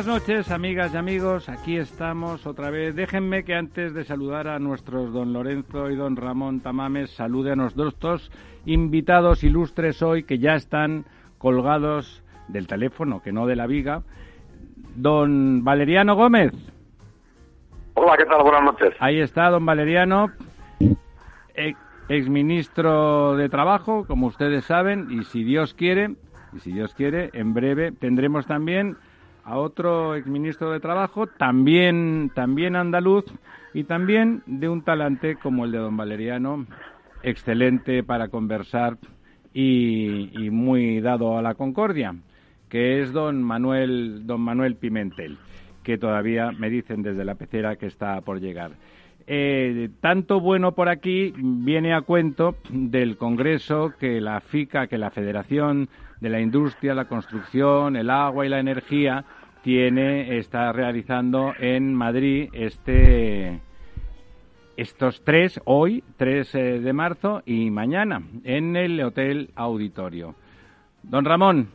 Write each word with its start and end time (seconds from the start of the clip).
Buenas 0.00 0.22
noches, 0.22 0.50
amigas 0.50 0.94
y 0.94 0.96
amigos. 0.96 1.50
Aquí 1.50 1.76
estamos 1.76 2.46
otra 2.46 2.70
vez. 2.70 2.96
Déjenme 2.96 3.44
que 3.44 3.54
antes 3.54 3.92
de 3.92 4.04
saludar 4.04 4.48
a 4.48 4.58
nuestros 4.58 5.12
don 5.12 5.34
Lorenzo 5.34 5.90
y 5.90 5.94
don 5.94 6.16
Ramón 6.16 6.60
Tamames, 6.60 7.10
salude 7.10 7.52
a 7.52 7.56
nuestros 7.56 7.98
dos 7.98 8.32
invitados 8.64 9.44
ilustres 9.44 10.00
hoy 10.00 10.22
que 10.22 10.38
ya 10.38 10.54
están 10.54 11.04
colgados 11.36 12.24
del 12.48 12.66
teléfono, 12.66 13.20
que 13.20 13.30
no 13.30 13.46
de 13.46 13.56
la 13.56 13.66
viga. 13.66 14.00
Don 14.96 15.64
Valeriano 15.64 16.16
Gómez. 16.16 16.52
Hola, 17.92 18.16
¿qué 18.16 18.24
tal? 18.24 18.42
Buenas 18.42 18.62
noches. 18.62 18.94
Ahí 19.00 19.20
está, 19.20 19.50
don 19.50 19.66
Valeriano, 19.66 20.32
ex 21.54 21.78
exministro 22.08 23.36
de 23.36 23.50
Trabajo, 23.50 24.06
como 24.06 24.28
ustedes 24.28 24.64
saben, 24.64 25.08
y 25.10 25.24
si 25.24 25.44
Dios 25.44 25.74
quiere, 25.74 26.14
y 26.54 26.60
si 26.60 26.72
Dios 26.72 26.94
quiere, 26.94 27.28
en 27.34 27.52
breve 27.52 27.92
tendremos 27.92 28.46
también 28.46 28.96
a 29.44 29.58
otro 29.58 30.14
exministro 30.14 30.72
de 30.72 30.80
Trabajo, 30.80 31.26
también, 31.26 32.30
también 32.34 32.76
andaluz 32.76 33.24
y 33.74 33.84
también 33.84 34.42
de 34.46 34.68
un 34.68 34.82
talante 34.82 35.36
como 35.36 35.64
el 35.64 35.72
de 35.72 35.78
don 35.78 35.96
Valeriano, 35.96 36.66
excelente 37.22 38.02
para 38.02 38.28
conversar 38.28 38.98
y, 39.52 40.30
y 40.32 40.50
muy 40.50 41.00
dado 41.00 41.38
a 41.38 41.42
la 41.42 41.54
concordia, 41.54 42.14
que 42.68 43.00
es 43.02 43.12
don 43.12 43.42
Manuel, 43.42 44.26
don 44.26 44.40
Manuel 44.40 44.76
Pimentel, 44.76 45.38
que 45.82 45.98
todavía 45.98 46.52
me 46.52 46.70
dicen 46.70 47.02
desde 47.02 47.24
la 47.24 47.34
pecera 47.34 47.76
que 47.76 47.86
está 47.86 48.20
por 48.20 48.40
llegar. 48.40 48.72
Eh, 49.26 49.90
tanto 50.00 50.40
bueno 50.40 50.72
por 50.72 50.88
aquí 50.88 51.32
viene 51.36 51.94
a 51.94 52.02
cuento 52.02 52.56
del 52.70 53.16
Congreso 53.16 53.92
que 53.98 54.20
la 54.20 54.40
FICA, 54.40 54.86
que 54.86 54.98
la 54.98 55.10
Federación 55.10 55.88
de 56.20 56.28
la 56.30 56.40
Industria, 56.40 56.94
la 56.94 57.06
Construcción, 57.06 57.96
el 57.96 58.10
Agua 58.10 58.46
y 58.46 58.48
la 58.48 58.60
Energía 58.60 59.24
tiene, 59.62 60.38
está 60.38 60.72
realizando 60.72 61.52
en 61.58 61.94
Madrid 61.94 62.48
este, 62.52 63.60
estos 64.76 65.22
tres, 65.24 65.60
hoy, 65.64 66.02
3 66.16 66.54
eh, 66.54 66.80
de 66.80 66.92
marzo 66.92 67.42
y 67.44 67.70
mañana, 67.70 68.22
en 68.44 68.76
el 68.76 69.00
Hotel 69.02 69.50
Auditorio. 69.54 70.34
Don 71.02 71.24
Ramón, 71.24 71.68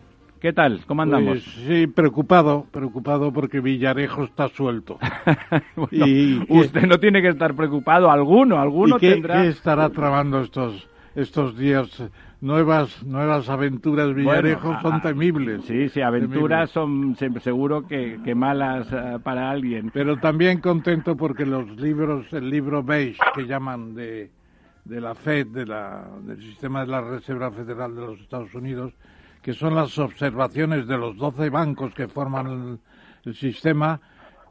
¿qué 0.46 0.54
tal? 0.54 0.82
¿Cómo 0.86 1.02
andamos? 1.02 1.40
Pues, 1.44 1.66
sí, 1.68 1.88
preocupado, 1.88 2.68
preocupado 2.70 3.34
porque 3.34 3.62
Villarejo 3.62 4.26
está 4.26 4.48
suelto. 4.50 5.00
bueno, 5.76 6.06
y 6.06 6.40
usted 6.50 6.86
no 6.86 7.00
tiene 7.00 7.20
que 7.24 7.30
estar 7.30 7.56
preocupado, 7.56 8.12
alguno, 8.12 8.60
alguno 8.60 8.98
¿y 8.98 9.00
qué, 9.00 9.14
tendrá. 9.14 9.42
¿Qué 9.42 9.48
estará 9.48 9.90
trabando 9.90 10.42
estos 10.42 10.88
estos 11.16 11.58
días? 11.58 11.90
Nuevas 12.42 13.04
nuevas 13.04 13.50
aventuras 13.50 14.14
Villarejo 14.14 14.68
Bueno, 14.68 14.82
son 14.84 15.02
temibles. 15.02 15.64
Sí, 15.66 15.90
sí, 15.90 16.02
aventuras 16.02 16.70
son 16.70 17.16
se- 17.16 17.40
seguro 17.40 17.88
que, 17.88 18.20
que 18.24 18.36
malas 18.36 18.88
eh, 18.94 19.18
para 19.24 19.50
alguien. 19.50 19.90
Pero 19.92 20.18
también 20.18 20.62
contento 20.62 21.18
porque 21.18 21.48
los 21.48 21.68
libros, 21.78 22.32
el 22.34 22.52
libro 22.52 22.84
beige 22.84 23.18
que 23.34 23.48
llaman 23.48 23.96
de, 23.96 24.30
de 24.84 25.02
la 25.02 25.16
FED, 25.16 25.48
de 25.48 25.66
la, 25.66 26.08
del 26.22 26.40
sistema 26.40 26.82
de 26.82 26.92
la 26.92 27.02
Reserva 27.02 27.50
Federal 27.50 27.96
de 27.96 28.02
los 28.02 28.20
Estados 28.20 28.54
Unidos, 28.54 28.94
que 29.46 29.54
son 29.54 29.76
las 29.76 29.96
observaciones 30.00 30.88
de 30.88 30.98
los 30.98 31.16
12 31.18 31.52
bancos 31.52 31.94
que 31.94 32.08
forman 32.08 32.48
el, 32.48 32.80
el 33.26 33.36
sistema, 33.36 34.02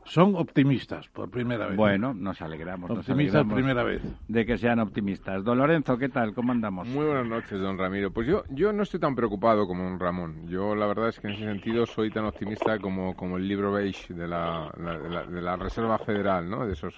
son 0.04 0.36
optimistas 0.36 1.08
por 1.08 1.28
primera 1.30 1.66
vez. 1.66 1.76
Bueno, 1.76 2.14
nos 2.14 2.40
alegramos, 2.40 2.88
nos 2.90 3.00
optimistas 3.00 3.40
alegramos 3.40 3.54
primera 3.54 3.82
vez. 3.82 4.02
de 4.28 4.46
que 4.46 4.56
sean 4.56 4.78
optimistas. 4.78 5.42
Don 5.42 5.58
Lorenzo, 5.58 5.98
¿qué 5.98 6.08
tal? 6.10 6.32
¿Cómo 6.32 6.52
andamos? 6.52 6.86
Muy 6.86 7.06
buenas 7.06 7.26
noches, 7.26 7.58
don 7.60 7.76
Ramiro. 7.76 8.12
Pues 8.12 8.28
yo, 8.28 8.44
yo 8.50 8.72
no 8.72 8.84
estoy 8.84 9.00
tan 9.00 9.16
preocupado 9.16 9.66
como 9.66 9.82
don 9.82 9.98
Ramón. 9.98 10.46
Yo 10.46 10.76
la 10.76 10.86
verdad 10.86 11.08
es 11.08 11.18
que 11.18 11.26
en 11.26 11.32
ese 11.34 11.44
sentido 11.44 11.86
soy 11.86 12.12
tan 12.12 12.26
optimista 12.26 12.78
como, 12.78 13.16
como 13.16 13.36
el 13.36 13.48
libro 13.48 13.72
beige 13.72 14.14
de 14.14 14.28
la, 14.28 14.70
la- 14.78 14.98
de, 15.00 15.10
la, 15.10 15.22
de 15.24 15.42
la 15.42 15.56
Reserva 15.56 15.98
Federal, 15.98 16.48
¿no? 16.48 16.66
De 16.66 16.74
esos 16.74 16.94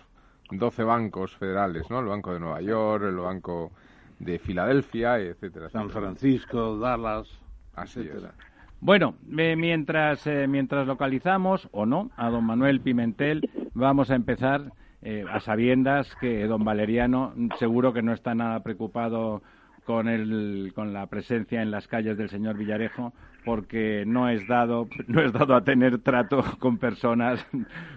12 0.51 0.85
bancos 0.85 1.35
federales, 1.35 1.89
¿no? 1.89 2.01
El 2.01 2.07
Banco 2.07 2.35
de 2.35 2.41
Nueva 2.41 2.61
York, 2.61 3.05
el 3.05 3.17
Banco 3.17 3.73
de 4.19 4.39
Filadelfia, 4.39 5.19
etcétera. 5.19 5.71
San 5.71 5.83
etcétera. 5.87 6.07
Francisco, 6.09 6.77
Dallas, 6.79 7.29
Así 7.77 8.01
es. 8.01 8.07
etcétera. 8.07 8.33
Bueno, 8.81 9.15
eh, 9.39 9.57
mientras, 9.57 10.27
eh, 10.27 10.47
mientras 10.49 10.87
localizamos, 10.87 11.69
o 11.73 11.87
no, 11.87 12.11
a 12.17 12.29
don 12.29 12.45
Manuel 12.45 12.81
Pimentel, 12.81 13.49
vamos 13.75 14.11
a 14.11 14.15
empezar 14.15 14.73
eh, 15.03 15.25
a 15.31 15.41
sabiendas 15.41 16.15
que 16.17 16.47
don 16.47 16.65
Valeriano 16.65 17.33
seguro 17.59 17.93
que 17.93 18.03
no 18.03 18.13
está 18.13 18.35
nada 18.35 18.61
preocupado 18.63 19.43
con, 19.85 20.09
el, 20.09 20.73
con 20.75 20.93
la 20.93 21.07
presencia 21.07 21.63
en 21.63 21.71
las 21.71 21.87
calles 21.89 22.19
del 22.19 22.29
señor 22.29 22.57
Villarejo 22.59 23.13
porque 23.45 24.03
no 24.07 24.29
es 24.29 24.47
dado 24.49 24.89
no 25.07 25.21
es 25.23 25.33
dado 25.33 25.55
a 25.55 25.63
tener 25.63 25.99
trato 26.01 26.43
con 26.59 26.79
personas 26.79 27.47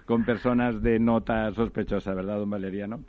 con 0.05 0.23
personas 0.23 0.81
de 0.83 0.99
nota 0.99 1.51
sospechosa, 1.53 2.13
¿verdad, 2.13 2.37
don 2.37 2.49
Valeriano? 2.51 2.99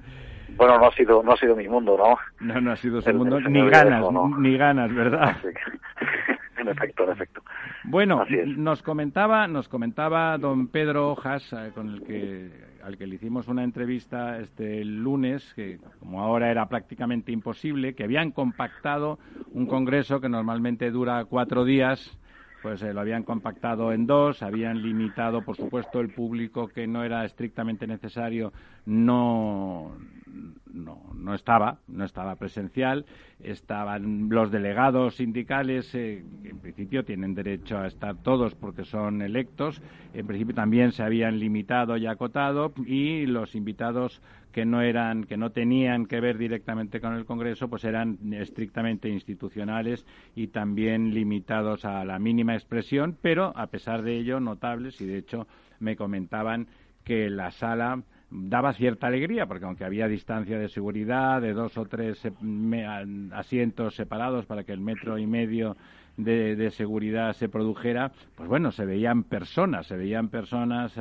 Bueno, 0.56 0.78
no 0.78 0.86
ha 0.86 0.92
sido 0.92 1.22
no 1.22 1.32
ha 1.32 1.36
sido 1.36 1.54
mi 1.54 1.68
mundo, 1.68 1.96
¿no? 1.98 2.16
No, 2.46 2.60
no 2.60 2.72
ha 2.72 2.76
sido 2.76 3.00
su 3.02 3.10
El- 3.10 3.18
mundo, 3.18 3.36
el 3.36 3.52
ni 3.52 3.60
ganas, 3.68 3.84
Villarejo, 3.84 4.12
¿no? 4.12 4.38
ni 4.38 4.56
ganas, 4.56 4.92
¿verdad? 4.94 5.22
Así 5.24 5.42
que- 5.48 6.32
en 6.32 6.39
efecto, 6.70 7.04
en 7.04 7.10
efecto. 7.10 7.42
Bueno, 7.84 8.22
Así 8.22 8.34
es. 8.34 8.46
nos 8.46 8.82
comentaba, 8.82 9.46
nos 9.48 9.68
comentaba 9.68 10.36
don 10.38 10.68
Pedro 10.68 11.12
Hojas, 11.12 11.52
eh, 11.52 11.70
con 11.74 11.88
el 11.88 12.02
que 12.02 12.70
al 12.82 12.96
que 12.96 13.06
le 13.06 13.16
hicimos 13.16 13.48
una 13.48 13.62
entrevista 13.62 14.38
este 14.38 14.84
lunes, 14.84 15.52
que 15.54 15.78
como 15.98 16.22
ahora 16.22 16.50
era 16.50 16.68
prácticamente 16.68 17.32
imposible, 17.32 17.94
que 17.94 18.04
habían 18.04 18.30
compactado 18.30 19.18
un 19.52 19.66
congreso 19.66 20.20
que 20.20 20.28
normalmente 20.28 20.90
dura 20.90 21.24
cuatro 21.26 21.64
días, 21.64 22.18
pues 22.62 22.82
eh, 22.82 22.92
lo 22.92 23.00
habían 23.00 23.22
compactado 23.22 23.92
en 23.92 24.06
dos, 24.06 24.42
habían 24.42 24.82
limitado, 24.82 25.42
por 25.42 25.56
supuesto, 25.56 26.00
el 26.00 26.10
público 26.10 26.68
que 26.68 26.86
no 26.86 27.04
era 27.04 27.24
estrictamente 27.24 27.86
necesario, 27.86 28.52
no, 28.86 29.96
no, 30.72 31.02
no 31.14 31.34
estaba, 31.34 31.78
no 31.88 32.04
estaba 32.04 32.36
presencial. 32.36 33.06
Estaban 33.42 34.28
los 34.28 34.50
delegados 34.50 35.16
sindicales, 35.16 35.94
eh, 35.94 36.22
en 36.44 36.58
principio 36.58 37.04
tienen 37.04 37.34
derecho 37.34 37.78
a 37.78 37.86
estar 37.86 38.16
todos 38.16 38.54
porque 38.54 38.84
son 38.84 39.22
electos. 39.22 39.80
En 40.12 40.26
principio 40.26 40.54
también 40.54 40.92
se 40.92 41.02
habían 41.02 41.38
limitado 41.38 41.96
y 41.96 42.06
acotado 42.06 42.72
y 42.86 43.26
los 43.26 43.54
invitados 43.54 44.20
que 44.52 44.64
no 44.64 44.82
eran, 44.82 45.24
que 45.24 45.36
no 45.36 45.50
tenían 45.50 46.06
que 46.06 46.20
ver 46.20 46.38
directamente 46.38 47.00
con 47.00 47.14
el 47.14 47.24
Congreso, 47.24 47.68
pues 47.68 47.84
eran 47.84 48.18
estrictamente 48.32 49.08
institucionales 49.08 50.04
y 50.34 50.48
también 50.48 51.14
limitados 51.14 51.84
a 51.84 52.04
la 52.04 52.18
mínima 52.18 52.54
expresión, 52.54 53.16
pero 53.20 53.52
a 53.56 53.68
pesar 53.68 54.02
de 54.02 54.16
ello 54.16 54.40
notables 54.40 55.00
y 55.00 55.06
de 55.06 55.18
hecho 55.18 55.46
me 55.78 55.96
comentaban 55.96 56.66
que 57.04 57.30
la 57.30 57.50
sala 57.50 58.02
daba 58.30 58.72
cierta 58.72 59.08
alegría, 59.08 59.46
porque 59.46 59.64
aunque 59.64 59.84
había 59.84 60.06
distancia 60.06 60.58
de 60.58 60.68
seguridad, 60.68 61.40
de 61.40 61.52
dos 61.52 61.76
o 61.76 61.84
tres 61.86 62.22
asientos 63.32 63.94
separados 63.94 64.46
para 64.46 64.64
que 64.64 64.72
el 64.72 64.80
metro 64.80 65.18
y 65.18 65.26
medio 65.26 65.76
de, 66.16 66.70
seguridad 66.70 67.32
se 67.32 67.48
produjera, 67.48 68.12
pues 68.36 68.48
bueno, 68.48 68.70
se 68.70 68.84
veían 68.84 69.24
personas, 69.24 69.86
se 69.86 69.96
veían 69.96 70.28
personas 70.28 70.94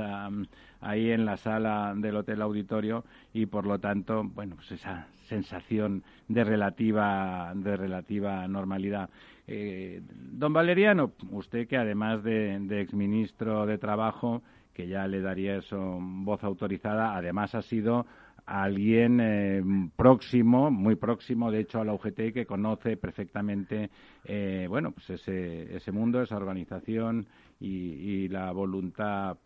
ahí 0.82 1.12
en 1.12 1.26
la 1.26 1.38
sala 1.38 1.94
del 1.96 2.18
Hotel 2.18 2.42
Auditorio 2.42 3.04
y 3.34 3.46
por 3.46 3.66
lo 3.66 3.80
tanto, 3.80 4.24
bueno, 4.24 4.56
pues 4.56 4.72
esa 4.72 5.08
sensación 5.28 6.04
de 6.28 6.44
relativa, 6.44 7.52
de 7.56 7.78
relativa 7.78 8.48
normalidad. 8.48 9.10
Eh, 9.48 10.02
don 10.32 10.54
Valeriano, 10.54 11.12
usted 11.32 11.68
que 11.68 11.78
además 11.78 12.24
de, 12.24 12.60
de 12.60 12.82
exministro 12.82 13.66
de 13.66 13.78
Trabajo, 13.78 14.42
que 14.74 14.88
ya 14.88 15.08
le 15.08 15.22
daría 15.22 15.58
eso 15.58 15.98
voz 16.00 16.44
autorizada, 16.44 17.16
además 17.16 17.54
ha 17.56 17.62
sido 17.62 18.06
alguien 18.50 19.20
eh, 19.22 19.62
próximo, 19.96 20.72
muy 20.72 20.96
próximo, 20.96 21.52
de 21.52 21.62
hecho, 21.62 21.80
a 21.80 21.86
la 21.86 21.94
UGT 21.94 22.34
que 22.34 22.46
conoce 22.48 22.98
perfectamente, 22.98 23.90
eh, 24.26 24.66
bueno, 24.68 24.92
pues 24.92 25.10
ese, 25.12 25.76
ese 25.76 25.92
mundo, 25.92 26.22
esa 26.22 26.36
organización 26.36 27.28
y, 27.60 28.28
la 28.30 28.52
voluntad 28.52 29.38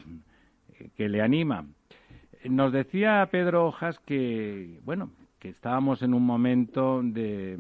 que 0.96 1.10
le 1.10 1.22
anima. 1.22 1.66
Nos 2.46 2.74
decía 2.74 3.28
Pedro 3.32 3.68
Hojas 3.68 4.00
que, 4.00 4.80
bueno, 4.84 5.12
que 5.40 5.50
estábamos 5.50 6.02
en 6.02 6.14
un 6.14 6.26
momento 6.26 7.02
de, 7.04 7.58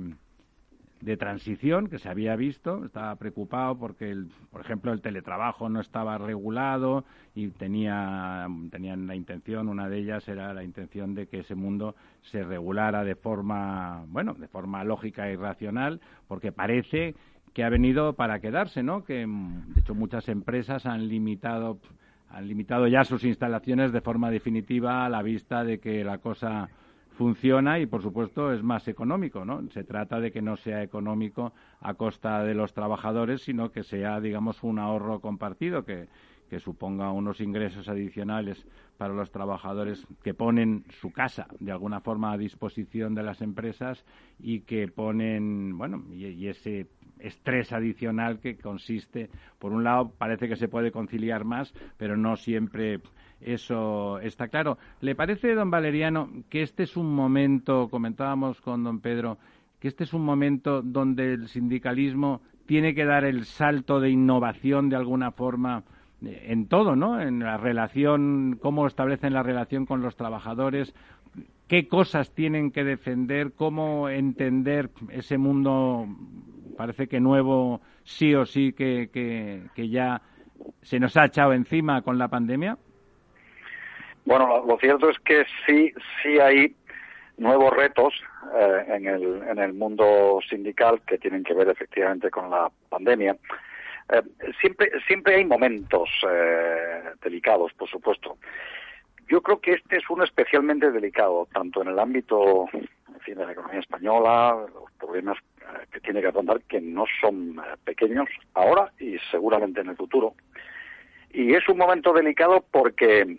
de 1.04 1.18
transición 1.18 1.88
que 1.88 2.00
se 2.00 2.10
había 2.10 2.36
visto. 2.36 2.86
Estaba 2.86 3.16
preocupado 3.18 3.78
porque, 3.78 4.10
el, 4.10 4.30
por 4.52 4.62
ejemplo, 4.62 4.94
el 4.94 5.02
teletrabajo 5.02 5.68
no 5.70 5.82
estaba 5.82 6.18
regulado 6.18 7.04
y 7.36 7.50
tenía, 7.50 8.48
tenían 8.72 9.06
la 9.06 9.16
intención, 9.16 9.68
una 9.68 9.90
de 9.90 10.00
ellas 10.00 10.28
era 10.28 10.54
la 10.54 10.64
intención 10.64 11.14
de 11.14 11.28
que 11.28 11.40
ese 11.40 11.56
mundo 11.56 11.96
se 12.22 12.44
regulara 12.44 13.04
de 13.04 13.16
forma, 13.16 14.06
bueno, 14.08 14.34
de 14.34 14.48
forma 14.48 14.84
lógica 14.84 15.30
y 15.30 15.36
racional, 15.36 16.00
porque 16.28 16.52
parece 16.52 17.16
que 17.54 17.64
ha 17.64 17.70
venido 17.70 18.14
para 18.14 18.40
quedarse, 18.40 18.82
¿no? 18.82 19.04
Que, 19.04 19.26
de 19.28 19.80
hecho, 19.82 19.94
muchas 19.94 20.28
empresas 20.30 20.86
han 20.86 21.08
limitado 21.08 21.80
han 22.34 22.48
limitado 22.48 22.88
ya 22.88 23.04
sus 23.04 23.24
instalaciones 23.24 23.92
de 23.92 24.02
forma 24.02 24.32
definitiva 24.32 25.06
a 25.06 25.10
la 25.10 25.22
vista 25.22 25.64
de 25.64 25.80
que 25.80 26.04
la 26.04 26.18
cosa 26.18 26.68
funciona 27.12 27.80
y, 27.80 27.86
por 27.86 28.02
supuesto, 28.02 28.52
es 28.52 28.64
más 28.64 28.88
económico, 28.88 29.46
¿no? 29.46 29.70
Se 29.70 29.84
trata 29.84 30.20
de 30.20 30.32
que 30.32 30.42
no 30.42 30.56
sea 30.58 30.82
económico 30.82 31.54
a 31.80 31.94
costa 31.94 32.44
de 32.44 32.56
los 32.56 32.74
trabajadores, 32.74 33.44
sino 33.44 33.72
que 33.72 33.84
sea, 33.84 34.20
digamos, 34.20 34.64
un 34.64 34.80
ahorro 34.80 35.20
compartido 35.20 35.86
que, 35.86 36.08
que 36.50 36.60
suponga 36.60 37.12
unos 37.12 37.40
ingresos 37.40 37.88
adicionales 37.88 38.66
para 38.98 39.14
los 39.14 39.32
trabajadores 39.32 40.08
que 40.24 40.34
ponen 40.34 40.86
su 40.90 41.12
casa 41.12 41.46
de 41.60 41.72
alguna 41.72 42.02
forma 42.02 42.32
a 42.32 42.38
disposición 42.38 43.14
de 43.14 43.22
las 43.22 43.44
empresas 43.44 44.04
y 44.40 44.62
que 44.62 44.88
ponen, 44.88 45.78
bueno, 45.78 46.04
y 46.12 46.48
ese 46.48 46.88
estrés 47.24 47.72
adicional 47.72 48.40
que 48.40 48.58
consiste, 48.58 49.30
por 49.60 49.72
un 49.72 49.84
lado, 49.84 50.12
parece 50.18 50.48
que 50.48 50.56
se 50.56 50.68
puede 50.68 50.92
conciliar 50.92 51.44
más, 51.44 51.74
pero 51.98 52.16
no 52.18 52.36
siempre 52.36 53.00
eso 53.42 54.20
está 54.20 54.48
claro. 54.48 54.78
¿Le 55.02 55.16
parece, 55.16 55.56
don 55.56 55.72
Valeriano, 55.72 56.30
que 56.50 56.62
este 56.62 56.84
es 56.84 56.96
un 56.96 57.14
momento, 57.14 57.90
comentábamos 57.90 58.62
con 58.62 58.84
don 58.84 59.00
Pedro, 59.00 59.38
que 59.80 59.88
este 59.88 60.04
es 60.04 60.14
un 60.14 60.24
momento 60.24 60.82
donde 60.82 61.34
el 61.34 61.48
sindicalismo 61.48 62.42
tiene 62.66 62.96
que 62.96 63.06
dar 63.06 63.26
el 63.26 63.46
salto 63.46 64.00
de 64.00 64.10
innovación 64.10 64.90
de 64.90 64.96
alguna 64.96 65.32
forma 65.32 65.84
eh, 66.22 66.46
en 66.48 66.68
todo, 66.68 66.96
¿no? 66.96 67.20
En 67.20 67.40
la 67.40 67.58
relación, 67.58 68.58
cómo 68.62 68.88
establecen 68.88 69.34
la 69.34 69.44
relación 69.44 69.86
con 69.86 70.02
los 70.02 70.16
trabajadores, 70.16 70.94
qué 71.68 71.88
cosas 71.88 72.34
tienen 72.34 72.72
que 72.72 72.84
defender, 72.84 73.54
cómo 73.54 74.10
entender 74.10 74.90
ese 75.10 75.38
mundo, 75.38 76.08
parece 76.78 77.08
que 77.08 77.20
nuevo, 77.20 77.82
sí 78.04 78.34
o 78.36 78.46
sí, 78.46 78.74
que, 78.74 79.10
que 79.12 79.90
ya 79.90 80.22
se 80.82 81.00
nos 81.00 81.16
ha 81.18 81.26
echado 81.26 81.54
encima 81.54 82.02
con 82.02 82.18
la 82.18 82.28
pandemia. 82.28 82.78
Bueno, 84.26 84.64
lo, 84.66 84.78
cierto 84.78 85.10
es 85.10 85.20
que 85.20 85.46
sí, 85.66 85.92
sí 86.22 86.40
hay 86.40 86.76
nuevos 87.38 87.74
retos 87.74 88.14
eh, 88.56 88.86
en, 88.88 89.08
el, 89.08 89.44
en 89.50 89.60
el 89.60 89.74
mundo 89.74 90.40
sindical 90.50 91.02
que 91.06 91.18
tienen 91.18 91.44
que 91.44 91.54
ver 91.54 91.70
efectivamente 91.70 92.30
con 92.30 92.50
la 92.50 92.72
pandemia. 92.90 93.36
Eh, 94.10 94.22
siempre, 94.62 94.92
siempre 95.08 95.36
hay 95.36 95.46
momentos 95.46 96.10
eh, 96.30 97.04
delicados, 97.22 97.74
por 97.74 97.90
supuesto. 97.90 98.38
Yo 99.28 99.42
creo 99.42 99.60
que 99.60 99.74
este 99.74 99.98
es 99.98 100.10
uno 100.10 100.24
especialmente 100.24 100.92
delicado, 100.92 101.48
tanto 101.54 101.82
en 101.82 101.90
el 101.90 102.00
ámbito 102.00 102.66
de 103.26 103.46
la 103.46 103.52
economía 103.52 103.80
española, 103.80 104.66
los 104.74 104.92
problemas 105.00 105.38
que 105.92 106.00
tiene 106.02 106.22
que 106.22 106.28
afrontar, 106.28 106.62
que 106.64 106.82
no 106.82 107.06
son 107.22 107.60
pequeños 107.84 108.28
ahora 108.54 108.92
y 109.00 109.18
seguramente 109.32 109.82
en 109.82 109.90
el 109.90 109.96
futuro. 109.96 110.36
Y 111.32 111.54
es 111.54 111.68
un 111.68 111.78
momento 111.78 112.14
delicado 112.14 112.64
porque 112.70 113.38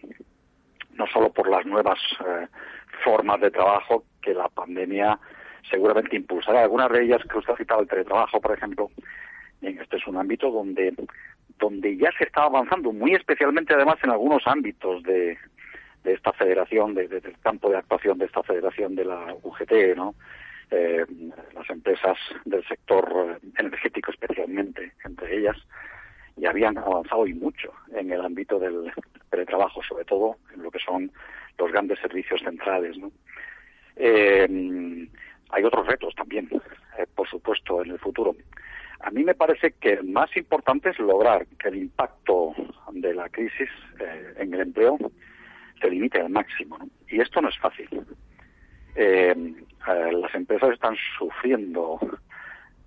no 0.94 1.06
solo 1.06 1.32
por 1.32 1.48
las 1.48 1.64
nuevas 1.66 1.98
eh, 2.26 2.46
formas 3.04 3.40
de 3.40 3.50
trabajo 3.50 4.04
que 4.22 4.34
la 4.34 4.48
pandemia 4.48 5.18
seguramente 5.70 6.16
impulsará. 6.16 6.62
Algunas 6.62 6.90
de 6.90 7.04
ellas 7.04 7.22
que 7.30 7.38
usted 7.38 7.52
ha 7.52 7.56
citado, 7.56 7.82
el 7.82 7.88
teletrabajo, 7.88 8.40
por 8.40 8.56
ejemplo, 8.56 8.90
este 9.60 9.96
es 9.96 10.06
un 10.06 10.16
ámbito 10.16 10.50
donde, 10.50 10.94
donde 11.58 11.96
ya 11.96 12.10
se 12.18 12.24
está 12.24 12.44
avanzando, 12.44 12.92
muy 12.92 13.14
especialmente 13.14 13.74
además 13.74 13.96
en 14.02 14.10
algunos 14.10 14.46
ámbitos 14.46 15.02
de, 15.04 15.38
de 16.04 16.12
esta 16.12 16.32
federación, 16.32 16.94
de, 16.94 17.08
del 17.08 17.38
campo 17.40 17.70
de 17.70 17.78
actuación 17.78 18.18
de 18.18 18.26
esta 18.26 18.42
federación 18.42 18.94
de 18.94 19.04
la 19.06 19.34
UGT, 19.42 19.96
¿no? 19.96 20.14
Eh, 20.70 21.04
las 21.54 21.68
empresas 21.70 22.16
del 22.44 22.66
sector 22.66 23.38
energético 23.58 24.10
especialmente, 24.10 24.92
entre 25.04 25.38
ellas, 25.38 25.56
y 26.36 26.46
habían 26.46 26.78
avanzado 26.78 27.26
y 27.26 27.34
mucho 27.34 27.72
en 27.94 28.10
el 28.10 28.20
ámbito 28.20 28.58
del 28.58 28.92
teletrabajo, 29.30 29.82
sobre 29.82 30.04
todo 30.04 30.36
en 30.54 30.62
lo 30.62 30.70
que 30.70 30.78
son 30.78 31.10
los 31.58 31.70
grandes 31.70 31.98
servicios 32.00 32.40
centrales. 32.42 32.96
Eh, 33.96 35.08
hay 35.50 35.64
otros 35.64 35.86
retos 35.86 36.14
también, 36.14 36.48
eh, 36.98 37.06
por 37.14 37.28
supuesto, 37.28 37.82
en 37.82 37.92
el 37.92 37.98
futuro. 37.98 38.34
A 39.00 39.10
mí 39.10 39.22
me 39.22 39.34
parece 39.34 39.72
que 39.72 39.92
el 39.92 40.04
más 40.04 40.34
importante 40.36 40.90
es 40.90 40.98
lograr 40.98 41.46
que 41.58 41.68
el 41.68 41.76
impacto 41.76 42.54
de 42.92 43.14
la 43.14 43.28
crisis 43.28 43.68
eh, 44.00 44.34
en 44.38 44.54
el 44.54 44.60
empleo 44.60 44.98
se 45.84 45.90
limite 45.90 46.18
al 46.20 46.30
máximo. 46.30 46.78
Y 47.08 47.20
esto 47.20 47.42
no 47.42 47.50
es 47.50 47.58
fácil. 47.58 47.88
las 48.96 50.34
empresas 50.34 50.70
están 50.72 50.96
sufriendo 51.18 51.98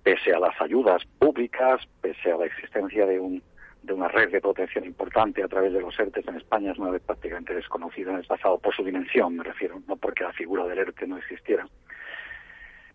pese 0.02 0.32
a 0.32 0.40
las 0.40 0.60
ayudas 0.60 1.04
públicas, 1.18 1.86
pese 2.00 2.32
a 2.32 2.36
la 2.36 2.46
existencia 2.46 3.06
de, 3.06 3.20
un, 3.20 3.42
de 3.82 3.92
una 3.92 4.08
red 4.08 4.30
de 4.30 4.40
protección 4.40 4.84
importante 4.84 5.42
a 5.42 5.48
través 5.48 5.72
de 5.72 5.80
los 5.80 5.98
ERTE 5.98 6.24
en 6.26 6.36
España, 6.36 6.72
es 6.72 6.78
una 6.78 6.90
red 6.90 7.02
prácticamente 7.02 7.54
desconocida 7.54 8.10
en 8.10 8.18
el 8.18 8.24
pasado 8.24 8.58
por 8.58 8.74
su 8.74 8.82
dimensión, 8.82 9.36
me 9.36 9.44
refiero, 9.44 9.80
no 9.86 9.96
porque 9.96 10.24
la 10.24 10.32
figura 10.32 10.66
del 10.66 10.78
ERTE 10.78 11.06
no 11.06 11.18
existiera. 11.18 11.68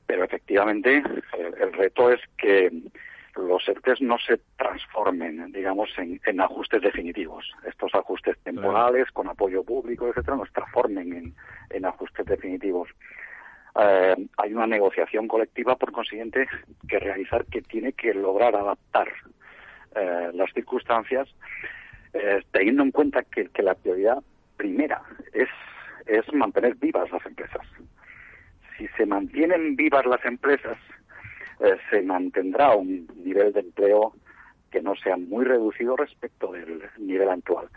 Pero 0.06 0.24
efectivamente, 0.24 1.04
el, 1.38 1.74
reto 1.74 2.12
es 2.12 2.20
que 2.38 2.72
los 3.36 3.68
ERTES 3.68 4.02
no 4.02 4.18
se 4.20 4.40
transformen, 4.58 5.52
digamos, 5.52 5.90
en, 5.98 6.20
en 6.26 6.42
ajustes 6.42 6.82
definitivos. 6.82 7.52
Estos 7.68 7.94
ajustes 7.96 8.38
temporales, 8.44 9.10
con 9.12 9.28
apoyo 9.28 9.64
público, 9.64 10.08
etcétera, 10.08 10.38
no 10.38 10.46
se 10.46 10.52
transformen 10.52 11.14
en, 11.14 11.36
en 11.70 11.86
ajustes 11.86 12.26
definitivos. 12.26 12.90
Eh, 13.76 14.16
hay 14.38 14.54
una 14.54 14.68
negociación 14.68 15.28
colectiva, 15.28 15.76
por 15.76 15.92
consiguiente, 15.92 16.48
que 16.88 17.00
realizar 17.00 17.46
que 17.46 17.62
tiene 17.62 17.94
que 17.94 18.14
lograr 18.14 18.56
adaptar 18.56 19.08
eh, 19.96 20.30
las 20.34 20.52
circunstancias, 20.54 21.28
eh, 22.14 22.44
teniendo 22.52 22.84
en 22.84 22.92
cuenta 22.92 23.24
que, 23.24 23.50
la 23.64 23.74
prioridad 23.74 24.22
primera 24.58 25.02
es, 25.34 25.50
es 26.06 26.32
mantener 26.34 26.76
vivas 26.76 27.12
las 27.12 27.26
empresas. 27.26 27.66
Si 28.78 28.88
se 28.90 29.06
mantienen 29.06 29.76
vivas 29.76 30.06
las 30.06 30.24
empresas, 30.26 30.78
se 31.90 32.02
mantendrá 32.02 32.76
un 32.76 33.08
nivel 33.24 33.54
de 33.54 33.62
empleo 33.62 34.14
que 34.72 34.82
no 34.82 34.96
sea 34.96 35.18
muy 35.18 35.46
reducido 35.46 35.96
respecto 35.96 36.52
del 36.52 36.84
nivel 36.98 37.30
actual. 37.30 37.70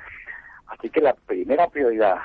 Así 0.66 0.90
que 0.90 1.00
la 1.00 1.14
primera 1.14 1.68
prioridad 1.68 2.18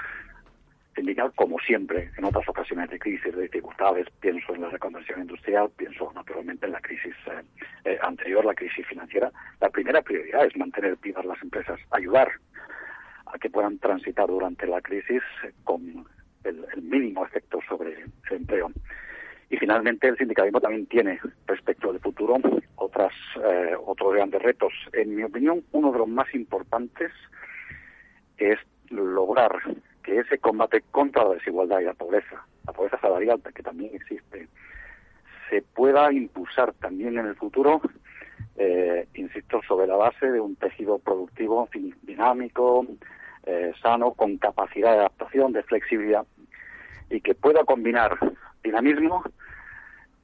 sindical, 0.95 1.31
como 1.35 1.57
siempre, 1.59 2.11
en 2.17 2.25
otras 2.25 2.47
ocasiones 2.47 2.89
de 2.89 2.99
crisis, 2.99 3.35
de 3.35 3.43
dificultades, 3.43 4.07
pienso 4.19 4.53
en 4.53 4.61
la 4.61 4.69
reconversión 4.69 5.21
industrial, 5.21 5.69
pienso 5.75 6.11
naturalmente 6.13 6.65
en 6.65 6.73
la 6.73 6.81
crisis 6.81 7.15
eh, 7.27 7.43
eh, 7.85 7.99
anterior, 8.01 8.43
la 8.43 8.53
crisis 8.53 8.85
financiera, 8.87 9.31
la 9.59 9.69
primera 9.69 10.01
prioridad 10.01 10.45
es 10.45 10.55
mantener 10.57 10.97
vivas 11.01 11.25
las 11.25 11.41
empresas, 11.41 11.79
ayudar 11.91 12.31
a 13.25 13.37
que 13.37 13.49
puedan 13.49 13.77
transitar 13.79 14.27
durante 14.27 14.67
la 14.67 14.81
crisis 14.81 15.21
con 15.63 16.05
el, 16.43 16.65
mínimo 16.81 17.25
efecto 17.25 17.59
sobre 17.67 17.93
el 17.93 18.11
empleo. 18.29 18.71
Y 19.51 19.57
finalmente 19.57 20.07
el 20.07 20.17
sindicalismo 20.17 20.61
también 20.61 20.85
tiene 20.85 21.19
respecto 21.45 21.89
al 21.89 21.99
futuro 21.99 22.37
otras, 22.77 23.11
eh, 23.43 23.75
otros 23.85 24.13
grandes 24.13 24.41
retos. 24.41 24.71
En 24.93 25.13
mi 25.13 25.23
opinión, 25.23 25.61
uno 25.73 25.91
de 25.91 25.99
los 25.99 26.07
más 26.07 26.33
importantes 26.33 27.11
es 28.37 28.57
lograr 28.89 29.51
que 30.03 30.19
ese 30.19 30.37
combate 30.37 30.81
contra 30.89 31.25
la 31.25 31.33
desigualdad 31.33 31.81
y 31.81 31.83
la 31.83 31.93
pobreza, 31.93 32.45
la 32.65 32.71
pobreza 32.71 32.97
salarial 33.01 33.41
que 33.53 33.61
también 33.61 33.93
existe, 33.93 34.47
se 35.49 35.61
pueda 35.61 36.13
impulsar 36.13 36.71
también 36.75 37.17
en 37.17 37.25
el 37.27 37.35
futuro, 37.35 37.81
eh, 38.55 39.05
insisto, 39.15 39.61
sobre 39.67 39.85
la 39.85 39.97
base 39.97 40.31
de 40.31 40.39
un 40.39 40.55
tejido 40.55 40.97
productivo 40.97 41.67
dinámico, 42.03 42.87
eh, 43.45 43.73
sano, 43.81 44.13
con 44.13 44.37
capacidad 44.37 44.93
de 44.93 44.99
adaptación, 44.99 45.51
de 45.51 45.63
flexibilidad, 45.63 46.25
y 47.09 47.19
que 47.19 47.35
pueda 47.35 47.65
combinar 47.65 48.17
dinamismo 48.63 49.23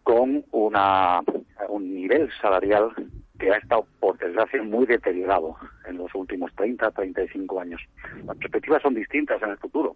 con 0.08 0.46
una, 0.52 1.20
un 1.68 1.94
nivel 1.94 2.32
salarial 2.42 2.92
que 3.38 3.52
ha 3.52 3.58
estado, 3.58 3.86
por 4.00 4.18
desgracia, 4.18 4.64
muy 4.64 4.86
deteriorado 4.86 5.58
en 5.86 5.98
los 5.98 6.16
últimos 6.16 6.50
30, 6.56 6.92
35 6.92 7.60
años. 7.60 7.82
Las 8.26 8.38
perspectivas 8.38 8.82
son 8.82 8.94
distintas 8.94 9.44
en 9.44 9.50
el 9.50 9.58
futuro. 9.58 9.96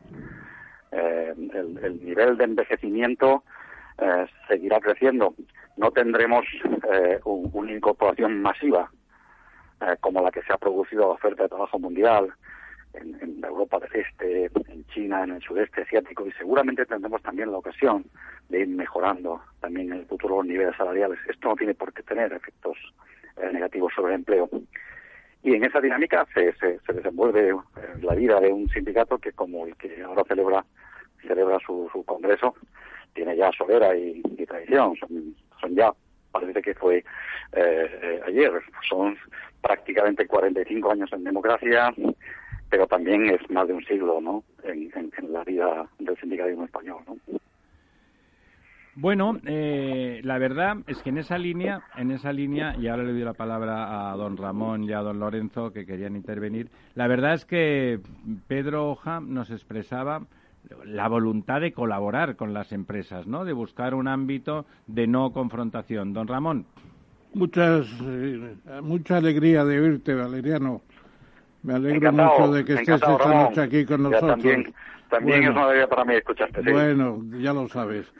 Eh, 0.91 1.33
el, 1.53 2.05
nivel 2.05 2.35
de 2.35 2.43
envejecimiento 2.43 3.45
eh, 3.99 4.25
seguirá 4.49 4.81
creciendo. 4.81 5.33
No 5.77 5.91
tendremos 5.91 6.45
eh, 6.91 7.21
una 7.23 7.71
incorporación 7.71 8.41
masiva 8.41 8.91
como 10.01 10.21
la 10.21 10.29
que 10.29 10.43
se 10.43 10.51
ha 10.53 10.57
producido 10.57 11.05
a 11.05 11.07
la 11.07 11.13
oferta 11.13 11.43
de 11.43 11.49
trabajo 11.49 11.79
mundial 11.79 12.33
en, 12.93 13.43
Europa 13.43 13.79
del 13.79 14.01
Este, 14.01 14.45
en 14.71 14.85
China, 14.87 15.23
en 15.23 15.31
el 15.31 15.41
sudeste 15.41 15.81
asiático 15.81 16.25
y 16.25 16.31
seguramente 16.33 16.85
tendremos 16.85 17.21
también 17.21 17.51
la 17.51 17.57
ocasión 17.57 18.05
de 18.49 18.61
ir 18.61 18.67
mejorando 18.67 19.41
también 19.59 19.91
en 19.91 19.99
el 19.99 20.05
futuro 20.05 20.37
los 20.37 20.45
niveles 20.45 20.75
salariales. 20.77 21.19
Esto 21.27 21.49
no 21.49 21.55
tiene 21.55 21.73
por 21.73 21.91
qué 21.93 22.03
tener 22.03 22.31
efectos 22.31 22.77
eh, 23.37 23.49
negativos 23.51 23.93
sobre 23.95 24.13
el 24.13 24.19
empleo. 24.19 24.49
Y 25.43 25.55
en 25.55 25.63
esa 25.65 25.81
dinámica 25.81 26.25
se, 26.33 26.53
se, 26.53 26.93
desenvuelve 26.93 27.49
eh, 27.49 27.55
la 28.01 28.13
vida 28.15 28.39
de 28.39 28.51
un 28.53 28.69
sindicato 28.69 29.17
que, 29.17 29.31
como 29.31 29.65
el 29.65 29.75
que 29.75 30.01
ahora 30.03 30.23
celebra 30.27 30.63
celebra 31.27 31.59
su, 31.65 31.89
su 31.91 32.03
congreso, 32.03 32.55
tiene 33.13 33.35
ya 33.35 33.51
solera 33.51 33.95
y, 33.95 34.21
tradición. 34.45 34.95
Son, 35.59 35.75
ya, 35.75 35.93
parece 36.31 36.61
que 36.61 36.73
fue 36.73 37.03
eh, 37.53 38.21
ayer, 38.27 38.51
son 38.89 39.17
prácticamente 39.61 40.25
45 40.27 40.91
años 40.91 41.13
en 41.13 41.23
democracia, 41.23 41.93
pero 42.71 42.87
también 42.87 43.29
es 43.29 43.47
más 43.51 43.67
de 43.67 43.73
un 43.73 43.83
siglo 43.83 44.19
¿no? 44.21 44.43
en, 44.63 44.89
en 44.95 45.33
la 45.33 45.43
vida 45.43 45.87
del 45.99 46.17
sindicalismo 46.17 46.63
español. 46.63 47.01
¿no? 47.05 47.17
Bueno, 48.95 49.37
eh, 49.45 50.21
la 50.23 50.37
verdad 50.37 50.77
es 50.87 51.01
que 51.03 51.09
en 51.09 51.17
esa 51.17 51.37
línea, 51.37 51.81
en 51.97 52.11
esa 52.11 52.31
línea, 52.31 52.75
y 52.79 52.87
ahora 52.87 53.03
le 53.03 53.11
doy 53.11 53.23
la 53.23 53.33
palabra 53.33 54.11
a 54.11 54.15
don 54.15 54.37
Ramón 54.37 54.85
y 54.85 54.93
a 54.93 54.99
don 54.99 55.19
Lorenzo 55.19 55.73
que 55.73 55.85
querían 55.85 56.15
intervenir. 56.15 56.69
La 56.95 57.07
verdad 57.07 57.33
es 57.33 57.45
que 57.45 57.99
Pedro 58.47 58.89
Oja 58.89 59.19
nos 59.19 59.51
expresaba 59.51 60.21
la 60.85 61.09
voluntad 61.09 61.59
de 61.59 61.73
colaborar 61.73 62.37
con 62.37 62.53
las 62.53 62.71
empresas, 62.71 63.27
¿no? 63.27 63.43
De 63.43 63.53
buscar 63.53 63.95
un 63.95 64.07
ámbito 64.07 64.65
de 64.87 65.07
no 65.07 65.33
confrontación. 65.33 66.13
Don 66.13 66.27
Ramón. 66.27 66.65
Muchas, 67.33 67.87
eh, 68.01 68.55
mucha 68.81 69.17
alegría 69.17 69.65
de 69.65 69.79
oírte, 69.79 70.13
Valeriano. 70.13 70.81
Me 71.63 71.73
alegro 71.73 72.11
mucho 72.11 72.51
de 72.51 72.65
que 72.65 72.73
estés 72.73 72.95
esta 72.95 73.43
noche 73.43 73.61
aquí 73.61 73.85
con 73.85 74.03
nosotros. 74.03 74.31
también, 74.31 74.73
también 75.09 75.43
es 75.43 75.49
una 75.49 75.63
alegría 75.65 75.87
para 75.87 76.05
mí 76.05 76.15
escucharte. 76.15 76.61
Bueno, 76.71 77.23
ya 77.39 77.53
lo 77.53 77.67
sabes. 77.67 78.11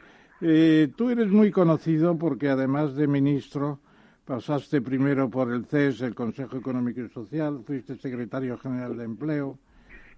Eh, 0.41 0.89
tú 0.95 1.10
eres 1.10 1.29
muy 1.29 1.51
conocido 1.51 2.17
porque 2.17 2.50
además 2.50 2.95
de 2.95 3.07
ministro 3.07 3.79
pasaste 4.25 4.81
primero 4.81 5.29
por 5.29 5.51
el 5.51 5.65
CES, 5.65 6.01
el 6.01 6.15
Consejo 6.15 6.57
Económico 6.57 7.01
y 7.01 7.10
Social, 7.10 7.62
fuiste 7.65 7.95
secretario 7.95 8.57
general 8.57 8.98
de 8.98 9.03
Empleo, 9.03 9.57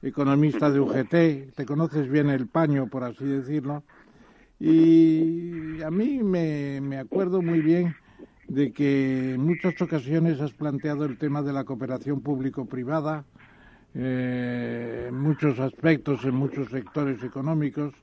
economista 0.01 0.69
de 0.69 0.79
UGT, 0.79 1.55
te 1.55 1.65
conoces 1.65 2.09
bien 2.09 2.29
el 2.29 2.47
paño, 2.47 2.87
por 2.87 3.03
así 3.03 3.25
decirlo, 3.25 3.83
y 4.59 5.81
a 5.81 5.89
mí 5.89 6.21
me, 6.23 6.79
me 6.81 6.97
acuerdo 6.99 7.41
muy 7.41 7.61
bien 7.61 7.95
de 8.53 8.71
que 8.71 9.33
en 9.33 9.41
muchas 9.41 9.81
ocasiones 9.81 10.39
has 10.39 10.51
planteado 10.51 11.05
el 11.05 11.17
tema 11.17 11.41
de 11.41 11.51
la 11.51 11.63
cooperación 11.63 12.21
público-privada, 12.21 13.25
eh, 13.95 15.07
en 15.09 15.19
muchos 15.19 15.59
aspectos, 15.59 16.23
en 16.23 16.35
muchos 16.35 16.69
sectores 16.69 17.23
económicos, 17.23 17.95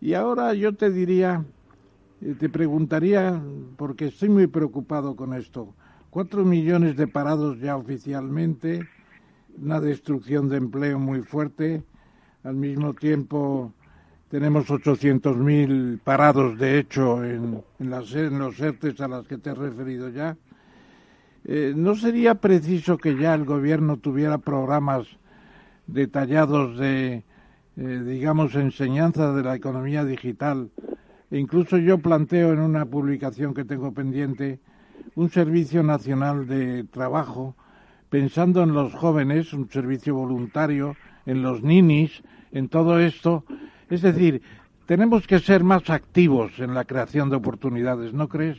y 0.00 0.14
ahora 0.14 0.54
yo 0.54 0.72
te 0.76 0.88
diría, 0.88 1.44
eh, 2.20 2.36
te 2.38 2.48
preguntaría, 2.48 3.42
porque 3.76 4.06
estoy 4.06 4.28
muy 4.28 4.46
preocupado 4.46 5.16
con 5.16 5.34
esto, 5.34 5.74
cuatro 6.10 6.44
millones 6.44 6.96
de 6.96 7.08
parados 7.08 7.58
ya 7.58 7.76
oficialmente, 7.76 8.86
una 9.60 9.80
destrucción 9.80 10.48
de 10.48 10.58
empleo 10.58 11.00
muy 11.00 11.22
fuerte, 11.22 11.82
al 12.44 12.54
mismo 12.54 12.94
tiempo 12.94 13.72
tenemos 14.32 14.66
800.000 14.70 16.00
parados, 16.00 16.58
de 16.58 16.78
hecho, 16.78 17.22
en, 17.22 17.62
los 17.78 18.14
ERTES 18.14 18.98
a 19.02 19.08
las 19.08 19.26
que 19.26 19.36
te 19.36 19.50
he 19.50 19.54
referido 19.54 20.08
ya. 20.08 20.38
Eh, 21.44 21.74
¿No 21.76 21.94
sería 21.94 22.36
preciso 22.36 22.96
que 22.96 23.14
ya 23.14 23.34
el 23.34 23.44
gobierno 23.44 23.98
tuviera 23.98 24.38
programas 24.38 25.06
detallados 25.86 26.78
de 26.78 27.24
eh, 27.76 28.02
digamos, 28.06 28.54
enseñanza 28.54 29.34
de 29.34 29.42
la 29.42 29.54
economía 29.54 30.04
digital. 30.04 30.70
E 31.30 31.38
incluso 31.38 31.76
yo 31.76 31.98
planteo 31.98 32.52
en 32.54 32.60
una 32.60 32.86
publicación 32.86 33.52
que 33.52 33.64
tengo 33.64 33.92
pendiente 33.92 34.60
un 35.14 35.28
servicio 35.28 35.82
nacional 35.82 36.46
de 36.46 36.84
trabajo 36.84 37.54
pensando 38.08 38.62
en 38.62 38.72
los 38.72 38.94
jóvenes, 38.94 39.52
un 39.52 39.68
servicio 39.70 40.14
voluntario, 40.14 40.96
en 41.26 41.42
los 41.42 41.62
ninis, 41.62 42.22
en 42.50 42.68
todo 42.68 42.98
esto. 42.98 43.44
Es 43.92 44.00
decir, 44.00 44.40
tenemos 44.86 45.26
que 45.26 45.38
ser 45.38 45.62
más 45.62 45.90
activos 45.90 46.58
en 46.58 46.72
la 46.72 46.86
creación 46.86 47.28
de 47.28 47.36
oportunidades, 47.36 48.14
¿no 48.14 48.26
crees? 48.26 48.56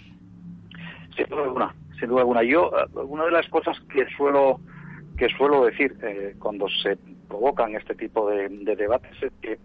Sin 1.15 1.25
duda 1.27 1.45
alguna, 1.45 1.75
sin 1.99 2.09
duda 2.09 2.19
alguna. 2.19 2.43
Yo, 2.43 2.69
eh, 2.77 2.99
una 2.99 3.25
de 3.25 3.31
las 3.31 3.49
cosas 3.49 3.79
que 3.91 4.05
suelo 4.15 4.59
que 5.17 5.29
suelo 5.29 5.65
decir 5.65 5.95
eh, 6.03 6.35
cuando 6.37 6.67
se 6.69 6.97
provocan 7.27 7.73
este 7.73 7.95
tipo 7.95 8.29
de, 8.29 8.47
debates 8.47 9.23
es 9.23 9.31
que 9.41 9.57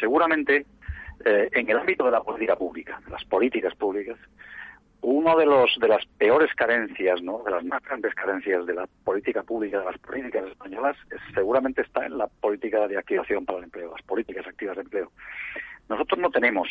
seguramente 0.00 0.66
eh, 1.24 1.48
en 1.52 1.70
el 1.70 1.78
ámbito 1.78 2.04
de 2.04 2.10
la 2.10 2.22
política 2.24 2.56
pública, 2.56 3.00
de 3.04 3.12
las 3.12 3.24
políticas 3.24 3.76
públicas, 3.76 4.18
uno 5.00 5.36
de 5.36 5.46
los 5.46 5.76
de 5.80 5.88
las 5.88 6.04
peores 6.18 6.52
carencias, 6.54 7.22
¿no? 7.22 7.42
de 7.44 7.50
las 7.50 7.64
más 7.64 7.82
grandes 7.82 8.14
carencias 8.14 8.66
de 8.66 8.74
la 8.74 8.86
política 9.04 9.42
pública, 9.42 9.78
de 9.78 9.84
las 9.84 9.98
políticas 9.98 10.46
españolas, 10.46 10.96
seguramente 11.34 11.82
está 11.82 12.06
en 12.06 12.18
la 12.18 12.26
política 12.26 12.88
de 12.88 12.98
activación 12.98 13.44
para 13.46 13.58
el 13.58 13.64
empleo, 13.64 13.92
las 13.92 14.02
políticas 14.02 14.46
activas 14.46 14.76
de 14.76 14.82
empleo. 14.82 15.12
Nosotros 15.88 16.18
no 16.18 16.30
tenemos 16.30 16.68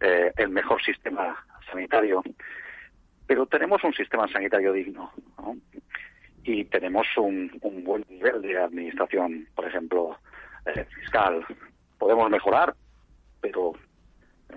eh, 0.00 0.32
el 0.36 0.48
mejor 0.50 0.82
sistema 0.82 1.44
sanitario, 1.70 2.22
pero 3.26 3.46
tenemos 3.46 3.82
un 3.84 3.92
sistema 3.92 4.26
sanitario 4.28 4.72
digno. 4.72 5.12
¿no? 5.38 5.56
y 6.44 6.64
tenemos 6.64 7.06
un, 7.16 7.50
buen 7.84 8.04
nivel 8.08 8.42
de 8.42 8.58
administración, 8.58 9.46
por 9.54 9.66
ejemplo, 9.66 10.16
eh, 10.66 10.86
fiscal. 10.96 11.44
Podemos 11.98 12.30
mejorar, 12.30 12.74
pero 13.40 13.72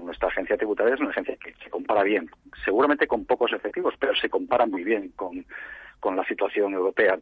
nuestra 0.02 0.30
agencia 0.30 0.58
tributaria 0.58 0.96
es 0.96 1.00
una 1.00 1.10
agencia 1.10 1.36
que 1.38 1.54
se 1.64 1.70
compara 1.70 2.04
bien, 2.04 2.30
seguramente 2.64 3.08
con 3.08 3.26
pocos 3.26 3.52
efectivos, 3.54 3.94
pero 4.00 4.16
se 4.16 4.30
compara 4.30 4.66
muy 4.66 4.84
bien 4.84 5.10
con, 5.16 5.46
con 6.00 6.16
la 6.16 6.26
situación 6.26 6.74
europea. 6.74 7.20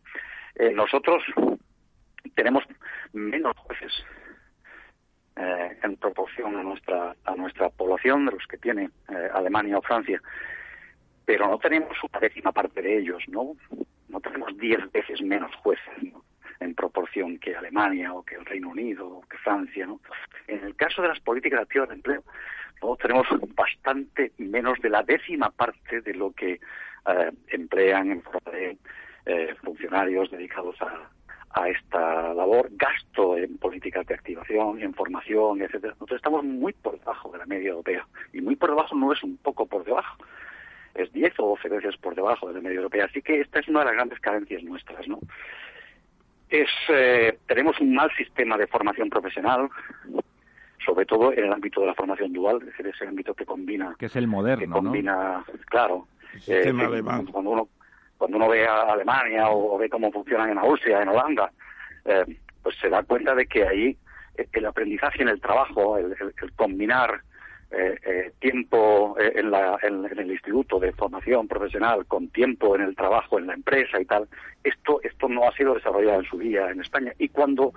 Eh, 0.55 0.71
nosotros 0.71 1.23
tenemos 2.35 2.63
menos 3.13 3.55
jueces 3.57 3.91
eh, 5.35 5.77
en 5.83 5.95
proporción 5.97 6.57
a 6.57 6.63
nuestra 6.63 7.15
a 7.25 7.35
nuestra 7.35 7.69
población 7.69 8.25
de 8.25 8.33
los 8.33 8.45
que 8.47 8.57
tiene 8.57 8.89
Alemania 9.33 9.77
o 9.77 9.81
Francia, 9.81 10.21
pero 11.25 11.47
no 11.47 11.57
tenemos 11.57 11.97
una 12.03 12.19
décima 12.19 12.51
parte 12.51 12.81
de 12.81 12.97
ellos, 12.99 13.23
¿no? 13.27 13.55
no 14.09 14.19
tenemos 14.19 14.57
diez 14.57 14.79
veces 14.91 15.21
menos 15.21 15.55
jueces 15.55 15.93
en 16.59 16.75
proporción 16.75 17.39
que 17.39 17.55
Alemania 17.55 18.13
o 18.13 18.23
que 18.23 18.35
el 18.35 18.45
Reino 18.45 18.69
Unido 18.69 19.07
o 19.07 19.21
que 19.21 19.37
Francia. 19.37 19.85
¿no? 19.85 19.99
En 20.47 20.63
el 20.63 20.75
caso 20.75 21.01
de 21.01 21.07
las 21.07 21.19
políticas 21.19 21.61
activas 21.61 21.89
de 21.89 21.95
empleo, 21.95 22.23
tenemos 23.01 23.27
bastante 23.55 24.31
menos 24.37 24.79
de 24.79 24.89
la 24.89 25.03
décima 25.03 25.49
parte 25.49 26.01
de 26.01 26.13
lo 26.13 26.31
que 26.31 26.53
eh, 26.53 27.31
emplean 27.49 28.11
en 28.11 28.21
forma 28.21 28.51
de 28.51 28.77
eh, 29.25 29.55
funcionarios 29.63 30.31
dedicados 30.31 30.81
a, 30.81 31.09
a 31.53 31.69
esta 31.69 32.33
labor, 32.33 32.69
gasto 32.71 33.37
en 33.37 33.57
políticas 33.57 34.05
de 34.07 34.15
activación, 34.15 34.81
en 34.81 34.93
formación, 34.93 35.61
etcétera. 35.61 35.93
Nosotros 35.93 36.17
estamos 36.17 36.43
muy 36.43 36.73
por 36.73 36.97
debajo 36.99 37.31
de 37.31 37.37
la 37.39 37.45
media 37.45 37.69
europea 37.69 38.07
y 38.33 38.41
muy 38.41 38.55
por 38.55 38.69
debajo 38.69 38.95
no 38.95 39.11
es 39.11 39.21
un 39.23 39.37
poco 39.37 39.65
por 39.65 39.83
debajo, 39.83 40.23
es 40.95 41.11
10 41.11 41.39
o 41.39 41.47
12 41.49 41.69
veces 41.69 41.97
por 41.97 42.15
debajo 42.15 42.47
de 42.47 42.55
la 42.55 42.61
media 42.61 42.77
europea. 42.77 43.05
Así 43.05 43.21
que 43.21 43.41
esta 43.41 43.59
es 43.59 43.67
una 43.67 43.79
de 43.79 43.85
las 43.85 43.95
grandes 43.95 44.19
carencias 44.19 44.63
nuestras, 44.63 45.07
¿no? 45.07 45.19
Es, 46.49 46.69
eh, 46.89 47.37
tenemos 47.47 47.79
un 47.79 47.95
mal 47.95 48.11
sistema 48.17 48.57
de 48.57 48.67
formación 48.67 49.09
profesional, 49.09 49.69
sobre 50.85 51.05
todo 51.05 51.31
en 51.33 51.45
el 51.45 51.53
ámbito 51.53 51.81
de 51.81 51.87
la 51.87 51.93
formación 51.93 52.33
dual, 52.33 52.57
es 52.61 52.67
decir, 52.67 52.87
ese 52.87 53.07
ámbito 53.07 53.33
que 53.33 53.45
combina... 53.45 53.95
Que 53.97 54.07
es 54.07 54.15
el 54.15 54.27
moderno, 54.27 54.65
que 54.65 54.71
combina, 54.71 55.43
claro. 55.65 56.07
El 56.33 56.41
sistema 56.41 56.85
alemán. 56.85 57.25
Cuando 57.27 57.49
uno 57.51 57.67
cuando 58.21 58.37
uno 58.37 58.49
ve 58.49 58.67
a 58.67 58.81
Alemania 58.81 59.49
o, 59.49 59.79
ve 59.79 59.89
cómo 59.89 60.11
funcionan 60.11 60.51
en 60.51 60.59
Austria, 60.59 61.01
en 61.01 61.09
Holanda, 61.09 61.51
eh, 62.05 62.23
pues 62.61 62.77
se 62.79 62.87
da 62.87 63.01
cuenta 63.01 63.33
de 63.33 63.47
que 63.47 63.67
ahí 63.67 63.97
el 64.53 64.65
aprendizaje 64.67 65.23
en 65.23 65.29
el 65.29 65.41
trabajo, 65.41 65.97
el, 65.97 66.15
combinar 66.55 67.21
eh, 67.71 67.97
eh, 68.05 68.31
tiempo 68.39 69.15
en, 69.19 69.49
la, 69.49 69.75
en, 69.81 70.05
el 70.05 70.31
instituto 70.31 70.79
de 70.79 70.91
formación 70.91 71.47
profesional 71.47 72.05
con 72.05 72.27
tiempo 72.27 72.75
en 72.75 72.83
el 72.83 72.95
trabajo, 72.95 73.39
en 73.39 73.47
la 73.47 73.55
empresa 73.55 73.99
y 73.99 74.05
tal, 74.05 74.27
esto, 74.63 74.99
esto 75.01 75.27
no 75.27 75.47
ha 75.47 75.51
sido 75.53 75.73
desarrollado 75.73 76.19
en 76.19 76.25
su 76.27 76.37
día 76.37 76.69
en 76.69 76.79
España. 76.79 77.13
Y 77.17 77.29
cuando 77.29 77.73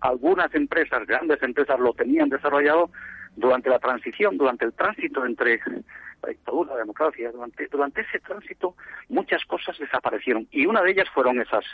algunas 0.00 0.54
empresas, 0.54 1.06
grandes 1.06 1.42
empresas, 1.42 1.78
lo 1.78 1.92
tenían 1.92 2.28
desarrollado, 2.28 2.90
durante 3.38 3.70
la 3.70 3.78
transición, 3.78 4.36
durante 4.36 4.64
el 4.64 4.72
tránsito 4.72 5.24
entre 5.24 5.60
la 6.22 6.28
dictadura, 6.28 6.74
la 6.74 6.80
democracia, 6.80 7.30
durante, 7.30 7.68
durante 7.68 8.00
ese 8.00 8.18
tránsito 8.18 8.74
muchas 9.08 9.44
cosas 9.44 9.78
desaparecieron 9.78 10.48
y 10.50 10.66
una 10.66 10.82
de 10.82 10.90
ellas 10.90 11.08
fueron 11.14 11.40
esas 11.40 11.64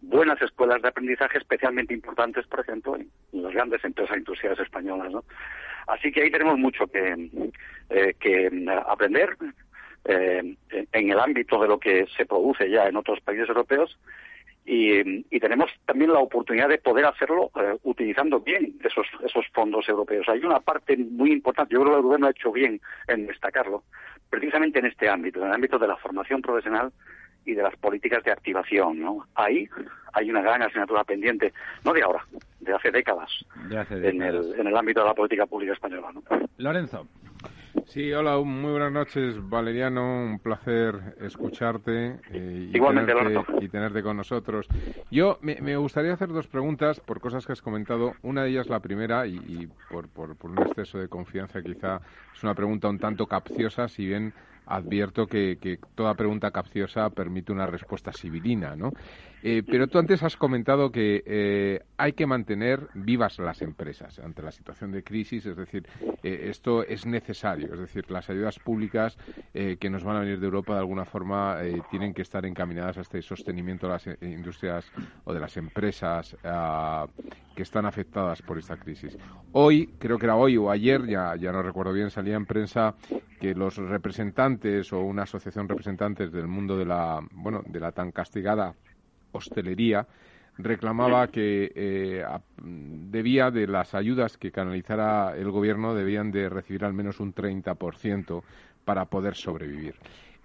buenas 0.00 0.42
escuelas 0.42 0.82
de 0.82 0.88
aprendizaje 0.88 1.38
especialmente 1.38 1.94
importantes, 1.94 2.46
por 2.48 2.60
ejemplo, 2.60 2.96
en, 2.96 3.08
las 3.32 3.52
grandes 3.52 3.84
empresas 3.84 4.16
industriales 4.16 4.58
españolas. 4.58 5.12
¿no? 5.12 5.24
Así 5.86 6.10
que 6.10 6.22
ahí 6.22 6.30
tenemos 6.30 6.58
mucho 6.58 6.88
que, 6.88 7.30
eh, 7.90 8.14
que 8.18 8.50
aprender 8.86 9.36
eh, 10.06 10.56
en 10.92 11.10
el 11.10 11.20
ámbito 11.20 11.60
de 11.60 11.68
lo 11.68 11.78
que 11.78 12.06
se 12.16 12.26
produce 12.26 12.68
ya 12.68 12.86
en 12.86 12.96
otros 12.96 13.20
países 13.20 13.48
europeos 13.48 13.96
y, 14.72 15.40
tenemos 15.40 15.68
también 15.84 16.12
la 16.12 16.20
oportunidad 16.20 16.68
de 16.68 16.78
poder 16.78 17.04
hacerlo 17.04 17.50
eh, 17.60 17.76
utilizando 17.82 18.40
bien 18.40 18.78
esos, 18.84 19.04
esos 19.24 19.44
fondos 19.52 19.88
europeos. 19.88 20.28
Hay 20.28 20.44
una 20.44 20.60
parte 20.60 20.96
muy 20.96 21.32
importante, 21.32 21.74
yo 21.74 21.80
creo 21.80 21.92
que 21.92 21.96
el 21.96 22.04
gobierno 22.04 22.26
ha 22.28 22.30
hecho 22.30 22.52
bien 22.52 22.80
en 23.08 23.26
destacarlo, 23.26 23.82
precisamente 24.28 24.78
en 24.78 24.86
este 24.86 25.08
ámbito, 25.08 25.40
en 25.40 25.48
el 25.48 25.54
ámbito 25.54 25.76
de 25.76 25.88
la 25.88 25.96
formación 25.96 26.40
profesional 26.40 26.92
y 27.44 27.54
de 27.54 27.62
las 27.64 27.74
políticas 27.76 28.22
de 28.22 28.30
activación. 28.30 29.00
¿no? 29.00 29.26
Ahí 29.34 29.68
hay 30.12 30.30
una 30.30 30.40
gran 30.40 30.62
asignatura 30.62 31.02
pendiente, 31.02 31.52
no 31.84 31.92
de 31.92 32.02
ahora, 32.02 32.24
de 32.60 32.72
hace 32.72 32.92
décadas, 32.92 33.30
En, 33.90 34.22
el, 34.22 34.54
en 34.56 34.66
el 34.68 34.76
ámbito 34.76 35.00
de 35.00 35.06
la 35.06 35.14
política 35.14 35.46
pública 35.46 35.72
española. 35.72 36.12
¿no? 36.12 36.22
Lorenzo. 36.58 37.08
Sí, 37.86 38.12
hola, 38.12 38.38
muy 38.38 38.70
buenas 38.70 38.92
noches, 38.92 39.36
Valeriano. 39.48 40.24
Un 40.24 40.38
placer 40.38 41.16
escucharte 41.20 42.20
eh, 42.32 42.70
y, 42.72 42.80
tenerte, 42.80 43.44
y, 43.60 43.68
tenerte, 43.68 44.02
con 44.02 44.16
nosotros. 44.16 44.66
Yo 45.10 45.38
me, 45.42 45.76
gustaría 45.76 46.12
hacer 46.12 46.28
dos 46.28 46.46
preguntas 46.46 47.00
por 47.00 47.20
cosas 47.20 47.46
que 47.46 47.52
has 47.52 47.62
comentado. 47.62 48.14
Una 48.22 48.44
de 48.44 48.50
ellas, 48.50 48.68
la 48.68 48.80
primera, 48.80 49.26
y, 49.26 49.68
por, 49.90 50.08
por, 50.08 50.36
por, 50.36 50.50
un 50.50 50.58
exceso 50.62 50.98
de 50.98 51.08
confianza, 51.08 51.62
quizá 51.62 52.00
es 52.34 52.42
una 52.42 52.54
pregunta 52.54 52.88
un 52.88 52.98
tanto 52.98 53.26
capciosa, 53.26 53.88
si 53.88 54.06
bien 54.06 54.32
advierto 54.66 55.26
que, 55.26 55.58
que 55.60 55.78
toda 55.94 56.14
pregunta 56.14 56.52
capciosa 56.52 57.10
permite 57.10 57.50
una 57.50 57.66
respuesta 57.66 58.12
civilina, 58.12 58.76
¿no? 58.76 58.92
Eh, 59.42 59.62
pero 59.66 59.88
tú 59.88 59.98
antes 59.98 60.22
has 60.22 60.36
comentado 60.36 60.90
que 60.90 61.22
eh, 61.24 61.80
hay 61.96 62.12
que 62.12 62.26
mantener 62.26 62.88
vivas 62.94 63.38
las 63.38 63.62
empresas 63.62 64.18
ante 64.18 64.42
la 64.42 64.52
situación 64.52 64.92
de 64.92 65.02
crisis, 65.02 65.46
es 65.46 65.56
decir, 65.56 65.86
eh, 66.22 66.48
esto 66.50 66.82
es 66.84 67.06
necesario, 67.06 67.72
es 67.72 67.80
decir, 67.80 68.10
las 68.10 68.28
ayudas 68.28 68.58
públicas 68.58 69.16
que 69.52 69.90
nos 69.90 70.04
van 70.04 70.16
a 70.16 70.20
venir 70.20 70.38
de 70.38 70.46
Europa 70.46 70.74
de 70.74 70.80
alguna 70.80 71.04
forma 71.04 71.58
tienen 71.90 72.14
que 72.14 72.22
estar 72.22 72.44
encaminadas 72.46 72.98
a 72.98 73.00
este 73.00 73.20
sostenimiento 73.22 73.86
de 73.86 73.92
las 73.92 74.06
industrias 74.22 74.90
o 75.24 75.32
de 75.32 75.40
las 75.40 75.56
empresas 75.56 76.36
que 77.54 77.62
están 77.62 77.86
afectadas 77.86 78.42
por 78.42 78.58
esta 78.58 78.76
crisis. 78.76 79.16
Hoy, 79.52 79.94
creo 79.98 80.18
que 80.18 80.26
era 80.26 80.36
hoy 80.36 80.56
o 80.56 80.70
ayer, 80.70 81.06
ya, 81.06 81.34
ya 81.36 81.52
no 81.52 81.62
recuerdo 81.62 81.92
bien, 81.92 82.10
salía 82.10 82.36
en 82.36 82.46
prensa 82.46 82.94
que 83.40 83.54
los 83.54 83.76
representantes 83.76 84.92
o 84.92 85.00
una 85.00 85.22
asociación 85.22 85.68
representantes 85.68 86.30
del 86.32 86.46
mundo 86.46 86.76
de 86.76 86.84
la, 86.84 87.20
bueno, 87.32 87.62
de 87.66 87.80
la 87.80 87.92
tan 87.92 88.12
castigada 88.12 88.74
hostelería 89.32 90.06
reclamaba 90.58 91.28
que 91.28 91.72
eh, 91.74 92.24
debía 92.58 93.50
de 93.50 93.66
las 93.66 93.94
ayudas 93.94 94.36
que 94.36 94.50
canalizara 94.50 95.36
el 95.36 95.50
gobierno 95.50 95.94
debían 95.94 96.30
de 96.30 96.48
recibir 96.48 96.84
al 96.84 96.92
menos 96.92 97.20
un 97.20 97.34
30% 97.34 98.42
para 98.84 99.06
poder 99.06 99.34
sobrevivir. 99.34 99.94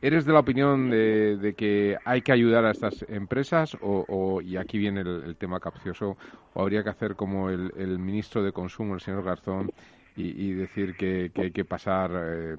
¿Eres 0.01 0.25
de 0.25 0.33
la 0.33 0.39
opinión 0.39 0.89
de, 0.89 1.55
que 1.57 1.97
hay 2.03 2.21
que 2.21 2.31
ayudar 2.31 2.65
a 2.65 2.71
estas 2.71 3.05
empresas 3.09 3.75
o, 3.81 4.41
y 4.41 4.57
aquí 4.57 4.77
viene 4.77 5.01
el, 5.01 5.35
tema 5.37 5.59
capcioso, 5.59 6.17
o 6.53 6.61
habría 6.61 6.83
que 6.83 6.89
hacer 6.89 7.15
como 7.15 7.49
el, 7.49 7.97
ministro 7.97 8.43
de 8.43 8.51
Consumo, 8.51 8.93
el 8.93 9.01
señor 9.01 9.23
Garzón, 9.23 9.71
y, 10.17 10.51
decir 10.51 10.95
que, 10.95 11.31
hay 11.35 11.51
que 11.51 11.65
pasar 11.65 12.11
eh, 12.13 12.55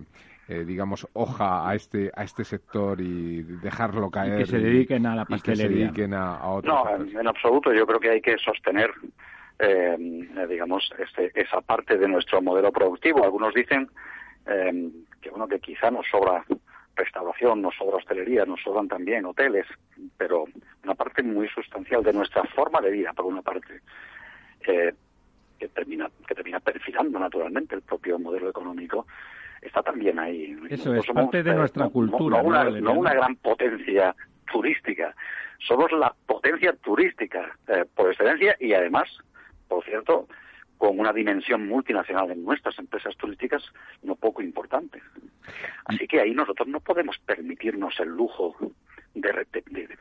eh, 0.48 0.64
digamos, 0.64 1.08
hoja 1.14 1.68
a 1.68 1.74
este 1.74 2.12
a 2.14 2.22
este 2.22 2.44
sector 2.44 3.00
y 3.00 3.42
dejarlo 3.42 4.10
caer. 4.10 4.34
Y 4.34 4.44
que 4.44 4.46
se 4.46 4.58
dediquen 4.58 5.04
a 5.06 5.16
la 5.16 5.24
pastelería. 5.24 5.66
que 5.66 5.74
se 5.74 5.78
dediquen 5.80 6.14
a, 6.14 6.38
No, 6.62 6.84
en, 6.88 7.26
absoluto. 7.26 7.72
Yo 7.72 7.84
creo 7.84 7.98
que 7.98 8.10
hay 8.10 8.20
que 8.20 8.38
sostener, 8.38 8.92
eh, 9.58 9.96
digamos, 10.48 10.88
este, 10.98 11.32
esa 11.34 11.60
parte 11.62 11.98
de 11.98 12.06
nuestro 12.06 12.40
modelo 12.40 12.70
productivo. 12.70 13.24
Algunos 13.24 13.54
dicen 13.54 13.90
eh, 14.46 14.88
que, 15.20 15.30
bueno, 15.30 15.48
que 15.48 15.58
quizá 15.58 15.90
nos 15.90 16.06
sobra 16.06 16.44
restauración, 16.94 17.60
nos 17.60 17.74
sobra 17.74 17.96
hostelería, 17.96 18.44
nos 18.44 18.62
sobran 18.62 18.86
también 18.86 19.26
hoteles, 19.26 19.66
pero 20.16 20.44
una 20.84 20.94
parte 20.94 21.24
muy 21.24 21.48
sustancial 21.48 22.04
de 22.04 22.12
nuestra 22.12 22.44
forma 22.44 22.80
de 22.80 22.92
vida, 22.92 23.12
por 23.12 23.26
una 23.26 23.42
parte, 23.42 23.80
que 24.60 25.68
termina 25.74 26.08
que 26.26 26.34
termina 26.34 26.60
perfilando 26.60 27.18
naturalmente 27.18 27.74
el 27.74 27.82
propio 27.82 28.18
modelo 28.18 28.48
económico 28.48 29.06
está 29.66 29.82
también 29.82 30.18
ahí. 30.18 30.56
Eso 30.70 30.94
es 30.94 31.06
parte 31.06 31.42
de 31.42 31.54
nuestra 31.54 31.88
cultura. 31.88 32.42
No, 32.42 32.92
una, 32.92 33.14
gran 33.14 33.36
potencia 33.36 34.14
turística, 34.50 35.14
somos 35.66 35.90
la 35.92 36.14
potencia 36.26 36.72
turística 36.74 37.56
eh, 37.68 37.84
por 37.94 38.10
excelencia 38.10 38.56
y 38.60 38.72
además, 38.72 39.08
por 39.68 39.84
cierto, 39.84 40.28
con 40.78 40.98
una 40.98 41.12
dimensión 41.12 41.66
multinacional 41.66 42.30
en 42.30 42.44
nuestras 42.44 42.78
empresas 42.78 43.16
turísticas 43.16 43.62
no 44.02 44.14
poco 44.16 44.42
importante. 44.42 45.02
Así 45.86 46.06
que 46.06 46.20
ahí 46.20 46.34
nosotros 46.34 46.68
no 46.68 46.80
podemos 46.80 47.18
permitirnos 47.18 47.98
el 48.00 48.08
lujo 48.08 48.54
de, 49.14 49.46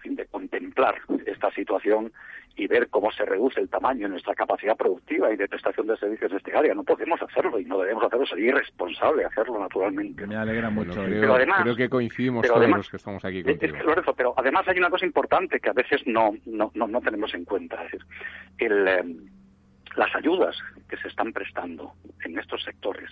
de, 0.05 0.25
contemplar 0.27 0.95
esta 1.25 1.49
situación 1.51 2.11
y 2.57 2.67
ver 2.67 2.89
cómo 2.89 3.11
se 3.11 3.25
reduce 3.25 3.59
el 3.59 3.69
tamaño 3.69 4.03
de 4.03 4.09
nuestra 4.09 4.33
capacidad 4.33 4.75
productiva 4.75 5.31
y 5.31 5.37
de 5.37 5.47
prestación 5.47 5.87
de 5.87 5.97
servicios 5.97 6.31
en 6.31 6.37
este 6.37 6.55
área. 6.55 6.73
No 6.73 6.83
podemos 6.83 7.21
hacerlo 7.21 7.59
y 7.59 7.65
no 7.65 7.79
debemos 7.79 8.03
hacerlo. 8.03 8.25
Sería 8.25 8.49
irresponsable 8.49 9.25
hacerlo, 9.25 9.59
naturalmente. 9.59 10.25
Me 10.25 10.35
alegra 10.35 10.69
mucho. 10.69 11.03
creo, 11.03 11.21
pero 11.21 11.35
además, 11.35 11.61
creo 11.63 11.75
que 11.75 11.89
coincidimos 11.89 12.47
todos 12.47 12.69
los 12.69 12.89
que 12.89 12.97
estamos 12.97 13.23
aquí 13.25 13.43
contigo. 13.43 13.77
pero 14.15 14.33
además 14.37 14.67
hay 14.67 14.77
una 14.77 14.89
cosa 14.89 15.05
importante 15.05 15.59
que 15.59 15.69
a 15.69 15.73
veces 15.73 16.01
no, 16.05 16.33
no, 16.45 16.71
no, 16.73 17.01
tenemos 17.01 17.33
en 17.33 17.45
cuenta. 17.45 17.83
Es 17.85 17.91
decir, 17.91 18.05
el, 18.57 18.87
em, 18.87 19.29
las 19.95 20.13
ayudas 20.15 20.57
que 20.89 20.97
se 20.97 21.07
están 21.07 21.33
prestando 21.33 21.93
en 22.23 22.37
estos 22.37 22.63
sectores, 22.63 23.09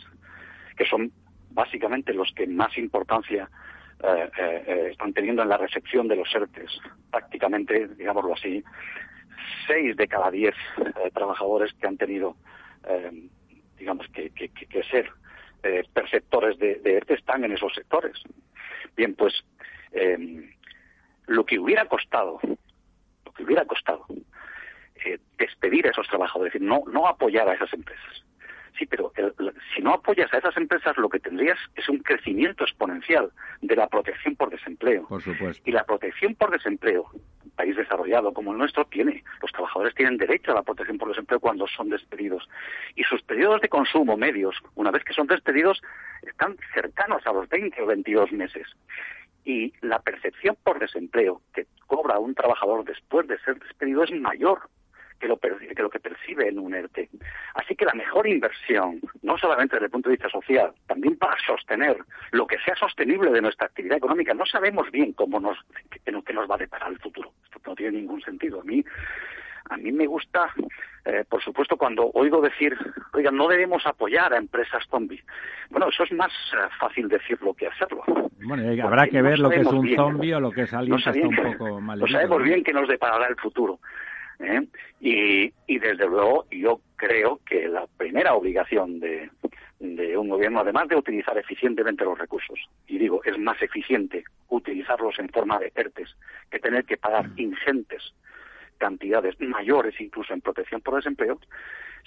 que 0.78 0.86
son 0.86 1.12
básicamente 1.52 2.14
los 2.14 2.32
que 2.34 2.48
más 2.48 2.78
importancia 2.78 3.50
eh, 4.04 4.30
eh, 4.38 4.64
eh, 4.68 4.88
están 4.92 5.14
teniendo 5.14 5.44
en 5.44 5.50
la 5.50 5.58
recepción 5.58 6.08
de 6.08 6.16
los 6.16 6.34
ERTES. 6.34 6.72
Prácticamente, 7.10 7.88
digámoslo 7.90 8.34
así, 8.34 8.64
seis 9.68 9.96
de 9.96 10.08
cada 10.08 10.30
diez 10.32 10.56
trabajadores 11.14 11.74
que 11.74 11.88
han 11.88 11.98
tenido, 11.98 12.36
digamos, 13.78 14.08
que, 14.10 14.32
ser 14.90 15.10
perceptores 15.94 16.58
de, 16.60 16.76
de, 16.76 16.98
ERTE 16.98 17.14
están 17.14 17.44
en 17.44 17.54
esos 17.54 17.74
sectores. 17.74 18.22
Bien, 18.96 19.16
pues 19.16 19.34
lo 21.28 21.46
que 21.46 21.60
hubiera 21.60 21.86
costado, 21.86 22.40
lo 23.26 23.32
que 23.32 23.44
hubiera 23.44 23.66
costado 23.66 24.06
despedir 25.38 25.88
a 25.88 25.92
esos 25.92 26.08
trabajadores, 26.08 26.54
es 26.54 26.62
decir, 26.62 26.68
no, 26.68 26.84
no 26.92 27.08
apoyar 27.08 27.48
a 27.48 27.54
esas 27.54 27.72
empresas, 27.74 28.24
Sí, 28.78 28.88
pero 28.88 29.12
si 29.76 29.82
no 29.82 29.94
apoyas 29.94 30.34
a 30.34 30.40
esas 30.40 30.58
empresas, 30.58 30.98
lo 30.98 31.08
que 31.08 31.20
tendrías 31.20 31.60
es 31.76 31.88
un 31.90 32.00
crecimiento 32.00 32.64
exponencial 32.64 33.32
de 33.62 33.76
la 33.76 33.88
protección 33.88 34.36
por 34.36 34.50
desempleo. 34.50 35.06
Por 35.08 35.22
supuesto. 35.22 35.62
Y 35.66 35.72
la 35.72 35.84
protección 35.84 36.34
por 36.34 36.50
desempleo, 36.50 37.06
un 37.14 37.52
país 37.52 37.76
desarrollado 37.76 38.34
como 38.34 38.52
el 38.52 38.58
nuestro, 38.58 38.86
tiene. 38.86 39.24
Los 39.42 39.52
trabajadores 39.52 39.94
tienen 39.94 40.18
derecho 40.18 40.52
a 40.52 40.56
la 40.56 40.64
protección 40.64 40.98
por 40.98 41.10
desempleo 41.10 41.40
cuando 41.40 41.68
son 41.68 41.90
despedidos. 41.90 42.50
Y 42.96 43.04
sus 43.04 43.22
periodos 43.22 43.62
de 43.62 43.70
consumo 43.70 44.18
medios, 44.18 44.56
una 44.74 44.90
vez 44.90 45.04
que 45.04 45.14
son 45.14 45.28
despedidos, 45.28 45.82
están 46.24 46.58
cercanos 46.74 47.26
a 47.28 47.34
los 47.34 47.48
20 47.50 47.80
o 47.82 47.86
22 47.86 48.32
meses. 48.32 48.68
y 49.46 49.74
la 49.82 50.00
percepción 50.00 50.56
por 50.64 50.80
desempleo 50.80 51.42
que 51.54 51.68
cobra 51.86 52.18
un 52.18 52.34
trabajador 52.34 52.86
después 52.86 53.28
de 53.28 53.38
ser 53.40 53.60
despedido 53.60 54.06
es 54.06 54.12
mayor 54.12 54.70
que 55.20 55.28
lo, 55.28 55.38
que 55.38 55.82
lo 55.82 55.90
que 55.90 56.00
percibe 56.00 56.48
en 56.50 56.60
un 56.60 56.74
ERTE. 56.74 57.10
Así 57.56 57.76
que 57.76 57.86
la 57.86 57.94
mejor 57.94 58.28
inversión, 58.28 59.00
no 59.22 59.38
solamente 59.38 59.76
desde 59.76 59.86
el 59.86 59.92
punto 59.92 60.10
de 60.10 60.16
vista 60.16 60.30
social, 60.30 60.74
también 60.88 61.18
para 61.18 61.38
sostener 61.46 61.98
lo 62.32 62.48
que 62.48 62.58
sea 62.60 62.76
sostenible 62.76 63.32
de 63.32 63.42
nuestra 63.42 63.68
actividad 63.68 63.98
económica, 63.98 64.34
no 64.34 64.46
sabemos 64.46 64.90
bien 64.92 65.14
cómo 65.14 65.40
nos, 65.40 65.58
qué 66.04 66.12
nos 66.12 66.50
va 66.50 66.56
a 66.56 66.60
deparar 66.60 66.92
el 66.92 67.00
futuro. 67.00 67.32
Esto 67.46 67.60
no 67.66 67.76
tiene 67.76 67.98
ningún 68.00 68.22
sentido. 68.22 68.62
A 68.62 68.64
mí 68.64 68.84
a 69.70 69.78
mí 69.78 69.92
me 69.92 70.06
gusta, 70.06 70.50
eh, 71.06 71.24
por 71.28 71.42
supuesto, 71.42 71.78
cuando 71.78 72.12
oigo 72.14 72.42
decir, 72.42 72.78
oiga, 73.14 73.32
no 73.32 73.48
debemos 73.48 73.86
apoyar 73.86 74.34
a 74.34 74.38
empresas 74.38 74.84
zombies. 74.90 75.24
Bueno, 75.70 75.88
eso 75.90 76.04
es 76.04 76.12
más 76.12 76.32
eh, 76.54 76.68
fácil 76.80 77.08
decirlo 77.08 77.54
que 77.54 77.68
hacerlo. 77.68 78.04
Bueno, 78.46 78.64
habrá 78.86 79.08
que 79.08 79.22
ver 79.22 79.40
lo 79.40 79.50
que 79.50 79.62
es 79.62 79.68
un 79.68 79.96
zombie 79.96 80.36
o 80.36 80.40
lo 80.40 80.52
que 80.52 80.64
es 80.64 80.74
alguien 80.74 80.98
que 80.98 81.10
está 81.10 81.28
un 81.28 81.58
poco 81.58 81.82
mal. 81.82 82.00
No 82.00 82.08
sabemos 82.08 82.44
bien 82.44 82.64
que 82.64 82.74
nos 82.74 82.88
deparará 82.88 83.28
el 83.28 83.36
futuro. 83.38 83.80
¿Eh? 84.44 84.68
Y, 85.00 85.54
y 85.68 85.80
desde 85.80 86.08
luego 86.08 86.46
yo 86.52 86.82
creo 86.96 87.40
que 87.46 87.68
la 87.68 87.88
primera 87.98 88.34
obligación 88.36 89.00
de, 89.00 89.30
de 89.80 90.18
un 90.18 90.30
gobierno, 90.30 90.62
además 90.62 90.88
de 90.88 90.96
utilizar 90.96 91.38
eficientemente 91.38 92.06
los 92.06 92.18
recursos, 92.18 92.60
y 92.88 92.98
digo, 92.98 93.22
es 93.24 93.38
más 93.38 93.62
eficiente 93.62 94.24
utilizarlos 94.50 95.20
en 95.20 95.30
forma 95.30 95.60
de 95.60 95.72
ERTES 95.76 96.16
que 96.50 96.60
tener 96.60 96.86
que 96.86 96.98
pagar 96.98 97.30
mm. 97.30 97.40
ingentes 97.40 98.14
cantidades 98.78 99.40
mayores 99.40 100.00
incluso 100.00 100.34
en 100.34 100.42
protección 100.42 100.82
por 100.82 100.96
desempleo, 100.96 101.40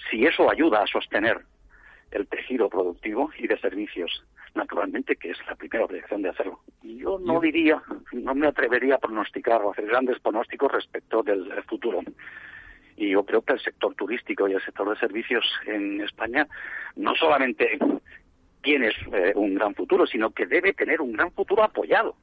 si 0.09 0.25
eso 0.25 0.49
ayuda 0.49 0.83
a 0.83 0.87
sostener 0.87 1.39
el 2.11 2.27
tejido 2.27 2.69
productivo 2.69 3.31
y 3.37 3.47
de 3.47 3.59
servicios, 3.59 4.23
naturalmente 4.55 5.15
que 5.15 5.31
es 5.31 5.37
la 5.47 5.55
primera 5.55 5.85
obligación 5.85 6.21
de 6.21 6.29
hacerlo. 6.29 6.59
Yo 6.83 7.19
no 7.19 7.39
diría, 7.39 7.81
no 8.23 8.35
me 8.35 8.47
atrevería 8.47 8.95
a 8.95 8.99
pronosticar 8.99 9.61
o 9.61 9.69
a 9.69 9.71
hacer 9.71 9.85
grandes 9.85 10.19
pronósticos 10.19 10.71
respecto 10.71 11.23
del 11.23 11.51
futuro. 11.63 12.01
Y 12.95 13.11
yo 13.11 13.23
creo 13.23 13.41
que 13.41 13.53
el 13.53 13.59
sector 13.59 13.93
turístico 13.95 14.47
y 14.47 14.53
el 14.53 14.61
sector 14.61 14.89
de 14.89 14.99
servicios 14.99 15.45
en 15.65 16.01
España 16.01 16.47
no 16.95 17.13
solamente 17.15 17.77
tiene 18.61 18.89
eh, 19.13 19.33
un 19.35 19.55
gran 19.55 19.75
futuro, 19.75 20.05
sino 20.07 20.31
que 20.31 20.45
debe 20.45 20.73
tener 20.73 20.99
un 20.99 21.13
gran 21.13 21.31
futuro 21.31 21.63
apoyado 21.63 22.15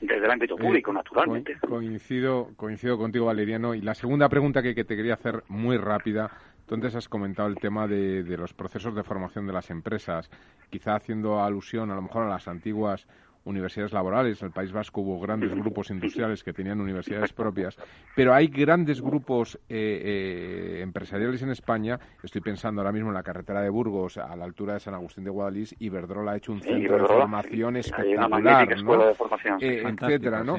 desde 0.00 0.24
el 0.24 0.30
ámbito 0.30 0.56
público, 0.56 0.92
naturalmente. 0.92 1.58
Coincido, 1.60 2.50
coincido 2.56 2.98
contigo, 2.98 3.26
Valeriano. 3.26 3.74
Y 3.74 3.80
la 3.82 3.94
segunda 3.94 4.28
pregunta 4.28 4.62
que, 4.62 4.74
que 4.74 4.84
te 4.84 4.96
quería 4.96 5.14
hacer 5.14 5.44
muy 5.48 5.76
rápida. 5.76 6.30
Entonces 6.60 6.94
has 6.94 7.08
comentado 7.08 7.48
el 7.48 7.56
tema 7.56 7.86
de, 7.86 8.22
de, 8.22 8.36
los 8.36 8.54
procesos 8.54 8.94
de 8.94 9.02
formación 9.02 9.46
de 9.46 9.52
las 9.52 9.70
empresas, 9.70 10.30
quizá 10.70 10.94
haciendo 10.94 11.42
alusión 11.42 11.90
a 11.90 11.96
lo 11.96 12.02
mejor 12.02 12.24
a 12.24 12.28
las 12.28 12.46
antiguas 12.46 13.06
universidades 13.44 13.92
laborales. 13.92 14.40
En 14.42 14.46
el 14.46 14.52
País 14.52 14.72
Vasco 14.72 15.00
hubo 15.00 15.20
grandes 15.20 15.54
grupos 15.54 15.90
industriales 15.90 16.44
que 16.44 16.52
tenían 16.52 16.80
universidades 16.80 17.32
propias, 17.32 17.76
pero 18.14 18.34
hay 18.34 18.48
grandes 18.48 19.00
grupos 19.00 19.56
eh, 19.68 20.78
eh, 20.78 20.80
empresariales 20.82 21.42
en 21.42 21.50
España. 21.50 21.98
Estoy 22.22 22.40
pensando 22.40 22.80
ahora 22.80 22.92
mismo 22.92 23.08
en 23.08 23.14
la 23.14 23.22
carretera 23.22 23.62
de 23.62 23.70
Burgos, 23.70 24.18
a 24.18 24.34
la 24.36 24.44
altura 24.44 24.74
de 24.74 24.80
San 24.80 24.94
Agustín 24.94 25.24
de 25.24 25.30
Guadalís, 25.30 25.74
y 25.78 25.86
Iberdrola 25.86 26.32
ha 26.32 26.36
hecho 26.36 26.52
un 26.52 26.60
centro 26.60 26.98
de 26.98 27.06
formación 27.06 27.76
espectacular, 27.76 28.82
¿no? 28.82 29.06
De 29.06 29.14
formación, 29.14 29.58
eh, 29.60 29.82
etcétera, 29.84 30.44
¿no? 30.44 30.58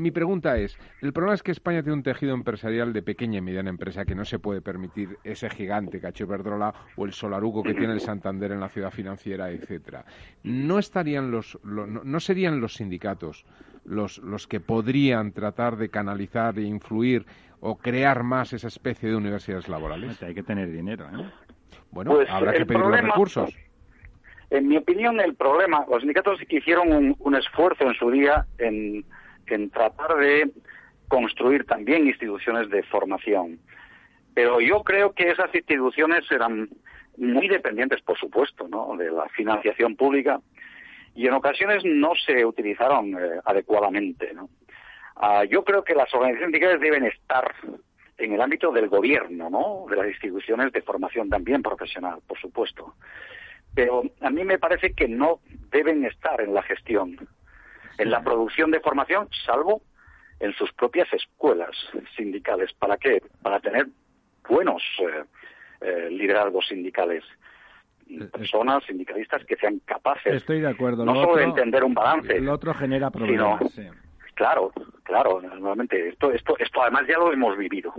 mi 0.00 0.10
pregunta 0.10 0.56
es, 0.56 0.78
el 1.02 1.12
problema 1.12 1.34
es 1.34 1.42
que 1.42 1.52
España 1.52 1.82
tiene 1.82 1.94
un 1.94 2.02
tejido 2.02 2.34
empresarial 2.34 2.92
de 2.92 3.02
pequeña 3.02 3.38
y 3.38 3.42
mediana 3.42 3.70
empresa 3.70 4.04
que 4.04 4.14
no 4.14 4.24
se 4.24 4.38
puede 4.38 4.60
permitir 4.60 5.18
ese 5.24 5.50
gigante 5.50 6.00
que 6.00 6.06
ha 6.06 6.10
hecho 6.10 6.24
Iberdrola 6.24 6.72
o 6.96 7.04
el 7.04 7.12
Solaruco 7.12 7.62
que 7.62 7.74
tiene 7.74 7.92
el 7.92 8.00
Santander 8.00 8.52
en 8.52 8.60
la 8.60 8.68
ciudad 8.68 8.90
financiera, 8.90 9.50
etcétera. 9.50 10.04
¿No 10.42 10.78
estarían 10.78 11.30
los, 11.30 11.58
no, 11.64 11.99
serían 12.20 12.60
los 12.60 12.74
sindicatos 12.74 13.44
los, 13.84 14.18
los 14.18 14.46
que 14.46 14.60
podrían 14.60 15.32
tratar 15.32 15.76
de 15.76 15.88
canalizar 15.88 16.58
e 16.58 16.62
influir 16.62 17.26
o 17.60 17.76
crear 17.76 18.22
más 18.22 18.52
esa 18.52 18.68
especie 18.68 19.08
de 19.08 19.16
universidades 19.16 19.68
laborales? 19.68 20.22
Hay 20.22 20.34
que 20.34 20.42
tener 20.42 20.70
dinero, 20.70 21.06
¿eh? 21.06 21.30
Bueno, 21.90 22.12
pues 22.12 22.30
habrá 22.30 22.52
que 22.52 22.66
pedir 22.66 22.80
los 22.80 23.00
recursos. 23.00 23.54
En 24.50 24.68
mi 24.68 24.76
opinión, 24.76 25.20
el 25.20 25.34
problema, 25.34 25.84
los 25.88 26.00
sindicatos 26.00 26.40
hicieron 26.48 26.92
un, 26.92 27.16
un 27.18 27.34
esfuerzo 27.36 27.84
en 27.84 27.94
su 27.94 28.10
día 28.10 28.46
en, 28.58 29.04
en 29.46 29.70
tratar 29.70 30.16
de 30.16 30.50
construir 31.08 31.64
también 31.64 32.06
instituciones 32.06 32.68
de 32.70 32.82
formación. 32.84 33.58
Pero 34.34 34.60
yo 34.60 34.82
creo 34.82 35.12
que 35.12 35.30
esas 35.30 35.54
instituciones 35.54 36.30
eran 36.30 36.68
muy 37.16 37.48
dependientes, 37.48 38.00
por 38.02 38.18
supuesto, 38.18 38.68
¿no? 38.68 38.96
de 38.96 39.10
la 39.10 39.28
financiación 39.28 39.96
pública 39.96 40.40
y 41.20 41.26
en 41.26 41.34
ocasiones 41.34 41.84
no 41.84 42.14
se 42.14 42.46
utilizaron 42.46 43.12
eh, 43.12 43.40
adecuadamente. 43.44 44.32
¿no? 44.32 44.48
Ah, 45.16 45.44
yo 45.44 45.62
creo 45.64 45.84
que 45.84 45.94
las 45.94 46.12
organizaciones 46.14 46.50
sindicales 46.50 46.80
deben 46.80 47.04
estar 47.04 47.54
en 48.16 48.32
el 48.32 48.40
ámbito 48.40 48.72
del 48.72 48.88
gobierno, 48.88 49.50
¿no? 49.50 49.84
de 49.90 49.96
las 49.96 50.06
instituciones 50.06 50.72
de 50.72 50.80
formación 50.80 51.28
también 51.28 51.62
profesional, 51.62 52.20
por 52.26 52.40
supuesto. 52.40 52.94
Pero 53.74 54.02
a 54.22 54.30
mí 54.30 54.44
me 54.44 54.58
parece 54.58 54.94
que 54.94 55.08
no 55.08 55.40
deben 55.70 56.06
estar 56.06 56.40
en 56.40 56.54
la 56.54 56.62
gestión, 56.62 57.18
en 57.98 58.10
la 58.10 58.22
producción 58.22 58.70
de 58.70 58.80
formación, 58.80 59.28
salvo 59.44 59.82
en 60.38 60.54
sus 60.54 60.72
propias 60.72 61.12
escuelas 61.12 61.76
sindicales. 62.16 62.72
¿Para 62.72 62.96
qué? 62.96 63.22
Para 63.42 63.60
tener 63.60 63.88
buenos 64.48 64.82
eh, 65.00 65.24
eh, 65.82 66.08
liderazgos 66.10 66.66
sindicales 66.66 67.24
eh, 68.10 68.24
personas 68.24 68.84
sindicalistas 68.84 69.44
que 69.44 69.56
sean 69.56 69.80
capaces 69.84 70.34
Estoy 70.34 70.60
de 70.60 70.68
acuerdo. 70.68 71.04
no 71.04 71.14
solo 71.14 71.36
de 71.36 71.44
entender 71.44 71.84
un 71.84 71.94
balance 71.94 72.36
el 72.36 72.48
otro 72.48 72.74
genera 72.74 73.10
problemas 73.10 73.62
claro 74.34 74.72
claro 75.04 75.40
normalmente 75.40 76.08
esto 76.08 76.32
esto 76.32 76.56
esto 76.58 76.82
además 76.82 77.02
ya 77.08 77.18
lo 77.18 77.32
hemos 77.32 77.56
vivido. 77.56 77.92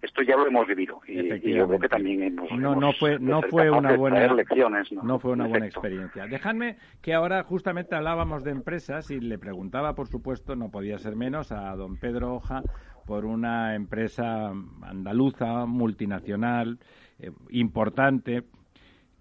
Esto 0.00 0.22
ya 0.22 0.36
lo 0.36 0.48
hemos 0.48 0.66
vivido 0.66 1.00
y, 1.06 1.28
yo 1.54 1.68
creo 1.68 1.78
que 1.78 1.88
también 1.88 2.24
hemos, 2.24 2.50
no 2.50 2.74
no 2.74 2.92
fue 2.92 3.20
no 3.20 3.40
fue 3.42 3.70
una 3.70 3.94
buena 3.94 4.34
lecciones, 4.34 4.90
¿no? 4.90 5.20
fue 5.20 5.30
una 5.30 5.46
buena 5.46 5.66
experiencia. 5.66 6.26
Dejadme 6.26 6.76
que 7.00 7.14
ahora 7.14 7.44
justamente 7.44 7.94
hablábamos 7.94 8.42
de 8.42 8.50
empresas 8.50 9.12
y 9.12 9.20
le 9.20 9.38
preguntaba 9.38 9.94
por 9.94 10.08
supuesto 10.08 10.56
no 10.56 10.72
podía 10.72 10.98
ser 10.98 11.14
menos 11.14 11.52
a 11.52 11.76
don 11.76 11.98
Pedro 11.98 12.34
Hoja 12.34 12.62
por 13.06 13.24
una 13.24 13.76
empresa 13.76 14.52
andaluza 14.82 15.66
multinacional 15.66 16.80
eh, 17.20 17.30
importante 17.50 18.42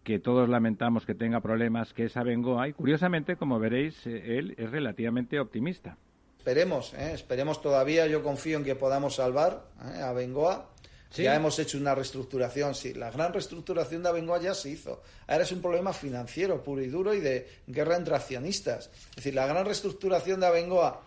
que 0.04 0.20
todos 0.20 0.50
lamentamos 0.50 1.06
que 1.06 1.16
tenga 1.16 1.42
problemas, 1.42 1.94
que 1.94 2.06
es 2.06 2.18
Abengoa, 2.18 2.68
y 2.68 2.74
curiosamente, 2.74 3.36
como 3.36 3.60
veréis, 3.60 4.06
eh, 4.08 4.38
él 4.38 4.56
es 4.58 4.72
relativamente 4.72 5.40
optimista. 5.40 5.98
Esperemos, 6.38 6.94
¿eh? 6.96 7.12
esperemos 7.14 7.62
todavía, 7.62 8.08
yo 8.08 8.24
confío 8.24 8.58
en 8.58 8.64
que 8.64 8.76
podamos 8.76 9.16
salvar 9.16 9.64
¿eh? 9.94 10.02
a 10.02 10.12
Bengoa. 10.12 10.70
Ya 11.14 11.36
hemos 11.36 11.60
hecho 11.60 11.78
una 11.78 11.94
reestructuración, 11.94 12.74
sí, 12.74 12.94
la 12.94 13.12
gran 13.12 13.34
reestructuración 13.34 14.02
de 14.02 14.10
Abengoa 14.10 14.40
ya 14.40 14.54
se 14.54 14.70
hizo. 14.70 15.04
Ahora 15.28 15.44
es 15.44 15.52
un 15.52 15.62
problema 15.62 15.92
financiero 15.92 16.64
puro 16.64 16.82
y 16.82 16.88
duro 16.88 17.14
y 17.14 17.20
de 17.20 17.48
guerra 17.68 17.98
entre 17.98 18.16
accionistas. 18.16 18.90
Es 19.10 19.18
decir, 19.18 19.36
la 19.36 19.46
gran 19.46 19.66
reestructuración 19.66 20.40
de 20.40 20.46
Abengoa, 20.48 21.02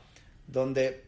donde 0.47 1.05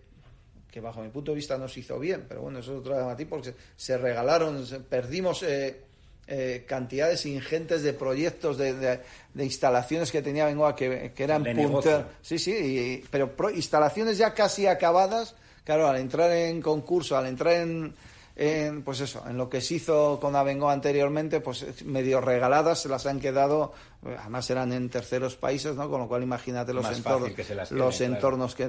que 0.77 0.81
bajo 0.83 1.03
mi 1.03 1.09
punto 1.09 1.31
de 1.31 1.37
vista 1.37 1.57
no 1.57 1.68
se 1.68 1.81
hizo 1.81 1.99
bien, 1.99 2.27
pero 2.29 2.42
bueno, 2.42 2.59
eso 2.59 2.75
es 2.75 2.81
otro 2.81 2.94
tema 2.94 3.16
porque 3.31 3.55
se, 3.77 3.96
regalaron, 3.96 4.62
perdimos 4.90 5.42
eh, 5.42 5.86
eh, 6.28 6.64
cantidades 6.66 7.24
ingentes 7.24 7.82
de 7.84 7.92
proyectos, 7.92 8.58
de, 8.58 9.00
instalaciones 9.36 10.10
que 10.10 10.22
tenía 10.22 10.46
Bengoa 10.46 10.74
que, 10.74 11.12
eran 11.16 11.44
punter. 11.44 12.04
Sí, 12.20 12.38
sí, 12.40 13.04
pero 13.10 13.32
instalaciones 13.54 14.18
ya 14.18 14.34
casi 14.34 14.66
acabadas, 14.66 15.36
claro, 15.62 15.86
al 15.86 15.98
entrar 15.98 16.32
en 16.32 16.60
concurso, 16.60 17.16
al 17.16 17.26
entrar 17.26 17.54
en, 17.54 17.94
pues 18.82 19.00
eso, 19.02 19.22
en 19.28 19.36
lo 19.36 19.48
que 19.48 19.60
se 19.60 19.74
hizo 19.74 20.18
con 20.20 20.34
Abengoa 20.34 20.72
anteriormente, 20.72 21.40
pues 21.40 21.84
medio 21.84 22.20
regaladas, 22.20 22.80
se 22.80 22.88
las 22.88 23.06
han 23.06 23.20
quedado, 23.20 23.72
además 24.18 24.50
eran 24.50 24.72
en 24.72 24.90
terceros 24.90 25.36
países, 25.36 25.76
¿no? 25.76 25.88
Con 25.88 26.00
lo 26.00 26.08
cual 26.08 26.24
imagínate 26.24 26.74
los 26.74 26.90
entornos, 26.90 27.70
los 27.70 28.00
entornos 28.00 28.56
que 28.56 28.68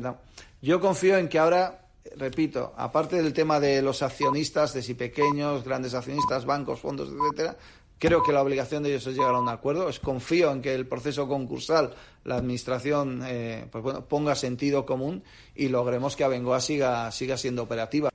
Yo 0.61 0.79
confío 0.79 1.17
en 1.17 1.27
que 1.27 1.39
ahora 1.39 1.86
repito, 2.15 2.73
aparte 2.77 3.21
del 3.21 3.33
tema 3.33 3.59
de 3.59 3.81
los 3.81 4.01
accionistas, 4.01 4.73
de 4.73 4.81
si 4.81 4.93
pequeños, 4.93 5.63
grandes 5.63 5.93
accionistas, 5.93 6.45
bancos, 6.45 6.79
fondos, 6.79 7.09
etcétera, 7.09 7.57
creo 7.99 8.23
que 8.23 8.31
la 8.31 8.41
obligación 8.41 8.83
de 8.83 8.89
ellos 8.89 9.07
es 9.07 9.15
llegar 9.15 9.35
a 9.35 9.39
un 9.39 9.49
acuerdo. 9.49 9.89
Es, 9.89 9.99
confío 9.99 10.51
en 10.51 10.61
que 10.61 10.73
el 10.73 10.87
proceso 10.87 11.27
concursal, 11.27 11.93
la 12.23 12.35
administración, 12.35 13.21
eh, 13.25 13.67
pues 13.71 13.83
bueno, 13.83 14.05
ponga 14.05 14.35
sentido 14.35 14.85
común 14.85 15.23
y 15.55 15.69
logremos 15.69 16.15
que 16.15 16.23
Abengoa 16.23 16.59
siga, 16.59 17.11
siga 17.11 17.37
siendo 17.37 17.63
operativa. 17.63 18.09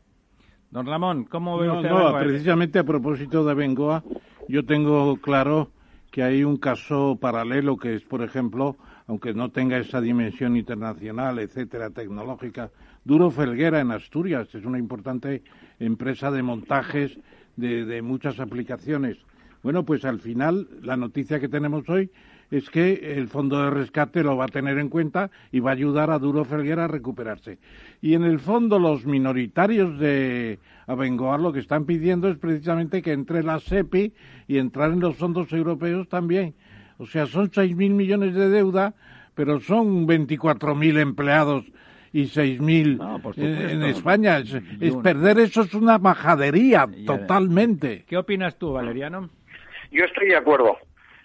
Don 0.71 0.87
Ramón, 0.87 1.25
¿cómo 1.25 1.59
ve 1.59 1.71
usted 1.71 1.91
no, 1.91 2.19
precisamente 2.19 2.79
a 2.79 2.85
propósito 2.85 3.45
de 3.45 3.53
Abengoa, 3.53 4.03
yo 4.49 4.65
tengo 4.65 5.17
claro 5.19 5.71
que 6.11 6.23
hay 6.23 6.45
un 6.45 6.57
caso 6.57 7.19
paralelo 7.21 7.77
que 7.77 7.97
es, 7.97 8.03
por 8.03 8.23
ejemplo, 8.23 8.77
aunque 9.13 9.35
no 9.35 9.51
tenga 9.51 9.77
esa 9.77 10.01
dimensión 10.01 10.57
internacional, 10.57 11.39
etcétera, 11.39 11.91
tecnológica, 11.91 12.71
Duro 13.05 13.31
Felguera 13.31 13.79
en 13.81 13.91
Asturias. 13.91 14.49
Es 14.55 14.65
una 14.65 14.79
importante 14.79 15.43
empresa 15.79 16.31
de 16.31 16.43
montajes 16.43 17.19
de, 17.57 18.01
muchas 18.01 18.41
aplicaciones. 18.41 19.19
Bueno, 19.63 19.85
pues 19.85 20.07
al 20.07 20.19
final 20.19 20.67
la 20.81 20.97
noticia 20.97 21.41
que 21.41 21.51
tenemos 21.51 21.87
hoy 21.91 22.11
es 22.51 22.71
que 22.71 23.19
el 23.19 23.29
fondo 23.29 23.63
de 23.63 23.69
rescate 23.69 24.23
lo 24.23 24.39
va 24.39 24.47
a 24.47 24.49
tener 24.49 24.79
en 24.79 24.89
cuenta 24.89 25.31
y 25.51 25.61
va 25.61 25.73
a 25.73 25.75
ayudar 25.75 26.11
a 26.11 26.19
Duro 26.19 26.47
Felguera 26.47 26.87
a 26.87 26.89
recuperarse. 26.89 27.59
Y 28.01 28.15
en 28.15 28.25
el 28.25 28.41
fondo 28.41 28.79
los 28.79 29.05
minoritarios 29.05 29.99
de 29.99 30.59
Abengoa 30.87 31.37
lo 31.37 31.53
que 31.53 31.61
están 31.61 31.85
pidiendo 31.85 32.31
es 32.31 32.39
precisamente 32.39 33.03
que 33.03 33.13
entre 33.13 33.43
la 33.43 33.61
SEPI 33.61 34.15
y 34.49 34.57
entrar 34.57 34.91
en 34.91 35.01
los 35.01 35.17
fondos 35.17 35.53
europeos 35.53 36.09
también. 36.09 36.55
O 37.03 37.07
sea, 37.07 37.27
son 37.27 37.51
6.000 37.51 37.75
millones 37.91 38.33
de 38.33 38.49
deuda, 38.49 38.95
pero 39.35 39.59
son 39.59 40.07
24.000 40.07 41.01
empleados 41.01 41.65
y 42.13 42.27
6.000 42.27 43.73
en, 43.73 43.83
España. 43.83 44.39
Es, 44.39 44.95
perder 45.03 45.41
eso 45.41 45.63
es 45.63 45.75
una 45.75 45.99
majadería 45.99 46.87
totalmente. 47.05 48.05
¿Qué 48.07 48.17
opinas 48.17 48.57
tú, 48.57 48.73
Valeriano? 48.73 49.31
Yo 49.91 50.05
estoy 50.05 50.29
de 50.29 50.37
acuerdo. 50.37 50.79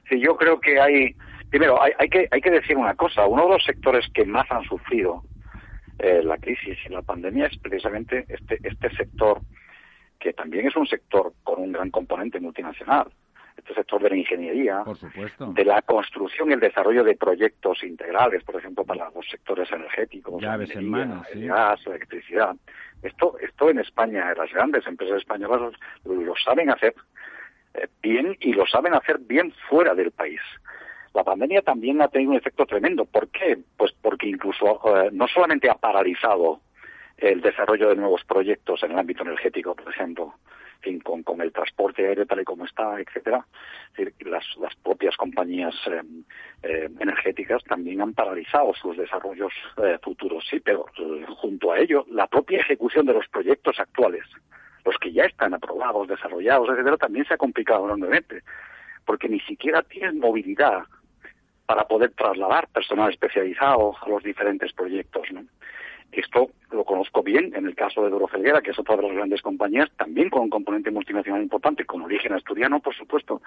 Sí, 0.09 0.19
yo 0.19 0.35
creo 0.35 0.59
que 0.59 0.79
hay, 0.81 1.15
primero, 1.51 1.79
hay, 1.79 1.91
hay, 1.99 2.09
que, 2.09 2.27
hay 2.31 2.41
que 2.41 2.51
decir 2.51 2.75
una 2.75 2.95
cosa. 2.95 3.27
Uno 3.27 3.43
de 3.43 3.49
los 3.49 3.63
sectores 3.63 4.05
que 4.15 4.25
más 4.25 4.49
han 4.49 4.63
sufrido 4.63 5.21
eh, 5.99 6.23
la 6.23 6.39
crisis 6.39 6.75
y 6.87 6.89
la 6.89 7.03
pandemia 7.03 7.45
es 7.45 7.57
precisamente 7.59 8.25
este, 8.29 8.57
este 8.63 8.89
sector, 8.95 9.41
que 10.19 10.33
también 10.33 10.65
es 10.67 10.75
un 10.75 10.87
sector 10.87 11.33
con 11.43 11.61
un 11.61 11.71
gran 11.71 11.91
componente 11.91 12.39
multinacional. 12.39 13.11
Este 13.57 13.73
sector 13.73 14.01
de 14.01 14.11
la 14.11 14.15
ingeniería, 14.15 14.83
de 15.47 15.65
la 15.65 15.81
construcción 15.81 16.49
y 16.49 16.53
el 16.53 16.59
desarrollo 16.59 17.03
de 17.03 17.15
proyectos 17.15 17.83
integrales, 17.83 18.43
por 18.43 18.55
ejemplo, 18.55 18.85
para 18.85 19.09
los 19.09 19.27
sectores 19.27 19.69
energéticos, 19.71 20.41
llaves 20.41 20.75
en 20.75 20.93
el 20.93 21.47
gas, 21.47 21.79
electricidad. 21.87 22.55
Esto, 23.01 23.37
esto 23.39 23.69
en 23.69 23.79
España, 23.79 24.33
las 24.35 24.51
grandes 24.53 24.85
empresas 24.87 25.17
españolas 25.17 25.73
lo 26.05 26.35
saben 26.35 26.69
hacer 26.69 26.93
eh, 27.73 27.87
bien 28.01 28.37
y 28.39 28.53
lo 28.53 28.65
saben 28.65 28.93
hacer 28.93 29.19
bien 29.19 29.53
fuera 29.69 29.93
del 29.93 30.11
país. 30.11 30.41
La 31.13 31.23
pandemia 31.23 31.61
también 31.61 32.01
ha 32.01 32.07
tenido 32.07 32.31
un 32.31 32.37
efecto 32.37 32.65
tremendo. 32.65 33.05
¿Por 33.05 33.29
qué? 33.29 33.57
Pues 33.75 33.91
porque 34.01 34.27
incluso 34.27 34.79
eh, 34.95 35.09
no 35.11 35.27
solamente 35.27 35.69
ha 35.69 35.75
paralizado 35.75 36.61
el 37.17 37.41
desarrollo 37.41 37.89
de 37.89 37.95
nuevos 37.95 38.23
proyectos 38.25 38.83
en 38.83 38.91
el 38.91 38.99
ámbito 38.99 39.23
energético, 39.23 39.75
por 39.75 39.91
ejemplo, 39.91 40.35
con, 41.03 41.23
con, 41.23 41.41
el 41.41 41.51
transporte 41.51 42.05
aéreo 42.07 42.25
tal 42.25 42.41
y 42.41 42.43
como 42.45 42.65
está, 42.65 42.99
etcétera, 42.99 43.45
las, 44.19 44.45
las 44.57 44.75
propias 44.77 45.15
compañías 45.17 45.75
eh, 46.63 46.89
energéticas 46.99 47.63
también 47.63 48.01
han 48.01 48.13
paralizado 48.13 48.73
sus 48.73 48.97
desarrollos 48.97 49.53
futuros, 50.01 50.45
sí, 50.49 50.59
pero 50.59 50.85
junto 51.37 51.71
a 51.71 51.79
ello, 51.79 52.05
la 52.09 52.27
propia 52.27 52.59
ejecución 52.59 53.05
de 53.05 53.13
los 53.13 53.27
proyectos 53.27 53.79
actuales 53.79 54.23
los 54.87 54.97
que 54.99 55.11
ya 55.11 55.25
están 55.25 55.53
aprobados, 55.53 56.07
desarrollados, 56.07 56.69
etcétera, 56.69 56.95
también 56.95 57.25
se 57.25 57.33
ha 57.33 57.37
complicado 57.37 57.85
enormemente, 57.85 58.41
porque 59.05 59.27
ni 59.27 59.41
siquiera 59.41 59.83
tienen 59.83 60.19
movilidad 60.19 60.83
para 61.65 61.85
poder 61.85 62.11
trasladar 62.11 62.69
personal 62.69 63.11
especializado 63.11 63.93
a 64.01 64.09
los 64.09 64.23
diferentes 64.23 64.71
proyectos. 64.71 65.27
¿no? 65.31 65.43
Esto 66.11 66.49
lo 66.71 66.83
conozco 66.83 67.21
bien 67.21 67.53
en 67.55 67.65
el 67.65 67.75
caso 67.75 68.03
de 68.03 68.09
Duro 68.09 68.27
Felguera, 68.27 68.61
que 68.61 68.71
es 68.71 68.79
otra 68.79 68.95
de 68.95 69.03
las 69.03 69.13
grandes 69.13 69.41
compañías, 69.41 69.89
también 69.97 70.29
con 70.29 70.43
un 70.43 70.49
componente 70.49 70.91
multinacional 70.91 71.41
importante, 71.41 71.85
con 71.85 72.01
origen 72.01 72.33
asturiano, 72.33 72.79
por 72.79 72.95
supuesto, 72.95 73.41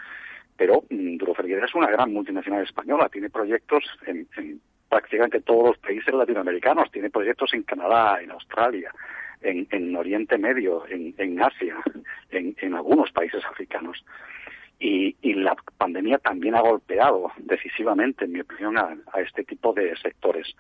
pero 0.57 0.85
mm, 0.91 1.17
Duro 1.17 1.35
Felguera 1.35 1.67
es 1.67 1.75
una 1.75 1.91
gran 1.91 2.13
multinacional 2.13 2.63
española, 2.65 3.09
tiene 3.09 3.31
proyectos 3.31 3.85
en, 4.07 4.29
en 4.37 4.61
prácticamente 4.89 5.41
todos 5.41 5.69
los 5.69 5.79
países 5.79 6.13
latinoamericanos, 6.13 6.91
tiene 6.91 7.11
proyectos 7.11 7.55
en 7.55 7.63
Canadá, 7.63 8.21
en 8.21 8.33
Australia, 8.33 8.93
en, 9.41 9.97
Oriente 9.97 10.37
Medio, 10.37 10.85
en, 10.89 11.43
Asia, 11.43 11.77
en, 12.31 12.75
algunos 12.75 13.11
países 13.13 13.45
africanos. 13.45 14.05
Y, 14.79 15.15
la 15.35 15.57
pandemia 15.79 16.19
también 16.19 16.55
ha 16.55 16.61
golpeado 16.61 17.33
decisivamente, 17.39 18.25
en 18.25 18.33
mi 18.33 18.41
opinión, 18.41 18.77
a, 18.77 18.97
este 19.21 19.45
tipo 19.45 19.73
de 19.73 19.97
sectores. 19.97 20.55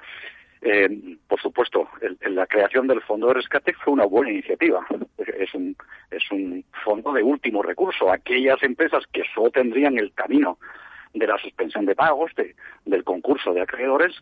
Eh, 0.62 1.16
por 1.26 1.40
supuesto, 1.40 1.88
la 2.20 2.46
creación 2.46 2.86
del 2.86 3.00
fondo 3.00 3.28
de 3.28 3.34
rescate 3.34 3.72
fue 3.72 3.94
una 3.94 4.04
buena 4.04 4.30
iniciativa. 4.30 4.86
Es 5.38 5.54
un, 5.54 5.74
es 6.10 6.30
un 6.30 6.64
fondo 6.84 7.12
de 7.12 7.22
último 7.22 7.62
recurso. 7.62 8.10
Aquellas 8.10 8.62
empresas 8.62 9.04
que 9.12 9.22
solo 9.34 9.50
tendrían 9.50 9.98
el 9.98 10.12
camino 10.12 10.58
de 11.14 11.26
la 11.26 11.38
suspensión 11.38 11.86
de 11.86 11.94
pagos, 11.94 12.32
del 12.84 13.04
concurso 13.04 13.52
de 13.52 13.62
acreedores, 13.62 14.14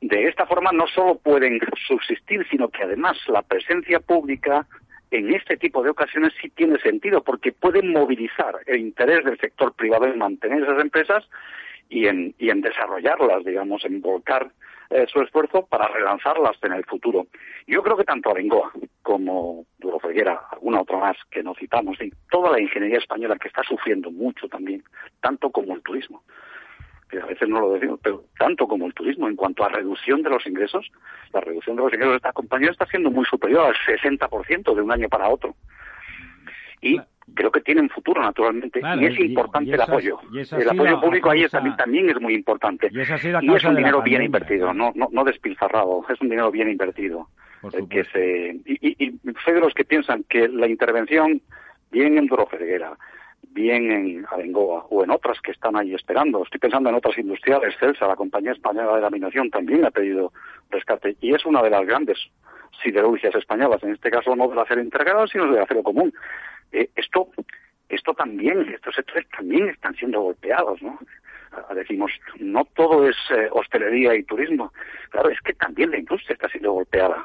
de 0.00 0.28
esta 0.28 0.46
forma 0.46 0.70
no 0.72 0.86
solo 0.86 1.16
pueden 1.16 1.60
subsistir, 1.86 2.46
sino 2.50 2.68
que 2.68 2.82
además 2.82 3.18
la 3.28 3.42
presencia 3.42 4.00
pública 4.00 4.66
en 5.10 5.34
este 5.34 5.56
tipo 5.56 5.82
de 5.82 5.90
ocasiones 5.90 6.32
sí 6.40 6.48
tiene 6.50 6.78
sentido, 6.78 7.22
porque 7.22 7.52
pueden 7.52 7.92
movilizar 7.92 8.60
el 8.66 8.80
interés 8.80 9.24
del 9.24 9.38
sector 9.38 9.74
privado 9.74 10.06
en 10.06 10.18
mantener 10.18 10.62
esas 10.62 10.80
empresas 10.80 11.28
y 11.88 12.06
en, 12.06 12.34
y 12.38 12.50
en 12.50 12.60
desarrollarlas, 12.60 13.44
digamos, 13.44 13.84
en 13.84 14.00
volcar 14.00 14.50
eh, 14.90 15.06
su 15.06 15.20
esfuerzo 15.20 15.66
para 15.66 15.86
relanzarlas 15.88 16.56
en 16.62 16.72
el 16.72 16.84
futuro. 16.84 17.28
Yo 17.66 17.82
creo 17.82 17.96
que 17.96 18.04
tanto 18.04 18.30
Arengoa 18.30 18.72
como 19.02 19.64
Duro 19.78 20.00
Felguera, 20.00 20.40
alguna 20.50 20.80
otra 20.82 20.98
más 20.98 21.16
que 21.30 21.42
no 21.42 21.54
citamos, 21.54 22.00
y 22.00 22.10
toda 22.30 22.50
la 22.50 22.60
ingeniería 22.60 22.98
española 22.98 23.36
que 23.36 23.48
está 23.48 23.62
sufriendo 23.62 24.10
mucho 24.10 24.48
también, 24.48 24.82
tanto 25.20 25.50
como 25.50 25.74
el 25.74 25.82
turismo, 25.82 26.22
que 27.08 27.20
a 27.20 27.26
veces 27.26 27.48
no 27.48 27.60
lo 27.60 27.72
decimos, 27.72 28.00
pero 28.02 28.24
tanto 28.38 28.66
como 28.66 28.86
el 28.86 28.94
turismo, 28.94 29.28
en 29.28 29.36
cuanto 29.36 29.64
a 29.64 29.68
reducción 29.68 30.22
de 30.22 30.30
los 30.30 30.46
ingresos, 30.46 30.90
la 31.32 31.40
reducción 31.40 31.76
de 31.76 31.82
los 31.82 31.92
ingresos 31.92 32.12
de 32.12 32.16
esta 32.16 32.32
compañía 32.32 32.70
está 32.70 32.86
siendo 32.86 33.10
muy 33.10 33.24
superior 33.26 33.66
al 33.66 33.74
60% 33.74 34.74
de 34.74 34.82
un 34.82 34.92
año 34.92 35.08
para 35.08 35.28
otro. 35.28 35.54
Y 36.80 37.00
creo 37.34 37.50
que 37.50 37.60
tienen 37.60 37.88
futuro, 37.88 38.22
naturalmente, 38.22 38.80
y 38.98 39.04
es 39.06 39.18
importante 39.20 39.72
el 39.72 39.80
apoyo. 39.80 40.18
el 40.32 40.68
apoyo 40.68 41.00
público 41.00 41.30
ahí 41.30 41.46
también, 41.48 41.76
también 41.76 42.10
es 42.10 42.20
muy 42.20 42.34
importante. 42.34 42.88
Y, 42.92 43.00
es 43.00 43.64
un 43.64 43.76
dinero 43.76 44.02
bien 44.02 44.22
invertido, 44.22 44.72
no, 44.72 44.92
no, 44.94 45.08
no 45.10 45.24
despilfarrado, 45.24 46.04
es 46.08 46.20
un 46.20 46.28
dinero 46.28 46.50
bien 46.50 46.70
invertido. 46.70 47.28
que 47.88 48.04
se, 48.04 48.60
y, 48.64 49.04
y, 49.04 49.20
soy 49.44 49.54
de 49.54 49.60
los 49.60 49.74
que 49.74 49.84
piensan 49.84 50.24
que 50.28 50.48
la 50.48 50.66
intervención, 50.66 51.40
bien 51.90 52.18
en 52.18 52.26
Duro 52.26 52.48
bien 53.52 53.90
en 53.90 54.26
Abengoa 54.30 54.86
o 54.90 55.02
en 55.02 55.10
otras 55.10 55.40
que 55.40 55.50
están 55.50 55.76
ahí 55.76 55.94
esperando. 55.94 56.42
Estoy 56.42 56.60
pensando 56.60 56.88
en 56.88 56.94
otras 56.94 57.18
industriales, 57.18 57.76
Celsa, 57.78 58.06
la 58.06 58.16
compañía 58.16 58.52
española 58.52 58.94
de 58.94 59.02
laminación, 59.02 59.50
también 59.50 59.84
ha 59.84 59.90
pedido 59.90 60.32
rescate 60.70 61.16
y 61.20 61.34
es 61.34 61.44
una 61.44 61.62
de 61.62 61.70
las 61.70 61.84
grandes 61.86 62.18
siderurgias 62.82 63.34
españolas, 63.34 63.82
en 63.82 63.92
este 63.92 64.10
caso 64.10 64.34
no 64.36 64.48
del 64.48 64.58
acero 64.58 64.80
integrado, 64.80 65.26
sino 65.26 65.50
del 65.50 65.62
acero 65.62 65.82
común. 65.82 66.12
Eh, 66.72 66.88
esto, 66.96 67.28
esto 67.88 68.14
también, 68.14 68.68
estos 68.68 68.94
sectores 68.94 69.28
también 69.30 69.68
están 69.68 69.94
siendo 69.96 70.20
golpeados, 70.20 70.80
¿no? 70.82 70.98
Ah, 71.52 71.74
decimos, 71.74 72.12
no 72.38 72.64
todo 72.76 73.08
es 73.08 73.16
eh, 73.30 73.48
hostelería 73.50 74.14
y 74.14 74.22
turismo. 74.22 74.72
Claro, 75.10 75.30
es 75.30 75.40
que 75.40 75.52
también 75.54 75.90
la 75.90 75.98
industria 75.98 76.34
está 76.34 76.48
siendo 76.48 76.72
golpeada 76.72 77.22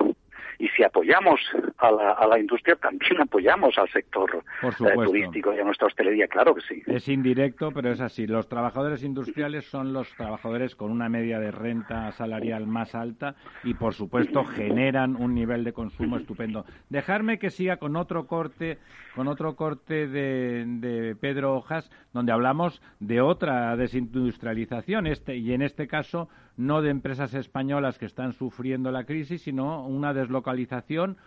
y 0.60 0.68
si 0.70 0.84
apoyamos 0.84 1.40
a 1.78 1.92
la, 1.92 2.12
a 2.12 2.28
la 2.28 2.40
industria, 2.40 2.76
también 2.76 3.22
apoyamos 3.22 3.78
al 3.78 3.90
sector 3.90 4.44
eh, 4.64 4.94
turístico 5.04 5.54
y 5.54 5.60
a 5.60 5.64
nuestra 5.64 5.88
hostelería, 5.88 6.28
claro 6.28 6.56
que 6.56 6.62
sí. 6.62 6.82
Es 6.86 7.08
indirecto, 7.08 7.72
pero 7.72 7.92
es 7.92 8.02
así. 8.02 8.28
Los 8.28 8.48
trabajadores 8.48 9.04
industriales 9.04 9.66
son 9.66 9.94
los 9.94 10.10
trabajadores 10.16 10.76
con 10.76 10.92
una 10.92 11.10
media 11.10 11.40
de 11.40 11.52
renta 11.52 12.12
salarial 12.14 12.68
más 12.68 12.96
alta 12.96 13.36
y, 13.64 13.74
por 13.74 13.94
supuesto, 13.94 14.44
generan 14.44 15.16
un 15.16 15.34
nivel 15.34 15.64
de 15.64 15.74
consumo 15.74 16.18
estupendo. 16.18 16.66
Dejarme 16.90 17.40
que 17.40 17.50
siga 17.50 17.78
con 17.78 17.96
otro 17.96 18.28
corte, 18.28 18.78
con 19.16 19.28
otro 19.28 19.56
corte 19.56 20.08
de, 20.08 20.66
de 20.66 21.16
Pedro 21.16 21.56
Hojas, 21.56 21.90
donde 22.14 22.32
hablamos 22.32 22.82
de 23.00 23.22
otra 23.22 23.76
desindustrialización, 23.76 25.08
este, 25.08 25.36
y 25.38 25.54
en 25.54 25.62
este 25.62 25.88
caso 25.88 26.30
no 26.58 26.82
de 26.82 26.90
empresas 26.90 27.34
españolas 27.34 27.98
que 27.98 28.06
están 28.06 28.34
sufriendo 28.34 28.92
la 28.92 29.06
crisis, 29.06 29.44
sino 29.44 29.86
una 29.86 30.14
deslocalización 30.14 31.18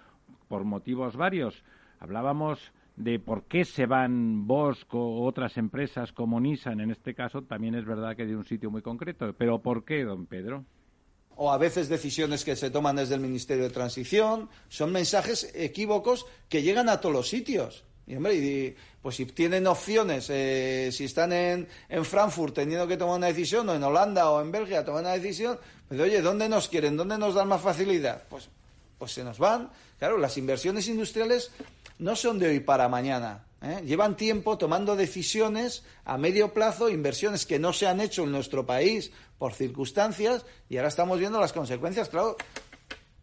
por 0.49 0.64
motivos 0.64 1.17
varios. 1.17 1.64
Hablábamos 2.01 2.73
de 2.97 3.19
por 3.19 3.45
qué 3.45 3.64
se 3.64 3.87
van 3.87 4.47
Bosco 4.47 4.99
o 4.99 5.25
otras 5.25 5.57
empresas 5.57 6.12
como 6.12 6.41
Nissan, 6.41 6.81
en 6.81 6.91
este 6.91 7.14
caso 7.14 7.43
también 7.43 7.75
es 7.75 7.85
verdad 7.85 8.17
que 8.17 8.27
de 8.27 8.37
un 8.37 8.45
sitio 8.45 8.71
muy 8.71 8.83
concreto. 8.83 9.33
Pero 9.35 9.61
¿por 9.61 9.85
qué, 9.85 10.05
don 10.05 10.27
Pedro? 10.27 10.64
o 11.38 11.53
a 11.53 11.59
veces 11.59 11.88
decisiones 11.88 12.45
que 12.45 12.57
se 12.57 12.69
toman 12.69 12.97
desde 12.97 13.14
el 13.14 13.21
Ministerio 13.21 13.62
de 13.62 13.71
Transición, 13.71 14.51
son 14.69 14.91
mensajes 14.91 15.53
equívocos 15.55 16.27
que 16.49 16.62
llegan 16.62 16.88
a 16.88 17.01
todos 17.01 17.14
los 17.14 17.29
sitios. 17.29 17.85
Y 18.09 18.16
hombre, 18.16 18.75
pues 19.03 19.16
si 19.16 19.27
tienen 19.27 19.66
opciones, 19.66 20.29
eh, 20.31 20.88
si 20.90 21.05
están 21.05 21.31
en, 21.31 21.68
en, 21.90 22.05
Frankfurt 22.07 22.55
teniendo 22.55 22.88
que 22.88 22.97
tomar 22.97 23.18
una 23.18 23.27
decisión, 23.27 23.68
o 23.68 23.75
en 23.75 23.85
Holanda 23.85 24.31
o 24.31 24.40
en 24.40 24.51
Bélgica 24.51 24.83
tomar 24.83 25.03
una 25.03 25.12
decisión, 25.12 25.59
pues 25.87 26.01
oye, 26.01 26.23
¿dónde 26.23 26.49
nos 26.49 26.68
quieren? 26.68 26.97
¿Dónde 26.97 27.18
nos 27.18 27.35
dan 27.35 27.49
más 27.49 27.61
facilidad? 27.61 28.23
Pues, 28.31 28.49
pues 28.99 29.12
se 29.12 29.23
nos 29.23 29.38
van. 29.38 29.71
Claro, 29.99 30.16
las 30.16 30.38
inversiones 30.38 30.88
industriales 30.88 31.51
no 31.99 32.16
son 32.16 32.38
de 32.38 32.49
hoy 32.49 32.61
para 32.61 32.88
mañana. 32.88 33.44
¿eh? 33.61 33.83
Llevan 33.85 34.16
tiempo 34.16 34.57
tomando 34.57 34.97
decisiones 34.97 35.85
a 36.07 36.16
medio 36.16 36.55
plazo, 36.55 36.88
inversiones 36.88 37.44
que 37.44 37.59
no 37.59 37.75
se 37.75 37.88
han 37.88 38.01
hecho 38.01 38.25
en 38.25 38.33
nuestro 38.33 38.64
país 38.64 39.12
por 39.37 39.53
circunstancias, 39.53 40.47
y 40.71 40.79
ahora 40.79 40.88
estamos 40.88 41.18
viendo 41.18 41.38
las 41.40 41.53
consecuencias. 41.53 42.09
Claro, 42.09 42.38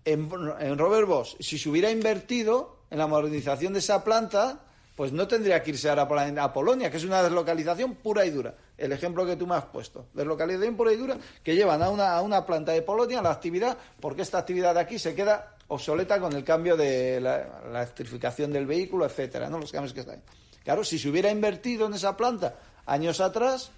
en, 0.06 0.30
en 0.60 0.78
Robert 0.78 1.08
Bosch, 1.08 1.38
si 1.40 1.58
se 1.58 1.70
hubiera 1.70 1.90
invertido 1.90 2.78
en 2.92 3.00
la 3.00 3.08
modernización 3.08 3.74
de 3.74 3.80
esa 3.80 4.04
planta, 4.04 4.62
pues 4.96 5.12
no 5.12 5.28
tendría 5.28 5.62
que 5.62 5.72
irse 5.72 5.90
ahora 5.90 6.08
a 6.42 6.54
Polonia, 6.54 6.90
que 6.90 6.98
es 6.98 7.04
una 7.04 7.22
deslocalización 7.22 7.96
pura 7.96 8.26
y 8.26 8.30
dura. 8.30 8.56
El 8.78 8.92
ejemplo 8.92 9.26
que 9.26 9.36
tú 9.36 9.46
me 9.46 9.56
has 9.56 9.66
puesto, 9.66 10.08
deslocalización 10.14 10.76
pura 10.78 10.94
y 10.94 10.98
dura, 10.98 11.18
que 11.44 11.56
llevan 11.56 11.84
a 11.84 11.90
una, 11.90 12.14
a 12.14 12.22
una 12.22 12.46
planta 12.46 12.72
de 12.72 12.82
Polonia 12.82 13.22
la 13.22 13.32
actividad, 13.32 13.78
porque 14.00 14.22
esta 14.22 14.38
actividad 14.38 14.74
de 14.74 14.80
aquí 14.80 14.98
se 14.98 15.14
queda 15.14 15.56
obsoleta 15.68 16.20
con 16.20 16.34
el 16.34 16.44
cambio 16.44 16.78
de 16.78 17.20
la, 17.20 17.62
electrificación 17.68 18.54
del 18.54 18.66
vehículo, 18.66 19.06
etcétera, 19.06 19.50
¿no? 19.50 19.60
Los 19.60 19.72
cambios 19.72 19.94
que 19.94 20.02
están. 20.02 20.22
Claro, 20.64 20.84
si 20.84 20.98
se 20.98 21.10
hubiera 21.10 21.30
invertido 21.30 21.88
en 21.88 21.94
esa 21.94 22.16
planta 22.16 22.56
años 22.86 23.20
atrás, 23.20 23.72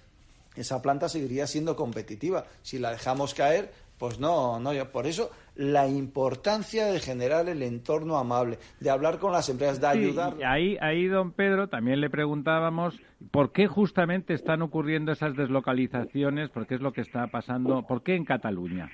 esa 0.54 0.80
planta 0.82 1.08
seguiría 1.08 1.46
siendo 1.46 1.76
competitiva. 1.76 2.44
Si 2.62 2.78
la 2.78 2.90
dejamos 2.90 3.34
caer, 3.34 3.72
pues 3.98 4.18
no, 4.18 4.58
no, 4.60 4.72
por 4.90 5.06
eso 5.06 5.30
la 5.58 5.88
importancia 5.88 6.86
de 6.86 7.00
generar 7.00 7.48
el 7.48 7.64
entorno 7.64 8.16
amable, 8.16 8.60
de 8.78 8.90
hablar 8.90 9.18
con 9.18 9.32
las 9.32 9.48
empresas, 9.48 9.80
de 9.80 9.88
ayudar. 9.88 10.36
ahí, 10.46 10.78
ahí, 10.80 11.08
don 11.08 11.32
Pedro, 11.32 11.68
también 11.68 12.00
le 12.00 12.08
preguntábamos 12.08 12.94
por 13.32 13.50
qué 13.50 13.66
justamente 13.66 14.34
están 14.34 14.62
ocurriendo 14.62 15.10
esas 15.10 15.36
deslocalizaciones, 15.36 16.48
por 16.50 16.68
qué 16.68 16.76
es 16.76 16.80
lo 16.80 16.92
que 16.92 17.00
está 17.00 17.26
pasando, 17.26 17.84
por 17.84 18.04
qué 18.04 18.14
en 18.14 18.24
Cataluña. 18.24 18.88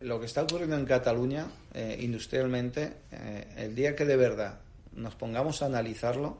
Lo 0.00 0.20
que 0.20 0.26
está 0.26 0.42
ocurriendo 0.42 0.76
en 0.76 0.84
Cataluña, 0.84 1.46
eh, 1.72 1.96
industrialmente, 2.00 2.92
eh, 3.10 3.46
el 3.56 3.74
día 3.74 3.96
que 3.96 4.04
de 4.04 4.16
verdad 4.16 4.60
nos 4.92 5.14
pongamos 5.14 5.62
a 5.62 5.66
analizarlo, 5.66 6.36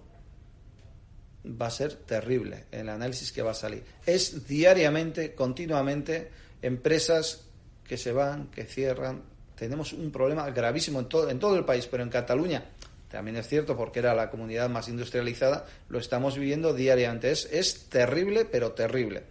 va 1.46 1.68
a 1.68 1.70
ser 1.70 1.94
terrible 1.94 2.66
el 2.72 2.90
análisis 2.90 3.32
que 3.32 3.40
va 3.40 3.52
a 3.52 3.54
salir. 3.54 3.82
Es 4.04 4.46
diariamente, 4.46 5.34
continuamente, 5.34 6.30
empresas 6.62 7.44
que 7.84 7.96
se 7.96 8.12
van, 8.12 8.48
que 8.48 8.64
cierran. 8.64 9.22
Tenemos 9.56 9.92
un 9.92 10.10
problema 10.10 10.50
gravísimo 10.50 11.00
en 11.00 11.06
todo, 11.06 11.30
en 11.30 11.38
todo 11.38 11.56
el 11.56 11.64
país, 11.64 11.86
pero 11.90 12.02
en 12.02 12.10
Cataluña 12.10 12.64
también 13.10 13.36
es 13.38 13.48
cierto 13.48 13.76
porque 13.76 14.00
era 14.00 14.14
la 14.14 14.30
comunidad 14.30 14.68
más 14.68 14.88
industrializada, 14.88 15.64
lo 15.88 15.98
estamos 15.98 16.36
viviendo 16.36 16.74
diariamente. 16.74 17.30
Es, 17.30 17.48
es 17.50 17.88
terrible, 17.88 18.44
pero 18.44 18.72
terrible. 18.72 19.22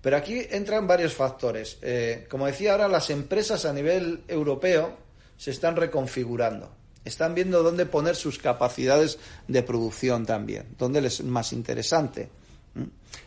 Pero 0.00 0.16
aquí 0.16 0.40
entran 0.50 0.86
varios 0.86 1.12
factores. 1.12 1.76
Eh, 1.82 2.26
como 2.30 2.46
decía 2.46 2.72
ahora, 2.72 2.88
las 2.88 3.10
empresas 3.10 3.66
a 3.66 3.72
nivel 3.74 4.24
europeo 4.26 4.96
se 5.36 5.50
están 5.50 5.76
reconfigurando 5.76 6.80
están 7.04 7.34
viendo 7.34 7.62
dónde 7.62 7.86
poner 7.86 8.16
sus 8.16 8.38
capacidades 8.38 9.18
de 9.48 9.62
producción 9.62 10.26
también, 10.26 10.66
dónde 10.78 11.00
les 11.00 11.20
es 11.20 11.26
más 11.26 11.52
interesante. 11.52 12.28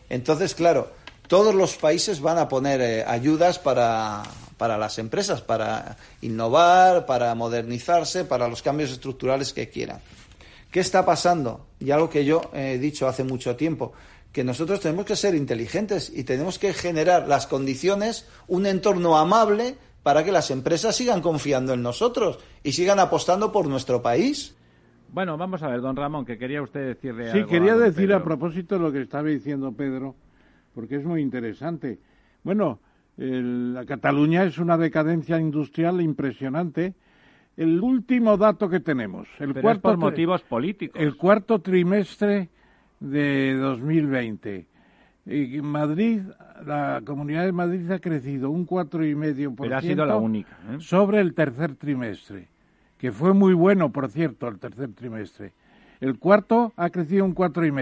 Entonces, 0.08 0.54
claro, 0.54 0.92
todos 1.28 1.54
los 1.54 1.76
países 1.76 2.20
van 2.20 2.38
a 2.38 2.48
poner 2.48 2.80
eh, 2.80 3.04
ayudas 3.06 3.58
para, 3.58 4.22
para 4.56 4.78
las 4.78 4.98
empresas, 4.98 5.40
para 5.42 5.96
innovar, 6.20 7.06
para 7.06 7.34
modernizarse, 7.34 8.24
para 8.24 8.48
los 8.48 8.62
cambios 8.62 8.90
estructurales 8.90 9.52
que 9.52 9.68
quieran. 9.68 10.00
¿Qué 10.70 10.80
está 10.80 11.04
pasando? 11.04 11.66
Y 11.78 11.90
algo 11.92 12.10
que 12.10 12.24
yo 12.24 12.50
he 12.52 12.78
dicho 12.78 13.06
hace 13.06 13.24
mucho 13.24 13.56
tiempo, 13.56 13.92
que 14.32 14.42
nosotros 14.42 14.80
tenemos 14.80 15.06
que 15.06 15.14
ser 15.14 15.34
inteligentes 15.34 16.10
y 16.12 16.24
tenemos 16.24 16.58
que 16.58 16.74
generar 16.74 17.28
las 17.28 17.46
condiciones, 17.46 18.28
un 18.48 18.66
entorno 18.66 19.16
amable 19.16 19.76
para 20.02 20.24
que 20.24 20.32
las 20.32 20.50
empresas 20.50 20.96
sigan 20.96 21.22
confiando 21.22 21.72
en 21.72 21.82
nosotros 21.82 22.38
y 22.62 22.72
sigan 22.72 22.98
apostando 22.98 23.52
por 23.52 23.68
nuestro 23.68 24.02
país. 24.02 24.56
Bueno, 25.12 25.36
vamos 25.36 25.62
a 25.62 25.68
ver, 25.68 25.80
don 25.80 25.94
Ramón, 25.94 26.26
que 26.26 26.36
quería 26.36 26.60
usted 26.60 26.88
decirle 26.88 27.30
sí, 27.30 27.44
quería 27.44 27.76
decir 27.76 28.12
a 28.12 28.24
propósito 28.24 28.74
de 28.74 28.80
lo 28.80 28.90
que 28.90 29.02
estaba 29.02 29.28
diciendo 29.28 29.70
Pedro, 29.70 30.16
porque 30.74 30.96
es 30.96 31.04
muy 31.04 31.22
interesante. 31.22 31.98
Bueno, 32.42 32.80
la 33.16 33.84
Cataluña 33.84 34.44
es 34.44 34.58
una 34.58 34.76
decadencia 34.76 35.38
industrial 35.38 36.00
impresionante. 36.00 36.94
El 37.56 37.80
último 37.80 38.36
dato 38.36 38.68
que 38.68 38.80
tenemos, 38.80 39.28
el 39.38 39.54
cuarto 39.54 39.82
por 39.82 39.96
motivos 39.96 40.42
políticos. 40.42 41.00
El 41.00 41.16
cuarto 41.16 41.60
trimestre 41.60 42.48
de 42.98 43.54
2020 43.54 44.66
y 45.26 45.60
Madrid, 45.62 46.22
la 46.66 47.00
Comunidad 47.04 47.44
de 47.44 47.52
Madrid 47.52 47.90
ha 47.90 47.98
crecido 47.98 48.50
un 48.50 48.64
cuatro 48.64 49.06
y 49.06 49.14
medio 49.14 49.54
por 49.54 49.72
ha 49.72 49.80
sido 49.80 50.04
la 50.04 50.16
única 50.16 50.58
¿eh? 50.70 50.76
sobre 50.80 51.20
el 51.20 51.34
tercer 51.34 51.76
trimestre, 51.76 52.48
que 52.98 53.10
fue 53.10 53.32
muy 53.32 53.54
bueno, 53.54 53.90
por 53.90 54.10
cierto, 54.10 54.48
el 54.48 54.58
tercer 54.58 54.92
trimestre. 54.92 55.52
El 56.00 56.18
cuarto 56.18 56.72
ha 56.76 56.90
crecido 56.90 57.24
un 57.24 57.32
cuatro 57.32 57.64
y 57.64 57.72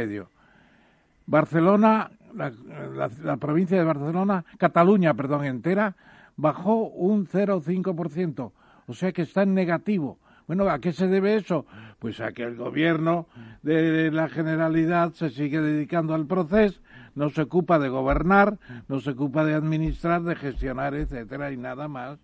Barcelona, 2.34 3.08
la, 3.22 3.36
provincia 3.36 3.78
de 3.78 3.84
Barcelona, 3.84 4.44
Cataluña, 4.58 5.14
perdón, 5.14 5.44
entera, 5.44 5.96
bajó 6.36 6.88
un 6.88 7.26
0,5%, 7.26 8.52
o 8.86 8.94
sea 8.94 9.12
que 9.12 9.22
está 9.22 9.42
en 9.42 9.54
negativo. 9.54 10.18
Bueno, 10.46 10.68
¿a 10.68 10.80
qué 10.80 10.92
se 10.92 11.06
debe 11.06 11.36
eso? 11.36 11.66
Pues 11.98 12.20
a 12.20 12.32
que 12.32 12.42
el 12.42 12.56
gobierno 12.56 13.26
de 13.62 14.10
la 14.10 14.28
Generalidad 14.28 15.12
se 15.12 15.30
sigue 15.30 15.60
dedicando 15.60 16.14
al 16.14 16.26
proceso 16.26 16.80
no 17.14 17.30
se 17.30 17.42
ocupa 17.42 17.78
de 17.78 17.88
gobernar, 17.88 18.58
no 18.88 19.00
se 19.00 19.10
ocupa 19.10 19.44
de 19.44 19.54
administrar, 19.54 20.22
de 20.22 20.36
gestionar, 20.36 20.94
etcétera, 20.94 21.52
y 21.52 21.56
nada 21.56 21.88
más. 21.88 22.18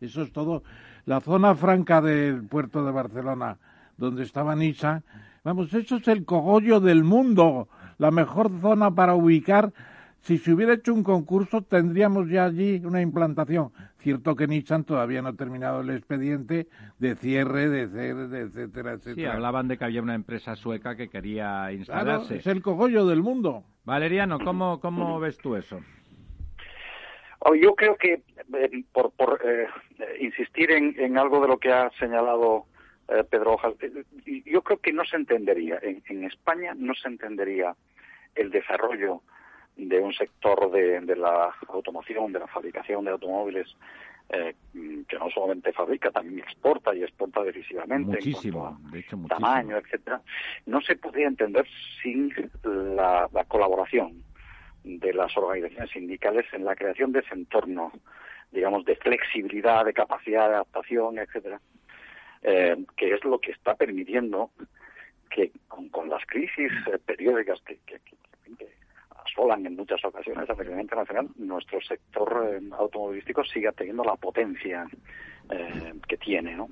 Eso 0.00 0.22
es 0.22 0.32
todo. 0.32 0.62
La 1.06 1.20
zona 1.20 1.54
franca 1.54 2.00
del 2.00 2.44
puerto 2.44 2.84
de 2.84 2.92
Barcelona, 2.92 3.58
donde 3.96 4.22
estaba 4.22 4.54
Nisa, 4.54 5.02
vamos, 5.44 5.72
eso 5.72 5.96
es 5.96 6.08
el 6.08 6.24
cogollo 6.24 6.80
del 6.80 7.04
mundo, 7.04 7.68
la 7.98 8.10
mejor 8.10 8.50
zona 8.60 8.94
para 8.94 9.14
ubicar. 9.14 9.72
Si 10.20 10.38
se 10.38 10.54
hubiera 10.54 10.72
hecho 10.72 10.94
un 10.94 11.04
concurso, 11.04 11.60
tendríamos 11.62 12.30
ya 12.30 12.46
allí 12.46 12.80
una 12.84 13.02
implantación. 13.02 13.72
Cierto 13.98 14.36
que 14.36 14.46
Nissan 14.46 14.84
todavía 14.84 15.20
no 15.20 15.28
ha 15.28 15.32
terminado 15.34 15.82
el 15.82 15.90
expediente 15.90 16.66
de 16.98 17.14
cierre, 17.14 17.68
de 17.68 17.88
cierre, 17.88 18.28
de 18.28 18.40
etcétera, 18.40 18.92
etcétera. 18.92 19.14
Sí, 19.14 19.24
hablaban 19.24 19.68
de 19.68 19.76
que 19.76 19.84
había 19.84 20.00
una 20.00 20.14
empresa 20.14 20.56
sueca 20.56 20.96
que 20.96 21.08
quería 21.08 21.70
instalarse. 21.72 22.26
Claro, 22.26 22.40
es 22.40 22.46
el 22.46 22.62
cogollo 22.62 23.06
del 23.06 23.22
mundo. 23.22 23.64
Valeriano, 23.84 24.38
¿cómo, 24.38 24.80
cómo 24.80 25.20
ves 25.20 25.36
tú 25.36 25.56
eso? 25.56 25.80
Oh, 27.40 27.54
yo 27.54 27.74
creo 27.74 27.96
que, 27.96 28.22
eh, 28.54 28.84
por, 28.92 29.10
por 29.12 29.38
eh, 29.44 29.66
insistir 30.20 30.70
en, 30.70 30.94
en, 30.98 31.18
algo 31.18 31.42
de 31.42 31.48
lo 31.48 31.58
que 31.58 31.70
ha 31.70 31.90
señalado 31.98 32.64
eh, 33.08 33.24
Pedro 33.28 33.54
Hojas, 33.54 33.74
yo 34.46 34.62
creo 34.62 34.78
que 34.78 34.92
no 34.92 35.04
se 35.04 35.16
entendería, 35.16 35.78
en, 35.82 36.02
en, 36.08 36.24
España 36.24 36.74
no 36.76 36.94
se 36.94 37.08
entendería 37.08 37.74
el 38.34 38.50
desarrollo 38.50 39.22
de 39.76 40.00
un 40.00 40.12
sector 40.12 40.70
de, 40.70 41.00
de 41.00 41.16
la 41.16 41.54
automoción, 41.68 42.32
de 42.32 42.38
la 42.38 42.46
fabricación 42.46 43.04
de 43.04 43.10
automóviles, 43.10 43.74
eh, 44.30 44.54
que 45.06 45.18
no 45.18 45.28
solamente 45.30 45.72
fabrica, 45.72 46.10
también 46.10 46.38
exporta 46.38 46.94
y 46.94 47.02
exporta 47.02 47.42
decisivamente 47.42 48.16
muchísimo, 48.16 48.78
de 48.90 49.00
hecho, 49.00 49.18
tamaño, 49.28 49.76
etcétera, 49.76 50.22
no 50.64 50.80
se 50.80 50.96
podría 50.96 51.26
entender 51.26 51.66
sin 52.02 52.32
la, 52.64 53.28
colaboración 53.46 54.24
de 54.82 55.12
las 55.12 55.36
organizaciones 55.36 55.90
sindicales 55.90 56.46
en 56.54 56.64
la 56.64 56.74
creación 56.74 57.12
de 57.12 57.20
ese 57.20 57.34
entorno, 57.34 57.92
digamos, 58.50 58.86
de 58.86 58.96
flexibilidad, 58.96 59.84
de 59.84 59.92
capacidad 59.92 60.48
de 60.48 60.54
adaptación, 60.54 61.18
etcétera, 61.18 61.60
eh, 62.44 62.76
que 62.96 63.14
es 63.14 63.24
lo 63.24 63.38
que 63.38 63.52
está 63.52 63.74
permitiendo 63.74 64.50
que 65.34 65.50
con, 65.68 66.08
las 66.08 66.24
crisis 66.26 66.70
eh, 66.86 66.98
periódicas 67.04 67.60
que, 67.62 67.78
asolan 69.24 69.66
en 69.66 69.74
muchas 69.74 70.04
ocasiones 70.04 70.48
a 70.48 70.54
nivel 70.54 70.80
internacional, 70.80 71.28
nuestro 71.36 71.80
sector 71.80 72.50
eh, 72.52 72.60
automovilístico 72.78 73.42
siga 73.44 73.72
teniendo 73.72 74.04
la 74.04 74.14
potencia 74.14 74.86
eh, 75.50 75.94
que 76.06 76.16
tiene. 76.18 76.54
¿no? 76.54 76.68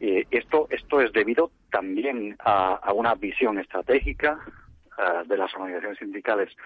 esto, 0.00 0.68
esto 0.70 1.00
es 1.00 1.12
debido 1.12 1.50
también 1.70 2.36
a, 2.38 2.92
una 2.94 3.14
visión 3.14 3.58
estratégica 3.58 4.38
de 5.26 5.36
las 5.36 5.52
organizaciones 5.54 5.98
sindicales 5.98 6.56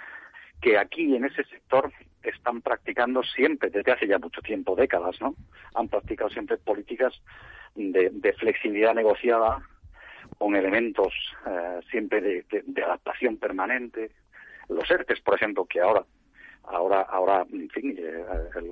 que 0.62 0.78
aquí 0.78 1.14
en 1.14 1.24
ese 1.24 1.44
sector 1.44 1.92
están 2.22 2.62
practicando 2.62 3.22
siempre, 3.24 3.68
desde 3.68 3.92
hace 3.92 4.06
ya 4.06 4.18
mucho 4.18 4.40
tiempo, 4.40 4.76
décadas, 4.76 5.20
¿no? 5.20 5.34
Han 5.74 5.88
practicado 5.88 6.30
siempre 6.30 6.56
políticas 6.56 7.12
de, 7.74 8.32
flexibilidad 8.38 8.94
negociada 8.94 9.60
con 10.38 10.54
elementos 10.54 11.12
siempre 11.90 12.20
de, 12.20 12.82
adaptación 12.82 13.36
permanente, 13.38 14.12
los 14.68 14.88
ERTES, 14.88 15.20
por 15.20 15.34
ejemplo, 15.34 15.66
que 15.66 15.80
ahora, 15.80 16.04
ahora, 16.62 17.02
ahora, 17.02 17.44
en 17.52 17.68
fin, 17.70 17.96
eh, 17.98 18.24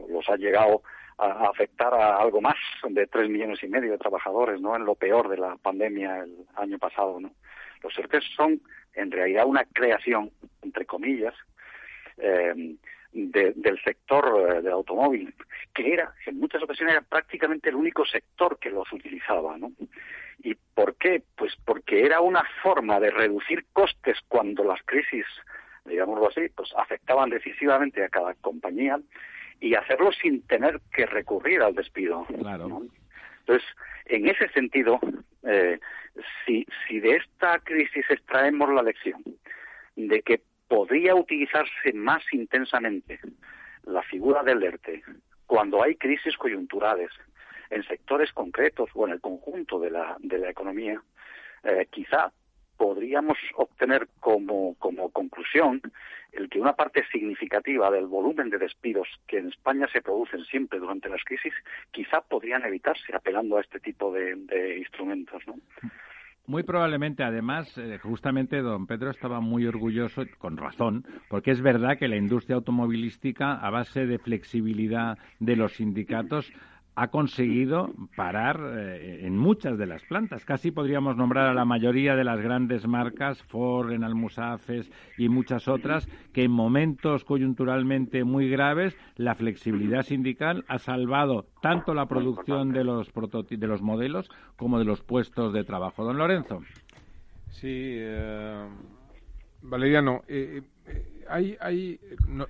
los 0.08 0.28
ha 0.28 0.36
llegado 0.36 0.82
a 1.18 1.48
afectar 1.48 1.92
a 1.92 2.16
algo 2.16 2.40
más 2.40 2.54
de 2.88 3.06
tres 3.08 3.28
millones 3.28 3.62
y 3.62 3.68
medio 3.68 3.90
de 3.90 3.98
trabajadores, 3.98 4.60
¿no? 4.60 4.76
En 4.76 4.84
lo 4.84 4.94
peor 4.94 5.28
de 5.28 5.36
la 5.36 5.56
pandemia 5.56 6.20
el 6.20 6.46
año 6.54 6.78
pasado, 6.78 7.20
¿no? 7.20 7.32
Los 7.82 7.98
ERTES 7.98 8.24
son, 8.36 8.60
en 8.94 9.10
realidad, 9.10 9.44
una 9.46 9.64
creación, 9.64 10.30
entre 10.62 10.86
comillas, 10.86 11.34
eh, 12.20 12.76
del 13.12 13.82
sector 13.82 14.54
eh, 14.56 14.62
del 14.62 14.72
automóvil, 14.72 15.34
que 15.74 15.92
era, 15.92 16.14
en 16.26 16.38
muchas 16.38 16.62
ocasiones, 16.62 16.94
era 16.94 17.02
prácticamente 17.02 17.68
el 17.68 17.74
único 17.74 18.04
sector 18.04 18.58
que 18.58 18.70
los 18.70 18.90
utilizaba, 18.92 19.56
¿no? 19.58 19.72
¿Y 20.42 20.54
por 20.54 20.94
qué? 20.94 21.22
Pues 21.36 21.54
porque 21.64 22.04
era 22.04 22.20
una 22.20 22.44
forma 22.62 22.98
de 22.98 23.10
reducir 23.10 23.66
costes 23.72 24.18
cuando 24.28 24.64
las 24.64 24.80
crisis 24.84 25.26
digámoslo 25.84 26.28
así, 26.28 26.48
pues 26.54 26.72
afectaban 26.76 27.30
decisivamente 27.30 28.04
a 28.04 28.08
cada 28.08 28.34
compañía 28.34 28.98
y 29.60 29.74
hacerlo 29.74 30.10
sin 30.12 30.42
tener 30.46 30.80
que 30.92 31.06
recurrir 31.06 31.62
al 31.62 31.74
despido. 31.74 32.26
Claro. 32.38 32.82
Entonces, 33.40 33.68
en 34.06 34.28
ese 34.28 34.48
sentido, 34.50 34.98
eh, 35.42 35.78
si, 36.44 36.66
si 36.86 37.00
de 37.00 37.16
esta 37.16 37.58
crisis 37.60 38.04
extraemos 38.08 38.72
la 38.72 38.82
lección 38.82 39.22
de 39.96 40.22
que 40.22 40.40
podría 40.70 41.16
utilizarse 41.16 41.92
más 41.92 42.22
intensamente 42.32 43.18
la 43.82 44.02
figura 44.04 44.44
del 44.44 44.62
ERTE 44.62 45.02
cuando 45.44 45.82
hay 45.82 45.96
crisis 45.96 46.36
coyunturales 46.36 47.10
en 47.70 47.82
sectores 47.82 48.32
concretos 48.32 48.88
o 48.94 49.04
en 49.04 49.14
el 49.14 49.20
conjunto 49.20 49.80
de 49.80 49.90
la, 49.90 50.16
de 50.20 50.38
la 50.38 50.48
economía, 50.48 51.02
eh, 51.64 51.88
quizá 51.90 52.32
podríamos 52.76 53.36
obtener 53.56 54.06
como, 54.20 54.76
como 54.78 55.10
conclusión 55.10 55.82
el 56.30 56.48
que 56.48 56.60
una 56.60 56.76
parte 56.76 57.04
significativa 57.10 57.90
del 57.90 58.06
volumen 58.06 58.48
de 58.48 58.58
despidos 58.58 59.08
que 59.26 59.38
en 59.38 59.48
España 59.48 59.88
se 59.92 60.02
producen 60.02 60.44
siempre 60.44 60.78
durante 60.78 61.08
las 61.08 61.24
crisis 61.24 61.52
quizá 61.90 62.20
podrían 62.20 62.64
evitarse 62.64 63.12
apelando 63.12 63.56
a 63.56 63.62
este 63.62 63.80
tipo 63.80 64.12
de, 64.12 64.36
de 64.36 64.78
instrumentos. 64.78 65.42
¿no? 65.48 65.56
Muy 66.46 66.62
probablemente, 66.64 67.22
además, 67.22 67.72
eh, 67.78 67.98
justamente 68.02 68.60
don 68.60 68.86
Pedro 68.86 69.10
estaba 69.10 69.40
muy 69.40 69.66
orgulloso, 69.66 70.22
con 70.38 70.56
razón, 70.56 71.04
porque 71.28 71.52
es 71.52 71.60
verdad 71.60 71.96
que 71.98 72.08
la 72.08 72.16
industria 72.16 72.56
automovilística, 72.56 73.54
a 73.54 73.70
base 73.70 74.06
de 74.06 74.18
flexibilidad 74.18 75.16
de 75.38 75.56
los 75.56 75.74
sindicatos, 75.74 76.50
ha 77.00 77.08
conseguido 77.08 77.94
parar 78.14 78.60
eh, 78.76 79.20
en 79.22 79.34
muchas 79.34 79.78
de 79.78 79.86
las 79.86 80.02
plantas. 80.02 80.44
Casi 80.44 80.70
podríamos 80.70 81.16
nombrar 81.16 81.46
a 81.46 81.54
la 81.54 81.64
mayoría 81.64 82.14
de 82.14 82.24
las 82.24 82.42
grandes 82.42 82.86
marcas, 82.86 83.42
Ford, 83.44 83.92
en 83.92 84.04
Almusafes 84.04 84.90
y 85.16 85.30
muchas 85.30 85.66
otras, 85.66 86.06
que 86.34 86.44
en 86.44 86.50
momentos 86.50 87.24
coyunturalmente 87.24 88.22
muy 88.24 88.50
graves 88.50 88.98
la 89.16 89.34
flexibilidad 89.34 90.02
sindical 90.02 90.66
ha 90.68 90.78
salvado 90.78 91.46
tanto 91.62 91.94
la 91.94 92.04
producción 92.04 92.74
de 92.74 92.84
los, 92.84 93.10
de 93.48 93.66
los 93.66 93.80
modelos 93.80 94.30
como 94.56 94.78
de 94.78 94.84
los 94.84 95.00
puestos 95.00 95.54
de 95.54 95.64
trabajo. 95.64 96.04
Don 96.04 96.18
Lorenzo. 96.18 96.60
Sí, 97.48 97.94
eh, 97.96 98.68
Valeriano, 99.62 100.20
eh, 100.28 100.60
hay, 101.28 101.56
hay, 101.60 102.00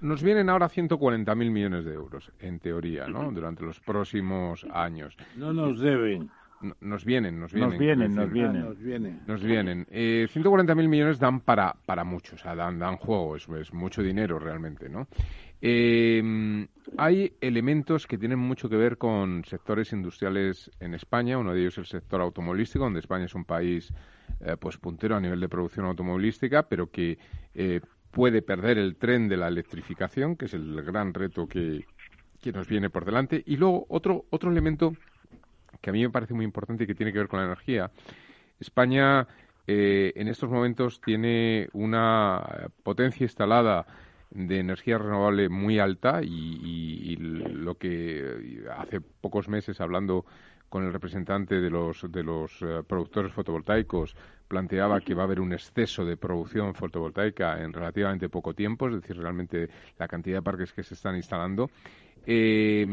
nos 0.00 0.22
vienen 0.22 0.48
ahora 0.48 0.68
140.000 0.68 1.50
millones 1.50 1.84
de 1.84 1.94
euros, 1.94 2.32
en 2.40 2.58
teoría, 2.58 3.06
¿no? 3.06 3.30
Durante 3.30 3.64
los 3.64 3.80
próximos 3.80 4.66
años. 4.72 5.16
No 5.36 5.52
nos 5.52 5.80
deben. 5.80 6.30
nos 6.80 7.04
vienen, 7.04 7.40
nos 7.40 7.52
vienen. 7.52 7.70
Nos 7.70 7.78
vienen, 7.78 8.14
nos 8.14 8.32
vienen. 8.32 8.64
nos 8.64 8.78
vienen. 8.78 9.20
Nos 9.26 9.42
vienen. 9.42 9.86
Eh, 9.90 10.26
140.000 10.32 10.88
millones 10.88 11.18
dan 11.18 11.40
para, 11.40 11.74
para 11.86 12.04
mucho, 12.04 12.36
o 12.36 12.38
sea, 12.38 12.54
dan, 12.54 12.78
dan 12.78 12.96
juego, 12.96 13.36
es, 13.36 13.48
es 13.48 13.72
mucho 13.72 14.02
dinero 14.02 14.38
realmente, 14.38 14.88
¿no? 14.88 15.06
Eh, 15.62 16.66
hay 16.96 17.32
elementos 17.40 18.06
que 18.06 18.16
tienen 18.16 18.38
mucho 18.38 18.68
que 18.68 18.76
ver 18.76 18.96
con 18.96 19.44
sectores 19.44 19.92
industriales 19.92 20.70
en 20.80 20.94
España. 20.94 21.38
Uno 21.38 21.52
de 21.52 21.60
ellos 21.60 21.74
es 21.74 21.78
el 21.78 21.86
sector 21.86 22.20
automovilístico, 22.20 22.84
donde 22.84 23.00
España 23.00 23.26
es 23.26 23.34
un 23.34 23.44
país 23.44 23.92
eh, 24.40 24.56
pues 24.58 24.78
puntero 24.78 25.16
a 25.16 25.20
nivel 25.20 25.40
de 25.40 25.48
producción 25.48 25.84
automovilística, 25.86 26.62
pero 26.62 26.90
que 26.90 27.18
eh, 27.54 27.80
puede 28.10 28.42
perder 28.42 28.78
el 28.78 28.96
tren 28.96 29.28
de 29.28 29.36
la 29.36 29.48
electrificación, 29.48 30.36
que 30.36 30.46
es 30.46 30.54
el 30.54 30.82
gran 30.82 31.14
reto 31.14 31.46
que, 31.46 31.84
nos 32.52 32.68
viene 32.68 32.90
por 32.90 33.04
delante. 33.04 33.42
Y 33.46 33.56
luego 33.56 33.86
otro, 33.88 34.24
otro 34.30 34.50
elemento 34.50 34.94
que 35.80 35.90
a 35.90 35.92
mí 35.92 36.02
me 36.02 36.10
parece 36.10 36.34
muy 36.34 36.44
importante 36.44 36.84
y 36.84 36.86
que 36.86 36.94
tiene 36.94 37.12
que 37.12 37.18
ver 37.18 37.28
con 37.28 37.40
la 37.40 37.46
energía. 37.46 37.90
España 38.58 39.26
eh, 39.66 40.12
en 40.16 40.28
estos 40.28 40.50
momentos 40.50 41.00
tiene 41.00 41.68
una 41.72 42.68
potencia 42.82 43.24
instalada 43.24 43.86
de 44.30 44.58
energía 44.58 44.98
renovable 44.98 45.48
muy 45.48 45.78
alta 45.78 46.20
y, 46.22 47.16
lo 47.16 47.76
que 47.76 48.64
hace 48.76 49.00
pocos 49.00 49.48
meses 49.48 49.80
hablando 49.80 50.24
con 50.68 50.84
el 50.84 50.92
representante 50.92 51.60
de 51.60 51.68
los, 51.68 52.10
de 52.10 52.22
los 52.22 52.62
eh, 52.62 52.82
productores 52.86 53.32
fotovoltaicos 53.32 54.16
planteaba 54.50 55.00
que 55.00 55.14
va 55.14 55.22
a 55.22 55.26
haber 55.26 55.40
un 55.40 55.52
exceso 55.52 56.04
de 56.04 56.16
producción 56.16 56.74
fotovoltaica 56.74 57.62
en 57.62 57.72
relativamente 57.72 58.28
poco 58.28 58.52
tiempo, 58.52 58.88
es 58.88 58.96
decir, 58.96 59.16
realmente 59.16 59.68
la 59.96 60.08
cantidad 60.08 60.38
de 60.38 60.42
parques 60.42 60.72
que 60.72 60.82
se 60.82 60.94
están 60.94 61.14
instalando. 61.14 61.70
Eh, 62.26 62.84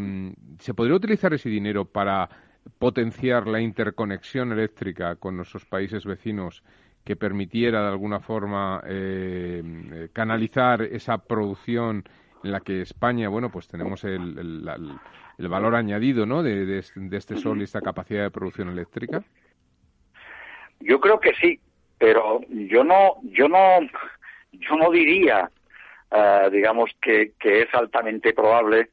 ¿Se 0.60 0.74
podría 0.76 0.96
utilizar 0.96 1.34
ese 1.34 1.50
dinero 1.50 1.84
para 1.86 2.30
potenciar 2.78 3.48
la 3.48 3.60
interconexión 3.60 4.52
eléctrica 4.52 5.16
con 5.16 5.36
nuestros 5.36 5.66
países 5.66 6.06
vecinos 6.06 6.64
que 7.04 7.16
permitiera 7.16 7.82
de 7.82 7.88
alguna 7.88 8.20
forma 8.20 8.84
eh, 8.86 10.10
canalizar 10.14 10.84
esa 10.84 11.18
producción 11.18 12.04
en 12.44 12.52
la 12.52 12.60
que 12.60 12.82
España, 12.82 13.30
bueno, 13.30 13.50
pues 13.50 13.68
tenemos 13.68 14.04
el, 14.04 14.38
el, 15.38 15.48
valor 15.48 15.76
añadido, 15.76 16.26
¿no? 16.26 16.44
De, 16.44 16.66
de, 16.66 17.18
este 17.18 17.36
sol 17.38 17.62
y 17.62 17.64
esta 17.64 17.82
capacidad 17.82 18.24
de 18.24 18.32
producción 18.32 18.70
eléctrica. 18.70 19.24
Yo 20.80 21.00
creo 21.00 21.20
que 21.20 21.34
sí, 21.36 21.60
pero 21.98 22.42
yo 22.50 22.84
no, 22.84 23.18
yo 23.24 23.48
no, 23.48 23.80
yo 24.52 24.76
no 24.76 24.92
diría, 24.92 25.50
uh, 26.12 26.50
digamos 26.50 26.92
que, 27.02 27.34
que, 27.40 27.62
es 27.62 27.74
altamente 27.74 28.34
probable 28.34 28.90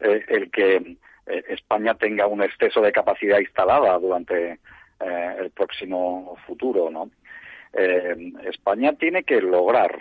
eh, 0.00 0.24
el 0.28 0.50
que 0.50 0.96
eh, 1.26 1.44
España 1.48 1.94
tenga 1.94 2.26
un 2.26 2.42
exceso 2.42 2.80
de 2.80 2.92
capacidad 2.92 3.38
instalada 3.38 3.98
durante 3.98 4.58
eh, 5.00 5.36
el 5.38 5.50
próximo 5.50 6.36
futuro, 6.46 6.90
¿no? 6.90 7.10
España 8.44 8.92
tiene 8.92 9.24
que 9.24 9.40
lograr 9.40 9.98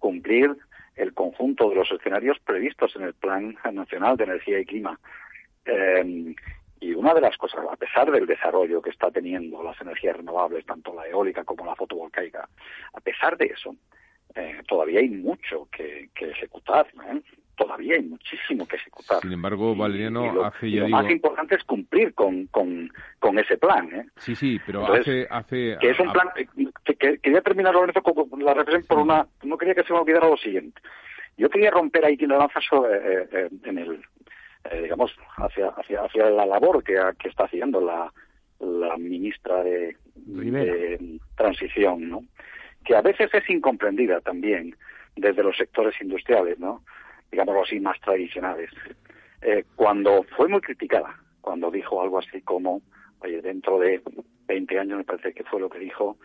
cumplir 0.00 0.56
el 0.96 1.14
conjunto 1.14 1.68
de 1.68 1.76
los 1.76 1.92
escenarios 1.92 2.38
previstos 2.40 2.96
en 2.96 3.02
el 3.02 3.14
Plan 3.14 3.56
Nacional 3.72 4.16
de 4.16 4.24
Energía 4.24 4.58
y 4.58 4.64
Clima. 4.64 4.98
Eh, 5.64 6.34
y 6.80 6.94
una 6.94 7.14
de 7.14 7.20
las 7.20 7.36
cosas, 7.36 7.60
a 7.70 7.76
pesar 7.76 8.10
del 8.10 8.26
desarrollo 8.26 8.82
que 8.82 8.90
está 8.90 9.10
teniendo 9.10 9.62
las 9.62 9.80
energías 9.80 10.16
renovables, 10.16 10.66
tanto 10.66 10.94
la 10.94 11.06
eólica 11.06 11.44
como 11.44 11.64
la 11.64 11.74
fotovoltaica, 11.74 12.48
a 12.92 13.00
pesar 13.00 13.36
de 13.36 13.46
eso, 13.46 13.74
eh, 14.34 14.60
todavía 14.68 15.00
hay 15.00 15.08
mucho 15.08 15.68
que, 15.72 16.10
que 16.14 16.30
ejecutar. 16.30 16.86
¿eh? 17.10 17.20
Todavía 17.56 17.94
hay 17.94 18.02
muchísimo 18.02 18.68
que 18.68 18.76
ejecutar. 18.76 19.20
Sin 19.22 19.32
embargo, 19.32 19.74
Valeriano, 19.74 20.30
lo, 20.30 20.44
hace 20.44 20.70
ya 20.70 20.80
lo 20.80 20.86
digo... 20.86 20.98
más 20.98 21.10
importante 21.10 21.54
es 21.54 21.64
cumplir 21.64 22.12
con, 22.12 22.46
con, 22.48 22.90
con 23.18 23.38
ese 23.38 23.56
plan. 23.56 23.88
¿eh? 23.94 24.06
Sí, 24.16 24.34
sí, 24.34 24.60
pero 24.66 24.80
Entonces, 24.80 25.26
hace, 25.30 25.74
hace... 25.74 25.78
Que 25.80 25.90
es 25.90 26.00
un 26.00 26.12
plan... 26.12 26.28
Que, 26.84 26.94
que, 26.94 27.18
quería 27.18 27.40
terminar, 27.40 27.72
Lorenzo, 27.72 28.02
con 28.02 28.44
la 28.44 28.52
reflexión 28.52 28.86
por 28.86 28.98
una... 28.98 29.26
No 29.44 29.56
quería 29.56 29.74
que 29.74 29.84
se 29.84 29.92
me 29.94 30.00
olvidara 30.00 30.28
lo 30.28 30.36
siguiente. 30.36 30.78
Yo 31.38 31.48
quería 31.48 31.70
romper 31.70 32.04
ahí 32.04 32.16
la 32.18 32.38
lanza 32.38 32.60
sobre, 32.60 32.96
eh, 32.96 33.28
eh, 33.32 33.48
en 33.64 33.78
el 33.78 34.02
eh, 34.70 34.82
digamos, 34.82 35.14
hacia, 35.36 35.68
hacia, 35.68 36.02
hacia 36.02 36.30
la 36.30 36.46
labor 36.46 36.82
que, 36.82 36.98
que 37.18 37.28
está 37.28 37.44
haciendo 37.44 37.80
la, 37.80 38.12
la 38.60 38.96
ministra 38.96 39.62
de, 39.62 39.96
de, 40.14 41.20
Transición, 41.36 42.08
¿no? 42.08 42.24
Que 42.84 42.96
a 42.96 43.02
veces 43.02 43.32
es 43.34 43.50
incomprendida 43.50 44.20
también 44.20 44.74
desde 45.14 45.42
los 45.42 45.56
sectores 45.56 45.94
industriales, 46.00 46.58
¿no? 46.58 46.82
Digámoslo 47.30 47.62
así, 47.62 47.78
más 47.80 48.00
tradicionales. 48.00 48.70
Eh, 49.42 49.64
cuando 49.74 50.24
fue 50.36 50.48
muy 50.48 50.60
criticada, 50.60 51.14
cuando 51.40 51.70
dijo 51.70 52.00
algo 52.00 52.18
así 52.18 52.40
como, 52.42 52.80
oye, 53.20 53.42
dentro 53.42 53.78
de 53.78 54.00
20 54.46 54.78
años 54.78 54.98
me 54.98 55.04
parece 55.04 55.34
que 55.34 55.44
fue 55.44 55.60
lo 55.60 55.68
que 55.68 55.78
dijo, 55.78 56.16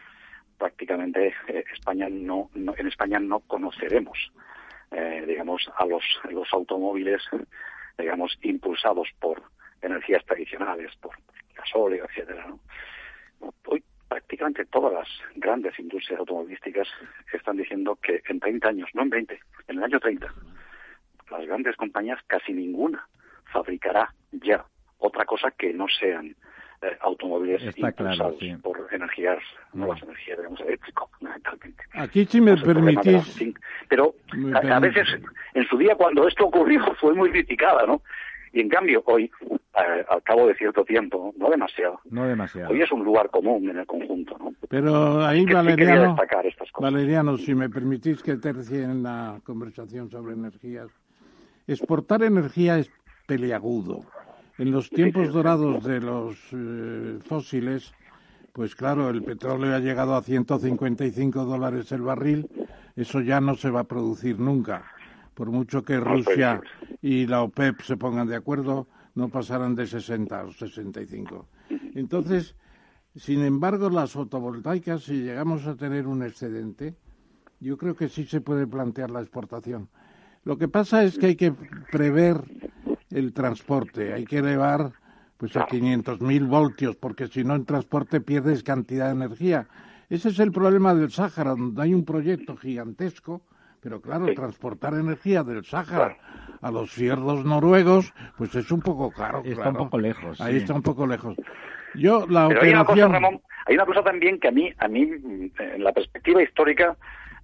prácticamente 0.58 1.34
eh, 1.48 1.64
España 1.74 2.08
no, 2.10 2.50
no, 2.54 2.74
en 2.78 2.88
España 2.88 3.20
no 3.20 3.42
conoceremos, 3.42 4.32
eh, 4.92 5.26
digamos, 5.28 5.70
a 5.76 5.86
los, 5.86 6.04
los 6.30 6.48
automóviles 6.54 7.22
digamos, 8.02 8.38
impulsados 8.42 9.08
por 9.20 9.42
energías 9.82 10.26
tradicionales, 10.26 10.96
por 10.98 11.16
gasóleo, 11.56 12.06
etcétera, 12.06 12.48
¿no? 12.48 12.60
Hoy 13.66 13.84
prácticamente 14.08 14.66
todas 14.66 14.94
las 14.94 15.08
grandes 15.36 15.78
industrias 15.80 16.20
automovilísticas 16.20 16.88
están 17.34 17.58
diciendo 17.58 17.96
que 17.96 18.22
en 18.28 18.40
30 18.40 18.68
años, 18.68 18.90
no 18.94 19.04
en 19.04 19.10
20, 19.10 19.40
en 19.68 19.78
el 19.78 19.84
año 19.84 20.00
30, 20.00 20.34
las 21.32 21.46
grandes 21.48 21.76
compañías 21.78 22.20
casi 22.28 22.52
ninguna 22.54 23.08
fabricará 23.52 24.14
ya 24.32 24.66
otra 24.98 25.26
cosa 25.26 25.52
que 25.52 25.74
no 25.74 25.88
sean 25.88 26.36
eh, 26.82 26.98
automóviles 27.02 27.62
Está 27.64 27.90
impulsados 27.90 28.36
claro, 28.38 28.56
sí. 28.58 28.62
por 28.62 28.88
energías, 28.92 29.38
nuevas 29.74 30.02
energías, 30.04 30.38
digamos, 30.38 30.60
eléctrico, 30.62 31.10
fundamentalmente. 31.18 31.84
Aquí, 31.94 32.26
si 32.26 32.42
me 32.42 32.56
No 32.56 32.64
permitís... 32.64 33.40
Pero 33.88 34.16
Me 34.34 34.58
a, 34.58 34.78
a 34.78 34.80
veces, 34.80 35.08
en 35.54 35.66
su 35.68 35.78
día, 35.78 35.96
cuando 35.96 36.28
esto 36.28 36.46
ocurrió, 36.46 36.82
fue 37.00 37.14
muy 37.14 37.30
criticada, 37.32 37.86
¿no? 37.86 38.02
Y 38.54 38.60
en 38.60 38.68
cambio, 38.68 39.02
hoy, 39.06 39.32
eh, 39.50 40.06
al 40.10 40.22
cabo 40.24 40.46
de 40.48 40.56
cierto 40.56 40.84
tiempo, 40.84 41.34
no 41.38 41.50
demasiado, 41.50 42.02
No 42.10 42.28
demasiado. 42.28 42.70
hoy 42.72 42.82
es 42.82 42.92
un 42.92 43.04
lugar 43.04 43.30
común 43.30 43.70
en 43.70 43.78
el 43.78 43.86
conjunto, 43.86 44.38
¿no? 44.38 44.54
Pero 44.68 45.24
ahí, 45.26 45.46
Que 45.46 45.54
Valeriano. 45.54 46.18
Valeriano, 46.80 47.38
si 47.38 47.56
me 47.56 47.70
permitís 47.70 48.22
que 48.24 48.36
tercie 48.36 48.84
en 48.84 49.04
la 49.04 49.40
conversación 49.46 50.10
sobre 50.10 50.34
energías, 50.34 50.90
exportar 51.68 52.24
energía 52.24 52.78
es 52.78 52.92
peliagudo. 53.26 54.02
En 54.58 54.72
los 54.72 54.90
tiempos 54.92 55.34
dorados 55.34 55.84
de 55.84 56.00
los 56.00 56.38
eh, 56.54 57.20
fósiles, 57.26 57.94
pues 58.54 58.76
claro, 58.76 59.10
el 59.10 59.24
petróleo 59.24 59.76
ha 59.76 59.80
llegado 59.80 60.16
a 60.16 60.24
155 60.24 61.46
dólares 61.46 61.92
el 61.92 62.02
barril, 62.02 62.50
eso 62.96 63.22
ya 63.22 63.40
no 63.40 63.56
se 63.56 63.70
va 63.70 63.82
a 63.82 63.86
producir 63.86 64.40
nunca. 64.40 64.86
Por 65.34 65.50
mucho 65.50 65.84
que 65.84 66.00
Rusia 66.00 66.62
y 67.02 67.26
la 67.28 67.42
OPEP 67.44 67.82
se 67.82 67.98
pongan 67.98 68.28
de 68.28 68.36
acuerdo, 68.36 68.88
no 69.16 69.30
pasarán 69.30 69.76
de 69.76 69.88
60 69.88 70.44
o 70.44 70.52
65. 70.52 71.48
Entonces, 71.96 72.56
sin 73.16 73.44
embargo, 73.44 73.90
las 73.90 74.12
fotovoltaicas, 74.12 75.04
si 75.04 75.24
llegamos 75.24 75.66
a 75.68 75.76
tener 75.76 76.08
un 76.08 76.24
excedente, 76.24 76.96
yo 77.60 77.78
creo 77.78 77.96
que 77.96 78.10
sí 78.10 78.26
se 78.26 78.42
puede 78.42 78.68
plantear 78.68 79.12
la 79.12 79.22
exportación. 79.22 79.90
Lo 80.44 80.58
que 80.58 80.68
pasa 80.68 81.04
es 81.04 81.18
que 81.18 81.28
hay 81.28 81.36
que 81.36 81.54
prever 81.92 82.44
el 83.14 83.34
transporte, 83.34 84.14
hay 84.14 84.26
que 84.26 84.38
elevar 84.38 84.92
pues 85.38 85.58
a 85.58 85.66
500.000 85.66 86.48
voltios, 86.48 86.96
porque 86.96 87.28
si 87.28 87.44
no 87.44 87.56
en 87.56 87.66
transporte 87.66 88.22
pierdes 88.22 88.62
cantidad 88.62 89.08
de 89.08 89.24
energía. 89.24 89.68
Ese 90.08 90.30
es 90.30 90.40
el 90.40 90.52
problema 90.52 90.94
del 90.94 91.10
Sáhara, 91.10 91.52
donde 91.52 91.82
hay 91.82 91.94
un 91.94 92.06
proyecto 92.06 92.56
gigantesco, 92.56 93.42
pero 93.82 94.02
claro, 94.02 94.32
transportar 94.36 94.94
energía 94.94 95.44
del 95.44 95.66
Sáhara 95.66 96.16
a 96.62 96.70
los 96.72 96.92
fierros 96.92 97.44
noruegos, 97.44 98.14
pues 98.38 98.54
es 98.56 98.72
un 98.72 98.82
poco 98.82 99.10
caro. 99.10 99.42
Está 99.44 99.70
un 99.70 99.78
poco 99.78 99.98
lejos. 99.98 100.40
Ahí 100.40 100.58
está 100.58 100.76
un 100.76 100.84
poco 100.84 101.08
lejos. 101.08 101.36
Yo, 101.96 102.28
la 102.28 102.48
pero 102.48 102.62
hay 102.62 102.70
una 102.72 102.86
cosa, 102.86 103.08
Ramón, 103.08 103.42
hay 103.66 103.76
una 103.76 103.86
cosa 103.86 104.04
también 104.04 104.40
que 104.40 104.48
a 104.48 104.52
mí, 104.52 104.72
a 104.78 104.88
mí, 104.88 105.02
en 105.02 105.84
la 105.84 105.92
perspectiva 105.92 106.44
histórica, 106.44 106.96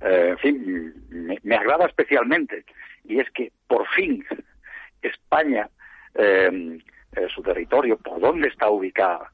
eh, 0.01 0.29
en 0.31 0.37
fin, 0.37 1.39
me, 1.43 1.55
agrada 1.55 1.87
especialmente, 1.87 2.63
y 3.05 3.19
es 3.19 3.29
que 3.31 3.51
por 3.67 3.87
fin 3.87 4.23
España 5.01 5.69
eh, 6.15 6.79
eh, 7.15 7.27
su 7.33 7.41
territorio, 7.41 7.97
por 7.97 8.19
dónde 8.19 8.47
está 8.47 8.69
ubicada, 8.69 9.31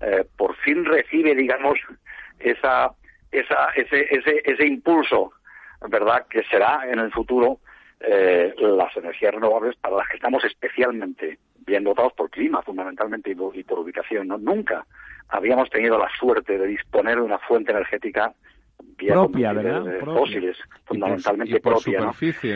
eh, 0.00 0.24
por 0.36 0.56
fin 0.56 0.84
recibe, 0.84 1.34
digamos, 1.34 1.78
esa, 2.38 2.90
esa, 3.30 3.68
ese, 3.76 4.06
ese, 4.10 4.42
ese 4.44 4.66
impulso, 4.66 5.32
¿verdad?, 5.88 6.26
que 6.28 6.42
será 6.44 6.82
en 6.90 6.98
el 6.98 7.12
futuro 7.12 7.60
las 8.06 8.94
energías 8.98 9.32
renovables 9.32 9.76
para 9.76 9.96
las 9.96 10.08
que 10.08 10.16
estamos 10.16 10.44
especialmente 10.44 11.38
bien 11.64 11.84
dotados 11.84 12.12
por 12.12 12.28
clima, 12.28 12.60
fundamentalmente, 12.60 13.30
y 13.30 13.34
por, 13.34 13.56
y 13.56 13.64
por 13.64 13.78
ubicación. 13.78 14.28
¿no? 14.28 14.36
Nunca 14.36 14.84
habíamos 15.28 15.70
tenido 15.70 15.98
la 15.98 16.10
suerte 16.18 16.58
de 16.58 16.66
disponer 16.66 17.16
de 17.16 17.22
una 17.22 17.38
fuente 17.38 17.72
energética 17.72 18.34
propia, 18.94 19.52
¿verdad? 19.52 19.84
fósiles, 20.04 20.56
fundamentalmente 20.84 21.56
y 21.56 21.60
por, 21.60 21.74
propia. 21.74 22.00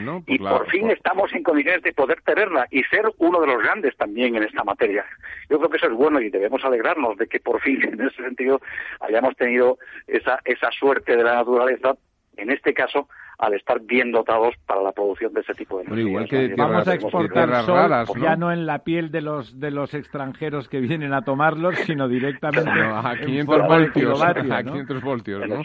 ¿no? 0.02 0.22
y 0.26 0.38
por 0.38 0.70
fin 0.70 0.90
estamos 0.90 1.32
en 1.32 1.42
condiciones 1.42 1.82
de 1.82 1.92
poder 1.92 2.20
tenerla 2.22 2.66
y 2.70 2.82
ser 2.84 3.04
uno 3.18 3.40
de 3.40 3.46
los 3.46 3.62
grandes 3.62 3.96
también 3.96 4.36
en 4.36 4.44
esta 4.44 4.64
materia. 4.64 5.04
Yo 5.50 5.58
creo 5.58 5.70
que 5.70 5.76
eso 5.76 5.86
es 5.86 5.92
bueno 5.92 6.20
y 6.20 6.30
debemos 6.30 6.64
alegrarnos 6.64 7.16
de 7.16 7.26
que 7.26 7.40
por 7.40 7.60
fin, 7.60 7.82
en 7.92 8.00
ese 8.00 8.22
sentido, 8.22 8.60
hayamos 9.00 9.36
tenido 9.36 9.78
esa, 10.06 10.40
esa 10.44 10.70
suerte 10.70 11.16
de 11.16 11.22
la 11.22 11.36
naturaleza, 11.36 11.94
en 12.38 12.50
este 12.50 12.72
caso, 12.72 13.08
al 13.38 13.54
estar 13.54 13.80
bien 13.80 14.10
dotados 14.10 14.54
para 14.66 14.82
la 14.82 14.92
producción 14.92 15.32
de 15.32 15.40
ese 15.40 15.54
tipo 15.54 15.78
de 15.78 15.84
energía. 15.84 16.54
Vamos 16.56 16.88
a 16.88 16.94
exportar 16.94 17.64
sol 17.64 18.20
ya 18.20 18.36
no 18.36 18.50
en 18.52 18.66
la 18.66 18.80
piel 18.80 19.10
de 19.10 19.20
los 19.20 19.60
de 19.60 19.70
los 19.70 19.94
extranjeros 19.94 20.68
que 20.68 20.80
vienen 20.80 21.12
a 21.12 21.22
tomarlos, 21.22 21.76
sino 21.86 22.08
directamente 22.08 22.70
a 22.70 23.14
500 23.24 23.66
voltios, 23.66 24.22
a 24.50 24.62
500 24.62 25.02
voltios, 25.02 25.48
¿no? 25.48 25.62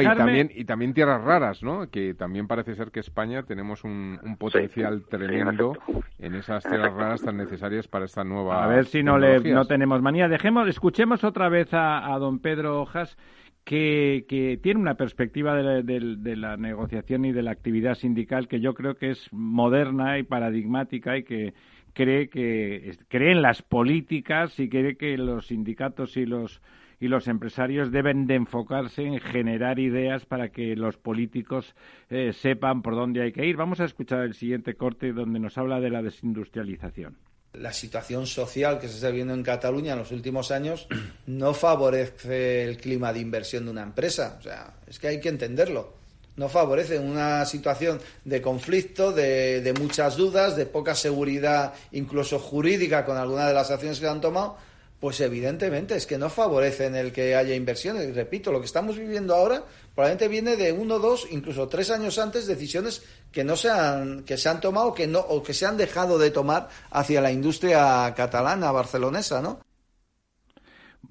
y 0.00 0.04
también 0.04 0.50
y 0.54 0.64
también 0.64 0.94
tierras 0.94 1.22
raras, 1.22 1.62
¿no? 1.62 1.88
Que 1.88 2.14
también 2.14 2.48
parece 2.48 2.74
ser 2.74 2.90
que 2.90 3.00
España 3.00 3.42
tenemos 3.44 3.84
un, 3.84 4.18
potencial 4.38 5.04
tremendo 5.08 5.76
en, 6.18 6.34
esas 6.34 6.64
tierras 6.64 6.92
raras 6.94 7.22
tan 7.22 7.36
necesarias 7.36 7.86
para 7.86 8.06
esta 8.06 8.24
nueva 8.24 8.64
A 8.64 8.66
ver 8.66 8.86
si 8.86 9.02
no 9.02 9.18
le 9.18 9.40
no 9.40 9.66
tenemos 9.66 10.02
manía. 10.02 10.28
Dejemos 10.28 10.68
escuchemos 10.68 11.22
otra 11.22 11.48
vez 11.48 11.72
a, 11.74 12.12
a 12.12 12.18
don 12.18 12.40
Pedro 12.40 12.80
Hojas 12.80 13.16
que, 13.64 14.26
que, 14.28 14.58
tiene 14.62 14.80
una 14.80 14.96
perspectiva 14.96 15.54
de 15.56 16.36
la, 16.36 16.56
negociación 16.56 17.24
y 17.24 17.32
de 17.32 17.42
la 17.42 17.50
actividad 17.50 17.94
sindical 17.94 18.46
que 18.48 18.60
yo 18.60 18.74
creo 18.74 18.96
que 18.96 19.10
es 19.10 19.32
moderna 19.32 20.18
y 20.18 20.22
paradigmática 20.22 21.16
y 21.16 21.24
que 21.24 21.54
cree 21.94 22.28
que 22.28 22.96
cree 23.08 23.32
en 23.32 23.42
las 23.42 23.62
políticas 23.62 24.58
y 24.60 24.68
cree 24.68 24.96
que 24.96 25.16
los 25.16 25.46
sindicatos 25.46 26.16
y 26.16 26.26
los 26.26 26.60
y 27.00 27.08
los 27.08 27.28
empresarios 27.28 27.90
deben 27.90 28.26
de 28.26 28.36
enfocarse 28.36 29.04
en 29.04 29.18
generar 29.18 29.78
ideas 29.78 30.24
para 30.26 30.50
que 30.50 30.76
los 30.76 30.96
políticos 30.96 31.74
eh, 32.08 32.32
sepan 32.32 32.82
por 32.82 32.94
dónde 32.94 33.20
hay 33.20 33.32
que 33.32 33.44
ir. 33.46 33.56
Vamos 33.56 33.80
a 33.80 33.84
escuchar 33.84 34.22
el 34.22 34.34
siguiente 34.34 34.74
corte 34.74 35.12
donde 35.12 35.40
nos 35.40 35.58
habla 35.58 35.80
de 35.80 35.90
la 35.90 36.02
desindustrialización 36.02 37.16
la 37.54 37.72
situación 37.72 38.26
social 38.26 38.78
que 38.78 38.88
se 38.88 38.96
está 38.96 39.10
viendo 39.10 39.34
en 39.34 39.42
Cataluña 39.42 39.92
en 39.92 40.00
los 40.00 40.12
últimos 40.12 40.50
años 40.50 40.86
no 41.26 41.54
favorece 41.54 42.64
el 42.64 42.78
clima 42.78 43.12
de 43.12 43.20
inversión 43.20 43.64
de 43.64 43.70
una 43.70 43.82
empresa. 43.82 44.36
O 44.38 44.42
sea, 44.42 44.74
es 44.86 44.98
que 44.98 45.08
hay 45.08 45.20
que 45.20 45.28
entenderlo. 45.28 45.94
No 46.36 46.48
favorece 46.48 46.98
una 46.98 47.44
situación 47.44 48.00
de 48.24 48.42
conflicto, 48.42 49.12
de, 49.12 49.60
de 49.60 49.72
muchas 49.72 50.16
dudas, 50.16 50.56
de 50.56 50.66
poca 50.66 50.94
seguridad, 50.96 51.74
incluso 51.92 52.40
jurídica, 52.40 53.04
con 53.04 53.16
algunas 53.16 53.46
de 53.46 53.54
las 53.54 53.70
acciones 53.70 54.00
que 54.00 54.08
han 54.08 54.20
tomado 54.20 54.56
pues 55.04 55.20
evidentemente 55.20 55.94
es 55.96 56.06
que 56.06 56.16
no 56.16 56.30
favorecen 56.30 56.94
el 56.96 57.12
que 57.12 57.34
haya 57.34 57.54
inversiones. 57.54 58.14
Repito, 58.14 58.50
lo 58.50 58.60
que 58.60 58.64
estamos 58.64 58.96
viviendo 58.96 59.34
ahora 59.34 59.62
probablemente 59.94 60.28
viene 60.28 60.56
de 60.56 60.72
uno, 60.72 60.98
dos, 60.98 61.28
incluso 61.30 61.68
tres 61.68 61.90
años 61.90 62.18
antes 62.18 62.46
decisiones 62.46 63.04
que 63.30 63.44
no 63.44 63.56
se 63.56 63.70
han, 63.70 64.24
que 64.24 64.36
se 64.36 64.48
han 64.48 64.60
tomado 64.60 64.94
que 64.94 65.06
no, 65.06 65.20
o 65.20 65.42
que 65.42 65.54
se 65.54 65.66
han 65.66 65.76
dejado 65.76 66.18
de 66.18 66.30
tomar 66.30 66.68
hacia 66.90 67.20
la 67.20 67.32
industria 67.32 68.12
catalana, 68.16 68.72
barcelonesa, 68.72 69.40
¿no? 69.40 69.60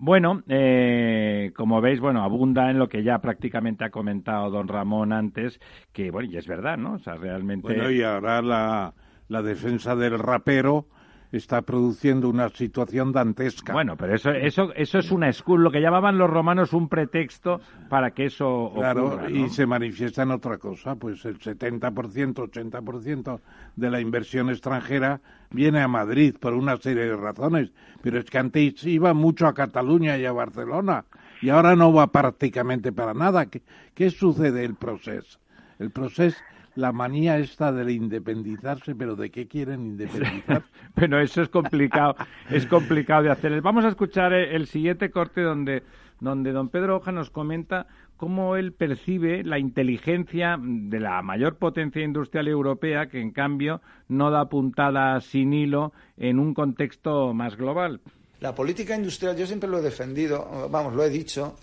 Bueno, 0.05 0.43
eh, 0.49 1.51
como 1.55 1.79
veis, 1.79 1.99
bueno, 1.99 2.23
abunda 2.23 2.69
en 2.69 2.77
lo 2.77 2.89
que 2.89 3.03
ya 3.03 3.19
prácticamente 3.19 3.85
ha 3.85 3.89
comentado 3.89 4.49
don 4.49 4.67
Ramón 4.67 5.13
antes, 5.13 5.59
que 5.93 6.11
bueno, 6.11 6.29
y 6.29 6.37
es 6.37 6.45
verdad, 6.45 6.77
¿no? 6.77 6.95
O 6.95 6.99
sea, 6.99 7.15
realmente. 7.15 7.67
Bueno, 7.67 7.89
y 7.89 8.03
ahora 8.03 8.41
la, 8.41 8.93
la 9.29 9.41
defensa 9.41 9.95
del 9.95 10.19
rapero 10.19 10.87
está 11.33 11.63
produciendo 11.63 12.29
una 12.29 12.49
situación 12.49 13.11
dantesca. 13.11 13.73
Bueno, 13.73 13.97
pero 13.97 14.13
eso, 14.13 14.29
eso, 14.29 14.71
eso 14.75 14.99
es 14.99 15.11
una 15.11 15.27
excusa, 15.27 15.63
lo 15.63 15.71
que 15.71 15.81
llamaban 15.81 16.17
los 16.17 16.29
romanos 16.29 16.73
un 16.73 16.87
pretexto 16.87 17.59
para 17.89 18.11
que 18.11 18.25
eso 18.25 18.71
Claro, 18.75 19.27
y 19.27 19.49
se 19.49 19.65
manifiesta 19.65 20.21
en 20.21 20.31
otra 20.31 20.59
cosa, 20.59 20.95
pues 20.95 21.25
el 21.25 21.39
70%, 21.39 22.35
80% 22.35 23.39
de 23.75 23.89
la 23.89 23.99
inversión 23.99 24.49
extranjera 24.51 25.21
viene 25.49 25.81
a 25.81 25.87
Madrid 25.87 26.35
por 26.39 26.53
una 26.53 26.77
serie 26.77 27.05
de 27.05 27.15
razones, 27.15 27.71
pero 28.01 28.19
es 28.19 28.25
que 28.25 28.37
antes 28.37 28.83
iba 28.85 29.13
mucho 29.15 29.47
a 29.47 29.55
Cataluña 29.55 30.17
y 30.19 30.25
a 30.25 30.31
Barcelona, 30.31 31.05
y 31.41 31.49
ahora 31.49 31.75
no 31.75 31.91
va 31.91 32.07
prácticamente 32.07 32.91
para 32.91 33.15
nada. 33.15 33.47
¿Qué, 33.47 33.63
qué 33.95 34.11
sucede 34.11 34.63
el 34.63 34.75
proceso? 34.75 35.39
El 35.79 35.89
proceso 35.89 36.37
la 36.75 36.91
manía 36.91 37.37
esta 37.37 37.71
de 37.71 37.91
independizarse, 37.91 38.95
pero 38.95 39.15
¿de 39.15 39.29
qué 39.29 39.47
quieren 39.47 39.85
independizar? 39.85 40.63
bueno, 40.95 41.19
eso 41.19 41.41
es 41.41 41.49
complicado, 41.49 42.15
es 42.49 42.65
complicado 42.65 43.23
de 43.23 43.31
hacer. 43.31 43.61
Vamos 43.61 43.85
a 43.85 43.89
escuchar 43.89 44.33
el 44.33 44.67
siguiente 44.67 45.11
corte 45.11 45.41
donde, 45.41 45.83
donde 46.19 46.51
don 46.51 46.69
Pedro 46.69 46.97
Hoja 46.97 47.11
nos 47.11 47.29
comenta 47.29 47.87
cómo 48.17 48.55
él 48.55 48.73
percibe 48.73 49.43
la 49.43 49.59
inteligencia 49.59 50.57
de 50.59 50.99
la 50.99 51.21
mayor 51.21 51.57
potencia 51.57 52.03
industrial 52.03 52.47
europea, 52.47 53.07
que 53.07 53.19
en 53.19 53.31
cambio 53.31 53.81
no 54.07 54.31
da 54.31 54.45
puntada 54.49 55.19
sin 55.21 55.53
hilo 55.53 55.93
en 56.17 56.39
un 56.39 56.53
contexto 56.53 57.33
más 57.33 57.57
global. 57.57 58.01
La 58.39 58.55
política 58.55 58.95
industrial, 58.95 59.37
yo 59.37 59.45
siempre 59.45 59.69
lo 59.69 59.79
he 59.79 59.81
defendido, 59.81 60.69
vamos, 60.69 60.93
lo 60.93 61.03
he 61.03 61.09
dicho, 61.09 61.55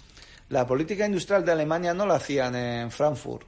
la 0.51 0.67
política 0.67 1.07
industrial 1.07 1.45
de 1.45 1.53
Alemania 1.53 1.95
no 1.95 2.07
la 2.07 2.17
hacían 2.17 2.55
en 2.57 2.91
Frankfurt, 2.91 3.47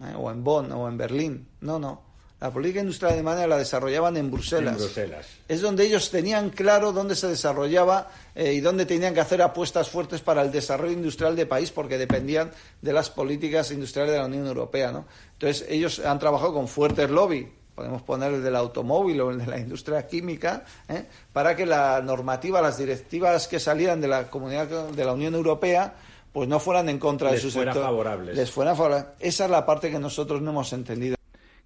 ¿eh? 0.00 0.14
o 0.16 0.30
en 0.30 0.44
Bonn 0.44 0.72
o 0.72 0.88
en 0.88 0.96
Berlín. 0.96 1.48
No, 1.60 1.78
no. 1.78 2.08
La 2.40 2.52
política 2.52 2.80
industrial 2.80 3.14
alemana 3.14 3.48
la 3.48 3.58
desarrollaban 3.58 4.16
en 4.16 4.30
Bruselas. 4.30 4.74
En 4.74 4.78
Bruselas. 4.78 5.26
Es 5.48 5.60
donde 5.60 5.84
ellos 5.84 6.08
tenían 6.10 6.50
claro 6.50 6.92
dónde 6.92 7.16
se 7.16 7.26
desarrollaba 7.26 8.10
eh, 8.36 8.52
y 8.52 8.60
dónde 8.60 8.86
tenían 8.86 9.12
que 9.12 9.20
hacer 9.20 9.42
apuestas 9.42 9.90
fuertes 9.90 10.20
para 10.20 10.42
el 10.42 10.52
desarrollo 10.52 10.92
industrial 10.92 11.34
del 11.34 11.48
país 11.48 11.72
porque 11.72 11.98
dependían 11.98 12.52
de 12.80 12.92
las 12.92 13.10
políticas 13.10 13.72
industriales 13.72 14.12
de 14.12 14.18
la 14.18 14.26
Unión 14.26 14.46
Europea. 14.46 14.92
¿no? 14.92 15.06
Entonces 15.32 15.66
ellos 15.68 15.98
han 15.98 16.20
trabajado 16.20 16.54
con 16.54 16.68
fuertes 16.68 17.10
lobby, 17.10 17.50
podemos 17.74 18.02
poner 18.02 18.32
el 18.32 18.42
del 18.44 18.54
automóvil 18.54 19.20
o 19.20 19.30
el 19.32 19.38
de 19.38 19.46
la 19.46 19.58
industria 19.58 20.06
química, 20.06 20.64
¿eh? 20.88 21.06
para 21.32 21.56
que 21.56 21.66
la 21.66 22.00
normativa, 22.02 22.62
las 22.62 22.78
directivas 22.78 23.48
que 23.48 23.58
salían 23.58 24.00
de 24.00 24.06
la 24.06 24.30
comunidad 24.30 24.68
de 24.68 25.04
la 25.04 25.12
Unión 25.12 25.34
Europea 25.34 25.94
pues 26.32 26.48
no 26.48 26.60
fueran 26.60 26.88
en 26.88 26.98
contra 26.98 27.30
de 27.32 27.38
su 27.38 27.50
fuera 27.50 27.72
sector. 27.72 27.90
Favorables. 27.90 28.36
Les 28.36 28.50
fueran 28.50 28.76
favorables. 28.76 29.06
Esa 29.20 29.44
es 29.44 29.50
la 29.50 29.64
parte 29.64 29.90
que 29.90 29.98
nosotros 29.98 30.42
no 30.42 30.50
hemos 30.50 30.72
entendido. 30.72 31.16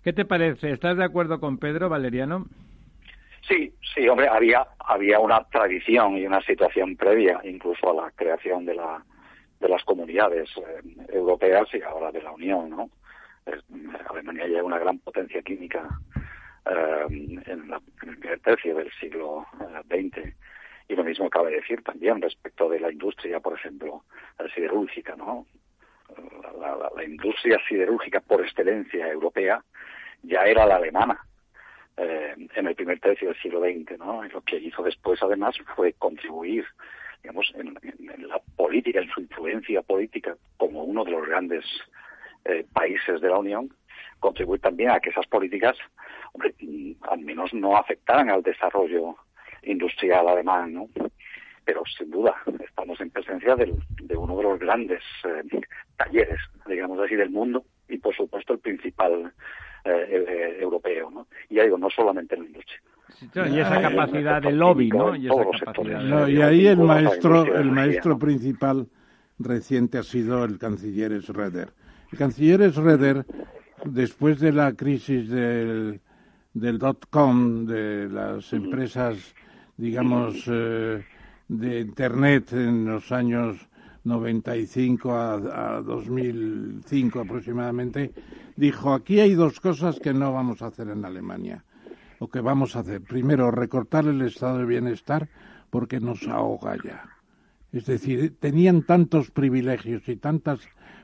¿Qué 0.02 0.12
te 0.12 0.24
parece? 0.24 0.72
¿Estás 0.72 0.96
de 0.96 1.04
acuerdo 1.04 1.38
con 1.38 1.58
Pedro, 1.58 1.88
Valeriano? 1.88 2.46
Sí, 3.46 3.72
sí, 3.94 4.08
hombre, 4.08 4.28
había, 4.28 4.66
había 4.78 5.18
una 5.18 5.44
tradición 5.44 6.16
y 6.16 6.26
una 6.26 6.40
situación 6.42 6.96
previa 6.96 7.40
incluso 7.44 7.90
a 7.90 8.04
la 8.04 8.10
creación 8.12 8.64
de, 8.64 8.74
la, 8.74 9.04
de 9.60 9.68
las 9.68 9.82
comunidades 9.84 10.48
eh, 10.56 10.82
europeas 11.12 11.68
y 11.72 11.82
ahora 11.82 12.10
de 12.10 12.22
la 12.22 12.32
Unión, 12.32 12.70
¿no? 12.70 12.90
Alemania 14.10 14.46
ya 14.46 14.58
es 14.58 14.62
una 14.62 14.78
gran 14.78 14.98
potencia 15.00 15.42
química 15.42 15.88
eh, 16.66 17.06
en, 17.08 17.72
el 17.72 17.80
primer 17.98 18.40
tercio 18.40 18.76
del 18.76 18.90
siglo 19.00 19.44
XX 19.88 20.18
eh, 20.18 20.34
y 20.88 20.94
lo 20.94 21.04
mismo 21.04 21.30
cabe 21.30 21.52
decir 21.52 21.82
también 21.82 22.20
respecto 22.20 22.68
de 22.68 22.80
la 22.80 22.90
industria, 22.90 23.40
por 23.40 23.54
ejemplo, 23.54 24.04
siderúrgica, 24.54 25.16
¿no? 25.16 25.46
La, 26.60 27.04
industria 27.04 27.58
siderúrgica 27.68 28.20
por 28.20 28.42
excelencia 28.42 29.08
europea 29.08 29.62
ya 30.22 30.44
era 30.44 30.66
la 30.66 30.76
alemana 30.76 31.18
eh, 31.96 32.34
en 32.54 32.66
el 32.66 32.74
primer 32.74 33.00
tercio 33.00 33.28
del 33.28 33.40
siglo 33.40 33.60
XX, 33.60 33.98
¿no? 33.98 34.24
Y 34.24 34.28
lo 34.28 34.40
que 34.42 34.56
hizo 34.58 34.82
después, 34.82 35.22
además, 35.22 35.56
fue 35.74 35.94
contribuir 35.94 36.64
digamos, 37.22 37.52
en, 37.54 37.74
la 38.28 38.40
política, 38.56 39.00
en 39.00 39.08
su 39.10 39.20
influencia 39.20 39.82
política 39.82 40.36
como 40.56 40.84
uno 40.84 41.04
de 41.04 41.12
los 41.12 41.26
grandes 41.26 41.64
eh, 42.44 42.66
países 42.72 43.20
de 43.20 43.28
la 43.28 43.38
Unión, 43.38 43.72
contribuir 44.18 44.60
también 44.60 44.90
a 44.90 45.00
que 45.00 45.10
esas 45.10 45.26
políticas, 45.26 45.76
al 47.02 47.20
menos 47.20 47.52
no 47.54 47.76
afectaran 47.76 48.30
al 48.30 48.42
desarrollo 48.42 49.16
industrial 49.62 50.28
alemán, 50.28 50.74
¿no? 50.74 50.88
Pero 51.64 51.82
sin 51.96 52.10
duda 52.10 52.34
estamos 52.64 53.00
en 53.00 53.10
presencia 53.10 53.54
de 53.56 54.16
uno 54.16 54.36
de 54.36 54.42
los 54.42 54.58
grandes 54.58 55.02
eh, 55.24 55.60
talleres, 55.96 56.40
digamos 56.66 56.98
así, 57.00 57.14
del 57.14 57.30
mundo 57.30 57.64
y 57.88 57.98
por 57.98 58.14
supuesto 58.14 58.54
el 58.54 58.58
principal 58.58 59.32
eh, 59.84 60.58
europeo, 60.60 61.10
¿no? 61.10 61.26
Y 61.48 61.56
ya 61.56 61.64
digo, 61.64 61.78
no 61.78 61.88
solamente 61.90 62.34
en 62.34 62.42
la 62.42 62.46
industria. 62.48 62.80
y 63.50 63.58
esa 63.60 63.80
capacidad 63.80 64.42
de 64.42 64.52
lobby, 64.52 64.88
¿no? 64.88 65.14
Y, 65.14 65.26
y 65.26 66.42
ahí 66.42 66.66
el 66.66 66.78
maestro, 66.78 67.44
el 67.54 67.70
maestro 67.70 68.18
principal 68.18 68.86
reciente 69.38 69.98
ha 69.98 70.02
sido 70.02 70.44
el 70.44 70.58
canciller 70.58 71.20
Schroeder. 71.22 71.68
El 72.10 72.18
canciller 72.18 72.72
Schroeder, 72.72 73.24
después 73.84 74.40
de 74.40 74.52
la 74.52 74.72
crisis 74.72 75.28
del, 75.28 76.00
del 76.54 76.78
dot-com, 76.78 77.66
de 77.66 78.08
las 78.08 78.52
empresas, 78.52 79.34
digamos, 79.82 80.44
eh, 80.46 81.04
de 81.48 81.80
Internet 81.80 82.52
en 82.52 82.84
los 82.84 83.10
años 83.10 83.56
95 84.04 85.12
a, 85.12 85.34
a 85.34 85.82
2005 85.82 87.20
aproximadamente, 87.20 88.12
dijo, 88.54 88.94
aquí 88.94 89.18
hay 89.18 89.34
dos 89.34 89.58
cosas 89.58 89.98
que 89.98 90.14
no 90.14 90.32
vamos 90.32 90.62
a 90.62 90.66
hacer 90.66 90.88
en 90.88 91.04
Alemania, 91.04 91.64
o 92.20 92.28
que 92.28 92.40
vamos 92.40 92.76
a 92.76 92.80
hacer. 92.80 93.00
Primero, 93.00 93.50
recortar 93.50 94.06
el 94.06 94.22
estado 94.22 94.58
de 94.58 94.66
bienestar 94.66 95.28
porque 95.68 95.98
nos 95.98 96.28
ahoga 96.28 96.76
ya. 96.84 97.02
Es 97.72 97.86
decir, 97.86 98.36
tenían 98.38 98.82
tantos 98.82 99.32
privilegios 99.32 100.08
y 100.08 100.14
tantas 100.14 100.60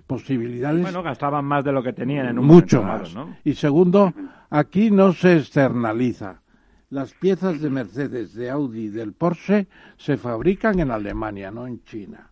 posibilidades. 0.07 0.83
Bueno, 0.83 1.03
gastaban 1.03 1.45
más 1.45 1.65
de 1.65 1.73
lo 1.73 1.83
que 1.83 1.93
tenían 1.93 2.27
en 2.27 2.39
un 2.39 2.47
Mucho 2.47 2.85
más. 2.85 3.13
Y 3.43 3.55
segundo, 3.55 4.15
aquí 4.51 4.93
no 4.93 5.13
se 5.13 5.39
externaliza. 5.39 6.43
Las 6.91 7.13
piezas 7.13 7.61
de 7.61 7.69
Mercedes, 7.69 8.35
de 8.35 8.49
Audi, 8.49 8.89
del 8.89 9.13
Porsche 9.13 9.67
se 9.99 10.17
fabrican 10.17 10.81
en 10.81 10.91
Alemania, 10.91 11.51
no 11.51 11.67
en 11.67 11.85
China. 11.85 12.31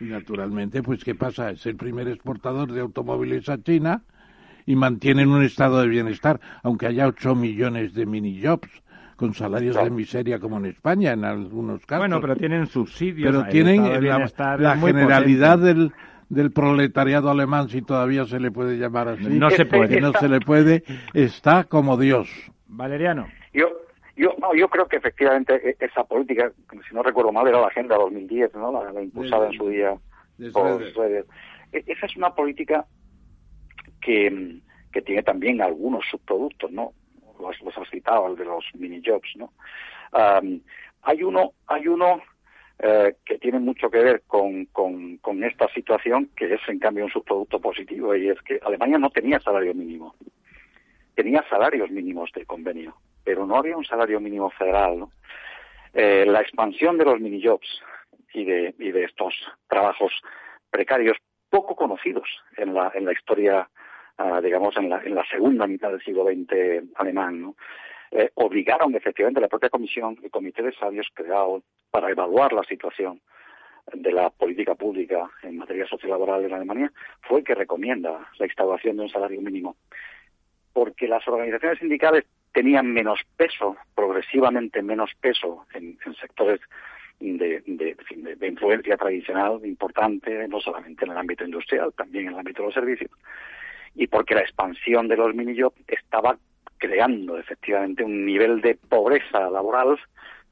Y 0.00 0.04
naturalmente, 0.04 0.82
pues, 0.82 1.02
¿qué 1.02 1.14
pasa? 1.14 1.50
Es 1.50 1.64
el 1.64 1.76
primer 1.76 2.06
exportador 2.08 2.70
de 2.72 2.82
automóviles 2.82 3.48
a 3.48 3.56
China 3.62 4.02
y 4.66 4.76
mantienen 4.76 5.30
un 5.30 5.42
estado 5.42 5.80
de 5.80 5.88
bienestar, 5.88 6.40
aunque 6.62 6.86
haya 6.86 7.06
8 7.06 7.34
millones 7.34 7.94
de 7.94 8.04
mini-jobs 8.04 8.68
con 9.16 9.32
salarios 9.32 9.76
de 9.76 9.88
miseria 9.88 10.38
como 10.38 10.58
en 10.58 10.66
España 10.66 11.12
en 11.12 11.24
algunos 11.24 11.86
casos. 11.86 12.00
Bueno, 12.00 12.20
pero 12.20 12.36
tienen 12.36 12.66
subsidios. 12.66 13.34
Pero 13.34 13.48
tienen 13.48 13.82
la, 13.82 14.76
generalidad 14.76 15.58
del, 15.58 15.90
del 16.28 16.50
proletariado 16.50 17.30
alemán, 17.30 17.70
si 17.70 17.80
todavía 17.80 18.26
se 18.26 18.40
le 18.40 18.50
puede 18.50 18.76
llamar 18.76 19.08
así. 19.08 19.24
No 19.24 19.48
se 19.48 19.64
puede. 19.64 20.02
No 20.02 20.12
se 20.12 20.28
le 20.28 20.40
puede, 20.40 20.84
está 21.14 21.64
como 21.64 21.96
Dios. 21.96 22.28
Valeriano. 22.68 23.26
Yo, 23.54 23.68
yo, 24.16 24.34
no, 24.38 24.54
yo 24.54 24.68
creo 24.68 24.88
que 24.88 24.96
efectivamente 24.96 25.70
e, 25.70 25.76
esa 25.84 26.04
política, 26.04 26.50
si 26.88 26.94
no 26.94 27.02
recuerdo 27.02 27.32
mal, 27.32 27.46
era 27.46 27.60
la 27.60 27.66
Agenda 27.66 27.96
2010, 27.96 28.54
¿no? 28.54 28.72
la, 28.72 29.02
impulsada 29.02 29.46
en 29.48 29.52
su 29.52 29.68
día 29.68 29.94
por 30.52 30.82
e, 30.82 31.24
Esa 31.72 32.06
es 32.06 32.16
una 32.16 32.34
política 32.34 32.86
que, 34.00 34.60
que 34.92 35.02
tiene 35.02 35.22
también 35.22 35.60
algunos 35.60 36.04
subproductos, 36.10 36.70
¿no? 36.70 36.92
Los, 37.38 37.60
los 37.60 37.76
has 37.76 37.90
citado, 37.90 38.28
el 38.28 38.36
de 38.36 38.46
los 38.46 38.64
mini 38.74 39.02
jobs, 39.04 39.28
¿no? 39.36 39.52
hay 41.02 41.22
uno, 41.22 41.52
hay 41.66 41.86
uno 41.86 42.22
eh, 42.78 43.16
que 43.24 43.38
tiene 43.38 43.58
mucho 43.58 43.90
que 43.90 43.98
ver 43.98 44.22
con, 44.26 44.64
con, 44.66 45.18
con, 45.18 45.44
esta 45.44 45.68
situación, 45.74 46.30
que 46.34 46.54
es 46.54 46.60
en 46.68 46.78
cambio 46.78 47.04
un 47.04 47.10
subproducto 47.10 47.60
positivo, 47.60 48.16
y 48.16 48.30
es 48.30 48.40
que 48.40 48.58
Alemania 48.64 48.96
no 48.96 49.10
tenía 49.10 49.38
salario 49.40 49.74
mínimo. 49.74 50.14
Tenía 51.14 51.44
salarios 51.50 51.90
mínimos 51.90 52.30
de 52.32 52.46
convenio 52.46 52.96
pero 53.26 53.44
no 53.44 53.56
había 53.56 53.76
un 53.76 53.84
salario 53.84 54.20
mínimo 54.20 54.50
federal. 54.50 55.04
Eh, 55.92 56.24
la 56.24 56.42
expansión 56.42 56.96
de 56.96 57.04
los 57.04 57.18
minijobs 57.20 57.82
y 58.32 58.44
de, 58.44 58.72
y 58.78 58.92
de 58.92 59.02
estos 59.02 59.34
trabajos 59.66 60.12
precarios 60.70 61.16
poco 61.50 61.74
conocidos 61.74 62.28
en 62.56 62.72
la, 62.72 62.92
en 62.94 63.04
la 63.04 63.12
historia, 63.12 63.68
uh, 64.18 64.40
digamos, 64.40 64.76
en 64.76 64.90
la, 64.90 65.02
en 65.02 65.16
la 65.16 65.24
segunda 65.26 65.66
mitad 65.66 65.90
del 65.90 66.02
siglo 66.02 66.24
XX 66.24 66.94
alemán, 66.94 67.42
¿no? 67.42 67.56
eh, 68.12 68.30
obligaron 68.34 68.94
efectivamente 68.94 69.40
a 69.40 69.42
la 69.42 69.48
propia 69.48 69.70
comisión, 69.70 70.16
el 70.22 70.30
comité 70.30 70.62
de 70.62 70.72
sabios 70.74 71.08
creado 71.12 71.64
para 71.90 72.08
evaluar 72.10 72.52
la 72.52 72.62
situación 72.62 73.20
de 73.92 74.12
la 74.12 74.30
política 74.30 74.76
pública 74.76 75.28
en 75.42 75.56
materia 75.56 75.86
sociolaboral 75.88 76.44
en 76.44 76.52
Alemania, 76.52 76.92
fue 77.22 77.40
el 77.40 77.44
que 77.44 77.56
recomienda 77.56 78.30
la 78.38 78.46
instauración 78.46 78.96
de 78.96 79.02
un 79.02 79.08
salario 79.08 79.40
mínimo. 79.40 79.76
Porque 80.72 81.08
las 81.08 81.26
organizaciones 81.26 81.80
sindicales 81.80 82.24
tenían 82.56 82.90
menos 82.90 83.20
peso, 83.36 83.76
progresivamente 83.94 84.80
menos 84.80 85.10
peso 85.20 85.66
en, 85.74 85.98
sectores 86.18 86.58
de, 87.20 87.62
de, 87.66 88.46
influencia 88.48 88.96
tradicional 88.96 89.60
importante, 89.62 90.48
no 90.48 90.58
solamente 90.60 91.04
en 91.04 91.10
el 91.10 91.18
ámbito 91.18 91.44
industrial, 91.44 91.92
también 91.94 92.28
en 92.28 92.32
el 92.32 92.38
ámbito 92.38 92.62
de 92.62 92.68
los 92.68 92.74
servicios, 92.74 93.10
y 93.94 94.06
porque 94.06 94.34
la 94.34 94.40
expansión 94.40 95.06
de 95.06 95.18
los 95.18 95.34
mini-jobs 95.34 95.76
estaba 95.86 96.38
creando 96.78 97.36
efectivamente 97.36 98.02
un 98.02 98.24
nivel 98.24 98.62
de 98.62 98.76
pobreza 98.76 99.50
laboral, 99.50 99.98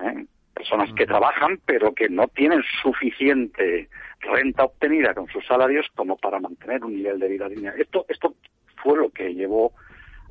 ¿eh? 0.01 0.27
personas 0.53 0.93
que 0.93 1.07
trabajan 1.07 1.59
pero 1.65 1.95
que 1.95 2.11
no 2.11 2.29
tienen 2.29 2.63
suficiente 2.83 3.89
renta 4.21 4.65
obtenida 4.65 5.15
con 5.15 5.27
sus 5.29 5.47
salarios 5.47 5.87
como 5.95 6.19
para 6.19 6.39
mantener 6.39 6.85
un 6.85 6.97
nivel 6.97 7.19
de 7.19 7.29
vida 7.29 7.49
digna. 7.49 7.73
Esto, 7.79 8.05
esto 8.11 8.35
fue 8.83 8.99
lo 8.99 9.09
que 9.09 9.33
llevó 9.33 9.73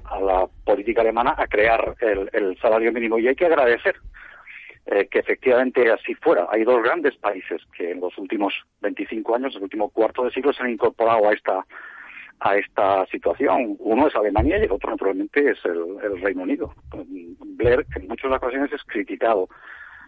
a 0.05 0.19
la 0.19 0.47
política 0.65 1.01
alemana 1.01 1.35
a 1.37 1.47
crear 1.47 1.95
el, 1.99 2.57
salario 2.61 2.91
mínimo 2.91 3.17
y 3.17 3.27
hay 3.27 3.35
que 3.35 3.45
agradecer 3.45 3.95
eh, 4.85 5.07
que 5.09 5.19
efectivamente 5.19 5.91
así 5.91 6.13
fuera. 6.15 6.47
Hay 6.51 6.63
dos 6.63 6.83
grandes 6.83 7.15
países 7.17 7.61
que 7.77 7.91
en 7.91 8.01
los 8.01 8.17
últimos 8.17 8.53
25 8.81 9.35
años, 9.35 9.55
el 9.55 9.63
último 9.63 9.89
cuarto 9.89 10.23
de 10.23 10.31
siglo, 10.31 10.53
se 10.53 10.63
han 10.63 10.71
incorporado 10.71 11.29
a 11.29 11.33
esta 11.33 11.65
a 12.43 12.57
esta 12.57 13.05
situación. 13.07 13.77
Uno 13.79 14.07
es 14.07 14.15
Alemania 14.15 14.57
y 14.57 14.63
el 14.63 14.71
otro, 14.71 14.91
naturalmente, 14.91 15.51
es 15.51 15.63
el, 15.63 16.21
Reino 16.21 16.43
Unido. 16.43 16.73
Blair, 16.93 17.85
en 17.95 18.07
muchas 18.09 18.31
ocasiones 18.31 18.71
es 18.73 18.83
criticado, 18.83 19.47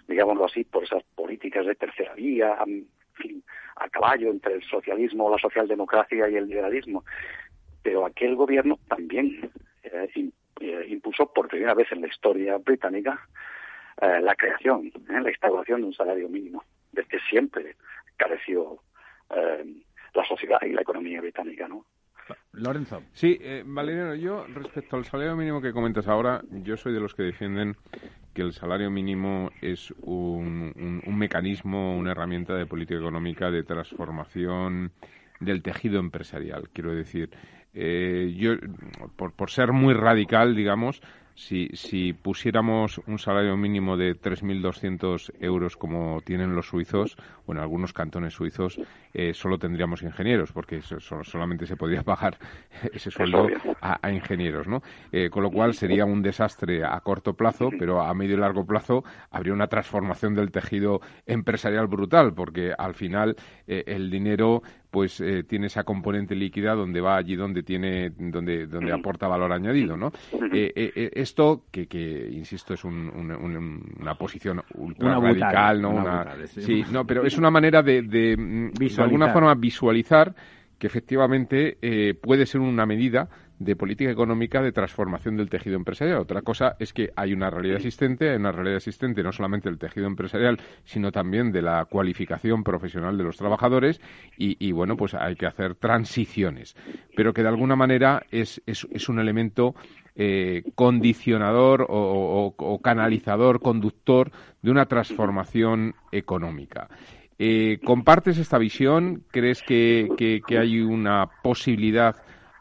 digámoslo 0.07 0.45
así, 0.45 0.65
por 0.65 0.83
esas 0.83 1.01
políticas 1.15 1.65
de 1.65 1.75
tercera 1.75 2.13
vía, 2.13 2.57
a 3.77 3.89
caballo 3.89 4.31
entre 4.31 4.55
el 4.55 4.63
socialismo, 4.63 5.29
la 5.29 5.37
socialdemocracia 5.37 6.29
y 6.29 6.35
el 6.35 6.47
liberalismo. 6.47 7.05
Pero 7.83 8.05
aquel 8.05 8.35
gobierno 8.35 8.79
también 8.89 9.49
eh, 9.91 10.31
eh, 10.61 10.85
impuso 10.89 11.31
por 11.31 11.47
primera 11.47 11.73
vez 11.73 11.91
en 11.91 12.01
la 12.01 12.07
historia 12.07 12.57
británica 12.57 13.27
eh, 14.01 14.19
la 14.21 14.35
creación, 14.35 14.91
la 15.07 15.29
instauración 15.29 15.81
de 15.81 15.87
un 15.87 15.93
salario 15.93 16.29
mínimo, 16.29 16.63
desde 16.91 17.09
que 17.09 17.19
siempre 17.29 17.75
careció 18.17 18.79
la 19.27 20.23
sociedad 20.25 20.59
y 20.61 20.71
la 20.71 20.81
economía 20.81 21.19
británica, 21.19 21.67
¿no? 21.67 21.83
Lorenzo. 22.53 23.01
Sí, 23.11 23.37
Valeriano, 23.65 24.15
yo 24.15 24.45
respecto 24.47 24.95
al 24.95 25.03
salario 25.03 25.35
mínimo 25.35 25.61
que 25.61 25.73
comentas 25.73 26.07
ahora, 26.07 26.41
yo 26.51 26.77
soy 26.77 26.93
de 26.93 26.99
los 26.99 27.13
que 27.15 27.23
defienden 27.23 27.75
que 28.33 28.43
el 28.43 28.53
salario 28.53 28.89
mínimo 28.89 29.49
es 29.61 29.91
un, 30.01 31.01
un 31.05 31.17
mecanismo, 31.17 31.97
una 31.97 32.11
herramienta 32.11 32.55
de 32.55 32.65
política 32.65 32.99
económica 32.99 33.51
de 33.51 33.63
transformación 33.63 34.91
del 35.39 35.61
tejido 35.61 35.99
empresarial. 35.99 36.69
Quiero 36.71 36.93
decir, 36.93 37.31
eh, 37.75 38.33
yo, 38.37 38.53
por, 39.15 39.33
por 39.33 39.51
ser 39.51 39.73
muy 39.73 39.93
radical, 39.93 40.55
digamos, 40.55 41.01
si, 41.35 41.67
si 41.73 42.13
pusiéramos 42.13 42.99
un 43.07 43.19
salario 43.19 43.55
mínimo 43.57 43.97
de 43.97 44.15
3.200 44.15 45.33
euros 45.41 45.75
como 45.75 46.21
tienen 46.21 46.55
los 46.55 46.67
suizos, 46.67 47.17
o 47.45 47.51
en 47.51 47.59
algunos 47.59 47.93
cantones 47.93 48.33
suizos, 48.33 48.79
eh, 49.13 49.33
solo 49.33 49.59
tendríamos 49.59 50.01
ingenieros, 50.01 50.51
porque 50.51 50.81
solamente 50.81 51.67
se 51.67 51.75
podría 51.75 52.03
pagar 52.03 52.37
ese 52.93 53.11
sueldo 53.11 53.47
a, 53.81 54.11
ingenieros, 54.11 54.67
¿no? 54.67 54.81
Eh, 55.11 55.29
con 55.29 55.43
lo 55.43 55.51
cual 55.51 55.73
sería 55.73 56.05
un 56.05 56.21
desastre 56.21 56.83
a 56.85 56.99
corto 57.01 57.33
plazo, 57.33 57.69
pero 57.77 58.01
a 58.01 58.13
medio 58.13 58.35
y 58.35 58.39
largo 58.39 58.65
plazo 58.65 59.03
habría 59.29 59.53
una 59.53 59.67
transformación 59.67 60.35
del 60.35 60.51
tejido 60.51 61.01
empresarial 61.25 61.87
brutal, 61.87 62.33
porque 62.33 62.73
al 62.77 62.95
final 62.95 63.35
eh, 63.67 63.83
el 63.87 64.09
dinero 64.09 64.63
pues 64.95 65.21
tiene 65.49 65.67
esa 65.67 65.83
componente 65.83 66.35
líquida 66.35 66.73
donde 66.73 67.01
va 67.01 67.17
allí 67.17 67.35
donde 67.35 67.63
tiene 67.63 68.11
donde 68.11 68.65
donde 68.65 68.93
aporta 68.93 69.27
valor 69.27 69.51
añadido 69.51 69.97
no 69.97 70.13
esto, 70.53 71.65
que, 71.69 71.87
que 71.87 72.29
insisto, 72.31 72.73
es 72.73 72.85
una 72.85 74.15
posición 74.15 74.61
ultra 74.75 75.19
radical, 75.19 75.81
¿no? 75.81 76.03
sí. 76.45 76.83
no, 76.91 77.05
pero 77.05 77.25
es 77.25 77.37
una 77.37 77.51
manera 77.51 77.81
de, 77.81 78.03
de, 78.03 78.37
alguna 78.97 79.33
forma 79.33 79.53
visualizar 79.55 80.33
que 80.77 80.87
efectivamente 80.87 81.77
eh, 81.81 82.13
puede 82.13 82.45
ser 82.45 82.61
una 82.61 82.85
medida 82.85 83.27
de 83.59 83.75
política 83.75 84.11
económica 84.11 84.61
de 84.61 84.71
transformación 84.71 85.37
del 85.37 85.49
tejido 85.49 85.75
empresarial. 85.75 86.19
Otra 86.19 86.41
cosa 86.41 86.75
es 86.79 86.93
que 86.93 87.11
hay 87.15 87.33
una 87.33 87.49
realidad 87.49 87.77
existente, 87.77 88.29
hay 88.29 88.37
una 88.37 88.51
realidad 88.51 88.77
existente 88.77 89.23
no 89.23 89.31
solamente 89.31 89.69
del 89.69 89.79
tejido 89.79 90.07
empresarial, 90.07 90.59
sino 90.83 91.11
también 91.11 91.51
de 91.51 91.61
la 91.61 91.85
cualificación 91.85 92.63
profesional 92.63 93.17
de 93.17 93.23
los 93.23 93.37
trabajadores 93.37 94.01
y, 94.37 94.71
bueno, 94.71 94.97
pues 94.97 95.13
hay 95.13 95.35
que 95.35 95.45
hacer 95.45 95.75
transiciones, 95.75 96.75
pero 97.15 97.33
que 97.33 97.41
de 97.41 97.47
alguna 97.47 97.75
manera 97.75 98.23
es, 98.31 98.61
es, 98.65 99.09
un 99.09 99.19
elemento 99.19 99.75
eh, 100.15 100.63
condicionador 100.75 101.85
o, 101.87 102.79
canalizador, 102.83 103.61
conductor 103.61 104.31
de 104.61 104.71
una 104.71 104.85
transformación 104.85 105.95
económica. 106.11 106.89
Eh, 107.37 107.79
¿Compartes 107.83 108.37
esta 108.37 108.57
visión? 108.57 109.23
¿Crees 109.31 109.61
que, 109.61 110.41
que 110.45 110.57
hay 110.57 110.79
una 110.81 111.27
posibilidad 111.43 112.15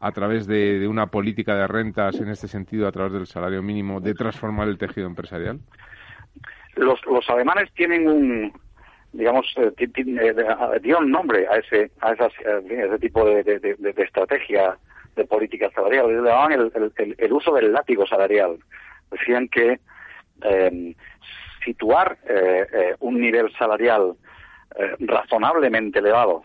a 0.04 0.12
través 0.12 0.46
de, 0.46 0.86
una 0.86 1.06
política 1.06 1.56
de 1.56 1.66
rentas 1.66 2.20
en 2.20 2.28
este 2.28 2.46
sentido, 2.46 2.86
a 2.86 2.92
través 2.92 3.14
del 3.14 3.26
salario 3.26 3.62
mínimo, 3.62 4.02
de 4.02 4.12
transformar 4.12 4.68
el 4.68 4.76
tejido 4.76 5.06
empresarial? 5.06 5.60
Los, 6.76 7.00
los 7.06 7.26
alemanes 7.30 7.72
tienen 7.72 8.06
un, 8.06 8.52
digamos, 9.12 9.46
eh, 9.56 9.72
eh, 9.78 10.34
dieron 10.82 11.10
nombre 11.10 11.46
a 11.48 11.56
ese, 11.56 11.90
a 12.02 12.12
esas, 12.12 12.32
eh, 12.44 12.84
ese 12.86 12.98
tipo 12.98 13.24
de, 13.24 13.94
estrategia 13.96 14.76
de 15.16 15.24
política 15.24 15.70
salarial. 15.74 16.08
Le 16.08 16.16
llamaban 16.16 16.52
el, 16.52 17.14
el, 17.16 17.32
uso 17.32 17.54
del 17.54 17.72
látigo 17.72 18.06
salarial. 18.06 18.58
Decían 19.10 19.48
que 19.48 19.80
em, 20.42 20.94
situar 21.64 22.18
un 23.00 23.18
nivel 23.18 23.50
salarial 23.56 24.16
razonablemente 24.98 26.00
elevado 26.00 26.42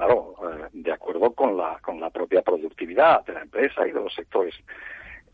claro, 0.00 0.34
eh, 0.42 0.68
de 0.72 0.92
acuerdo 0.92 1.32
con 1.32 1.56
la, 1.56 1.78
con 1.82 2.00
la 2.00 2.08
propia 2.08 2.40
productividad 2.40 3.24
de 3.26 3.34
la 3.34 3.42
empresa 3.42 3.86
y 3.86 3.92
de 3.92 4.00
los 4.00 4.14
sectores. 4.14 4.54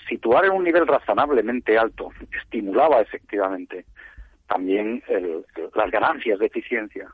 Situar 0.09 0.45
en 0.45 0.53
un 0.53 0.65
nivel 0.65 0.87
razonablemente 0.87 1.79
alto 1.79 2.11
estimulaba 2.33 3.01
efectivamente 3.01 3.85
también 4.49 5.03
las 5.75 5.91
ganancias 5.91 6.39
de 6.39 6.47
eficiencia 6.47 7.09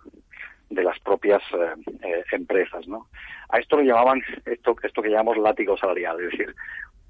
de 0.69 0.83
las 0.83 0.99
propias 1.01 1.43
eh, 1.53 1.75
eh, 2.03 2.25
empresas, 2.33 2.87
¿no? 2.89 3.09
A 3.51 3.59
esto 3.59 3.77
lo 3.77 3.83
llamaban 3.83 4.23
esto 4.47 4.75
esto 4.83 5.03
que 5.03 5.11
llamamos 5.11 5.37
látigo 5.37 5.77
salarial, 5.77 6.21
es 6.21 6.31
decir, 6.31 6.55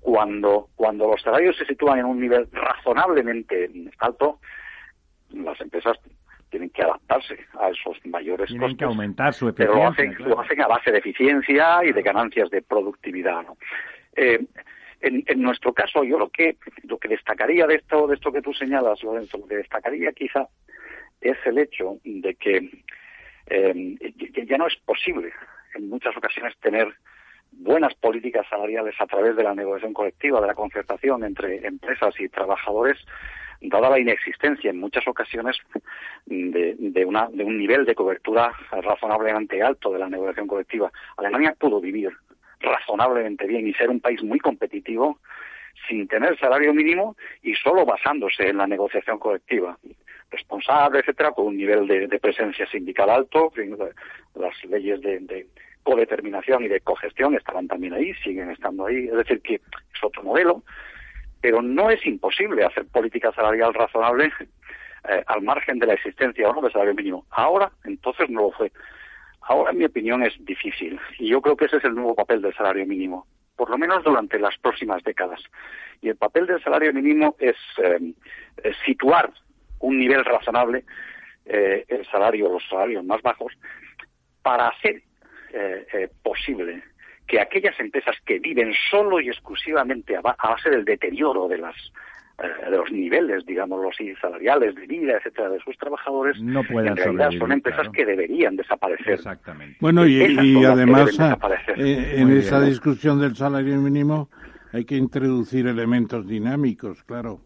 cuando 0.01 0.68
cuando 0.74 1.07
los 1.09 1.22
salarios 1.22 1.57
se 1.57 1.66
sitúan 1.66 2.01
en 2.01 2.07
un 2.07 2.20
nivel 2.20 2.49
razonablemente 2.53 3.70
alto, 3.99 4.40
las 5.30 5.61
empresas 5.61 5.99
tienen 6.53 6.68
que 6.68 6.82
adaptarse 6.82 7.38
a 7.59 7.70
esos 7.70 7.96
mayores 8.05 8.48
tienen 8.48 8.76
que 8.76 8.84
aumentar 8.84 9.32
su 9.32 9.48
eficiencia. 9.48 9.74
Pero 10.18 10.28
lo 10.28 10.40
hacen, 10.40 10.61
a 10.61 10.68
base 10.68 10.92
de 10.92 10.98
eficiencia 10.98 11.82
y 11.82 11.92
de 11.92 12.03
ganancias 12.03 12.50
de 12.50 12.61
productividad. 12.61 13.42
¿no? 13.42 13.57
Eh, 14.14 14.38
en, 15.00 15.24
en, 15.26 15.40
nuestro 15.40 15.72
caso, 15.72 16.05
yo 16.05 16.18
lo 16.18 16.28
que 16.28 16.59
lo 16.84 16.98
que 16.98 17.09
destacaría 17.09 17.66
de 17.66 17.76
esto 17.76 18.07
de 18.07 18.16
esto 18.16 18.30
que 18.30 18.42
tú 18.42 18.53
señalas, 18.53 19.03
Lorenzo, 19.03 19.38
lo 19.38 19.46
que 19.46 19.57
destacaría 19.57 20.12
quizá 20.12 20.46
es 21.22 21.38
el 21.46 21.57
hecho 21.57 21.96
de 22.05 22.34
que 22.34 22.70
eh, 23.46 23.96
ya 24.46 24.59
no 24.59 24.66
es 24.66 24.76
posible 24.84 25.32
en 25.74 25.88
muchas 25.88 26.14
ocasiones 26.14 26.55
tener 26.61 26.92
buenas 27.50 27.94
políticas 27.94 28.46
salariales 28.48 28.94
a 28.98 29.07
través 29.07 29.36
de 29.36 29.42
la 29.42 29.55
negociación 29.55 29.94
colectiva, 29.94 30.40
de 30.40 30.48
la 30.48 30.55
concertación 30.55 31.24
entre 31.24 31.66
empresas 31.66 32.14
y 32.20 32.28
trabajadores, 32.28 32.98
dada 33.62 33.90
la 33.90 33.98
inexistencia 33.98 34.70
en 34.70 34.78
muchas 34.78 35.06
ocasiones 35.06 35.56
de, 36.26 36.74
de, 36.78 37.04
una, 37.04 37.28
de 37.32 37.44
un 37.44 37.58
nivel 37.58 37.84
de 37.84 37.94
cobertura 37.94 38.52
razonablemente 38.70 39.62
alto 39.62 39.92
de 39.92 39.98
la 39.98 40.08
negociación 40.08 40.46
colectiva. 40.46 40.90
Alemania 41.16 41.54
pudo 41.58 41.80
vivir 41.80 42.12
razonablemente 42.60 43.46
bien 43.46 43.66
y 43.66 43.74
ser 43.74 43.90
un 43.90 44.00
país 44.00 44.22
muy 44.22 44.38
competitivo 44.38 45.18
sin 45.88 46.06
tener 46.06 46.38
salario 46.38 46.72
mínimo 46.72 47.16
y 47.42 47.54
solo 47.54 47.84
basándose 47.84 48.48
en 48.48 48.58
la 48.58 48.66
negociación 48.66 49.18
colectiva. 49.18 49.78
Responsable, 50.30 51.00
etcétera, 51.00 51.32
con 51.32 51.46
un 51.46 51.56
nivel 51.56 51.86
de, 51.86 52.18
presencia 52.18 52.66
sindical 52.66 53.10
alto, 53.10 53.52
las 54.34 54.64
leyes 54.64 55.00
de, 55.00 55.18
de, 55.20 55.46
codeterminación 55.82 56.64
y 56.64 56.68
de 56.68 56.80
cogestión 56.80 57.34
estaban 57.34 57.66
también 57.66 57.94
ahí, 57.94 58.14
siguen 58.22 58.50
estando 58.50 58.86
ahí, 58.86 59.08
es 59.08 59.14
decir, 59.14 59.40
que 59.40 59.54
es 59.54 60.04
otro 60.04 60.22
modelo, 60.22 60.62
pero 61.43 61.61
no 61.61 61.90
es 61.90 62.07
imposible 62.07 62.64
hacer 62.64 62.86
política 62.86 63.32
salarial 63.32 63.74
razonable 63.74 64.32
eh, 65.09 65.22
al 65.26 65.43
margen 65.43 65.78
de 65.78 65.86
la 65.86 65.95
existencia 65.95 66.49
o 66.49 66.55
no 66.55 66.62
del 66.62 66.72
salario 66.72 66.95
mínimo. 66.95 67.26
Ahora, 67.30 67.70
entonces 67.84 68.30
no 68.30 68.43
lo 68.43 68.51
fue. 68.53 68.72
Ahora, 69.43 69.72
en 69.72 69.78
mi 69.78 69.84
opinión, 69.84 70.22
es 70.22 70.32
difícil 70.47 70.99
y 71.18 71.28
yo 71.28 71.43
creo 71.43 71.57
que 71.57 71.66
ese 71.66 71.78
es 71.78 71.84
el 71.84 71.97
nuevo 71.97 72.14
papel 72.14 72.40
del 72.40 72.55
salario 72.55 72.86
mínimo, 72.86 73.26
por 73.57 73.68
lo 73.68 73.76
menos 73.76 74.05
durante 74.05 74.38
las 74.38 74.57
próximas 74.59 75.03
décadas. 75.03 75.43
Y 76.01 76.09
el 76.09 76.16
papel 76.16 76.47
del 76.47 76.62
salario 76.62 76.93
mínimo 76.95 77.34
es, 77.40 77.57
eh, 77.82 78.12
situar 78.86 79.32
un 79.80 79.99
nivel 79.99 80.24
razonable, 80.24 80.84
eh, 81.45 81.84
el 81.88 82.07
salario, 82.07 82.49
los 82.49 82.62
salarios 82.68 83.05
más 83.05 83.20
bajos, 83.20 83.53
para 84.43 84.68
hacer 84.68 85.03
posible 86.22 86.82
que 87.26 87.40
aquellas 87.40 87.78
empresas 87.80 88.16
que 88.24 88.38
viven 88.38 88.72
solo 88.90 89.20
y 89.20 89.28
exclusivamente 89.28 90.16
a, 90.16 90.20
base 90.20 90.70
del 90.70 90.84
deterioro 90.84 91.48
de 91.48 91.58
las 91.58 91.76
eh, 92.42 92.70
de 92.70 92.76
los 92.76 92.90
niveles, 92.90 93.44
digamos 93.46 93.84
así, 93.92 94.14
salariales 94.16 94.74
de 94.74 94.86
vida, 94.86 95.16
etcétera, 95.18 95.50
de 95.50 95.60
sus 95.60 95.76
trabajadores, 95.76 96.40
no 96.40 96.64
pueden 96.64 96.92
en 96.92 96.96
realidad 96.96 97.30
son 97.38 97.52
empresas 97.52 97.88
que 97.90 98.04
deberían 98.04 98.56
desaparecer. 98.56 99.14
Exactamente. 99.14 99.76
Bueno, 99.80 100.06
y, 100.06 100.64
además, 100.64 101.10
eh, 101.76 102.14
en 102.16 102.30
esa 102.36 102.60
discusión 102.62 103.20
del 103.20 103.36
salario 103.36 103.76
mínimo 103.78 104.30
hay 104.72 104.84
que 104.84 104.96
introducir 104.96 105.66
elementos 105.66 106.26
dinámicos, 106.26 107.04
claro, 107.04 107.40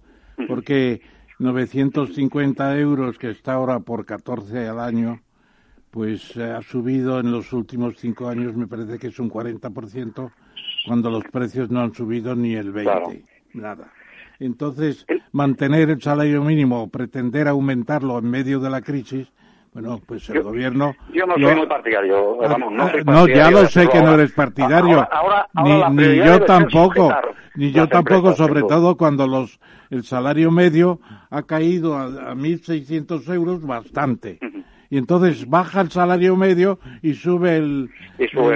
porque 0.46 1.00
950 1.38 2.78
euros 2.78 3.18
que 3.18 3.30
está 3.30 3.54
ahora 3.54 3.80
por 3.80 4.06
14 4.06 4.68
al 4.68 4.80
año, 4.80 5.20
pues 5.96 6.36
ha 6.36 6.60
subido 6.60 7.20
en 7.20 7.32
los 7.32 7.54
últimos 7.54 7.96
cinco 7.96 8.28
años, 8.28 8.54
me 8.54 8.66
parece 8.66 8.98
que 8.98 9.06
es 9.06 9.18
un 9.18 9.30
40%, 9.30 10.30
cuando 10.86 11.10
los 11.10 11.24
precios 11.24 11.70
no 11.70 11.80
han 11.80 11.94
subido 11.94 12.36
ni 12.36 12.54
el 12.54 12.70
20%, 12.70 13.22
nada. 13.54 13.90
Entonces, 14.38 15.06
mantener 15.32 15.88
el 15.88 16.02
salario 16.02 16.44
mínimo 16.44 16.82
o 16.82 16.88
pretender 16.88 17.48
aumentarlo 17.48 18.18
en 18.18 18.28
medio 18.28 18.60
de 18.60 18.68
la 18.68 18.82
crisis, 18.82 19.26
bueno, 19.72 19.98
pues 20.04 20.28
el 20.28 20.42
gobierno... 20.42 20.94
Yo 21.14 21.24
no 21.24 21.32
soy 21.38 21.56
muy 21.56 21.66
partidario, 21.66 22.44
ah, 22.44 22.58
no, 23.06 23.26
ya 23.26 23.50
lo 23.50 23.66
sé 23.66 23.88
que 23.88 24.02
no 24.02 24.12
eres 24.12 24.32
partidario, 24.32 25.08
ni, 25.94 26.16
yo 26.16 26.44
tampoco, 26.44 27.10
ni 27.54 27.72
yo 27.72 27.88
tampoco, 27.88 28.34
sobre 28.34 28.60
todo 28.64 28.98
cuando 28.98 29.26
los 29.26 29.58
el 29.88 30.04
salario 30.04 30.50
medio 30.50 31.00
ha 31.30 31.44
caído 31.44 31.96
a, 31.96 32.04
a 32.04 32.34
1.600 32.34 33.32
euros 33.32 33.64
bastante 33.64 34.38
y 34.90 34.98
entonces 34.98 35.48
baja 35.48 35.80
el 35.80 35.90
salario 35.90 36.36
medio 36.36 36.78
y 37.02 37.14
sube 37.14 37.56
el, 37.56 37.90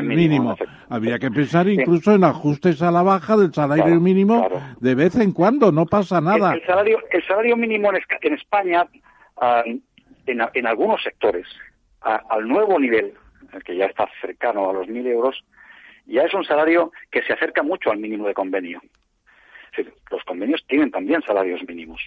mínimo. 0.03 0.57
Había 0.89 1.18
que 1.18 1.31
pensar 1.31 1.68
incluso 1.68 2.14
en 2.14 2.24
ajustes 2.24 2.83
a 2.83 2.91
la 2.91 3.03
baja 3.03 3.37
del 3.37 3.53
salario 3.53 4.01
mínimo 4.01 4.49
de 4.81 4.95
vez 4.95 5.16
en 5.16 5.33
cuando, 5.33 5.72
no 5.72 5.87
pasa 5.87 6.20
nada. 6.20 6.55
El, 6.55 6.64
salario, 6.64 6.99
el 7.11 7.26
salario 7.26 7.57
mínimo 7.57 7.91
en, 7.93 8.35
España, 8.35 8.87
ah, 9.37 9.64
en, 10.26 10.66
algunos 10.66 11.03
sectores, 11.03 11.47
al 12.01 12.49
nuevo 12.49 12.78
nivel, 12.78 13.14
el 13.53 13.62
que 13.64 13.76
ya 13.76 13.87
está 13.87 14.09
cercano 14.20 14.70
a 14.70 14.72
los 14.72 14.89
mil 14.89 15.07
euros, 15.07 15.45
ya 16.07 16.22
es 16.22 16.35
un 16.35 16.45
salario 16.45 16.93
que 17.11 17.22
se 17.22 17.33
acerca 17.33 17.62
mucho 17.62 17.91
al 17.91 17.99
mínimo 17.99 18.26
de 18.26 18.35
convenio. 18.35 18.81
los 20.11 20.24
convenios 20.24 20.64
tienen 20.66 20.91
también 20.91 21.22
salarios 21.22 21.61
mínimos. 21.66 22.01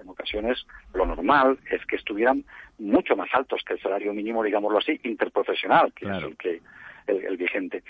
En 0.00 0.08
ocasiones 0.08 0.66
lo 0.94 1.06
normal 1.06 1.58
es 1.70 1.84
que 1.86 1.96
estuvieran 1.96 2.44
mucho 2.78 3.16
más 3.16 3.28
altos 3.32 3.62
que 3.64 3.74
el 3.74 3.80
salario 3.80 4.12
mínimo, 4.12 4.42
digámoslo 4.42 4.78
así, 4.78 5.00
interprofesional, 5.04 5.92
que 5.92 6.06
es 6.06 6.22
el, 6.22 6.36
que, 6.36 6.60
el, 7.06 7.36
vigente. 7.36 7.82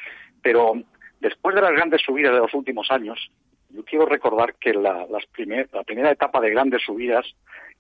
Pero 0.43 0.75
después 1.21 1.55
de 1.55 1.63
las 1.63 1.73
grandes 1.73 2.03
subidas 2.03 2.33
de 2.33 2.41
los 2.41 2.55
últimos 2.55 2.91
años, 2.91 3.31
yo 3.71 3.85
quiero 3.85 4.07
recordar 4.07 4.55
que 4.55 4.73
la, 4.73 5.07
las 5.07 5.27
primer, 5.27 5.69
la 5.73 5.83
primera 5.83 6.11
etapa 6.11 6.41
de 6.41 6.51
grandes 6.51 6.83
subidas, 6.83 7.27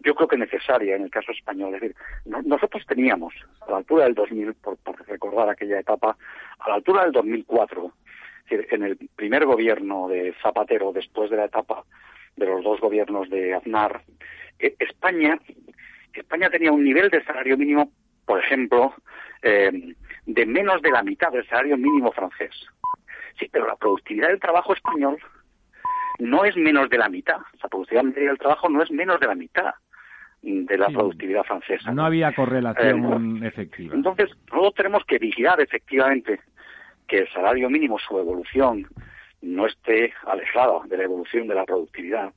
yo 0.00 0.14
creo 0.14 0.28
que 0.28 0.36
necesaria 0.36 0.96
en 0.96 1.04
el 1.04 1.10
caso 1.10 1.32
español. 1.32 1.74
Es 1.74 1.80
decir, 1.80 1.96
nosotros 2.44 2.84
teníamos, 2.86 3.34
a 3.60 3.70
la 3.70 3.76
altura 3.78 4.04
del 4.04 4.14
2000, 4.14 4.54
por, 4.54 4.76
por, 4.78 5.06
recordar 5.06 5.48
aquella 5.48 5.78
etapa, 5.78 6.16
a 6.58 6.68
la 6.68 6.74
altura 6.74 7.04
del 7.04 7.12
2004, 7.12 7.92
es 8.48 8.50
decir, 8.50 8.74
en 8.74 8.82
el 8.82 8.96
primer 9.14 9.44
gobierno 9.46 10.08
de 10.08 10.34
Zapatero, 10.42 10.92
después 10.92 11.30
de 11.30 11.36
la 11.36 11.46
etapa 11.46 11.84
de 12.36 12.46
los 12.46 12.62
dos 12.62 12.80
gobiernos 12.80 13.28
de 13.30 13.54
Aznar, 13.54 14.02
eh, 14.58 14.74
España 14.78 15.38
España 16.20 16.50
tenía 16.50 16.72
un 16.72 16.84
nivel 16.84 17.10
de 17.10 17.22
salario 17.24 17.56
mínimo, 17.56 17.90
por 18.24 18.40
ejemplo, 18.40 18.94
eh, 19.42 19.94
de 20.26 20.46
menos 20.46 20.82
de 20.82 20.90
la 20.90 21.02
mitad 21.02 21.30
del 21.30 21.46
salario 21.46 21.76
mínimo 21.76 22.12
francés. 22.12 22.52
Sí, 23.38 23.48
pero 23.50 23.66
la 23.66 23.76
productividad 23.76 24.28
del 24.28 24.40
trabajo 24.40 24.72
español 24.74 25.18
no 26.18 26.44
es 26.44 26.56
menos 26.56 26.88
de 26.88 26.98
la 26.98 27.08
mitad. 27.08 27.38
La 27.62 27.68
productividad 27.68 28.04
del 28.04 28.38
trabajo 28.38 28.68
no 28.68 28.82
es 28.82 28.90
menos 28.90 29.20
de 29.20 29.26
la 29.26 29.34
mitad 29.34 29.74
de 30.42 30.78
la 30.78 30.88
productividad 30.88 31.42
francesa. 31.44 31.90
No, 31.92 32.04
había 32.04 32.32
correlación 32.32 33.42
eh, 33.42 33.48
efectiva. 33.48 33.94
Entonces, 33.94 34.30
nosotros 34.50 34.74
tenemos 34.74 35.04
que 35.04 35.18
vigilar 35.18 35.60
efectivamente 35.60 36.40
que 37.08 37.18
el 37.18 37.32
salario 37.32 37.68
mínimo, 37.68 37.98
su 37.98 38.18
evolución, 38.18 38.86
no 39.42 39.66
esté 39.66 40.12
alejada 40.26 40.80
de 40.86 40.96
la 40.96 41.04
evolución 41.04 41.46
de 41.46 41.54
la 41.54 41.64
productividad, 41.64 42.32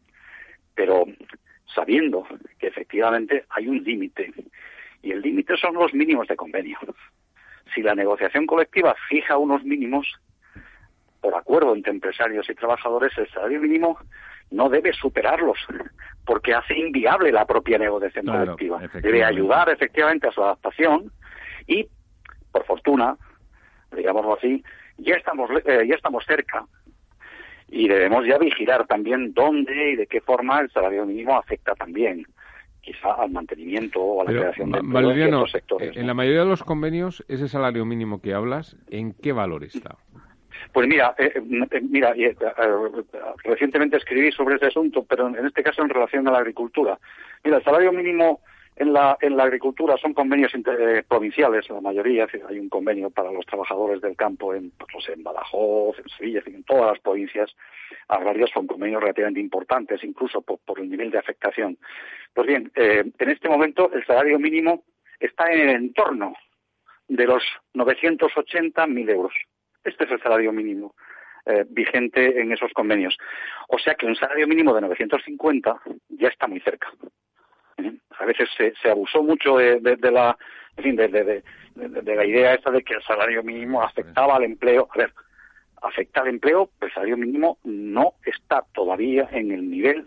pero 0.75 1.05
sabiendo 1.73 2.25
que 2.57 2.67
efectivamente 2.67 3.45
hay 3.49 3.67
un 3.67 3.83
límite 3.83 4.31
y 5.01 5.11
el 5.11 5.21
límite 5.21 5.55
son 5.57 5.75
los 5.75 5.93
mínimos 5.93 6.27
de 6.27 6.35
convenio. 6.35 6.77
Si 7.73 7.81
la 7.81 7.95
negociación 7.95 8.45
colectiva 8.45 8.95
fija 9.07 9.37
unos 9.37 9.63
mínimos, 9.63 10.07
por 11.21 11.35
acuerdo 11.35 11.75
entre 11.75 11.91
empresarios 11.91 12.49
y 12.49 12.55
trabajadores, 12.55 13.17
el 13.17 13.29
salario 13.29 13.61
mínimo 13.61 13.99
no 14.51 14.69
debe 14.69 14.93
superarlos, 14.93 15.59
porque 16.25 16.53
hace 16.53 16.77
inviable 16.77 17.31
la 17.31 17.45
propia 17.45 17.77
negociación 17.77 18.25
colectiva. 18.25 18.81
Debe 19.01 19.23
ayudar 19.23 19.69
efectivamente 19.69 20.27
a 20.27 20.31
su 20.31 20.43
adaptación 20.43 21.11
y, 21.67 21.87
por 22.51 22.65
fortuna, 22.65 23.15
digámoslo 23.95 24.35
así, 24.37 24.63
ya 24.97 25.15
estamos, 25.15 25.49
eh, 25.65 25.85
ya 25.87 25.95
estamos 25.95 26.25
cerca 26.25 26.65
y 27.71 27.87
debemos 27.87 28.25
ya 28.25 28.37
vigilar 28.37 28.87
también 28.87 29.33
dónde 29.33 29.91
y 29.91 29.95
de 29.95 30.07
qué 30.07 30.21
forma 30.21 30.59
el 30.59 30.71
salario 30.71 31.05
mínimo 31.05 31.37
afecta 31.37 31.73
también 31.75 32.25
quizá 32.81 33.13
al 33.13 33.31
mantenimiento 33.31 34.01
o 34.01 34.21
a 34.21 34.25
la 34.25 34.39
creación 34.39 34.71
de 34.71 34.79
empleo 34.79 35.47
sectores. 35.47 35.95
En 35.95 36.07
la 36.07 36.13
mayoría 36.13 36.41
de 36.41 36.49
los 36.49 36.63
convenios, 36.63 37.23
ese 37.27 37.47
salario 37.47 37.85
mínimo 37.85 38.21
que 38.21 38.33
hablas, 38.33 38.77
¿en 38.89 39.13
qué 39.13 39.31
valor 39.31 39.63
está? 39.63 39.97
Pues 40.73 40.87
mira, 40.87 41.13
eh, 41.17 41.31
eh, 41.35 41.81
mira, 41.81 42.13
eh, 42.15 42.35
recientemente 43.43 43.97
escribí 43.97 44.31
sobre 44.31 44.55
ese 44.55 44.67
asunto, 44.67 45.05
pero 45.07 45.27
en 45.27 45.45
este 45.45 45.63
caso 45.63 45.81
en 45.81 45.89
relación 45.89 46.27
a 46.27 46.31
la 46.31 46.39
agricultura. 46.39 46.97
Mira, 47.43 47.57
el 47.57 47.63
salario 47.63 47.91
mínimo 47.91 48.41
en 48.79 48.93
la, 48.93 49.17
en 49.19 49.35
la 49.35 49.43
agricultura 49.43 49.97
son 49.97 50.13
convenios 50.13 50.53
provinciales, 51.07 51.69
la 51.69 51.81
mayoría, 51.81 52.27
hay 52.47 52.59
un 52.59 52.69
convenio 52.69 53.09
para 53.09 53.29
los 53.31 53.45
trabajadores 53.45 54.01
del 54.01 54.15
campo 54.15 54.55
en, 54.55 54.71
pues, 54.71 55.09
en 55.09 55.21
Badajoz, 55.21 55.99
en 55.99 56.07
Sevilla, 56.09 56.41
en 56.45 56.63
todas 56.63 56.93
las 56.93 56.99
provincias 56.99 57.53
agrarias 58.07 58.49
son 58.53 58.67
convenios 58.67 59.01
relativamente 59.01 59.41
importantes, 59.41 60.01
incluso 60.03 60.41
por, 60.41 60.79
el 60.79 60.89
nivel 60.89 61.11
de 61.11 61.17
afectación. 61.17 61.77
Pues 62.33 62.47
bien, 62.47 62.71
en 62.75 63.29
este 63.29 63.49
momento 63.49 63.91
el 63.91 64.05
salario 64.05 64.39
mínimo 64.39 64.83
está 65.19 65.51
en 65.51 65.69
el 65.69 65.75
entorno 65.75 66.33
de 67.09 67.25
los 67.25 67.43
980.000 67.73 69.09
euros. 69.11 69.33
Este 69.83 70.05
es 70.05 70.11
el 70.11 70.21
salario 70.21 70.53
mínimo 70.53 70.95
eh, 71.45 71.65
vigente 71.67 72.39
en 72.39 72.53
esos 72.53 72.71
convenios. 72.71 73.17
O 73.67 73.77
sea 73.77 73.95
que 73.95 74.05
un 74.05 74.15
salario 74.15 74.47
mínimo 74.47 74.73
de 74.73 74.81
950 74.81 75.81
ya 76.09 76.29
está 76.29 76.47
muy 76.47 76.61
cerca. 76.61 76.89
¿Eh? 77.79 77.93
A 78.19 78.25
veces 78.25 78.49
se, 78.57 78.89
abusó 78.89 79.23
mucho 79.23 79.57
de, 79.57 79.79
la, 80.11 80.37
de, 80.77 82.15
la 82.15 82.25
idea 82.25 82.53
esta 82.53 82.71
de 82.71 82.83
que 82.83 82.95
el 82.95 83.03
salario 83.03 83.43
mínimo 83.43 83.81
afectaba 83.81 84.35
al 84.35 84.43
empleo. 84.43 84.87
A 84.93 84.97
ver, 84.97 85.13
afecta 85.81 86.21
al 86.21 86.27
empleo, 86.27 86.69
pero 86.77 86.87
el 86.87 86.93
salario 86.93 87.17
mínimo 87.17 87.57
no 87.63 88.13
está 88.25 88.63
todavía 88.73 89.29
en 89.31 89.51
el 89.51 89.69
nivel 89.69 90.05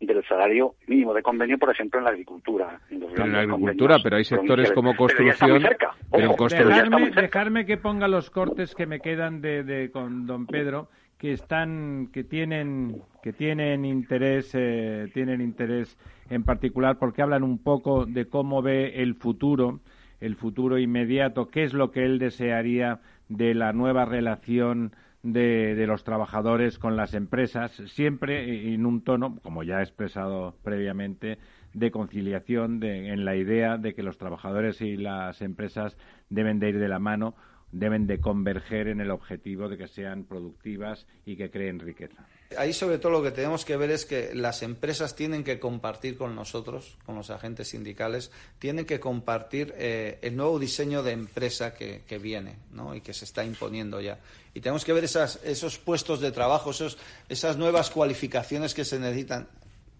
del 0.00 0.24
salario 0.26 0.74
mínimo 0.86 1.12
de 1.12 1.22
convenio, 1.22 1.58
por 1.58 1.70
ejemplo, 1.70 1.98
en 1.98 2.04
la 2.04 2.10
agricultura. 2.10 2.80
En, 2.90 3.32
la 3.32 3.40
agricultura, 3.40 3.96
pero 4.02 4.16
hay 4.16 4.24
sectores 4.24 4.70
como 4.72 4.94
construcción. 4.94 5.62
Pero, 6.10 7.10
dejarme, 7.14 7.66
que 7.66 7.78
ponga 7.78 8.06
los 8.06 8.30
cortes 8.30 8.74
que 8.74 8.86
me 8.86 9.00
quedan 9.00 9.40
de, 9.40 9.90
con 9.92 10.26
don 10.26 10.46
Pedro 10.46 10.88
que 11.18 11.32
están 11.32 12.08
que 12.12 12.24
tienen 12.24 13.02
que 13.22 13.32
tienen 13.32 13.84
interés 13.84 14.50
eh, 14.54 15.10
tienen 15.12 15.40
interés 15.40 15.98
en 16.30 16.44
particular 16.44 16.98
porque 16.98 17.22
hablan 17.22 17.42
un 17.42 17.58
poco 17.58 18.06
de 18.06 18.26
cómo 18.26 18.62
ve 18.62 19.02
el 19.02 19.14
futuro 19.14 19.80
el 20.20 20.36
futuro 20.36 20.78
inmediato 20.78 21.48
qué 21.48 21.64
es 21.64 21.74
lo 21.74 21.90
que 21.90 22.04
él 22.04 22.18
desearía 22.18 23.00
de 23.28 23.54
la 23.54 23.72
nueva 23.72 24.04
relación 24.04 24.92
de, 25.22 25.84
los 25.86 26.04
trabajadores 26.04 26.78
con 26.78 26.96
las 26.96 27.14
empresas, 27.14 27.72
siempre 27.86 28.72
en 28.72 28.86
un 28.86 29.02
tono, 29.02 29.38
como 29.42 29.62
ya 29.62 29.80
he 29.80 29.82
expresado 29.82 30.54
previamente, 30.62 31.38
de 31.74 31.90
conciliación, 31.90 32.80
de, 32.80 33.08
en 33.08 33.24
la 33.24 33.36
idea 33.36 33.76
de 33.76 33.94
que 33.94 34.02
los 34.02 34.16
trabajadores 34.16 34.80
y 34.80 34.96
las 34.96 35.42
empresas 35.42 35.96
deben 36.30 36.58
de 36.58 36.70
ir 36.70 36.78
de 36.78 36.88
la 36.88 36.98
mano, 36.98 37.34
deben 37.72 38.06
de 38.06 38.20
converger 38.20 38.88
en 38.88 39.00
el 39.00 39.10
objetivo 39.10 39.68
de 39.68 39.76
que 39.76 39.88
sean 39.88 40.24
productivas 40.24 41.06
y 41.26 41.36
que 41.36 41.50
creen 41.50 41.78
riqueza. 41.78 42.26
Ahí 42.56 42.72
sobre 42.72 42.98
todo 42.98 43.12
lo 43.12 43.22
que 43.22 43.30
tenemos 43.30 43.66
que 43.66 43.76
ver 43.76 43.90
es 43.90 44.06
que 44.06 44.34
las 44.34 44.62
empresas 44.62 45.14
tienen 45.14 45.44
que 45.44 45.58
compartir 45.60 46.16
con 46.16 46.34
nosotros, 46.34 46.96
con 47.04 47.14
los 47.14 47.28
agentes 47.28 47.68
sindicales, 47.68 48.30
tienen 48.58 48.86
que 48.86 48.98
compartir 48.98 49.74
eh, 49.76 50.18
el 50.22 50.34
nuevo 50.34 50.58
diseño 50.58 51.02
de 51.02 51.12
empresa 51.12 51.74
que, 51.74 52.18
viene 52.18 52.56
¿no? 52.72 52.94
y 52.94 53.02
que 53.02 53.12
se 53.12 53.26
está 53.26 53.44
imponiendo 53.44 54.00
ya. 54.00 54.18
Y 54.54 54.60
tenemos 54.60 54.84
que 54.86 54.94
ver 54.94 55.04
esas, 55.04 55.40
esos 55.44 55.78
puestos 55.78 56.20
de 56.20 56.32
trabajo, 56.32 56.70
esos, 56.70 56.96
esas 57.28 57.58
nuevas 57.58 57.90
cualificaciones 57.90 58.72
que 58.72 58.86
se 58.86 58.98
necesitan 58.98 59.46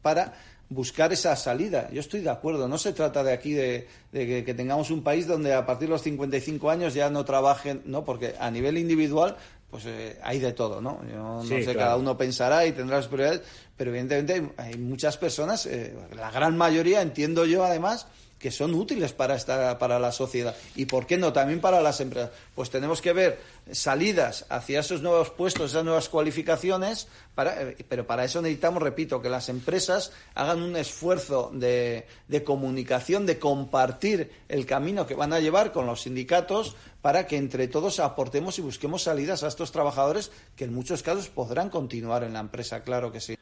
para 0.00 0.34
buscar 0.70 1.12
esa 1.12 1.34
salida. 1.36 1.88
Yo 1.90 2.00
estoy 2.00 2.20
de 2.20 2.30
acuerdo. 2.30 2.68
No 2.68 2.78
se 2.78 2.92
trata 2.92 3.24
de 3.24 3.32
aquí 3.32 3.52
de, 3.52 3.86
que, 4.12 4.44
que, 4.44 4.54
tengamos 4.54 4.90
un 4.90 5.02
país 5.02 5.26
donde 5.26 5.54
a 5.54 5.64
partir 5.64 5.88
de 5.88 5.92
los 5.92 6.02
55 6.02 6.70
años 6.70 6.94
ya 6.94 7.10
no 7.10 7.24
trabajen, 7.24 7.82
no, 7.86 8.04
porque 8.04 8.34
a 8.38 8.50
nivel 8.50 8.78
individual 8.78 9.36
pues 9.70 9.84
eh, 9.86 10.18
hay 10.22 10.38
de 10.38 10.52
todo, 10.52 10.80
¿no? 10.80 11.00
Yo 11.10 11.18
no 11.18 11.44
sé, 11.44 11.74
cada 11.74 11.96
uno 11.96 12.16
pensará 12.16 12.64
y 12.64 12.72
tendrá 12.72 13.02
sus 13.02 13.08
prioridades, 13.08 13.42
pero 13.76 13.90
evidentemente 13.90 14.54
hay, 14.56 14.78
muchas 14.78 15.18
personas, 15.18 15.66
eh, 15.66 15.94
la 16.16 16.30
gran 16.30 16.56
mayoría, 16.56 17.02
entiendo 17.02 17.44
yo 17.44 17.64
además, 17.64 18.06
que 18.38 18.50
son 18.50 18.74
útiles 18.74 19.12
para 19.12 19.34
esta, 19.34 19.78
para 19.78 19.98
la 19.98 20.12
sociedad. 20.12 20.54
Y 20.76 20.86
por 20.86 21.06
qué 21.06 21.16
no 21.16 21.32
también 21.32 21.60
para 21.60 21.80
las 21.80 22.00
empresas. 22.00 22.30
Pues 22.54 22.70
tenemos 22.70 23.02
que 23.02 23.12
ver 23.12 23.40
salidas 23.72 24.46
hacia 24.48 24.80
esos 24.80 25.02
nuevos 25.02 25.30
puestos 25.30 25.72
esas 25.72 25.84
nuevas 25.84 26.08
cualificaciones 26.08 27.08
para, 27.34 27.62
eh, 27.62 27.76
pero 27.88 28.06
para 28.06 28.24
eso 28.24 28.40
necesitamos 28.40 28.82
repito 28.82 29.20
que 29.20 29.28
las 29.28 29.48
empresas 29.48 30.12
hagan 30.34 30.62
un 30.62 30.76
esfuerzo 30.76 31.50
de, 31.52 32.06
de 32.28 32.44
comunicación 32.44 33.26
de 33.26 33.38
compartir 33.38 34.30
el 34.48 34.64
camino 34.64 35.06
que 35.06 35.14
van 35.14 35.32
a 35.32 35.40
llevar 35.40 35.72
con 35.72 35.86
los 35.86 36.02
sindicatos 36.02 36.76
para 37.02 37.26
que 37.26 37.36
entre 37.36 37.68
todos 37.68 38.00
aportemos 38.00 38.58
y 38.58 38.62
busquemos 38.62 39.02
salidas 39.02 39.42
a 39.42 39.48
estos 39.48 39.72
trabajadores 39.72 40.30
que 40.56 40.64
en 40.64 40.74
muchos 40.74 41.02
casos 41.02 41.28
podrán 41.28 41.68
continuar 41.68 42.24
en 42.24 42.32
la 42.32 42.40
empresa 42.40 42.82
claro 42.82 43.12
que 43.12 43.20
sí 43.20 43.36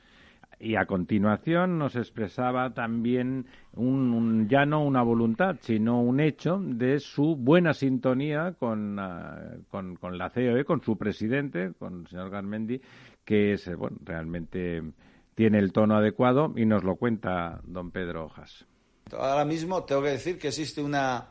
y 0.58 0.76
a 0.76 0.86
continuación 0.86 1.78
nos 1.78 1.96
expresaba 1.96 2.72
también 2.72 3.46
un, 3.74 4.48
ya 4.48 4.64
no 4.64 4.84
una 4.84 5.02
voluntad, 5.02 5.56
sino 5.60 6.00
un 6.00 6.20
hecho 6.20 6.58
de 6.60 6.98
su 6.98 7.36
buena 7.36 7.74
sintonía 7.74 8.54
con, 8.58 8.98
ah, 8.98 9.56
con, 9.70 9.98
la 10.16 10.30
COE, 10.30 10.64
con 10.64 10.82
su 10.82 10.96
presidente, 10.96 11.72
con 11.78 12.00
el 12.00 12.06
señor 12.06 12.30
Garmendi, 12.30 12.80
que 13.24 13.52
es, 13.52 13.74
bueno, 13.76 13.98
realmente 14.02 14.82
tiene 15.34 15.58
el 15.58 15.72
tono 15.72 15.96
adecuado 15.96 16.52
y 16.56 16.64
nos 16.64 16.84
lo 16.84 16.96
cuenta 16.96 17.60
don 17.64 17.90
Pedro 17.90 18.24
Hojas. 18.24 18.66
Ahora 19.12 19.44
mismo 19.44 19.84
tengo 19.84 20.02
que 20.02 20.10
decir 20.10 20.38
que 20.38 20.48
existe 20.48 20.82
una, 20.82 21.28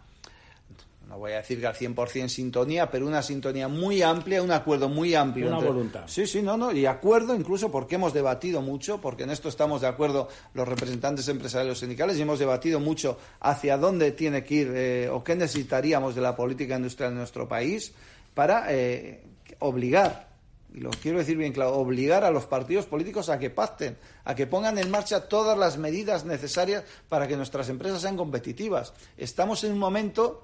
no 1.07 1.19
voy 1.19 1.33
a 1.33 1.37
decir 1.37 1.59
que 1.59 1.67
al 1.67 1.75
100% 1.75 2.27
sintonía, 2.29 2.89
pero 2.89 3.05
una 3.05 3.21
sintonía 3.21 3.67
muy 3.67 4.01
amplia, 4.01 4.41
un 4.41 4.51
acuerdo 4.51 4.89
muy 4.89 5.13
amplio. 5.13 5.47
Una 5.47 5.59
voluntad. 5.59 6.03
Sí, 6.07 6.25
sí, 6.25 6.41
no, 6.41 6.57
no, 6.57 6.71
y 6.71 6.85
acuerdo 6.85 7.35
incluso 7.35 7.71
porque 7.71 7.95
hemos 7.95 8.13
debatido 8.13 8.61
mucho, 8.61 8.99
porque 8.99 9.23
en 9.23 9.29
esto 9.29 9.49
estamos 9.49 9.81
de 9.81 9.87
acuerdo 9.87 10.27
los 10.53 10.67
representantes 10.67 11.27
empresariales 11.27 11.79
sindicales 11.79 12.17
y 12.17 12.23
hemos 12.23 12.39
debatido 12.39 12.79
mucho 12.79 13.19
hacia 13.39 13.77
dónde 13.77 14.11
tiene 14.13 14.43
que 14.43 14.55
ir 14.55 14.71
eh, 14.73 15.09
o 15.09 15.23
qué 15.23 15.35
necesitaríamos 15.35 16.15
de 16.15 16.21
la 16.21 16.35
política 16.35 16.75
industrial 16.75 17.11
en 17.11 17.19
nuestro 17.19 17.47
país 17.47 17.93
para 18.33 18.65
eh, 18.69 19.23
obligar, 19.59 20.35
y 20.73 20.81
lo 20.81 20.89
quiero 20.89 21.19
decir 21.19 21.37
bien 21.37 21.53
claro, 21.53 21.75
obligar 21.75 22.25
a 22.25 22.31
los 22.31 22.47
partidos 22.47 22.85
políticos 22.85 23.29
a 23.29 23.39
que 23.39 23.49
pacten, 23.49 23.95
a 24.25 24.35
que 24.35 24.45
pongan 24.45 24.77
en 24.77 24.91
marcha 24.91 25.29
todas 25.29 25.57
las 25.57 25.77
medidas 25.77 26.25
necesarias 26.25 26.83
para 27.07 27.27
que 27.27 27.37
nuestras 27.37 27.69
empresas 27.69 28.01
sean 28.01 28.17
competitivas. 28.17 28.93
Estamos 29.15 29.63
en 29.63 29.71
un 29.71 29.79
momento 29.79 30.43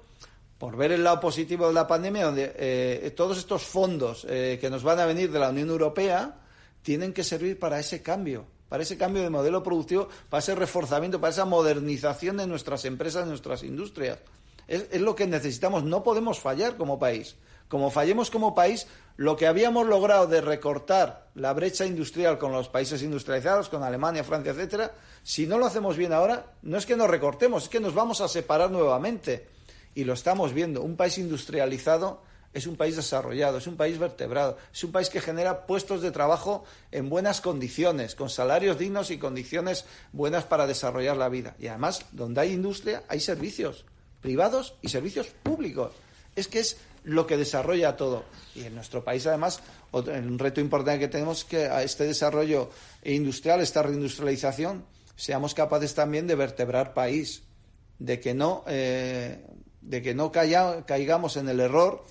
por 0.62 0.76
ver 0.76 0.92
el 0.92 1.02
lado 1.02 1.18
positivo 1.18 1.66
de 1.66 1.74
la 1.74 1.88
pandemia, 1.88 2.26
donde 2.26 2.52
eh, 2.54 3.12
todos 3.16 3.36
estos 3.36 3.64
fondos 3.64 4.24
eh, 4.30 4.58
que 4.60 4.70
nos 4.70 4.84
van 4.84 5.00
a 5.00 5.06
venir 5.06 5.32
de 5.32 5.40
la 5.40 5.50
Unión 5.50 5.70
Europea 5.70 6.36
tienen 6.82 7.12
que 7.12 7.24
servir 7.24 7.58
para 7.58 7.80
ese 7.80 8.00
cambio, 8.00 8.46
para 8.68 8.84
ese 8.84 8.96
cambio 8.96 9.24
de 9.24 9.30
modelo 9.30 9.60
productivo, 9.64 10.08
para 10.30 10.38
ese 10.38 10.54
reforzamiento, 10.54 11.20
para 11.20 11.32
esa 11.32 11.46
modernización 11.46 12.36
de 12.36 12.46
nuestras 12.46 12.84
empresas, 12.84 13.24
de 13.24 13.30
nuestras 13.30 13.64
industrias. 13.64 14.20
Es, 14.68 15.00
lo 15.00 15.16
que 15.16 15.26
necesitamos. 15.26 15.82
No 15.82 16.04
podemos 16.04 16.38
fallar 16.38 16.76
como 16.76 16.96
país. 16.96 17.34
Como 17.68 17.90
fallemos 17.90 18.30
como 18.30 18.54
país, 18.54 18.86
lo 19.16 19.34
que 19.34 19.48
habíamos 19.48 19.88
logrado 19.88 20.28
de 20.28 20.42
recortar 20.42 21.26
la 21.34 21.52
brecha 21.54 21.86
industrial 21.86 22.38
con 22.38 22.52
los 22.52 22.68
países 22.68 23.02
industrializados, 23.02 23.68
con 23.68 23.82
Alemania, 23.82 24.22
Francia, 24.22 24.52
etcétera, 24.52 24.92
si 25.24 25.44
no 25.44 25.58
lo 25.58 25.66
hacemos 25.66 25.96
bien 25.96 26.12
ahora, 26.12 26.52
no 26.62 26.78
es 26.78 26.86
que 26.86 26.94
nos 26.94 27.10
recortemos, 27.10 27.64
es 27.64 27.68
que 27.68 27.80
nos 27.80 27.94
vamos 27.94 28.20
a 28.20 28.28
separar 28.28 28.70
nuevamente 28.70 29.50
y 29.94 30.04
lo 30.04 30.12
estamos 30.12 30.52
viendo. 30.52 30.82
Un 30.82 30.96
país 30.96 31.18
industrializado 31.18 32.22
es 32.52 32.66
un 32.66 32.76
país 32.76 32.96
desarrollado, 32.96 33.58
es 33.58 33.66
un 33.66 33.76
país 33.76 33.98
vertebrado, 33.98 34.58
es 34.72 34.84
un 34.84 34.92
país 34.92 35.08
que 35.08 35.20
genera 35.20 35.66
puestos 35.66 36.02
de 36.02 36.10
trabajo 36.10 36.64
en 36.90 37.08
buenas 37.08 37.40
condiciones, 37.40 38.14
con 38.14 38.28
salarios 38.28 38.78
dignos 38.78 39.10
y 39.10 39.18
condiciones 39.18 39.86
buenas 40.12 40.44
para 40.44 40.66
desarrollar 40.66 41.16
la 41.16 41.30
vida. 41.30 41.56
Y 41.58 41.68
además, 41.68 42.04
donde 42.12 42.42
hay 42.42 42.52
industria, 42.52 43.04
hay 43.08 43.20
servicios 43.20 43.86
privados 44.20 44.74
y 44.82 44.88
servicios 44.88 45.28
públicos. 45.42 45.92
Es 46.36 46.48
que 46.48 46.60
es 46.60 46.76
lo 47.04 47.26
que 47.26 47.36
desarrolla 47.36 47.96
todo. 47.96 48.24
Y 48.54 48.64
en 48.64 48.74
nuestro 48.74 49.02
país, 49.02 49.26
además, 49.26 49.60
un 49.92 50.38
reto 50.38 50.60
importante 50.60 51.00
que 51.00 51.08
tenemos 51.08 51.38
es 51.38 51.44
que 51.44 51.66
a 51.66 51.82
este 51.82 52.04
desarrollo 52.04 52.70
industrial, 53.02 53.60
esta 53.60 53.82
reindustrialización, 53.82 54.84
seamos 55.16 55.54
capaces 55.54 55.94
también 55.94 56.26
de 56.26 56.34
vertebrar 56.34 56.94
país, 56.94 57.42
de 57.98 58.20
que 58.20 58.34
no, 58.34 58.64
eh, 58.66 59.44
de 59.82 60.02
que 60.02 60.14
no 60.14 60.32
caigamos 60.32 61.36
en 61.36 61.48
el 61.48 61.60
error 61.60 62.02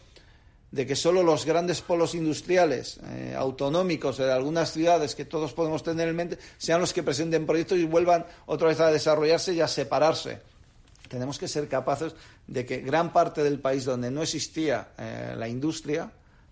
de 0.71 0.87
que 0.87 0.95
solo 0.95 1.21
los 1.21 1.45
grandes 1.45 1.81
polos 1.81 2.15
industriales 2.15 2.99
eh, 3.03 3.35
autonómicos 3.37 4.17
de 4.17 4.31
algunas 4.31 4.71
ciudades 4.71 5.15
que 5.15 5.25
todos 5.25 5.53
podemos 5.53 5.83
tener 5.83 6.07
en 6.07 6.15
mente 6.15 6.39
sean 6.57 6.79
los 6.79 6.93
que 6.93 7.03
presenten 7.03 7.45
proyectos 7.45 7.77
y 7.77 7.83
vuelvan 7.83 8.25
otra 8.45 8.69
vez 8.69 8.79
a 8.79 8.89
desarrollarse 8.89 9.53
y 9.53 9.59
a 9.61 9.67
separarse. 9.67 10.39
Tenemos 11.09 11.37
que 11.37 11.49
ser 11.49 11.67
capaces 11.67 12.15
de 12.47 12.65
que 12.65 12.79
gran 12.79 13.11
parte 13.11 13.43
del 13.43 13.59
país 13.59 13.83
donde 13.83 14.09
no 14.09 14.21
existía 14.21 14.91
eh, 14.97 15.35
la 15.37 15.49
industria 15.49 16.09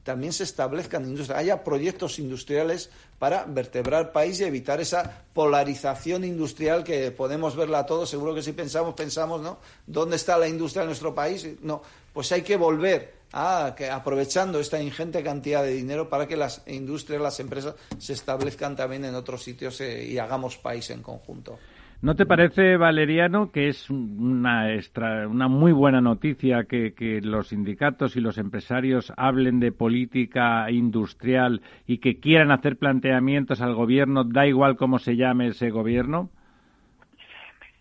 también 0.10 0.34
se 0.34 0.44
establezcan 0.44 1.06
industrias, 1.06 1.38
haya 1.38 1.64
proyectos 1.64 2.18
industriales 2.18 2.90
para 3.20 3.46
vertebrar 3.46 4.12
país 4.12 4.40
y 4.40 4.44
evitar 4.44 4.82
esa 4.82 5.22
polarización 5.36 6.24
industrial 6.24 6.84
que 6.84 7.12
podemos 7.12 7.56
verla 7.56 7.86
todos. 7.86 8.10
Seguro 8.10 8.34
que 8.34 8.42
si 8.42 8.54
pensamos, 8.54 8.96
pensamos, 8.96 9.40
¿no? 9.40 9.60
¿Dónde 9.86 10.16
está 10.16 10.36
la 10.40 10.48
industria 10.48 10.82
en 10.82 10.88
nuestro 10.88 11.14
país? 11.14 11.48
No, 11.62 11.84
pues 12.12 12.32
hay 12.32 12.42
que 12.42 12.58
volver 12.58 13.20
a 13.34 13.76
que 13.78 13.88
aprovechando 13.88 14.60
esta 14.60 14.82
ingente 14.82 15.22
cantidad 15.22 15.62
de 15.62 15.74
dinero 15.74 16.10
para 16.10 16.28
que 16.28 16.36
las 16.36 16.64
industrias, 16.66 17.22
las 17.22 17.40
empresas 17.40 17.76
se 18.00 18.14
establezcan 18.14 18.76
también 18.76 19.06
en 19.06 19.14
otros 19.14 19.44
sitios 19.44 19.80
eh, 19.82 20.06
y 20.06 20.18
hagamos 20.18 20.58
país 20.58 20.90
en 20.90 21.04
conjunto. 21.04 21.60
¿No 22.02 22.16
te 22.16 22.26
parece, 22.26 22.78
Valeriano, 22.78 23.52
que 23.52 23.68
es 23.68 23.90
una, 23.90 24.74
extra, 24.74 25.28
una 25.28 25.50
muy 25.50 25.74
buena 25.74 26.00
noticia 26.00 26.64
que, 26.64 26.94
que, 26.94 27.20
los 27.20 27.50
sindicatos 27.50 28.16
y 28.16 28.22
los 28.22 28.38
empresarios 28.38 29.12
hablen 29.18 29.60
de 29.60 29.74
política 29.74 30.72
industrial 30.72 31.62
y 31.86 31.98
que 31.98 32.22
quieran 32.22 32.52
hacer 32.52 32.78
planteamientos 32.78 33.62
al 33.62 33.76
gobierno, 33.76 34.24
da 34.24 34.48
igual 34.48 34.78
cómo 34.78 34.98
se 34.98 35.18
llame 35.18 35.48
ese 35.48 35.72
gobierno? 35.72 36.30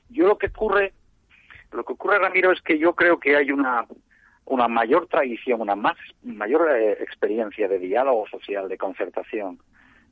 Yo 0.08 0.26
lo 0.26 0.36
que 0.36 0.48
ocurre, 0.48 0.94
lo 1.70 1.84
que 1.84 1.92
ocurre, 1.92 2.18
Ramiro, 2.18 2.50
es 2.50 2.60
que 2.62 2.76
yo 2.76 2.94
creo 2.94 3.20
que 3.20 3.36
hay 3.36 3.52
una 3.52 3.86
una 4.46 4.66
mayor 4.66 5.06
tradición, 5.08 5.60
una 5.60 5.76
más 5.76 5.96
mayor 6.22 6.68
eh, 6.70 6.92
experiencia 7.02 7.68
de 7.68 7.78
diálogo 7.78 8.26
social, 8.28 8.68
de 8.68 8.78
concertación 8.78 9.58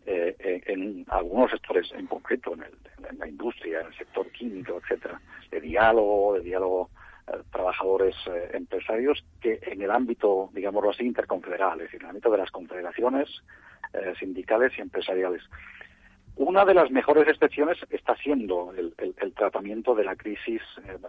eh, 0.08 0.62
en 0.66 1.04
algunos 1.08 1.50
sectores 1.50 1.90
en 1.92 2.06
concreto, 2.06 2.54
en, 2.54 3.18
la 3.18 3.26
industria, 3.26 3.80
en 3.80 3.88
el 3.88 3.94
sector 3.96 4.30
químico, 4.30 4.80
etcétera, 4.80 5.20
de 5.50 5.60
diálogo, 5.60 6.34
de 6.34 6.42
diálogo 6.42 6.90
eh, 7.26 7.32
trabajadores 7.50 8.14
eh, 8.28 8.50
empresarios, 8.54 9.24
que 9.40 9.58
en 9.62 9.82
el 9.82 9.90
ámbito, 9.90 10.50
digámoslo 10.52 10.90
así, 10.90 11.04
interconfederal, 11.04 11.80
es 11.80 11.86
decir, 11.86 12.02
en 12.02 12.06
el 12.06 12.10
ámbito 12.10 12.30
de 12.30 12.38
las 12.38 12.50
confederaciones 12.50 13.28
sindicales 14.18 14.72
y 14.76 14.82
empresariales. 14.82 15.42
Una 16.36 16.66
de 16.66 16.74
las 16.74 16.90
mejores 16.90 17.26
excepciones 17.28 17.78
está 17.88 18.14
siendo 18.16 18.74
el, 18.76 18.92
tratamiento 19.32 19.94
de 19.94 20.04
la 20.04 20.16
crisis 20.16 20.60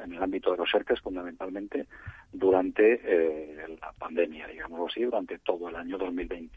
en 0.06 0.14
el 0.14 0.24
ámbito 0.24 0.52
de 0.52 0.58
los 0.58 0.74
ERTES, 0.74 1.02
fundamentalmente, 1.02 1.86
durante 2.32 3.68
la 3.82 3.92
pandemia, 3.92 4.48
digámoslo 4.48 4.86
así, 4.86 5.04
durante 5.04 5.38
todo 5.40 5.68
el 5.68 5.76
año 5.76 5.98
2020. 5.98 6.56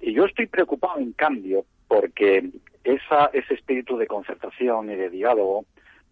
Y 0.00 0.14
yo 0.14 0.24
estoy 0.24 0.46
preocupado, 0.46 0.98
en 0.98 1.12
cambio, 1.12 1.64
porque 1.88 2.50
esa, 2.84 3.26
ese 3.32 3.54
espíritu 3.54 3.96
de 3.98 4.06
concertación 4.06 4.90
y 4.90 4.96
de 4.96 5.10
diálogo 5.10 5.66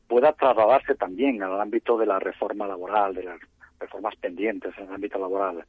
pueda 0.07 0.32
trasladarse 0.32 0.95
también 0.95 1.43
al 1.43 1.61
ámbito 1.61 1.97
de 1.99 2.07
la 2.07 2.18
reforma 2.18 2.66
laboral, 2.66 3.14
de 3.14 3.24
las 3.24 3.41
reformas 3.78 4.16
pendientes 4.16 4.76
en 4.78 4.89
el 4.89 4.95
ámbito 4.95 5.18
laboral. 5.18 5.64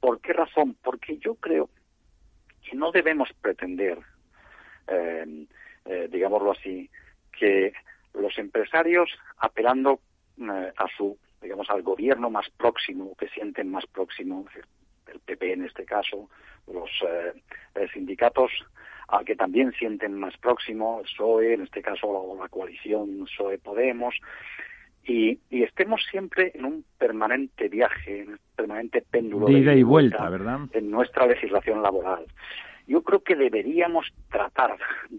¿Por 0.00 0.20
qué 0.20 0.32
razón? 0.32 0.76
Porque 0.82 1.18
yo 1.18 1.34
creo 1.36 1.68
que 2.62 2.76
no 2.76 2.92
debemos 2.92 3.30
pretender, 3.40 3.98
eh, 4.86 5.46
eh, 5.84 6.08
digámoslo 6.10 6.52
así, 6.52 6.88
que 7.38 7.72
los 8.14 8.36
empresarios, 8.38 9.10
apelando 9.38 10.00
eh, 10.38 10.72
a 10.76 10.86
su, 10.96 11.16
digamos, 11.40 11.68
al 11.70 11.82
gobierno 11.82 12.30
más 12.30 12.48
próximo, 12.50 13.14
que 13.16 13.28
sienten 13.28 13.70
más 13.70 13.86
próximo, 13.86 14.44
el 15.12 15.20
PP 15.20 15.52
en 15.52 15.64
este 15.64 15.84
caso, 15.84 16.28
los 16.72 16.90
eh, 17.02 17.88
sindicatos 17.92 18.52
al 19.08 19.24
que 19.24 19.36
también 19.36 19.72
sienten 19.72 20.14
más 20.14 20.36
próximo, 20.36 20.98
el 21.00 21.04
PSOE, 21.04 21.54
en 21.54 21.62
este 21.62 21.80
caso 21.82 22.36
la, 22.38 22.48
coalición 22.48 23.24
PSOE-Podemos, 23.24 24.14
y, 25.04 25.40
estemos 25.50 26.02
siempre 26.10 26.52
en 26.54 26.66
un 26.66 26.84
permanente 26.98 27.68
viaje, 27.68 28.20
en 28.20 28.28
un 28.30 28.38
permanente 28.54 29.02
péndulo 29.10 29.46
de 29.46 29.52
ida 29.54 29.74
y 29.74 29.82
vuelta, 29.82 30.28
¿verdad? 30.28 30.60
En 30.72 30.90
nuestra 30.90 31.26
legislación 31.26 31.82
laboral. 31.82 32.26
Yo 32.86 33.02
creo 33.02 33.22
que 33.22 33.34
deberíamos 33.34 34.06
tratar 34.30 34.76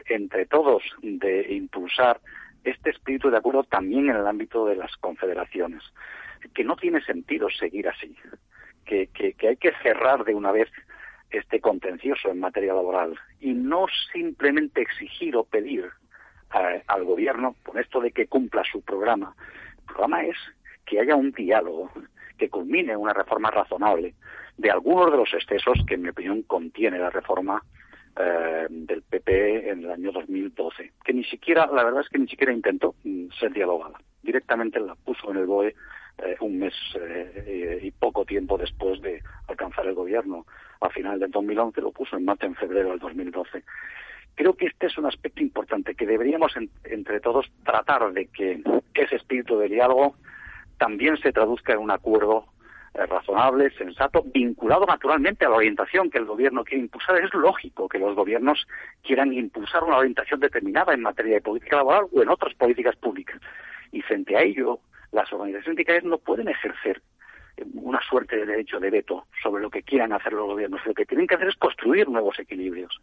entre 0.08 0.46
todos 0.46 0.84
de 1.02 1.54
impulsar 1.54 2.20
este 2.64 2.92
espíritu 2.92 3.32
de 3.32 3.38
acuerdo 3.38 3.64
también 3.64 4.10
en 4.10 4.18
el 4.18 4.28
ámbito 4.28 4.66
de 4.66 4.76
las 4.76 4.96
confederaciones, 4.98 5.82
que 6.54 6.64
no 6.64 6.76
tiene 6.76 7.02
sentido 7.02 7.50
seguir 7.50 7.88
así 7.88 8.16
que, 8.90 9.36
hay 9.48 9.58
que 9.58 9.72
cerrar 9.84 10.24
de 10.24 10.34
una 10.34 10.52
vez 10.52 10.70
este 11.30 11.62
contencioso 11.62 12.30
en 12.30 12.40
materia 12.40 12.74
laboral 12.74 13.18
y 13.40 13.54
no 13.54 13.86
simplemente 14.12 14.82
exigir 14.82 15.36
o 15.36 15.44
pedir 15.44 15.86
eh, 16.56 16.84
al 16.88 17.04
gobierno 17.04 17.56
con 17.64 17.78
esto 17.78 18.02
de 18.02 18.12
que 18.12 18.28
cumpla 18.28 18.64
su 18.64 18.82
programa. 18.82 19.36
El 19.78 19.86
programa 19.86 20.24
es 20.24 20.38
que 20.86 21.00
haya 21.00 21.16
un 21.16 21.32
diálogo 21.32 21.92
que 22.38 22.50
culmine 22.50 22.98
una 22.98 23.14
reforma 23.14 23.52
razonable 23.52 24.16
de 24.58 24.72
algunos 24.72 25.12
de 25.12 25.18
los 25.18 25.34
excesos 25.34 25.78
que, 25.88 25.94
en 25.94 26.02
mi 26.02 26.10
opinión, 26.10 26.42
contiene 26.44 26.98
la 26.98 27.12
reforma 27.12 27.62
eh, 28.20 28.66
del 28.70 29.04
PP 29.04 29.70
en 29.70 29.84
el 29.84 29.92
año 29.92 30.12
2012, 30.12 30.94
que 31.06 31.14
ni 31.14 31.24
siquiera, 31.26 31.68
la 31.68 31.84
verdad 31.84 32.02
es 32.02 32.10
que 32.10 32.18
ni 32.18 32.28
siquiera 32.28 32.52
intentó 32.52 32.96
mm, 33.04 33.30
ser 33.40 33.54
dialogada. 33.54 34.00
Directamente 34.24 34.80
la 34.80 34.96
puso 34.96 35.30
en 35.32 35.38
el 35.38 35.46
BOE 35.46 35.76
eh, 36.24 36.36
un 36.42 36.60
mes 36.60 36.74
eh, 36.96 37.80
y 37.82 37.92
poco 37.92 38.26
tiempo 38.26 38.58
después 38.58 39.02
de 39.02 39.22
alcanzar 39.48 39.86
el 39.88 39.94
gobierno. 39.94 40.46
A 40.82 40.90
final 40.90 41.20
del 41.20 41.32
2011 41.32 41.82
lo 41.82 41.92
puso 41.92 42.18
en 42.18 42.26
marcha 42.26 42.46
en 42.46 42.56
febrero 42.56 42.90
del 42.90 43.00
2012. 43.00 43.64
Creo 44.36 44.54
que 44.54 44.68
este 44.68 44.88
es 44.88 44.98
un 44.98 45.06
aspecto 45.06 45.42
importante 45.42 45.96
que 45.96 46.06
deberíamos 46.06 46.54
entre 46.86 47.20
todos 47.20 47.52
tratar 47.64 48.12
de 48.14 48.28
que 48.28 48.62
ese 48.94 49.16
espíritu 49.16 49.58
de 49.58 49.68
diálogo 49.68 50.16
también 50.78 51.18
se 51.18 51.32
traduzca 51.32 51.74
en 51.74 51.80
un 51.80 51.92
acuerdo 51.92 52.46
eh, 52.94 53.06
razonable, 53.06 53.70
sensato, 53.72 54.24
vinculado 54.34 54.86
naturalmente 54.86 55.46
a 55.46 55.50
la 55.50 55.58
orientación 55.58 56.10
que 56.10 56.18
el 56.18 56.26
gobierno 56.26 56.64
quiere 56.64 56.84
impulsar. 56.84 57.18
Es 57.24 57.34
lógico 57.34 57.88
que 57.88 58.00
los 58.00 58.16
gobiernos 58.16 58.68
quieran 59.04 59.32
impulsar 59.34 59.84
una 59.84 59.98
orientación 59.98 60.40
determinada 60.40 60.94
en 60.94 61.02
materia 61.02 61.36
de 61.36 61.42
política 61.42 61.78
laboral 61.78 62.06
o 62.12 62.22
en 62.22 62.30
otras 62.30 62.54
políticas 62.56 62.96
públicas. 62.96 63.40
Y 63.92 64.02
frente 64.02 64.36
a 64.36 64.42
ello, 64.42 64.80
las 65.12 65.32
organizaciones 65.34 65.66
sindicales 65.66 66.04
no 66.04 66.18
pueden 66.18 66.48
ejercer 66.48 67.02
una 67.74 68.00
suerte 68.02 68.38
de 68.38 68.46
derecho 68.46 68.80
de 68.80 68.90
veto 68.90 69.26
sobre 69.42 69.62
lo 69.62 69.70
que 69.70 69.84
quieran 69.84 70.14
hacer 70.14 70.34
los 70.34 70.48
gobiernos. 70.48 70.80
Lo 70.86 70.94
que 70.94 71.06
tienen 71.06 71.28
que 71.28 71.36
hacer 71.36 71.50
es 71.50 71.56
construir 71.56 72.08
nuevos 72.08 72.40
equilibrios 72.40 73.02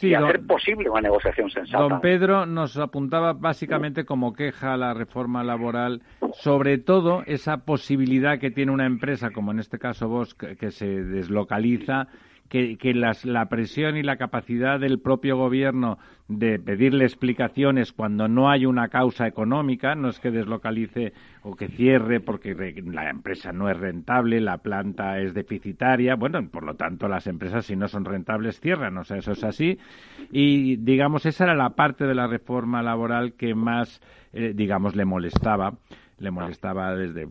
y 0.00 0.14
hacer 0.14 0.44
posible 0.46 0.90
una 0.90 1.00
negociación 1.00 1.50
sensata. 1.50 1.82
Don 1.82 2.00
Pedro 2.00 2.46
nos 2.46 2.76
apuntaba 2.76 3.32
básicamente 3.32 4.04
como 4.04 4.32
queja 4.32 4.74
a 4.74 4.76
la 4.76 4.94
reforma 4.94 5.42
laboral, 5.42 6.02
sobre 6.32 6.78
todo 6.78 7.22
esa 7.26 7.58
posibilidad 7.64 8.38
que 8.38 8.50
tiene 8.50 8.72
una 8.72 8.86
empresa, 8.86 9.30
como 9.30 9.52
en 9.52 9.60
este 9.60 9.78
caso 9.78 10.08
vos, 10.08 10.34
que 10.34 10.70
se 10.70 10.86
deslocaliza 10.86 12.08
que, 12.48 12.94
la 12.94 13.48
presión 13.48 13.96
y 13.96 14.02
la 14.02 14.16
capacidad 14.16 14.80
del 14.80 14.98
propio 14.98 15.36
gobierno 15.36 15.98
de 16.28 16.58
pedirle 16.58 17.04
explicaciones 17.04 17.92
cuando 17.92 18.28
no 18.28 18.50
hay 18.50 18.66
una 18.66 18.88
causa 18.88 19.26
económica, 19.26 19.94
no 19.94 20.08
es 20.08 20.18
que 20.18 20.30
deslocalice 20.30 21.12
o 21.42 21.56
que 21.56 21.68
cierre 21.68 22.20
porque 22.20 22.54
la 22.84 23.08
empresa 23.10 23.52
no 23.52 23.70
es 23.70 23.78
rentable, 23.78 24.40
la 24.40 24.58
planta 24.58 25.18
es 25.20 25.34
deficitaria, 25.34 26.16
bueno, 26.16 26.46
por 26.50 26.64
lo 26.64 26.74
tanto 26.74 27.08
las 27.08 27.26
empresas 27.26 27.66
si 27.66 27.76
no 27.76 27.88
son 27.88 28.04
rentables 28.04 28.60
cierran, 28.60 28.96
o 28.98 29.04
sea, 29.04 29.18
eso 29.18 29.32
es 29.32 29.44
así. 29.44 29.78
Y 30.30 30.76
digamos, 30.76 31.24
esa 31.26 31.44
era 31.44 31.54
la 31.54 31.70
parte 31.70 32.04
de 32.06 32.14
la 32.14 32.26
reforma 32.26 32.82
laboral 32.82 33.34
que 33.34 33.54
más, 33.54 34.00
eh, 34.32 34.52
digamos, 34.54 34.96
le 34.96 35.04
molestaba 35.04 35.74
le 36.18 36.32
molestaba 36.32 36.96
desde, 36.96 37.28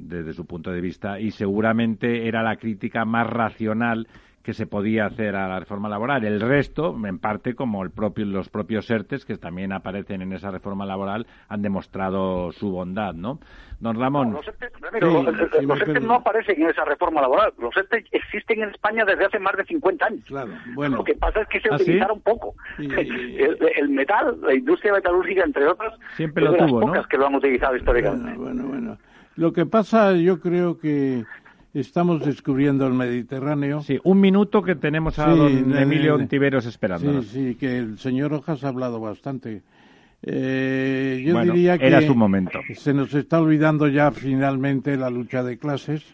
desde, 0.00 0.32
su 0.32 0.46
punto 0.46 0.72
de 0.72 0.80
vista 0.80 1.20
y 1.20 1.30
seguramente 1.30 2.26
era 2.26 2.42
la 2.42 2.56
crítica 2.56 3.04
más 3.04 3.24
racional 3.28 4.08
que 4.46 4.54
se 4.54 4.68
podía 4.68 5.06
hacer 5.06 5.34
a 5.34 5.48
la 5.48 5.58
reforma 5.58 5.88
laboral. 5.88 6.24
El 6.24 6.40
resto, 6.40 6.94
en 7.04 7.18
parte, 7.18 7.56
como 7.56 7.82
el 7.82 7.90
propio, 7.90 8.24
los 8.26 8.48
propios 8.48 8.88
ERTES, 8.88 9.24
que 9.24 9.36
también 9.38 9.72
aparecen 9.72 10.22
en 10.22 10.32
esa 10.32 10.52
reforma 10.52 10.86
laboral, 10.86 11.26
han 11.48 11.62
demostrado 11.62 12.52
su 12.52 12.70
bondad, 12.70 13.12
¿no? 13.12 13.40
Don 13.80 13.98
Ramón. 13.98 14.34
los 14.34 14.46
ERTES, 14.46 16.00
no 16.00 16.14
aparecen 16.14 16.62
en 16.62 16.70
esa 16.70 16.84
reforma 16.84 17.22
laboral. 17.22 17.54
Los 17.58 17.76
ERTES 17.76 18.04
existen 18.12 18.62
en 18.62 18.70
España 18.70 19.04
desde 19.04 19.24
hace 19.24 19.40
más 19.40 19.56
de 19.56 19.64
50 19.64 20.06
años. 20.06 20.24
Claro, 20.26 20.52
bueno. 20.76 20.98
Lo 20.98 21.02
que 21.04 21.16
pasa 21.16 21.40
es 21.40 21.48
que 21.48 21.58
se 21.58 21.68
¿Ah, 21.68 21.74
utilizaron 21.74 22.20
poco. 22.20 22.54
El, 22.78 23.88
metal, 23.88 24.38
la 24.42 24.54
industria 24.54 24.92
metalúrgica, 24.92 25.42
entre 25.42 25.66
otras, 25.66 25.92
Siempre 26.14 26.44
lo 26.44 26.54
tuvo, 26.54 26.82
pocas 26.82 27.08
que 27.08 27.16
lo 27.16 27.26
han 27.26 27.34
utilizado 27.34 27.74
históricamente. 27.74 28.38
Bueno, 28.38 28.62
bueno, 28.62 28.68
bueno. 28.68 28.98
Lo 29.34 29.52
que 29.52 29.66
pasa, 29.66 30.12
yo 30.12 30.38
creo 30.38 30.78
que 30.78 31.24
estamos 31.80 32.24
descubriendo 32.24 32.86
el 32.86 32.94
Mediterráneo. 32.94 33.82
Sí, 33.82 33.98
un 34.04 34.20
minuto 34.20 34.62
que 34.62 34.74
tenemos 34.74 35.18
a 35.18 35.28
don 35.28 35.76
Emilio 35.76 36.14
Ontiveros 36.14 36.66
esperando. 36.66 37.22
Sí, 37.22 37.28
sí, 37.28 37.54
que 37.54 37.78
el 37.78 37.98
señor 37.98 38.30
Rojas 38.30 38.64
ha 38.64 38.68
hablado 38.68 39.00
bastante. 39.00 39.62
Eh, 40.22 41.22
yo 41.24 41.40
diría 41.42 41.78
que 41.78 41.86
era 41.86 42.00
su 42.00 42.14
momento. 42.14 42.58
se 42.74 42.94
nos 42.94 43.14
está 43.14 43.40
olvidando 43.40 43.88
ya 43.88 44.10
finalmente 44.10 44.96
la 44.96 45.10
lucha 45.10 45.42
de 45.42 45.58
clases. 45.58 46.04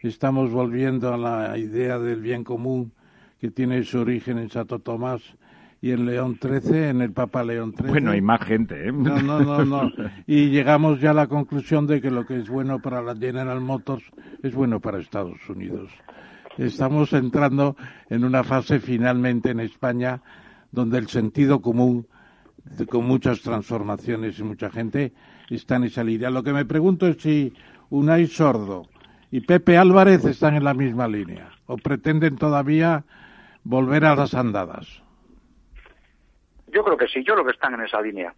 Estamos 0.00 0.52
volviendo 0.52 1.12
a 1.12 1.16
la 1.16 1.58
idea 1.58 1.98
del 1.98 2.20
bien 2.20 2.44
común 2.44 2.92
que 3.40 3.50
tiene 3.50 3.82
su 3.82 3.98
origen 3.98 4.38
en 4.38 4.50
Santo 4.50 4.78
Tomás 4.78 5.22
y 5.86 5.92
en 5.92 6.04
León 6.04 6.36
XIII, 6.42 6.88
en 6.88 7.00
el 7.00 7.12
Papa 7.12 7.44
León 7.44 7.72
XIII. 7.76 7.90
Bueno, 7.90 8.10
hay 8.10 8.20
más 8.20 8.40
gente, 8.40 8.88
¿eh? 8.88 8.92
No, 8.92 9.22
no, 9.22 9.38
no, 9.38 9.64
no. 9.64 9.92
Y 10.26 10.48
llegamos 10.48 11.00
ya 11.00 11.10
a 11.10 11.14
la 11.14 11.28
conclusión 11.28 11.86
de 11.86 12.00
que 12.00 12.10
lo 12.10 12.26
que 12.26 12.38
es 12.38 12.48
bueno 12.48 12.80
para 12.80 13.00
la 13.02 13.14
General 13.14 13.60
Motors 13.60 14.02
es 14.42 14.52
bueno 14.52 14.80
para 14.80 14.98
Estados 14.98 15.38
Unidos. 15.48 15.92
Estamos 16.58 17.12
entrando 17.12 17.76
en 18.10 18.24
una 18.24 18.42
fase 18.42 18.80
finalmente 18.80 19.50
en 19.50 19.60
España 19.60 20.20
donde 20.72 20.98
el 20.98 21.06
sentido 21.06 21.62
común, 21.62 22.08
con 22.90 23.06
muchas 23.06 23.40
transformaciones 23.42 24.40
y 24.40 24.42
mucha 24.42 24.70
gente, 24.70 25.12
está 25.50 25.76
en 25.76 25.84
esa 25.84 26.02
línea. 26.02 26.30
Lo 26.30 26.42
que 26.42 26.52
me 26.52 26.64
pregunto 26.64 27.06
es 27.06 27.18
si 27.18 27.52
Unai 27.90 28.26
Sordo 28.26 28.88
y 29.30 29.40
Pepe 29.40 29.78
Álvarez 29.78 30.24
están 30.24 30.56
en 30.56 30.64
la 30.64 30.74
misma 30.74 31.06
línea 31.06 31.50
o 31.66 31.76
pretenden 31.76 32.34
todavía 32.34 33.04
volver 33.62 34.04
a 34.04 34.16
las 34.16 34.34
andadas. 34.34 35.05
Yo 36.76 36.84
creo 36.84 36.96
que 36.98 37.08
sí, 37.08 37.24
yo 37.24 37.32
creo 37.34 37.46
que 37.46 37.52
están 37.52 37.72
en 37.74 37.80
esa 37.80 38.00
línea. 38.02 38.34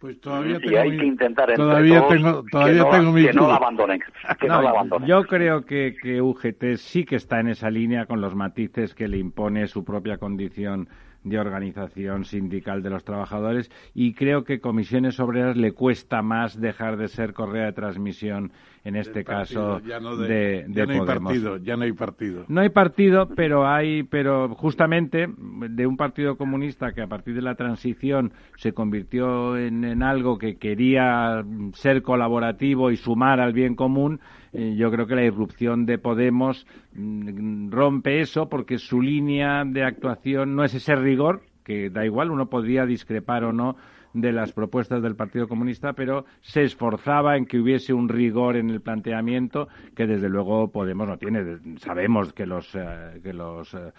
Pues 0.00 0.20
todavía 0.20 0.58
y 0.62 0.74
hay 0.76 0.96
que 0.98 1.06
intentar 1.06 1.52
todavía 1.54 2.00
todos 2.00 2.12
tengo, 2.12 2.44
todavía 2.52 2.84
que, 2.84 2.90
tengo 2.90 3.02
no, 3.04 3.12
mis 3.12 3.26
que 3.26 3.32
no 3.32 3.40
la 3.42 3.46
dudas. 3.46 3.56
abandonen. 3.62 4.00
Que 4.38 4.46
no, 4.48 4.54
No, 4.56 4.62
la 4.62 4.70
abandonen. 4.70 5.08
yo 5.08 5.22
creo 5.24 5.64
que, 5.64 5.96
que 6.00 6.20
UGT 6.20 6.76
sí 6.76 7.04
que 7.04 7.16
está 7.16 7.40
en 7.40 7.48
esa 7.48 7.70
línea 7.70 8.06
con 8.06 8.20
los 8.20 8.34
matices 8.34 8.94
que 8.94 9.08
le 9.08 9.16
impone 9.18 9.66
su 9.66 9.82
propia 9.84 10.18
condición 10.18 10.88
de 11.22 11.38
organización 11.38 12.24
sindical 12.26 12.82
de 12.82 12.90
los 12.90 13.02
trabajadores 13.04 13.70
y 13.94 14.12
creo 14.14 14.44
que 14.44 14.60
comisiones 14.60 15.18
obreras 15.20 15.56
le 15.56 15.72
cuesta 15.72 16.20
más 16.22 16.60
dejar 16.60 16.98
de 16.98 17.08
ser 17.08 17.32
correa 17.32 17.64
de 17.66 17.72
transmisión 17.72 18.52
en 18.84 18.96
este 18.96 19.24
Partido, 19.24 19.78
caso 19.78 19.86
ya 19.86 19.98
no 19.98 20.16
de, 20.16 20.28
de- 20.28 20.64
de 20.68 20.74
ya 20.74 20.84
no 20.86 20.92
hay 20.92 20.98
Podemos. 20.98 21.32
partido, 21.32 21.56
ya 21.56 21.76
no 21.76 21.84
hay 21.84 21.92
partido. 21.92 22.44
No 22.48 22.60
hay 22.60 22.68
partido, 22.68 23.28
pero 23.34 23.66
hay, 23.66 24.02
pero 24.02 24.50
justamente 24.54 25.26
de 25.38 25.86
un 25.86 25.96
partido 25.96 26.36
comunista 26.36 26.92
que 26.92 27.00
a 27.00 27.06
partir 27.06 27.34
de 27.34 27.40
la 27.42 27.54
transición 27.54 28.32
se 28.56 28.72
convirtió 28.72 29.56
en, 29.56 29.84
en 29.84 30.02
algo 30.02 30.36
que 30.36 30.56
quería 30.56 31.42
ser 31.72 32.02
colaborativo 32.02 32.90
y 32.90 32.96
sumar 32.96 33.40
al 33.40 33.54
bien 33.54 33.74
común, 33.74 34.20
eh, 34.52 34.74
yo 34.76 34.90
creo 34.90 35.06
que 35.06 35.14
la 35.16 35.24
irrupción 35.24 35.86
de 35.86 35.96
Podemos 35.98 36.66
mm, 36.92 37.70
rompe 37.70 38.20
eso 38.20 38.48
porque 38.50 38.76
su 38.78 39.00
línea 39.00 39.64
de 39.64 39.82
actuación 39.82 40.54
no 40.54 40.62
es 40.62 40.74
ese 40.74 40.94
rigor 40.94 41.40
que 41.64 41.88
da 41.88 42.04
igual, 42.04 42.30
uno 42.30 42.50
podría 42.50 42.84
discrepar 42.84 43.44
o 43.44 43.52
no 43.54 43.76
de 44.14 44.32
las 44.32 44.52
propuestas 44.52 45.02
del 45.02 45.16
Partido 45.16 45.48
Comunista, 45.48 45.92
pero 45.92 46.24
se 46.40 46.62
esforzaba 46.62 47.36
en 47.36 47.46
que 47.46 47.58
hubiese 47.58 47.92
un 47.92 48.08
rigor 48.08 48.56
en 48.56 48.70
el 48.70 48.80
planteamiento 48.80 49.68
que 49.94 50.06
desde 50.06 50.28
luego 50.28 50.68
Podemos 50.68 51.06
no 51.06 51.18
tiene. 51.18 51.58
Sabemos 51.78 52.32
que 52.32 52.46
los 52.46 52.74
eh, 52.74 53.20
que 53.22 53.32
los 53.32 53.74
eh, 53.74 53.92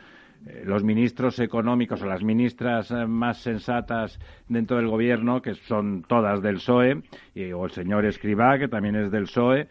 eh, 0.47 0.63
los 0.65 0.83
ministros 0.83 1.39
económicos 1.39 2.01
o 2.01 2.05
las 2.05 2.23
ministras 2.23 2.91
más 3.07 3.39
sensatas 3.39 4.19
dentro 4.47 4.77
del 4.77 4.87
gobierno, 4.87 5.41
que 5.41 5.53
son 5.53 6.03
todas 6.07 6.41
del 6.41 6.55
PSOE, 6.55 7.01
o 7.53 7.65
el 7.65 7.71
señor 7.71 8.05
Escribá, 8.05 8.57
que 8.57 8.67
también 8.67 8.95
es 8.95 9.11
del 9.11 9.23
PSOE, 9.23 9.67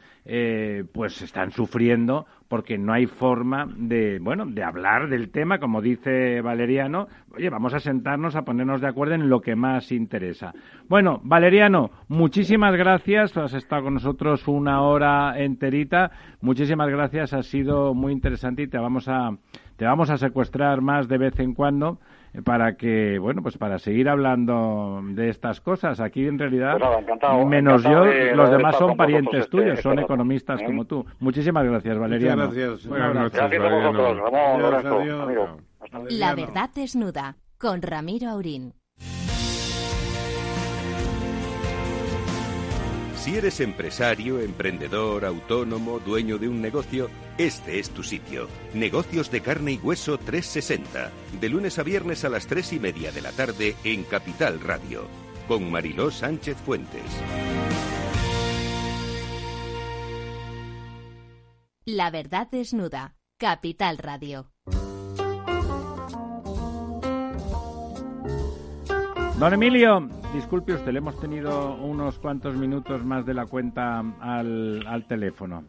pues 0.92 1.22
están 1.22 1.53
sufriendo 1.53 2.26
porque 2.49 2.78
no 2.78 2.92
hay 2.92 3.07
forma 3.07 3.66
de, 3.76 4.18
bueno, 4.20 4.47
de 4.47 4.62
hablar 4.62 5.09
del 5.09 5.30
tema, 5.30 5.59
como 5.59 5.80
dice 5.80 6.40
Valeriano. 6.40 7.09
Oye, 7.34 7.51
vamos 7.51 7.74
a 7.74 7.80
sentarnos 7.80 8.36
a 8.36 8.42
ponernos 8.42 8.80
de 8.80 8.88
acuerdo 8.88 9.14
en 9.14 9.28
lo 9.28 9.40
que 9.40 9.57
más 9.57 9.90
interesa. 9.92 10.53
Bueno, 10.88 11.20
Valeriano, 11.24 11.90
muchísimas 12.09 12.76
gracias. 12.76 13.36
Has 13.36 13.55
estado 13.55 13.84
con 13.84 13.95
nosotros 13.95 14.47
una 14.47 14.82
hora 14.82 15.38
enterita. 15.38 16.11
Muchísimas 16.40 16.88
gracias. 16.88 17.32
Ha 17.32 17.42
sido 17.42 17.95
muy 17.95 18.12
interesante 18.12 18.62
y 18.62 18.68
te 18.68 18.78
vamos 18.78 19.09
a, 19.09 19.30
te 19.76 19.84
vamos 19.84 20.11
a 20.11 20.18
secuestrar 20.18 20.80
más 20.80 21.09
de 21.09 21.18
vez 21.18 21.40
en 21.40 21.55
cuando 21.55 21.99
para 22.43 22.76
que, 22.76 23.18
bueno, 23.18 23.43
pues 23.43 23.57
para 23.59 23.78
seguir 23.78 24.09
hablando 24.09 25.01
de 25.11 25.28
estas 25.28 25.61
cosas. 25.61 26.01
Aquí 26.01 26.26
en 26.26 26.39
realidad, 26.39 26.72
Pues 26.72 26.82
nada, 26.82 26.99
encantado, 26.99 27.47
menos 27.47 27.80
encantado 27.85 28.07
yo, 28.07 28.11
de 28.11 28.35
los 28.35 28.51
demás 28.51 28.76
son 28.76 28.97
parientes 28.97 29.41
este- 29.41 29.51
tuyos, 29.51 29.68
este 29.70 29.82
son 29.82 29.97
rato. 29.97 30.07
economistas 30.07 30.61
¿Eh? 30.61 30.64
como 30.64 30.85
tú. 30.85 31.05
Muchísimas 31.20 31.64
gracias, 31.64 31.97
Valeriano. 31.99 32.47
Muchas 32.49 32.57
gracias. 32.57 32.87
Buenas 32.89 33.14
noches, 33.14 33.39
Gracias 33.41 33.62
a 33.62 33.74
vosotros. 33.76 34.18
Ramón, 34.18 34.74
Adiós, 34.74 35.20
adiós. 35.28 35.51
La 36.11 36.35
verdad 36.35 36.70
desnuda 36.74 37.37
con 37.59 37.82
Ramiro 37.82 38.28
Aurín. 38.30 38.72
Si 43.25 43.39
eres 43.39 43.61
empresario, 43.61 44.39
emprendedor, 44.39 45.25
autónomo, 45.25 45.99
dueño 45.99 46.37
de 46.37 46.47
un 46.47 46.61
negocio, 46.61 47.09
este 47.39 47.79
es 47.79 47.89
tu 47.89 48.03
sitio. 48.03 48.49
Negocios 48.75 49.31
de 49.31 49.41
carne 49.41 49.72
y 49.72 49.79
hueso 49.79 50.18
360. 50.18 51.11
De 51.41 51.49
lunes 51.49 51.79
a 51.79 51.85
viernes 51.85 52.27
a 52.27 52.29
las 52.29 52.47
3 52.47 52.75
y 52.75 52.81
media 52.81 53.12
de 53.12 53.22
la 53.22 53.33
tarde 53.33 53.77
en 53.83 54.05
Capital 54.05 54.61
Radio. 54.61 55.07
Con 55.49 55.70
Mariló 55.70 56.11
Sánchez 56.11 56.59
Fuentes. 56.59 57.01
La 61.87 62.11
verdad 62.11 62.47
desnuda. 62.53 63.16
Capital 63.39 63.97
Radio. 63.97 64.51
Don 69.39 69.55
Emilio, 69.55 70.11
disculpe 70.35 70.75
usted, 70.75 70.92
le 70.92 70.99
hemos 70.99 71.18
tenido 71.21 71.76
unos 71.76 72.18
cuantos 72.18 72.57
minutos 72.57 73.04
más 73.04 73.25
de 73.25 73.34
la 73.34 73.46
cuenta 73.46 74.00
al, 74.21 74.84
al 74.87 75.07
teléfono. 75.07 75.64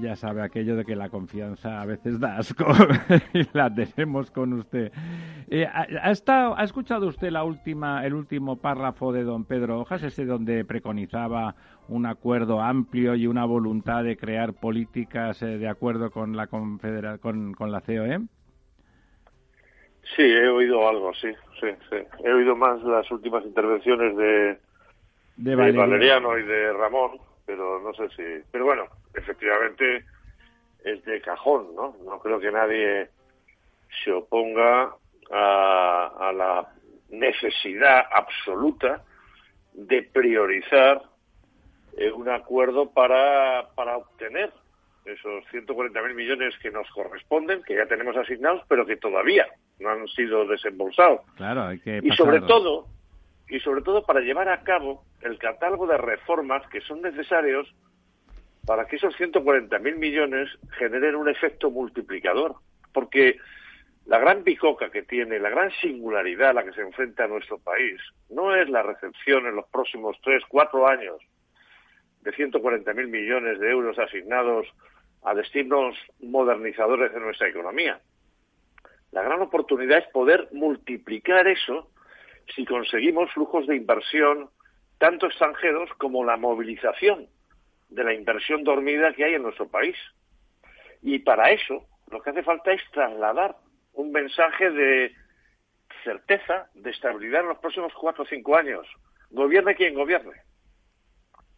Ya 0.00 0.16
sabe 0.16 0.42
aquello 0.42 0.76
de 0.76 0.84
que 0.84 0.96
la 0.96 1.08
confianza 1.08 1.80
a 1.80 1.84
veces 1.86 2.18
da 2.18 2.38
asco 2.38 2.64
y 3.34 3.46
la 3.52 3.72
tenemos 3.72 4.30
con 4.30 4.52
usted. 4.54 4.92
Eh, 5.48 5.66
¿ha, 5.66 5.86
ha 6.02 6.10
estado- 6.10 6.56
¿Ha 6.58 6.64
escuchado 6.64 7.06
usted 7.06 7.30
la 7.30 7.44
última, 7.44 8.04
el 8.04 8.14
último 8.14 8.56
párrafo 8.56 9.12
de 9.12 9.22
don 9.24 9.44
Pedro 9.44 9.80
Hojas, 9.80 10.02
ese 10.02 10.24
donde 10.24 10.64
preconizaba 10.64 11.54
un 11.88 12.06
acuerdo 12.06 12.60
amplio 12.60 13.14
y 13.14 13.26
una 13.26 13.44
voluntad 13.44 14.02
de 14.04 14.16
crear 14.16 14.54
políticas 14.54 15.42
eh, 15.42 15.58
de 15.58 15.68
acuerdo 15.68 16.10
con 16.10 16.36
la 16.36 16.46
confedera- 16.48 17.18
con, 17.18 17.52
con 17.54 17.70
la 17.70 17.80
COE? 17.82 18.20
Sí, 20.16 20.22
he 20.22 20.48
oído 20.48 20.88
algo, 20.88 21.12
sí, 21.14 21.32
sí, 21.60 21.68
sí. 21.90 21.96
He 22.24 22.32
oído 22.32 22.54
más 22.54 22.82
las 22.82 23.10
últimas 23.10 23.44
intervenciones 23.44 24.16
de, 24.16 24.58
De. 25.36 25.72
Valeriano 25.72 26.38
y 26.38 26.42
de 26.42 26.72
Ramón, 26.72 27.18
pero 27.46 27.80
no 27.80 27.92
sé 27.94 28.08
si... 28.10 28.44
Pero 28.50 28.66
bueno, 28.66 28.84
efectivamente 29.14 30.04
es 30.84 31.04
de 31.04 31.20
cajón, 31.20 31.74
¿no? 31.74 31.96
No 32.04 32.18
creo 32.20 32.38
que 32.38 32.52
nadie 32.52 33.08
se 34.04 34.12
oponga 34.12 34.94
a, 35.30 36.12
a 36.20 36.32
la 36.32 36.68
necesidad 37.08 38.04
absoluta 38.12 39.02
de 39.72 40.02
priorizar 40.02 41.02
eh, 41.96 42.10
un 42.12 42.28
acuerdo 42.28 42.90
para, 42.90 43.68
para 43.74 43.96
obtener 43.96 44.52
esos 45.04 45.44
140.000 45.52 46.14
millones 46.14 46.54
que 46.62 46.70
nos 46.70 46.88
corresponden, 46.90 47.62
que 47.62 47.76
ya 47.76 47.86
tenemos 47.86 48.16
asignados, 48.16 48.62
pero 48.68 48.86
que 48.86 48.96
todavía 48.96 49.46
no 49.78 49.90
han 49.90 50.08
sido 50.08 50.46
desembolsados. 50.46 51.20
Claro, 51.36 51.64
hay 51.64 51.78
que 51.80 52.00
Y 52.02 52.10
sobre 52.12 52.40
todo, 52.40 52.86
y 53.48 53.60
sobre 53.60 53.82
todo 53.82 54.04
para 54.04 54.20
llevar 54.20 54.48
a 54.48 54.62
cabo 54.62 55.04
el 55.20 55.38
catálogo 55.38 55.86
de 55.86 55.98
reformas 55.98 56.66
que 56.68 56.80
son 56.80 57.02
necesarios 57.02 57.74
para 58.66 58.86
que 58.86 58.96
esos 58.96 59.14
140.000 59.16 59.96
millones 59.96 60.48
generen 60.78 61.16
un 61.16 61.28
efecto 61.28 61.70
multiplicador. 61.70 62.56
Porque 62.92 63.36
la 64.06 64.18
gran 64.18 64.42
bicoca 64.42 64.90
que 64.90 65.02
tiene, 65.02 65.38
la 65.38 65.50
gran 65.50 65.70
singularidad 65.82 66.50
a 66.50 66.54
la 66.54 66.64
que 66.64 66.72
se 66.72 66.80
enfrenta 66.80 67.26
nuestro 67.26 67.58
país, 67.58 68.00
no 68.30 68.54
es 68.54 68.68
la 68.70 68.82
recepción 68.82 69.46
en 69.46 69.56
los 69.56 69.66
próximos 69.68 70.16
tres, 70.22 70.42
cuatro 70.48 70.86
años 70.86 71.16
de 72.22 72.32
140.000 72.32 73.06
millones 73.08 73.60
de 73.60 73.70
euros 73.70 73.98
asignados 73.98 74.66
a 75.24 75.34
destinos 75.34 75.96
modernizadores 76.20 77.12
de 77.12 77.20
nuestra 77.20 77.48
economía. 77.48 78.00
La 79.10 79.22
gran 79.22 79.40
oportunidad 79.40 79.98
es 79.98 80.08
poder 80.08 80.48
multiplicar 80.52 81.48
eso 81.48 81.90
si 82.54 82.64
conseguimos 82.64 83.32
flujos 83.32 83.66
de 83.66 83.76
inversión 83.76 84.50
tanto 84.98 85.26
extranjeros 85.26 85.90
como 85.98 86.24
la 86.24 86.36
movilización 86.36 87.28
de 87.88 88.04
la 88.04 88.12
inversión 88.12 88.64
dormida 88.64 89.14
que 89.14 89.24
hay 89.24 89.34
en 89.34 89.42
nuestro 89.42 89.68
país. 89.68 89.96
Y 91.00 91.20
para 91.20 91.50
eso 91.50 91.86
lo 92.10 92.22
que 92.22 92.30
hace 92.30 92.42
falta 92.42 92.72
es 92.72 92.82
trasladar 92.92 93.56
un 93.94 94.12
mensaje 94.12 94.70
de 94.70 95.14
certeza, 96.02 96.68
de 96.74 96.90
estabilidad 96.90 97.42
en 97.42 97.48
los 97.48 97.58
próximos 97.58 97.92
cuatro 97.94 98.24
o 98.24 98.26
cinco 98.26 98.56
años. 98.56 98.86
Gobierne 99.30 99.74
quien 99.74 99.94
gobierne. 99.94 100.42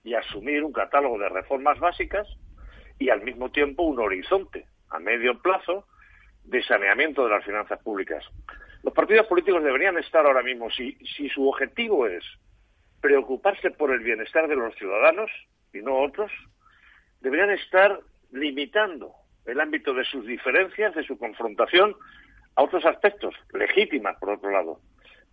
Y 0.05 0.15
asumir 0.15 0.63
un 0.63 0.73
catálogo 0.73 1.19
de 1.19 1.29
reformas 1.29 1.81
básicas 1.81 2.29
y 2.99 3.11
al 3.11 3.23
mismo 3.23 3.51
tiempo 3.51 3.83
un 3.83 3.99
horizonte 3.99 4.67
a 4.91 4.99
medio 4.99 5.41
plazo 5.41 5.87
de 6.45 6.63
saneamiento 6.63 7.25
de 7.25 7.31
las 7.31 7.45
finanzas 7.45 7.81
públicas. 7.83 8.25
Los 8.83 8.95
partidos 8.95 9.27
políticos 9.27 9.65
deberían 9.65 9.99
estar 9.99 10.25
ahora 10.25 10.43
mismo, 10.43 10.71
si, 10.71 10.97
si 11.17 11.29
su 11.29 11.49
objetivo 11.49 12.07
es 12.07 12.25
preocuparse 13.01 13.71
por 13.71 13.93
el 13.93 14.01
bienestar 14.01 14.49
de 14.49 14.57
los 14.57 14.75
ciudadanos 14.77 15.31
y 15.73 15.79
no 15.79 15.99
otros, 15.99 16.31
deberían 17.21 17.51
estar 17.51 18.01
limitando 18.33 19.13
el 19.45 19.61
ámbito 19.61 19.95
de 19.95 20.05
sus 20.05 20.27
diferencias, 20.27 20.95
de 20.95 21.05
su 21.05 21.19
confrontación, 21.19 21.95
a 22.57 22.63
otros 22.63 22.85
aspectos, 22.85 23.35
legítimas 23.53 24.17
por 24.19 24.31
otro 24.31 24.51
lado, 24.51 24.81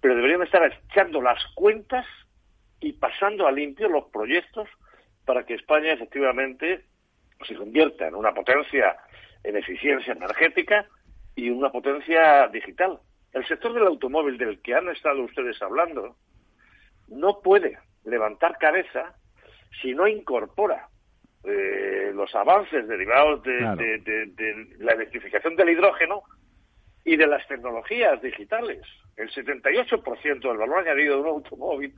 pero 0.02 0.16
deberían 0.16 0.44
estar 0.44 0.64
echando 0.90 1.22
las 1.22 1.40
cuentas 1.56 2.06
y 2.80 2.94
pasando 2.94 3.48
a 3.48 3.52
limpio 3.52 3.88
los 3.88 4.06
proyectos 4.12 4.68
para 5.26 5.46
que 5.46 5.54
España 5.54 5.94
efectivamente 5.94 6.84
se 7.44 7.56
convierta 7.56 8.08
en 8.08 8.16
una 8.16 8.34
potencia 8.34 8.98
en 9.44 9.58
eficiencia 9.58 10.14
energética 10.14 10.88
y 11.36 11.50
una 11.50 11.72
potencia 11.72 12.48
digital. 12.48 13.00
El 13.32 13.46
sector 13.48 13.74
del 13.74 13.88
automóvil 13.88 14.38
del 14.38 14.62
que 14.62 14.76
han 14.76 14.90
estado 14.90 15.24
ustedes 15.24 15.62
hablando 15.62 16.16
no 17.08 17.42
puede 17.42 17.78
levantar 18.06 18.58
cabeza 18.58 19.16
si 19.82 19.94
no 19.94 20.08
incorpora 20.08 20.88
eh, 21.44 22.12
los 22.14 22.34
avances 22.36 22.88
derivados 22.88 23.44
de, 23.44 24.70
la 24.80 24.94
electrificación 24.94 25.56
del 25.56 25.72
hidrógeno 25.72 26.24
y 27.04 27.18
de 27.18 27.28
las 27.28 27.46
tecnologías 27.48 28.22
digitales. 28.22 28.82
El 29.18 29.30
78% 29.30 30.40
del 30.40 30.58
valor 30.58 30.80
añadido 30.80 31.16
de 31.16 31.22
un 31.22 31.28
automóvil 31.28 31.94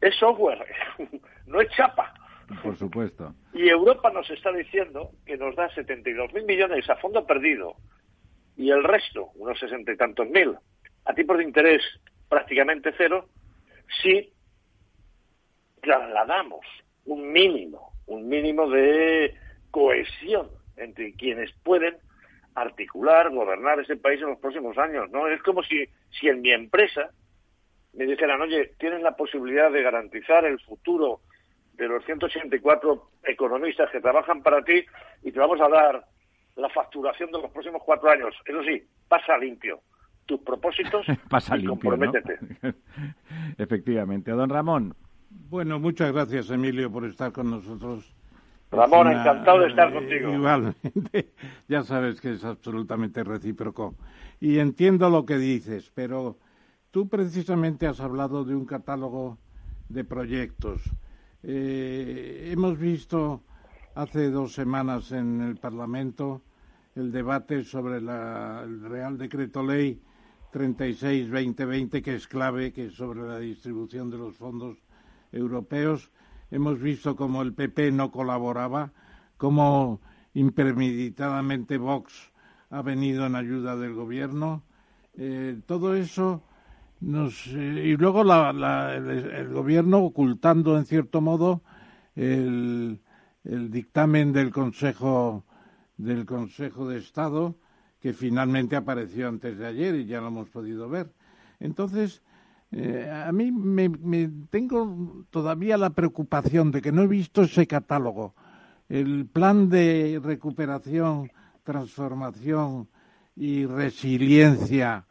es 0.00 0.14
software, 0.16 0.64
no 1.46 1.60
es 1.60 1.68
chapa. 1.70 2.14
Por 2.62 2.76
supuesto. 2.78 3.34
Y 3.52 3.68
Europa 3.68 4.10
nos 4.10 4.28
está 4.30 4.52
diciendo 4.52 5.10
que 5.24 5.36
nos 5.36 5.54
da 5.56 5.70
72.000 5.70 6.44
millones 6.44 6.88
a 6.90 6.96
fondo 6.96 7.26
perdido 7.26 7.76
y 8.56 8.70
el 8.70 8.84
resto, 8.84 9.30
unos 9.34 9.58
sesenta 9.58 9.92
y 9.92 9.96
tantos 9.96 10.28
mil, 10.28 10.56
a 11.04 11.14
tipos 11.14 11.38
de 11.38 11.44
interés 11.44 11.82
prácticamente 12.28 12.94
cero, 12.96 13.28
si 14.02 14.32
trasladamos 15.80 16.64
un 17.04 17.32
mínimo, 17.32 17.92
un 18.06 18.28
mínimo 18.28 18.68
de 18.70 19.34
cohesión 19.70 20.50
entre 20.76 21.12
quienes 21.14 21.52
pueden 21.62 21.96
articular, 22.54 23.30
gobernar 23.30 23.80
ese 23.80 23.96
país 23.96 24.20
en 24.22 24.30
los 24.30 24.38
próximos 24.38 24.78
años, 24.78 25.10
¿no? 25.10 25.26
Es 25.28 25.42
como 25.42 25.62
si, 25.62 25.84
si 26.18 26.28
en 26.28 26.40
mi 26.40 26.52
empresa 26.52 27.10
me 27.92 28.06
dijeran, 28.06 28.40
oye, 28.40 28.72
tienes 28.78 29.02
la 29.02 29.16
posibilidad 29.16 29.70
de 29.70 29.82
garantizar 29.82 30.44
el 30.44 30.60
futuro 30.60 31.20
de 31.76 31.88
los 31.88 32.04
184 32.04 33.10
economistas 33.24 33.90
que 33.90 34.00
trabajan 34.00 34.42
para 34.42 34.62
ti 34.62 34.84
y 35.22 35.32
te 35.32 35.38
vamos 35.38 35.60
a 35.60 35.68
dar 35.68 36.04
la 36.56 36.68
facturación 36.68 37.30
de 37.32 37.40
los 37.40 37.50
próximos 37.50 37.82
cuatro 37.84 38.10
años. 38.10 38.34
Eso 38.46 38.62
sí, 38.62 38.82
pasa 39.08 39.36
limpio 39.38 39.80
tus 40.26 40.40
propósitos 40.40 41.06
pasa 41.28 41.56
y 41.56 41.60
limpio, 41.60 41.90
comprométete. 41.90 42.38
Efectivamente. 43.58 44.30
Don 44.30 44.48
Ramón. 44.48 44.94
Bueno, 45.30 45.78
muchas 45.78 46.12
gracias, 46.12 46.50
Emilio, 46.50 46.90
por 46.90 47.04
estar 47.04 47.32
con 47.32 47.50
nosotros. 47.50 48.14
Ramón, 48.70 49.08
encantado 49.08 49.60
de 49.60 49.68
estar 49.68 49.92
contigo. 49.92 50.32
Igualmente, 50.32 51.32
ya 51.68 51.82
sabes 51.82 52.20
que 52.20 52.32
es 52.32 52.44
absolutamente 52.44 53.22
recíproco. 53.22 53.94
Y 54.40 54.58
entiendo 54.58 55.10
lo 55.10 55.24
que 55.26 55.38
dices, 55.38 55.90
pero 55.94 56.38
tú 56.90 57.08
precisamente 57.08 57.86
has 57.86 58.00
hablado 58.00 58.44
de 58.44 58.54
un 58.54 58.64
catálogo 58.64 59.38
de 59.88 60.04
proyectos. 60.04 60.82
Eh, 61.46 62.48
hemos 62.52 62.78
visto 62.78 63.42
hace 63.94 64.30
dos 64.30 64.54
semanas 64.54 65.12
en 65.12 65.42
el 65.42 65.56
Parlamento 65.56 66.40
el 66.94 67.12
debate 67.12 67.64
sobre 67.64 67.98
el 67.98 68.80
Real 68.88 69.18
Decreto 69.18 69.62
Ley 69.62 70.00
36-2020, 70.54 72.02
que 72.02 72.14
es 72.14 72.26
clave, 72.28 72.72
que 72.72 72.86
es 72.86 72.94
sobre 72.94 73.28
la 73.28 73.38
distribución 73.40 74.08
de 74.08 74.16
los 74.16 74.36
fondos 74.36 74.78
europeos. 75.32 76.10
Hemos 76.50 76.80
visto 76.80 77.14
cómo 77.14 77.42
el 77.42 77.52
PP 77.52 77.92
no 77.92 78.10
colaboraba, 78.10 78.92
cómo 79.36 80.00
impremeditadamente 80.32 81.76
Vox 81.76 82.32
ha 82.70 82.80
venido 82.80 83.26
en 83.26 83.34
ayuda 83.34 83.76
del 83.76 83.92
gobierno. 83.92 84.62
Eh, 85.18 85.60
todo 85.66 85.94
eso 85.94 86.42
nos. 87.04 87.46
Y 87.46 87.96
luego 87.96 88.22
el, 88.22 89.48
gobierno 89.48 89.98
ocultando, 89.98 90.76
en 90.78 90.86
cierto 90.86 91.20
modo, 91.20 91.62
el, 92.16 93.00
dictamen 93.44 94.32
del 94.32 94.50
Consejo 94.50 95.44
del 95.96 96.26
Consejo 96.26 96.88
de 96.88 96.98
Estado 96.98 97.54
que 98.00 98.12
finalmente 98.12 98.76
apareció 98.76 99.28
antes 99.28 99.56
de 99.56 99.66
ayer 99.66 99.94
y 99.94 100.06
ya 100.06 100.20
lo 100.20 100.28
hemos 100.28 100.50
podido 100.50 100.88
ver. 100.88 101.10
Entonces, 101.60 102.22
eh, 102.70 103.08
a 103.10 103.32
mí 103.32 103.50
me, 103.50 104.28
tengo 104.50 105.24
todavía 105.30 105.78
la 105.78 105.90
preocupación 105.90 106.70
de 106.70 106.82
que 106.82 106.92
no 106.92 107.02
he 107.02 107.06
visto 107.06 107.42
ese 107.42 107.66
catálogo. 107.66 108.34
El 108.88 109.26
plan 109.26 109.70
de 109.70 110.20
recuperación, 110.22 111.30
transformación 111.62 112.88
y 113.36 113.64
resiliencia 113.64 115.06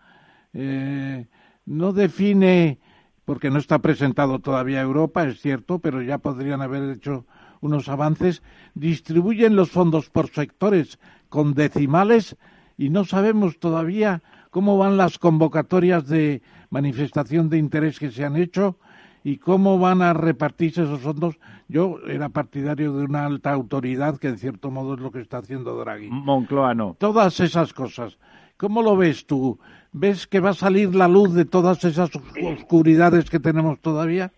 eh, 0.54 1.26
no 1.66 1.94
define, 1.94 2.80
porque 3.26 3.50
no 3.50 3.60
está 3.60 3.80
presentado 3.80 4.40
todavía 4.40 4.82
Europa, 4.82 5.24
es 5.24 5.40
cierto, 5.40 5.80
pero 5.80 6.02
ya 6.02 6.18
podrían 6.18 6.62
haber 6.62 6.90
hecho 6.90 7.26
unos 7.62 7.88
avances, 7.88 8.44
distribuyen 8.76 9.56
los 9.56 9.72
fondos 9.72 10.10
por 10.10 10.30
sectores 10.30 11.00
con 11.30 11.54
decimales 11.54 12.36
y 12.78 12.90
no 12.90 13.06
sabemos 13.06 13.60
todavía 13.60 14.22
cómo 14.50 14.78
van 14.78 14.98
las 14.98 15.18
convocatorias 15.18 16.08
de 16.08 16.42
manifestación 16.70 17.50
de 17.50 17.58
interés 17.58 18.00
que 18.00 18.12
se 18.12 18.26
han 18.26 18.36
hecho 18.36 18.78
y 19.24 19.38
cómo 19.38 19.80
van 19.80 20.02
a 20.02 20.14
repartirse 20.14 20.84
esos 20.84 21.00
fondos. 21.00 21.40
Yo 21.70 22.00
era 22.08 22.30
partidario 22.30 22.94
de 22.94 23.06
una 23.06 23.26
alta 23.26 23.52
autoridad, 23.52 24.18
que 24.18 24.28
en 24.28 24.38
cierto 24.38 24.70
modo 24.70 24.96
es 24.96 25.00
lo 25.00 25.12
que 25.12 25.22
está 25.22 25.38
haciendo 25.38 25.78
Draghi. 25.78 26.10
Moncloa 26.10 26.76
no. 26.76 26.98
Todas 27.00 27.40
esas 27.40 27.74
cosas. 27.74 28.18
¿Cómo 28.58 28.82
lo 28.82 28.98
ves 28.98 29.26
tú? 29.26 29.58
¿Ves 29.94 30.28
que 30.28 30.40
va 30.40 30.50
a 30.50 30.54
salir 30.54 30.96
la 30.96 31.08
luz 31.08 31.34
de 31.36 31.46
todas 31.46 31.84
esas 31.84 32.10
oscuridades 32.16 33.30
que 33.30 33.40
tenemos 33.40 33.80
todavía? 33.80 34.32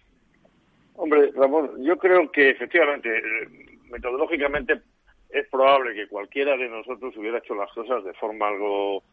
Hombre, 0.96 1.32
Ramón, 1.36 1.72
yo 1.82 1.98
creo 1.98 2.30
que 2.32 2.50
efectivamente, 2.50 3.10
eh, 3.18 3.80
metodológicamente, 3.90 4.82
es 5.30 5.48
probable 5.50 5.96
que 5.96 6.08
cualquiera 6.08 6.56
de 6.58 6.70
nosotros 6.70 7.16
hubiera 7.18 7.40
hecho 7.40 7.56
las 7.56 7.72
cosas 7.74 8.04
de 8.04 8.14
forma 8.14 8.48
algo 8.48 9.04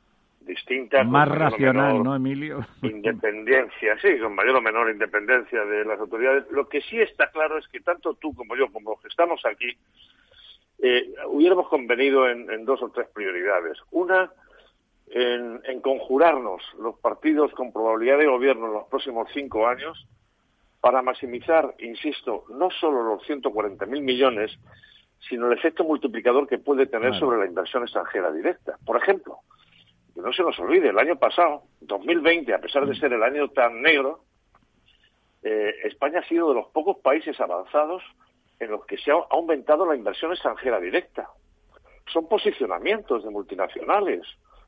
distinta. 0.40 1.04
Más 1.04 1.28
racional, 1.28 2.02
¿no, 2.02 2.14
Emilio? 2.14 2.66
Independencia, 2.82 3.96
sí, 4.00 4.18
con 4.18 4.34
mayor 4.34 4.56
o 4.56 4.60
menor 4.60 4.90
independencia 4.90 5.64
de 5.64 5.84
las 5.84 5.98
autoridades. 6.00 6.44
Lo 6.50 6.68
que 6.68 6.80
sí 6.80 7.00
está 7.00 7.30
claro 7.30 7.58
es 7.58 7.66
que 7.68 7.80
tanto 7.80 8.14
tú 8.14 8.34
como 8.34 8.56
yo, 8.56 8.70
como 8.70 8.90
los 8.90 9.00
que 9.00 9.08
estamos 9.08 9.40
aquí, 9.44 9.76
eh, 10.82 11.14
hubiéramos 11.28 11.68
convenido 11.68 12.28
en, 12.28 12.64
dos 12.64 12.82
o 12.82 12.90
tres 12.90 13.08
prioridades. 13.14 13.78
Una, 13.92 14.30
en, 15.12 15.60
en 15.64 15.80
conjurarnos 15.80 16.62
los 16.78 16.98
partidos 16.98 17.52
con 17.52 17.72
probabilidad 17.72 18.18
de 18.18 18.26
gobierno 18.26 18.66
en 18.66 18.72
los 18.72 18.88
próximos 18.88 19.28
cinco 19.32 19.66
años 19.66 20.06
para 20.80 21.00
maximizar, 21.00 21.74
insisto, 21.78 22.44
no 22.48 22.70
solo 22.70 23.04
los 23.04 23.22
140.000 23.22 23.86
millones, 24.00 24.50
sino 25.28 25.46
el 25.46 25.56
efecto 25.56 25.84
multiplicador 25.84 26.48
que 26.48 26.58
puede 26.58 26.86
tener 26.86 27.14
sobre 27.18 27.38
la 27.38 27.46
inversión 27.46 27.84
extranjera 27.84 28.32
directa. 28.32 28.76
Por 28.84 28.96
ejemplo, 28.96 29.38
que 30.14 30.20
no 30.20 30.32
se 30.32 30.42
nos 30.42 30.58
olvide, 30.58 30.88
el 30.88 30.98
año 30.98 31.16
pasado, 31.16 31.62
2020, 31.82 32.52
a 32.52 32.60
pesar 32.60 32.86
de 32.86 32.92
mm. 32.92 32.96
ser 32.96 33.12
el 33.12 33.22
año 33.22 33.48
tan 33.48 33.80
negro, 33.80 34.24
eh, 35.42 35.74
España 35.84 36.20
ha 36.20 36.28
sido 36.28 36.48
de 36.48 36.56
los 36.56 36.68
pocos 36.68 36.98
países 36.98 37.40
avanzados 37.40 38.02
en 38.58 38.70
los 38.70 38.84
que 38.86 38.98
se 38.98 39.10
ha 39.10 39.14
aumentado 39.30 39.86
la 39.86 39.96
inversión 39.96 40.32
extranjera 40.32 40.80
directa. 40.80 41.28
Son 42.12 42.28
posicionamientos 42.28 43.24
de 43.24 43.30
multinacionales. 43.30 44.22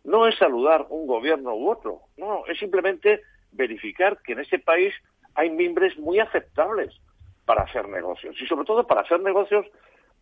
No 0.04 0.26
es 0.26 0.36
saludar 0.36 0.86
un 0.90 1.06
gobierno 1.06 1.54
u 1.54 1.70
otro. 1.70 2.02
No, 2.16 2.46
es 2.46 2.58
simplemente 2.58 3.22
verificar 3.52 4.20
que 4.22 4.32
en 4.32 4.40
ese 4.40 4.58
país 4.58 4.94
hay 5.34 5.50
mimbres 5.50 5.98
muy 5.98 6.20
aceptables 6.20 6.94
para 7.44 7.62
hacer 7.62 7.88
negocios 7.88 8.36
y 8.40 8.46
sobre 8.46 8.64
todo 8.64 8.86
para 8.86 9.02
hacer 9.02 9.20
negocios 9.20 9.66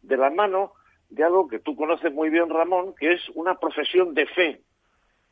de 0.02 0.16
la 0.16 0.30
mano 0.30 0.72
de 1.10 1.24
algo 1.24 1.48
que 1.48 1.58
tú 1.58 1.76
conoces 1.76 2.12
muy 2.12 2.30
bien, 2.30 2.48
Ramón, 2.48 2.94
que 2.98 3.12
es 3.12 3.28
una 3.34 3.56
profesión 3.56 4.14
de 4.14 4.26
fe 4.26 4.62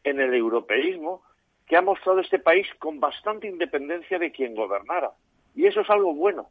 en 0.05 0.21
el 0.21 0.35
europeísmo 0.35 1.23
que 1.67 1.77
ha 1.77 1.83
mostrado 1.83 2.21
este 2.21 2.39
país 2.39 2.67
con 2.79 3.01
bastante 3.01 3.49
independencia 3.49 4.19
de 4.19 4.33
quien 4.33 4.55
gobernara. 4.55 5.13
Y 5.55 5.67
eso 5.67 5.81
es 5.81 5.91
algo 5.91 6.15
bueno, 6.15 6.49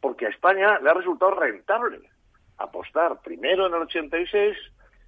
porque 0.00 0.26
a 0.26 0.30
España 0.30 0.78
le 0.80 0.90
ha 0.90 0.94
resultado 0.94 1.32
rentable 1.32 2.00
apostar 2.56 3.20
primero 3.22 3.66
en 3.66 3.74
el 3.74 3.82
86 3.82 4.56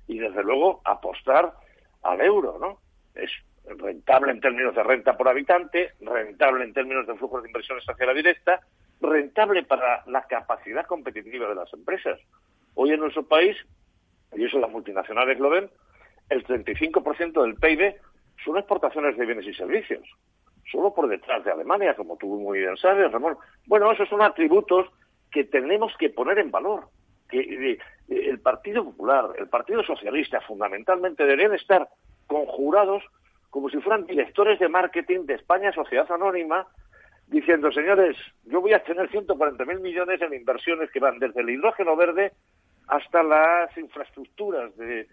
y 0.06 0.18
desde 0.18 0.42
luego 0.44 0.80
apostar 0.84 1.52
al 2.02 2.20
euro, 2.20 2.58
¿no? 2.58 2.78
Es 3.14 3.30
rentable 3.64 4.32
en 4.32 4.40
términos 4.40 4.74
de 4.74 4.82
renta 4.82 5.16
por 5.16 5.28
habitante, 5.28 5.92
rentable 6.00 6.64
en 6.64 6.72
términos 6.72 7.06
de 7.06 7.14
flujos 7.14 7.42
de 7.42 7.48
inversión 7.48 7.78
extranjera 7.78 8.14
directa, 8.14 8.60
rentable 9.00 9.62
para 9.64 10.04
la 10.06 10.22
capacidad 10.22 10.86
competitiva 10.86 11.48
de 11.48 11.54
las 11.54 11.72
empresas. 11.72 12.18
Hoy 12.74 12.92
en 12.92 13.00
nuestro 13.00 13.24
país, 13.24 13.56
y 14.34 14.44
eso 14.44 14.58
las 14.58 14.70
multinacionales 14.70 15.38
lo 15.38 15.50
ven, 15.50 15.70
el 16.28 16.44
35% 16.44 17.42
del 17.42 17.56
PIB 17.56 17.94
son 18.44 18.56
exportaciones 18.56 19.16
de 19.16 19.26
bienes 19.26 19.46
y 19.46 19.54
servicios, 19.54 20.06
solo 20.70 20.94
por 20.94 21.08
detrás 21.08 21.44
de 21.44 21.50
Alemania, 21.50 21.94
como 21.94 22.16
tú 22.16 22.26
muy 22.26 22.60
bien 22.60 22.76
sabes, 22.76 23.10
Ramón. 23.10 23.36
Bueno, 23.66 23.90
esos 23.92 24.08
son 24.08 24.22
atributos 24.22 24.86
que 25.30 25.44
tenemos 25.44 25.92
que 25.98 26.10
poner 26.10 26.38
en 26.38 26.50
valor. 26.50 26.88
Que 27.28 27.78
el 28.10 28.40
Partido 28.40 28.84
Popular, 28.84 29.30
el 29.38 29.48
Partido 29.48 29.82
Socialista, 29.84 30.40
fundamentalmente 30.40 31.24
deberían 31.24 31.54
estar 31.54 31.88
conjurados 32.26 33.04
como 33.50 33.68
si 33.68 33.78
fueran 33.78 34.06
directores 34.06 34.58
de 34.58 34.68
marketing 34.68 35.26
de 35.26 35.34
España 35.34 35.72
Sociedad 35.72 36.10
Anónima, 36.10 36.66
diciendo, 37.26 37.70
señores, 37.72 38.16
yo 38.44 38.60
voy 38.60 38.72
a 38.72 38.82
tener 38.82 39.08
140.000 39.10 39.80
millones 39.80 40.20
en 40.22 40.34
inversiones 40.34 40.90
que 40.90 41.00
van 41.00 41.18
desde 41.18 41.40
el 41.40 41.50
hidrógeno 41.50 41.96
verde 41.96 42.32
hasta 42.88 43.22
las 43.22 43.76
infraestructuras 43.76 44.76
de, 44.76 45.06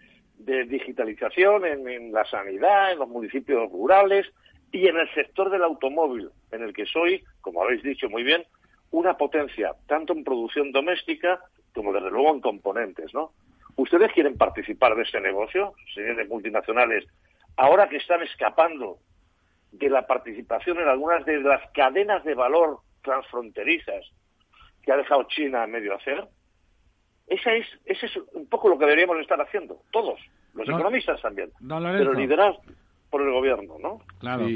digitalización 0.66 1.66
en, 1.66 2.12
la 2.12 2.24
sanidad, 2.24 2.92
en 2.92 3.00
los 3.00 3.08
municipios 3.08 3.70
rurales 3.70 4.26
y 4.70 4.86
en 4.86 4.96
el 4.96 5.12
sector 5.12 5.50
del 5.50 5.64
automóvil, 5.64 6.30
en 6.52 6.62
el 6.62 6.72
que 6.72 6.86
soy, 6.86 7.24
como 7.40 7.62
habéis 7.62 7.82
dicho 7.82 8.08
muy 8.08 8.22
bien, 8.22 8.44
una 8.92 9.16
potencia, 9.16 9.72
tanto 9.86 10.12
en 10.12 10.24
producción 10.24 10.70
doméstica 10.70 11.40
como 11.74 11.92
desde 11.92 12.10
luego 12.10 12.34
en 12.34 12.40
componentes, 12.40 13.12
¿no? 13.14 13.32
¿Ustedes 13.76 14.12
quieren 14.12 14.36
participar 14.36 14.96
de 14.96 15.02
ese 15.02 15.20
negocio, 15.20 15.74
señores 15.94 16.28
multinacionales 16.28 17.06
ahora 17.58 17.88
que 17.88 17.96
están 17.96 18.22
escapando 18.22 18.98
de 19.72 19.90
la 19.90 20.06
participación 20.06 20.78
en 20.78 20.88
algunas 20.88 21.26
de 21.26 21.40
las 21.40 21.60
cadenas 21.72 22.24
de 22.24 22.34
valor 22.34 22.78
transfronterizas 23.02 24.04
que 24.82 24.92
ha 24.92 24.96
dejado 24.96 25.24
China 25.24 25.64
a 25.64 25.66
medio 25.66 25.94
hacer, 25.94 26.26
ese 27.26 27.58
es, 27.58 27.66
ese 27.84 28.06
es 28.06 28.12
un 28.32 28.46
poco 28.46 28.68
lo 28.68 28.78
que 28.78 28.86
deberíamos 28.86 29.18
estar 29.18 29.40
haciendo, 29.40 29.82
todos, 29.90 30.18
los 30.54 30.66
economistas 30.66 31.20
también, 31.20 31.50
pero 31.58 32.14
liderados 32.14 32.56
por 33.10 33.20
el 33.20 33.30
gobierno, 33.32 33.76
¿no? 33.78 34.00
Claro. 34.18 34.46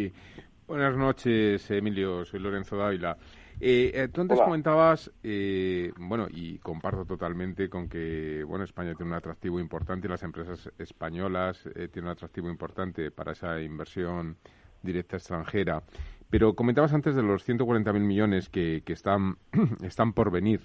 Buenas 0.67 0.97
noches, 0.97 1.71
Emilio, 1.71 2.25
soy 2.25 2.41
Lorenzo 2.41 2.77
Dávila. 2.77 3.17
Eh, 3.61 3.93
eh, 3.95 4.09
tú 4.09 4.23
antes 4.23 4.41
comentabas, 4.41 5.11
eh, 5.23 5.93
bueno, 5.99 6.27
y 6.31 6.59
comparto 6.59 7.05
totalmente 7.05 7.69
con 7.69 7.89
que, 7.89 8.45
bueno, 8.45 8.65
España 8.65 8.95
tiene 8.95 9.13
un 9.13 9.17
atractivo 9.17 9.61
importante 9.61 10.09
las 10.09 10.23
empresas 10.23 10.71
españolas 10.79 11.65
eh, 11.67 11.89
tienen 11.89 12.07
un 12.07 12.13
atractivo 12.13 12.51
importante 12.51 13.11
para 13.11 13.33
esa 13.33 13.61
inversión 13.61 14.37
directa 14.83 15.17
extranjera. 15.17 15.83
Pero 16.29 16.55
comentabas 16.55 16.93
antes 16.93 17.15
de 17.15 17.23
los 17.23 17.47
140.000 17.49 18.01
millones 18.01 18.49
que, 18.49 18.83
que 18.85 18.95
están, 18.95 19.37
están 19.83 20.13
por 20.13 20.31
venir. 20.31 20.63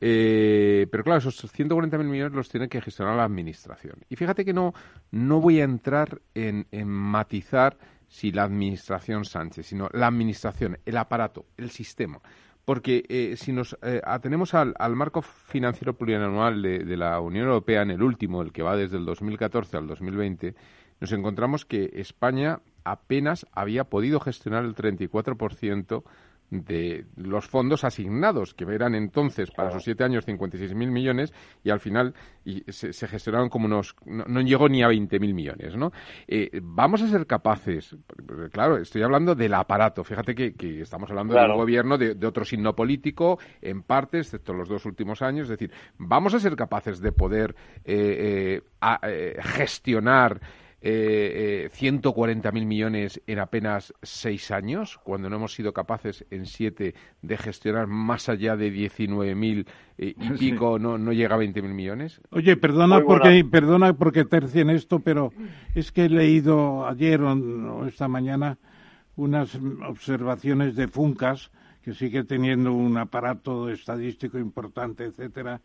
pero 0.00 1.04
claro, 1.04 1.18
esos 1.18 1.54
140.000 1.54 2.02
millones 2.04 2.32
los 2.32 2.48
tiene 2.48 2.68
que 2.68 2.80
gestionar 2.80 3.16
la 3.16 3.24
Administración. 3.24 3.98
Y 4.08 4.16
fíjate 4.16 4.44
que 4.44 4.52
no, 4.52 4.74
no 5.10 5.40
voy 5.40 5.60
a 5.60 5.64
entrar 5.64 6.22
en, 6.34 6.66
en 6.72 6.88
matizar 6.88 7.76
si 8.12 8.30
la 8.30 8.42
administración 8.42 9.24
Sánchez, 9.24 9.64
sino 9.64 9.88
la 9.94 10.06
administración, 10.06 10.76
el 10.84 10.98
aparato, 10.98 11.46
el 11.56 11.70
sistema. 11.70 12.20
Porque 12.66 13.04
eh, 13.08 13.36
si 13.38 13.52
nos 13.52 13.74
eh, 13.82 14.02
atenemos 14.04 14.52
al, 14.52 14.74
marco 14.94 15.22
financiero 15.22 15.96
plurianual 15.96 16.60
de, 16.60 16.96
la 16.98 17.18
Unión 17.20 17.46
Europea, 17.46 17.80
en 17.80 17.90
el 17.90 18.02
último, 18.02 18.42
el 18.42 18.52
que 18.52 18.62
va 18.62 18.76
desde 18.76 18.98
el 18.98 19.06
2014 19.06 19.78
al 19.78 19.86
2020, 19.86 20.54
nos 21.00 21.10
encontramos 21.12 21.64
que 21.64 21.90
España 21.94 22.60
apenas 22.84 23.46
había 23.50 23.84
podido 23.84 24.20
gestionar 24.20 24.66
el 24.66 24.74
34% 24.74 26.04
de 26.52 27.06
los 27.16 27.48
fondos 27.48 27.82
asignados, 27.82 28.52
que 28.52 28.64
eran 28.64 28.94
entonces 28.94 29.50
para 29.50 29.70
esos 29.70 29.84
siete 29.84 30.04
años 30.04 30.28
56.000 30.28 30.74
millones 30.74 31.32
y 31.64 31.70
al 31.70 31.80
final 31.80 32.14
y 32.44 32.62
se, 32.70 32.92
gestionaron 33.08 33.48
como 33.48 33.64
unos... 33.64 33.96
No, 34.04 34.40
llegó 34.42 34.68
ni 34.68 34.82
a 34.82 34.88
20.000 34.88 35.32
millones, 35.32 35.76
¿no? 35.76 35.92
Eh, 36.28 36.60
vamos 36.62 37.00
a 37.00 37.08
ser 37.08 37.26
capaces, 37.26 37.96
claro, 38.52 38.76
estoy 38.76 39.02
hablando 39.02 39.34
del 39.34 39.54
aparato, 39.54 40.04
fíjate 40.04 40.34
que, 40.34 40.80
estamos 40.82 41.08
hablando 41.08 41.34
de 41.34 41.40
un 41.40 41.56
gobierno 41.56 41.96
de, 41.96 42.26
otro 42.26 42.44
signo 42.44 42.74
político, 42.76 43.38
en 43.62 43.82
parte, 43.82 44.18
excepto 44.18 44.52
los 44.52 44.68
dos 44.68 44.84
últimos 44.84 45.22
años, 45.22 45.44
es 45.44 45.58
decir, 45.58 45.72
vamos 45.96 46.34
a 46.34 46.38
ser 46.38 46.54
capaces 46.54 47.00
de 47.00 47.12
poder 47.12 47.54
eh, 47.84 48.60
eh, 49.02 49.36
gestionar 49.40 50.40
eh, 50.84 51.70
140.000 51.72 52.44
eh, 52.44 52.66
millones 52.66 53.22
en 53.28 53.38
apenas 53.38 53.94
seis 54.02 54.50
años, 54.50 54.98
cuando 55.04 55.30
no 55.30 55.36
hemos 55.36 55.54
sido 55.54 55.72
capaces 55.72 56.26
en 56.30 56.44
siete 56.44 56.94
de 57.22 57.38
gestionar 57.38 57.86
más 57.86 58.28
allá 58.28 58.56
de 58.56 58.72
19.000 58.72 59.66
eh, 59.98 60.14
y 60.18 60.30
pico, 60.30 60.80
no, 60.80 60.98
no 60.98 61.12
llega 61.12 61.36
a 61.36 61.38
20.000 61.38 61.62
millones. 61.62 62.20
Oye, 62.30 62.56
perdona 62.56 63.00
porque, 63.02 63.44
perdona 63.44 63.92
porque 63.92 64.24
tercien 64.24 64.70
esto, 64.70 64.98
pero 64.98 65.32
es 65.76 65.92
que 65.92 66.06
he 66.06 66.08
leído 66.08 66.86
ayer 66.88 67.22
o, 67.22 67.86
esta 67.86 68.08
mañana 68.08 68.58
unas 69.14 69.56
observaciones 69.86 70.74
de 70.74 70.88
Funcas, 70.88 71.52
que 71.82 71.94
sigue 71.94 72.24
teniendo 72.24 72.72
un 72.72 72.96
aparato 72.96 73.68
estadístico 73.70 74.38
importante, 74.38 75.04
etcétera, 75.04 75.60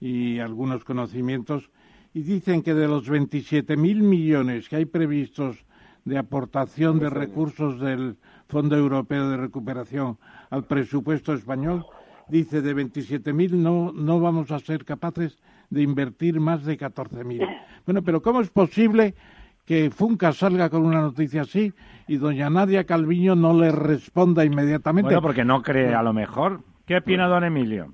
y 0.00 0.38
algunos 0.38 0.84
conocimientos 0.84 1.70
y 2.14 2.22
dicen 2.22 2.62
que 2.62 2.74
de 2.74 2.88
los 2.88 3.10
27.000 3.10 3.76
millones 4.02 4.68
que 4.68 4.76
hay 4.76 4.84
previstos 4.84 5.64
de 6.04 6.18
aportación 6.18 6.98
de 6.98 7.10
recursos 7.10 7.80
del 7.80 8.16
Fondo 8.48 8.76
Europeo 8.76 9.30
de 9.30 9.36
Recuperación 9.36 10.18
al 10.50 10.64
presupuesto 10.64 11.32
español, 11.32 11.86
dice 12.28 12.60
de 12.60 12.74
27.000 12.74 13.52
no, 13.52 13.92
no 13.92 14.20
vamos 14.20 14.50
a 14.50 14.58
ser 14.58 14.84
capaces 14.84 15.38
de 15.70 15.82
invertir 15.82 16.40
más 16.40 16.64
de 16.64 16.78
14.000. 16.78 17.48
Bueno, 17.84 18.02
pero 18.02 18.22
¿cómo 18.22 18.40
es 18.40 18.48
posible 18.48 19.16
que 19.64 19.90
Funca 19.90 20.32
salga 20.32 20.70
con 20.70 20.84
una 20.84 21.00
noticia 21.00 21.42
así 21.42 21.72
y 22.06 22.16
doña 22.16 22.48
Nadia 22.48 22.84
Calviño 22.84 23.34
no 23.34 23.58
le 23.58 23.72
responda 23.72 24.44
inmediatamente? 24.44 25.08
Bueno, 25.08 25.22
porque 25.22 25.44
no 25.44 25.62
cree 25.62 25.92
a 25.92 26.02
lo 26.02 26.12
mejor. 26.12 26.60
¿Qué 26.86 26.98
opina 26.98 27.26
don 27.26 27.42
Emilio? 27.42 27.92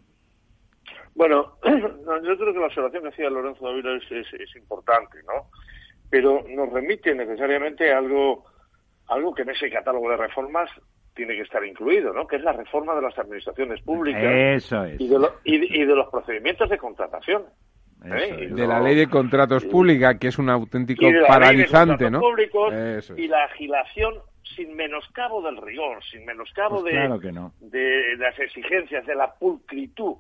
Bueno, 1.19 1.55
yo 1.65 2.39
creo 2.39 2.53
que 2.53 2.61
la 2.61 2.67
observación 2.67 3.03
que 3.03 3.09
hacía 3.09 3.29
Lorenzo 3.29 3.67
David 3.67 3.87
es, 4.09 4.57
importante, 4.57 5.19
¿no? 5.27 5.51
Pero 6.09 6.45
nos 6.49 6.73
remite 6.73 7.13
necesariamente 7.13 7.93
a 7.93 7.99
algo, 7.99 8.45
algo 9.09 9.35
que 9.35 9.43
en 9.43 9.51
ese 9.51 9.69
catálogo 9.69 10.11
de 10.11 10.17
reformas 10.17 10.71
tiene 11.17 11.35
que 11.35 11.43
estar 11.43 11.65
incluido, 11.67 12.13
¿no? 12.13 12.25
Que 12.29 12.37
es 12.37 12.43
la 12.43 12.53
reforma 12.53 12.95
de 12.95 13.03
las 13.03 13.19
administraciones 13.19 13.83
públicas. 13.83 14.23
Eso 14.23 14.85
es. 14.85 15.01
Y 15.01 15.09
de, 15.09 15.29
y, 15.43 15.85
de 15.85 15.97
los 15.97 16.09
procedimientos 16.09 16.71
de 16.71 16.79
contratación. 16.79 17.47
¿eh? 18.05 18.51
de 18.53 18.67
la 18.69 18.79
ley 18.79 18.95
de 18.95 19.09
contratos 19.09 19.65
pública, 19.65 20.17
que 20.21 20.29
es 20.29 20.39
un 20.39 20.49
auténtico 20.49 21.05
paralizante, 21.27 22.13
¿no? 22.13 22.21
y 23.17 23.27
la 23.27 23.43
agitación 23.43 24.15
sin 24.55 24.77
menoscabo 24.77 25.43
del 25.43 25.57
rigor, 25.57 25.99
sin 26.13 26.25
menoscabo 26.25 26.81
pues 26.81 26.95
de, 26.95 27.61
de 27.61 28.17
las 28.19 28.39
exigencias, 28.39 29.05
de 29.05 29.17
la 29.17 29.35
pulcritud 29.35 30.15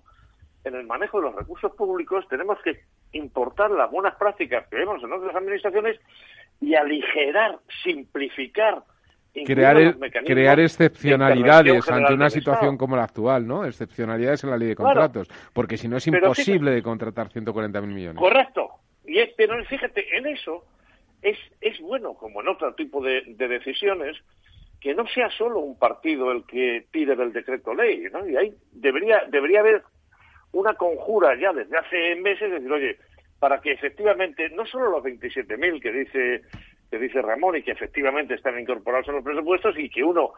en 0.68 0.76
el 0.76 0.86
manejo 0.86 1.18
de 1.18 1.24
los 1.24 1.34
recursos 1.34 1.72
públicos 1.72 2.26
tenemos 2.28 2.58
que 2.62 2.80
importar 3.12 3.70
las 3.70 3.90
buenas 3.90 4.14
prácticas 4.16 4.66
que 4.68 4.76
vemos 4.76 5.02
en 5.02 5.12
otras 5.12 5.34
administraciones 5.34 5.98
y 6.60 6.74
aligerar, 6.74 7.58
simplificar, 7.82 8.82
crear, 9.44 9.96
crear 10.24 10.60
excepcionalidades 10.60 11.88
ante 11.90 12.14
una 12.14 12.30
situación 12.30 12.76
como 12.76 12.96
la 12.96 13.04
actual, 13.04 13.46
¿no? 13.46 13.64
Excepcionalidades 13.64 14.44
en 14.44 14.50
la 14.50 14.56
ley 14.56 14.68
de 14.68 14.76
contratos, 14.76 15.28
porque 15.52 15.76
si 15.76 15.88
no 15.88 15.96
es 15.96 16.06
imposible 16.06 16.70
de 16.70 16.82
contratar 16.82 17.28
140.000 17.28 17.86
millones. 17.86 18.18
Correcto. 18.18 18.70
Y 19.04 19.18
pero 19.36 19.62
fíjate, 19.64 20.16
en 20.16 20.26
eso 20.26 20.64
es, 21.22 21.38
es 21.60 21.80
bueno, 21.80 22.14
como 22.14 22.40
en 22.40 22.48
otro 22.48 22.74
tipo 22.74 23.02
de, 23.02 23.22
de 23.26 23.48
decisiones, 23.48 24.16
que 24.80 24.94
no 24.94 25.06
sea 25.08 25.30
solo 25.30 25.60
un 25.60 25.78
partido 25.78 26.30
el 26.30 26.44
que 26.44 26.86
tire 26.92 27.16
del 27.16 27.32
decreto 27.32 27.74
ley, 27.74 28.04
¿no? 28.12 28.28
Y 28.28 28.36
ahí 28.36 28.54
debería, 28.72 29.22
debería 29.28 29.60
haber 29.60 29.82
una 30.52 30.74
conjura 30.74 31.38
ya 31.38 31.52
desde 31.52 31.76
hace 31.76 32.16
meses, 32.16 32.50
decir, 32.50 32.72
oye, 32.72 32.98
para 33.38 33.60
que 33.60 33.72
efectivamente 33.72 34.48
no 34.50 34.66
solo 34.66 34.90
los 34.90 35.04
27.000 35.04 35.80
que 35.80 35.92
dice 35.92 36.42
que 36.90 36.98
dice 36.98 37.20
Ramón 37.20 37.56
y 37.56 37.62
que 37.62 37.72
efectivamente 37.72 38.34
están 38.34 38.58
incorporados 38.58 39.08
en 39.08 39.16
los 39.16 39.24
presupuestos 39.24 39.78
y 39.78 39.90
que 39.90 40.02
uno 40.02 40.32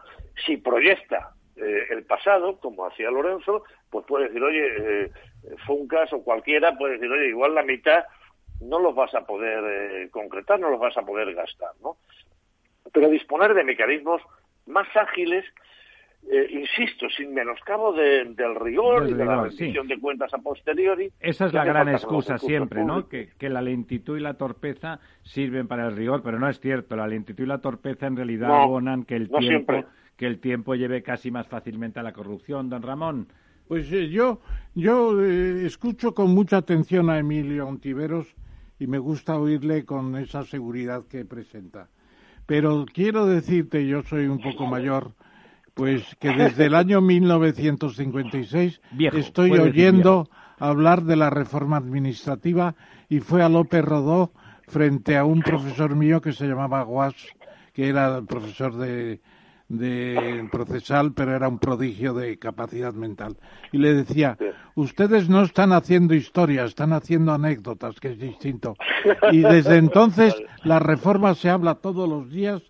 si 0.45 0.57
proyecta 0.57 1.33
eh, 1.57 1.87
el 1.91 2.05
pasado, 2.05 2.59
como 2.59 2.87
hacía 2.87 3.11
Lorenzo, 3.11 3.65
pues 3.89 4.05
puede 4.07 4.27
decir, 4.27 4.43
oye, 4.43 4.67
eh, 4.79 5.11
Funcas 5.67 6.13
o 6.13 6.23
cualquiera 6.23 6.77
puede 6.77 6.95
decir, 6.95 7.11
oye, 7.11 7.29
igual 7.29 7.55
la 7.55 7.63
mitad 7.63 8.05
no 8.61 8.79
los 8.79 8.95
vas 8.95 9.15
a 9.15 9.25
poder 9.27 9.63
eh, 9.65 10.09
concretar, 10.11 10.59
no 10.59 10.71
los 10.71 10.81
vas 10.81 10.97
a 10.97 11.03
poder 11.03 11.35
gastar, 11.35 11.71
¿no? 11.83 11.97
Pero 12.93 13.09
disponer 13.09 13.55
de 13.55 13.65
mecanismos 13.65 14.21
más 14.67 14.89
ágiles 14.97 15.45
eh, 16.29 16.47
insisto, 16.51 17.09
sin 17.09 17.35
menoscabo 17.35 17.93
del 17.93 18.55
rigor 18.57 19.09
y 19.09 19.15
de 19.15 19.25
la 19.25 19.43
rendición 19.43 19.89
de 19.89 19.99
cuentas 19.99 20.33
a 20.35 20.39
posteriori. 20.39 21.11
Esa 21.21 21.47
es 21.47 21.53
la 21.53 21.65
gran 21.65 21.89
excusa 21.89 22.39
siempre, 22.39 22.85
¿no? 22.85 23.09
Que, 23.09 23.31
la 23.41 23.63
lentitud 23.63 24.17
y 24.17 24.21
la 24.21 24.35
torpeza 24.35 25.01
sirven 25.23 25.67
para 25.67 25.89
el 25.89 25.97
rigor, 25.97 26.23
pero 26.23 26.39
no 26.39 26.49
es 26.49 26.61
cierto. 26.61 26.97
La 26.97 27.07
lentitud 27.07 27.45
y 27.45 27.47
la 27.47 27.61
torpeza 27.61 28.07
en 28.07 28.17
realidad 28.17 28.63
abonan 28.63 29.05
que 29.05 29.17
el 29.17 29.29
tiempo 29.29 29.85
que 30.21 30.27
el 30.27 30.39
tiempo 30.39 30.75
lleve 30.75 31.03
casi 31.03 31.31
más 31.31 31.49
fácilmente 31.49 31.99
a 31.99 32.03
la 32.03 32.13
corrupción, 32.13 32.69
don 32.69 32.83
Ramón. 32.83 33.29
Pues 33.67 33.91
eh, 33.91 34.11
yo, 34.11 34.43
yo 34.75 35.19
eh, 35.25 35.65
escucho 35.65 36.13
con 36.13 36.35
mucha 36.35 36.59
atención 36.59 37.09
a 37.09 37.19
Emilio 37.19 37.67
Ontiveros 37.67 38.37
y 38.79 38.87
me 38.87 38.99
gusta 38.99 39.39
oírle 39.39 39.87
con 39.87 40.17
esa 40.17 40.45
seguridad 40.45 41.05
que 41.09 41.25
presenta. 41.25 41.89
Pero 42.45 42.85
quiero 42.93 43.25
decirte, 43.25 43.87
yo 43.87 44.03
soy 44.03 44.27
un 44.27 44.41
poco 44.41 44.67
mayor, 44.67 45.13
pues 45.81 46.15
que 46.17 46.29
desde 46.29 46.67
el 46.67 46.75
año 46.75 47.01
1956 47.01 48.83
estoy 49.15 49.53
oyendo 49.53 50.29
hablar 50.59 51.05
de 51.05 51.17
la 51.17 51.31
reforma 51.31 51.79
administrativa 51.79 52.75
y 53.09 53.21
fue 53.21 53.43
a 53.43 53.49
López 53.49 53.83
Rodó 53.83 54.31
frente 54.69 55.17
a 55.17 55.25
un 55.25 55.41
profesor 55.41 55.97
mío 55.97 56.21
que 56.21 56.35
se 56.35 56.47
llamaba 56.47 56.83
Guas, 56.83 57.15
que 57.73 57.89
era 57.89 58.19
el 58.19 58.27
profesor 58.27 58.77
de, 58.77 59.23
de 59.71 60.47
procesal, 60.53 61.15
pero 61.15 61.35
era 61.35 61.49
un 61.49 61.59
prodigio 61.59 62.13
de 62.13 62.39
capacidad 62.39 62.93
mental. 62.93 63.39
Y 63.73 63.79
le 63.79 63.95
decía, 63.95 64.37
ustedes 64.75 65.31
no 65.31 65.41
están 65.45 65.73
haciendo 65.73 66.13
historia, 66.13 66.65
están 66.65 66.93
haciendo 66.93 67.33
anécdotas, 67.33 67.99
que 68.01 68.09
es 68.09 68.19
distinto. 68.19 68.77
Y 69.33 69.39
desde 69.39 69.79
entonces 69.79 70.35
la 70.63 70.79
reforma 70.79 71.35
se 71.35 71.49
habla 71.49 71.77
todos 71.77 72.07
los 72.07 72.29
días, 72.29 72.61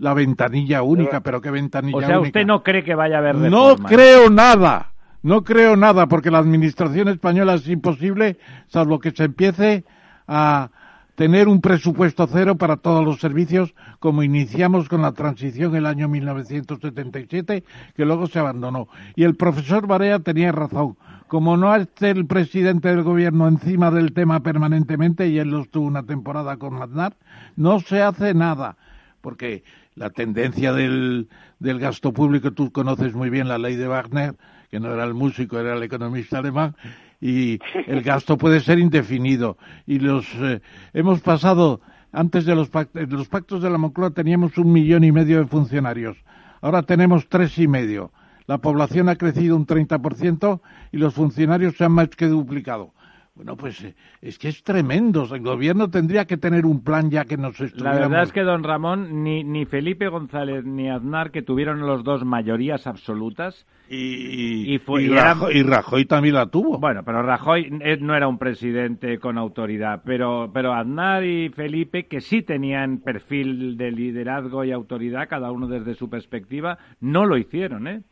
la 0.00 0.14
ventanilla 0.14 0.82
única, 0.82 1.20
pero 1.20 1.40
¿qué 1.40 1.50
ventanilla 1.50 1.96
única? 1.96 2.08
O 2.08 2.10
sea, 2.10 2.20
usted 2.20 2.46
no 2.46 2.62
cree 2.62 2.82
que 2.82 2.94
vaya 2.94 3.16
a 3.16 3.18
haber 3.18 3.36
reforma. 3.36 3.76
No 3.76 3.76
creo 3.76 4.30
nada, 4.30 4.92
no 5.22 5.44
creo 5.44 5.76
nada, 5.76 6.06
porque 6.06 6.30
la 6.30 6.38
administración 6.38 7.08
española 7.08 7.54
es 7.54 7.68
imposible, 7.68 8.38
salvo 8.68 8.98
que 8.98 9.10
se 9.12 9.24
empiece 9.24 9.84
a 10.26 10.70
tener 11.16 11.48
un 11.48 11.60
presupuesto 11.60 12.26
cero 12.26 12.56
para 12.56 12.78
todos 12.78 13.04
los 13.04 13.20
servicios, 13.20 13.74
como 13.98 14.22
iniciamos 14.22 14.88
con 14.88 15.02
la 15.02 15.12
transición 15.12 15.76
el 15.76 15.84
año 15.84 16.08
1977, 16.08 17.62
que 17.94 18.04
luego 18.06 18.26
se 18.26 18.38
abandonó. 18.38 18.88
Y 19.16 19.24
el 19.24 19.36
profesor 19.36 19.86
Barea 19.86 20.20
tenía 20.20 20.50
razón. 20.50 20.96
Como 21.28 21.58
no 21.58 21.76
esté 21.76 22.08
el 22.08 22.26
presidente 22.26 22.88
del 22.88 23.02
gobierno 23.02 23.48
encima 23.48 23.90
del 23.90 24.14
tema 24.14 24.40
permanentemente, 24.40 25.28
y 25.28 25.38
él 25.38 25.50
lo 25.50 25.60
estuvo 25.60 25.86
una 25.86 26.04
temporada 26.04 26.56
con 26.56 26.82
Aznar, 26.82 27.14
no 27.54 27.80
se 27.80 28.00
hace 28.00 28.32
nada. 28.32 28.78
Porque 29.20 29.62
la 29.94 30.10
tendencia 30.10 30.72
del, 30.72 31.28
del 31.58 31.78
gasto 31.78 32.12
público, 32.12 32.52
tú 32.52 32.72
conoces 32.72 33.14
muy 33.14 33.30
bien 33.30 33.48
la 33.48 33.58
ley 33.58 33.76
de 33.76 33.88
Wagner, 33.88 34.36
que 34.70 34.80
no 34.80 34.92
era 34.92 35.04
el 35.04 35.14
músico, 35.14 35.58
era 35.58 35.74
el 35.74 35.82
economista 35.82 36.38
alemán, 36.38 36.76
y 37.20 37.58
el 37.86 38.02
gasto 38.02 38.38
puede 38.38 38.60
ser 38.60 38.78
indefinido. 38.78 39.58
Y 39.86 39.98
los 39.98 40.26
eh, 40.36 40.60
hemos 40.92 41.20
pasado, 41.20 41.80
antes 42.12 42.44
de 42.44 42.54
los, 42.54 42.68
pactos, 42.68 43.08
de 43.08 43.16
los 43.16 43.28
pactos 43.28 43.62
de 43.62 43.70
la 43.70 43.78
Moncloa 43.78 44.10
teníamos 44.10 44.56
un 44.58 44.72
millón 44.72 45.04
y 45.04 45.12
medio 45.12 45.38
de 45.38 45.46
funcionarios, 45.46 46.16
ahora 46.60 46.82
tenemos 46.82 47.28
tres 47.28 47.58
y 47.58 47.68
medio. 47.68 48.12
La 48.46 48.58
población 48.58 49.08
ha 49.08 49.16
crecido 49.16 49.54
un 49.54 49.66
30% 49.66 50.60
y 50.90 50.96
los 50.96 51.14
funcionarios 51.14 51.76
se 51.76 51.84
han 51.84 51.92
más 51.92 52.08
que 52.08 52.26
duplicado. 52.26 52.92
Bueno, 53.40 53.56
pues 53.56 53.82
eh, 53.82 53.94
es 54.20 54.38
que 54.38 54.48
es 54.48 54.62
tremendo. 54.62 55.26
El 55.34 55.40
gobierno 55.40 55.88
tendría 55.88 56.26
que 56.26 56.36
tener 56.36 56.66
un 56.66 56.84
plan 56.84 57.10
ya 57.10 57.24
que 57.24 57.38
nos 57.38 57.58
La 57.80 57.94
verdad 57.94 58.24
es 58.24 58.32
que, 58.32 58.42
don 58.42 58.62
Ramón, 58.62 59.24
ni, 59.24 59.44
ni 59.44 59.64
Felipe 59.64 60.08
González 60.08 60.66
ni 60.66 60.90
Aznar, 60.90 61.30
que 61.30 61.40
tuvieron 61.40 61.80
los 61.80 62.04
dos 62.04 62.22
mayorías 62.22 62.86
absolutas, 62.86 63.66
y, 63.88 64.74
y, 64.74 65.62
Rajoy, 65.62 66.04
también 66.04 66.34
la 66.34 66.50
tuvo. 66.50 66.78
Bueno, 66.78 67.02
pero 67.02 67.22
Rajoy 67.22 67.78
eh, 67.80 67.96
no 67.98 68.14
era 68.14 68.28
un 68.28 68.36
presidente 68.36 69.18
con 69.18 69.38
autoridad, 69.38 70.02
pero, 70.04 70.50
pero 70.52 70.74
Aznar 70.74 71.24
y 71.24 71.48
Felipe, 71.48 72.08
que 72.08 72.20
sí 72.20 72.42
tenían 72.42 72.98
perfil 72.98 73.78
de 73.78 73.90
liderazgo 73.90 74.64
y 74.64 74.72
autoridad, 74.72 75.30
cada 75.30 75.50
uno 75.50 75.66
desde 75.66 75.94
su 75.94 76.10
perspectiva, 76.10 76.76
no 77.00 77.24
lo 77.24 77.38
hicieron, 77.38 77.88
¿eh? 77.88 78.02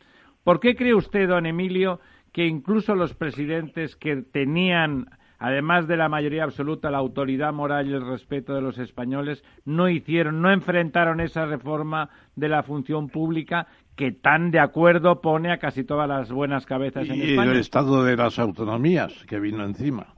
¿Por 0.43 0.59
qué 0.59 0.75
cree 0.75 0.95
usted, 0.95 1.29
don 1.29 1.45
Emilio, 1.45 2.01
que 2.33 2.47
incluso 2.47 2.95
los 2.95 3.13
presidentes 3.13 3.95
que 3.95 4.23
tenían 4.23 5.11
además 5.39 5.87
de 5.87 5.97
la 5.97 6.09
mayoría 6.09 6.45
absoluta, 6.45 6.91
la 6.91 6.99
autoridad 6.99 7.53
moral 7.53 7.89
y 7.89 7.95
el 7.95 8.07
respeto 8.07 8.55
de 8.55 8.61
los 8.61 8.79
españoles, 8.79 9.45
no 9.65 9.89
hicieron, 9.89 10.43
no 10.43 10.51
enfrentaron 10.51 11.21
esa 11.21 11.47
reforma 11.47 12.11
de 12.37 12.49
la 12.49 12.63
función 12.63 13.09
pública 13.09 13.67
que 13.97 14.13
tan 14.13 14.51
de 14.51 14.61
acuerdo 14.61 15.21
pone 15.21 15.53
a 15.53 15.59
casi 15.59 15.85
todas 15.85 16.09
las 16.09 16.31
buenas 16.31 16.67
cabezas 16.67 17.09
en 17.09 17.21
España. 17.21 17.51
Y 17.51 17.55
el 17.55 17.61
estado 17.61 18.05
de 18.05 18.17
las 18.17 18.39
autonomías 18.39 19.25
que 19.27 19.41
vino 19.41 19.65
encima. 19.65 20.15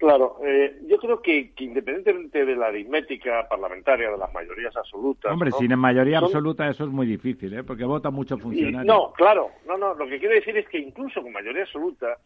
Claro, 0.00 0.38
eh, 0.42 0.80
yo 0.86 0.96
creo 0.96 1.20
que, 1.20 1.52
independientemente 1.58 2.46
de 2.46 2.56
la 2.56 2.68
aritmética 2.68 3.46
parlamentaria 3.50 4.10
de 4.10 4.16
las 4.16 4.32
mayorías 4.32 4.74
absolutas. 4.74 5.30
Hombre, 5.30 5.50
sin 5.52 5.78
mayoría 5.78 6.18
absoluta 6.18 6.66
eso 6.70 6.84
es 6.84 6.90
muy 6.90 7.06
difícil, 7.06 7.52
¿eh? 7.52 7.62
porque 7.64 7.84
vota 7.84 8.10
mucho 8.10 8.38
funcionario. 8.38 8.90
No, 8.90 9.12
claro, 9.12 9.50
no, 9.66 9.76
no. 9.76 9.92
Lo 9.94 10.06
que 10.08 10.18
quiero 10.18 10.34
decir 10.34 10.56
es 10.56 10.66
que 10.68 10.78
incluso 10.78 11.20
con 11.20 11.32
mayoría 11.32 11.64
absoluta 11.64 12.16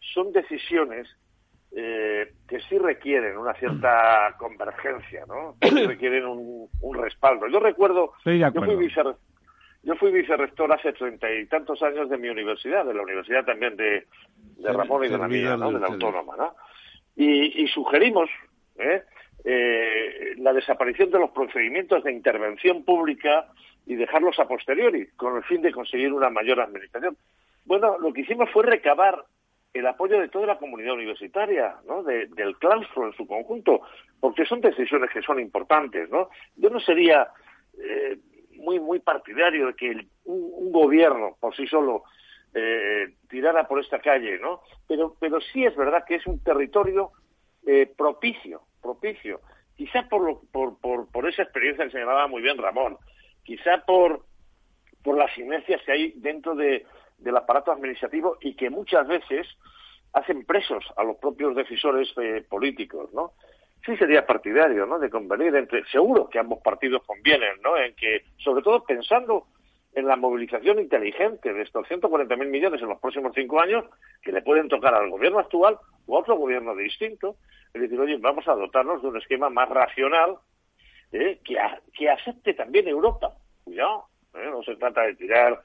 son 0.00 0.32
decisiones 0.32 1.06
eh, 1.70 2.32
que 2.48 2.60
sí 2.60 2.78
requieren 2.78 3.36
una 3.36 3.52
cierta 3.54 4.34
convergencia, 4.38 5.24
¿no? 5.26 5.56
Que 5.60 5.68
sí 5.68 5.86
requieren 5.86 6.24
un, 6.26 6.68
respaldo. 6.94 7.46
Yo 7.48 7.60
recuerdo, 7.60 8.12
yo 8.24 8.62
fui, 8.62 8.76
vicerrector, 8.76 9.18
yo 9.82 9.94
fui 9.96 10.10
vicerrector 10.10 10.72
hace 10.72 10.92
treinta 10.92 11.30
y 11.32 11.46
tantos 11.46 11.82
años 11.82 12.08
de 12.08 12.18
mi 12.18 12.28
universidad, 12.28 12.84
de 12.84 12.94
la 12.94 13.02
universidad 13.02 13.44
también 13.44 13.76
de, 13.76 14.06
Ramón 14.62 15.04
y 15.04 15.08
de 15.08 15.18
la 15.18 15.28
mía, 15.28 15.56
¿no? 15.56 15.70
De 15.70 15.78
la 15.78 15.86
autónoma, 15.86 16.36
¿no? 16.36 16.54
Y, 17.16 17.66
sugerimos 17.68 18.30
¿eh? 18.78 19.02
¿eh? 19.44 20.34
la 20.38 20.52
desaparición 20.52 21.10
de 21.10 21.18
los 21.18 21.30
procedimientos 21.30 22.04
de 22.04 22.12
intervención 22.12 22.84
pública 22.84 23.48
y 23.86 23.96
dejarlos 23.96 24.38
a 24.38 24.46
posteriori, 24.46 25.08
con 25.16 25.36
el 25.36 25.42
fin 25.44 25.62
de 25.62 25.72
conseguir 25.72 26.12
una 26.12 26.30
mayor 26.30 26.60
administración. 26.60 27.16
Bueno, 27.64 27.98
lo 27.98 28.12
que 28.12 28.20
hicimos 28.20 28.50
fue 28.50 28.64
recabar 28.64 29.24
el 29.74 29.86
apoyo 29.86 30.20
de 30.20 30.28
toda 30.28 30.46
la 30.46 30.58
comunidad 30.58 30.94
universitaria, 30.94 31.76
¿no? 31.86 32.02
del 32.02 32.56
claustro 32.58 33.06
en 33.06 33.12
su 33.12 33.26
conjunto, 33.26 33.82
porque 34.20 34.44
son 34.46 34.60
decisiones 34.60 35.10
que 35.10 35.22
son 35.22 35.38
importantes, 35.40 36.08
¿no? 36.10 36.30
Yo 36.56 36.70
no 36.70 36.80
sería 36.80 37.28
eh, 37.78 38.18
muy 38.56 38.80
muy 38.80 38.98
partidario 38.98 39.68
de 39.68 39.74
que 39.74 40.06
un, 40.24 40.72
gobierno 40.72 41.36
por 41.40 41.54
sí 41.54 41.66
solo 41.66 42.04
eh, 42.54 43.14
tirara 43.28 43.66
por 43.68 43.80
esta 43.80 44.00
calle, 44.00 44.38
¿no? 44.38 44.62
Pero 44.86 45.16
pero 45.20 45.40
sí 45.40 45.64
es 45.64 45.76
verdad 45.76 46.04
que 46.06 46.16
es 46.16 46.26
un 46.26 46.42
territorio 46.42 47.12
eh, 47.66 47.90
propicio, 47.96 48.62
propicio, 48.82 49.40
quizá 49.76 50.08
por, 50.08 50.22
lo, 50.22 50.40
por, 50.52 50.80
por 50.80 51.10
por 51.10 51.28
esa 51.28 51.42
experiencia 51.42 51.84
que 51.84 51.92
señalaba 51.92 52.26
muy 52.26 52.42
bien 52.42 52.58
Ramón, 52.58 52.96
quizá 53.44 53.84
por 53.86 54.24
por 55.02 55.16
las 55.16 55.32
sinergias 55.34 55.80
que 55.84 55.92
hay 55.92 56.12
dentro 56.16 56.54
de 56.54 56.84
del 57.18 57.36
aparato 57.36 57.72
administrativo 57.72 58.38
y 58.40 58.54
que 58.54 58.70
muchas 58.70 59.06
veces 59.06 59.46
hacen 60.12 60.44
presos 60.44 60.84
a 60.96 61.04
los 61.04 61.16
propios 61.16 61.54
decisores 61.54 62.08
eh, 62.20 62.44
políticos, 62.48 63.12
¿no? 63.12 63.32
Sí 63.84 63.96
sería 63.96 64.26
partidario, 64.26 64.86
¿no? 64.86 64.98
De 64.98 65.10
convenir 65.10 65.54
entre, 65.54 65.84
seguro 65.86 66.28
que 66.28 66.38
ambos 66.38 66.60
partidos 66.62 67.02
convienen, 67.04 67.60
¿no? 67.62 67.76
En 67.76 67.94
que, 67.94 68.24
sobre 68.38 68.62
todo 68.62 68.84
pensando 68.84 69.46
en 69.94 70.06
la 70.06 70.16
movilización 70.16 70.78
inteligente 70.78 71.52
de 71.52 71.62
estos 71.62 71.86
140.000 71.88 72.46
millones 72.46 72.82
en 72.82 72.88
los 72.88 73.00
próximos 73.00 73.32
cinco 73.34 73.60
años 73.60 73.84
que 74.22 74.32
le 74.32 74.42
pueden 74.42 74.68
tocar 74.68 74.94
al 74.94 75.10
gobierno 75.10 75.38
actual 75.38 75.78
o 76.06 76.16
a 76.16 76.20
otro 76.20 76.36
gobierno 76.36 76.74
distinto, 76.74 77.36
es 77.72 77.82
decir, 77.82 77.98
oye, 77.98 78.16
vamos 78.18 78.46
a 78.48 78.54
dotarnos 78.54 79.02
de 79.02 79.08
un 79.08 79.16
esquema 79.16 79.50
más 79.50 79.68
racional 79.68 80.36
¿eh? 81.12 81.40
que, 81.44 81.56
que 81.94 82.10
acepte 82.10 82.54
también 82.54 82.88
Europa. 82.88 83.34
Cuidado, 83.64 84.06
¿eh? 84.34 84.48
no 84.50 84.62
se 84.62 84.76
trata 84.76 85.02
de 85.02 85.14
tirar 85.16 85.60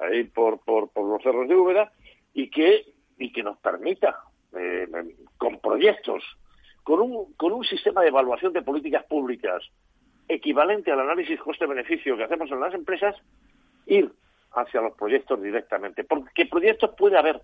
ahí 0.00 0.24
por, 0.24 0.60
por, 0.60 0.90
por 0.90 1.06
los 1.06 1.22
cerros 1.22 1.48
de 1.48 1.54
Úbeda 1.54 1.92
y 2.34 2.48
que, 2.50 2.86
y 3.18 3.32
que 3.32 3.42
nos 3.42 3.58
permita, 3.58 4.20
eh, 4.56 4.86
con 5.36 5.58
proyectos, 5.60 6.24
con 6.82 7.00
un, 7.00 7.32
con 7.34 7.52
un 7.52 7.64
sistema 7.64 8.02
de 8.02 8.08
evaluación 8.08 8.52
de 8.52 8.62
políticas 8.62 9.04
públicas 9.04 9.62
equivalente 10.28 10.92
al 10.92 11.00
análisis 11.00 11.38
coste-beneficio 11.40 12.16
que 12.16 12.24
hacemos 12.24 12.50
en 12.50 12.60
las 12.60 12.72
empresas, 12.72 13.16
ir 13.86 14.10
hacia 14.52 14.80
los 14.80 14.94
proyectos 14.96 15.42
directamente. 15.42 16.04
Porque 16.04 16.46
proyectos 16.46 16.94
puede 16.96 17.18
haber. 17.18 17.40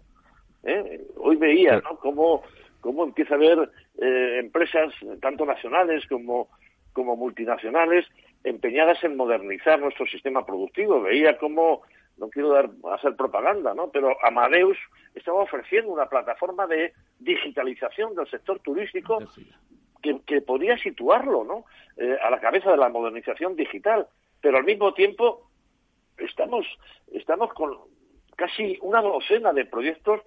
¿eh? 0.62 1.00
Hoy 1.16 1.36
veía 1.36 1.80
¿no? 1.80 1.96
cómo, 1.98 2.42
cómo 2.80 3.04
empieza 3.04 3.34
a 3.34 3.36
haber 3.36 3.70
eh, 3.98 4.38
empresas, 4.40 4.92
tanto 5.20 5.44
nacionales 5.44 6.06
como, 6.06 6.48
como 6.92 7.16
multinacionales, 7.16 8.06
empeñadas 8.44 9.02
en 9.02 9.16
modernizar 9.16 9.80
nuestro 9.80 10.06
sistema 10.06 10.46
productivo. 10.46 11.02
Veía 11.02 11.38
cómo 11.38 11.82
no 12.18 12.28
quiero 12.30 12.50
dar 12.50 12.70
hacer 12.94 13.14
propaganda, 13.16 13.74
¿no? 13.74 13.90
Pero 13.90 14.16
Amadeus 14.24 14.78
estaba 15.14 15.42
ofreciendo 15.42 15.92
una 15.92 16.08
plataforma 16.08 16.66
de 16.66 16.92
digitalización 17.18 18.14
del 18.14 18.28
sector 18.28 18.58
turístico 18.60 19.18
que, 20.02 20.20
que 20.26 20.40
podría 20.40 20.78
situarlo, 20.78 21.44
¿no? 21.44 21.64
Eh, 21.96 22.16
a 22.22 22.30
la 22.30 22.40
cabeza 22.40 22.70
de 22.70 22.76
la 22.76 22.88
modernización 22.88 23.56
digital, 23.56 24.06
pero 24.40 24.58
al 24.58 24.64
mismo 24.64 24.94
tiempo 24.94 25.50
estamos 26.18 26.66
estamos 27.12 27.52
con 27.52 27.76
casi 28.36 28.78
una 28.82 29.00
docena 29.00 29.52
de 29.52 29.64
proyectos 29.64 30.20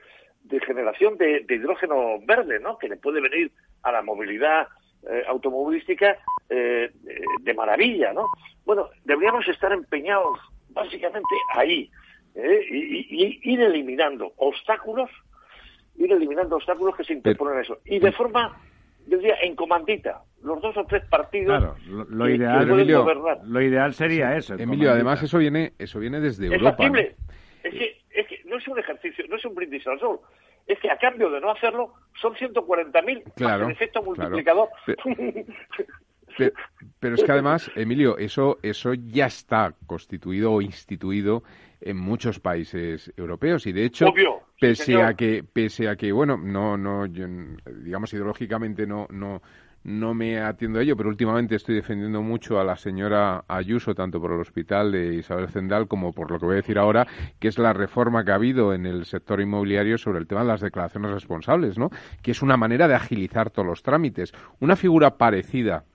de 0.43 0.59
generación 0.61 1.17
de, 1.17 1.45
hidrógeno 1.47 2.19
verde, 2.25 2.59
¿no? 2.59 2.77
Que 2.77 2.89
le 2.89 2.97
puede 2.97 3.21
venir 3.21 3.51
a 3.83 3.91
la 3.91 4.01
movilidad 4.01 4.67
eh, 5.09 5.23
automovilística 5.27 6.17
eh, 6.49 6.91
de 7.41 7.53
maravilla, 7.53 8.13
¿no? 8.13 8.27
Bueno, 8.65 8.89
deberíamos 9.03 9.47
estar 9.47 9.71
empeñados 9.71 10.39
básicamente 10.69 11.27
ahí, 11.53 11.89
¿eh? 12.35 12.61
y, 12.71 13.39
ir 13.43 13.61
eliminando 13.61 14.33
obstáculos, 14.37 15.09
ir 15.97 16.11
eliminando 16.11 16.55
obstáculos 16.57 16.95
que 16.95 17.03
se 17.03 17.13
interponen 17.13 17.57
a 17.57 17.61
eso. 17.61 17.79
Y 17.85 17.99
de 17.99 18.11
forma, 18.11 18.57
yo 19.07 19.17
diría, 19.17 19.35
en 19.41 19.55
comandita, 19.55 20.23
los 20.41 20.61
dos 20.61 20.77
o 20.77 20.85
tres 20.85 21.03
partidos 21.05 21.75
lo, 21.87 22.29
ideal, 22.29 22.69
Emilio, 22.69 23.05
lo 23.43 23.61
ideal 23.61 23.93
sería 23.93 24.37
eso. 24.37 24.55
Emilio, 24.55 24.91
además 24.91 25.21
eso 25.21 25.37
viene, 25.37 25.73
eso 25.77 25.99
viene 25.99 26.19
desde 26.19 26.47
Europa. 26.47 26.85
Es, 27.63 27.73
que, 27.73 27.97
es 28.11 28.27
que 28.27 28.41
no 28.45 28.57
es 28.57 28.67
un 28.67 28.79
ejercicio, 28.79 29.25
no 29.27 29.35
es 29.35 29.45
un 29.45 29.55
brindis 29.55 29.85
al 29.87 29.99
sol. 29.99 30.19
Es 30.65 30.79
que 30.79 30.89
a 30.89 30.97
cambio 30.97 31.29
de 31.31 31.41
no 31.41 31.51
hacerlo, 31.51 31.93
son 32.21 32.35
140.000 32.35 33.33
claro, 33.35 33.65
el 33.65 33.71
efecto 33.71 34.03
multiplicador. 34.03 34.69
Pero, 36.99 37.15
es 37.15 37.23
que 37.23 37.31
además, 37.31 37.69
Emilio, 37.75 38.17
eso, 38.17 38.57
eso 38.61 38.93
ya 38.93 39.27
está 39.27 39.73
constituido 39.85 40.53
o 40.53 40.61
instituido 40.61 41.43
en 41.81 41.97
muchos 41.97 42.39
países 42.39 43.11
europeos 43.15 43.65
y 43.65 43.71
de 43.71 43.85
hecho 43.85 44.07
pese 44.59 45.01
a 45.01 45.13
que 45.13 45.45
pese 45.45 45.87
a 45.87 45.95
que 45.95 46.11
bueno 46.11 46.35
no 46.35 46.75
no 46.75 47.07
digamos 47.07 48.13
ideológicamente 48.13 48.85
no 48.85 49.07
no 49.11 49.41
no 49.83 50.13
me 50.13 50.39
atiendo 50.39 50.79
a 50.79 50.81
ello, 50.81 50.97
pero 50.97 51.09
últimamente 51.09 51.55
estoy 51.55 51.75
defendiendo 51.75 52.21
mucho 52.21 52.59
a 52.59 52.63
la 52.63 52.75
señora 52.75 53.45
Ayuso, 53.47 53.95
tanto 53.95 54.19
por 54.19 54.31
el 54.31 54.41
hospital 54.41 54.91
de 54.91 55.15
Isabel 55.15 55.49
Zendal 55.49 55.87
como 55.87 56.11
por 56.11 56.31
lo 56.31 56.39
que 56.39 56.45
voy 56.45 56.53
a 56.53 56.57
decir 56.57 56.77
ahora, 56.77 57.07
que 57.39 57.47
es 57.47 57.57
la 57.57 57.73
reforma 57.73 58.23
que 58.25 58.31
ha 58.31 58.35
habido 58.35 58.73
en 58.73 58.85
el 58.85 59.05
sector 59.05 59.39
inmobiliario 59.39 59.97
sobre 59.97 60.19
el 60.19 60.27
tema 60.27 60.41
de 60.41 60.47
las 60.47 60.61
declaraciones 60.61 61.11
responsables, 61.11 61.77
¿no? 61.77 61.89
Que 62.21 62.31
es 62.31 62.41
una 62.41 62.57
manera 62.57 62.87
de 62.87 62.95
agilizar 62.95 63.51
todos 63.51 63.67
los 63.67 63.81
trámites. 63.81 64.33
Una 64.59 64.75
figura 64.75 65.17
parecida 65.17 65.85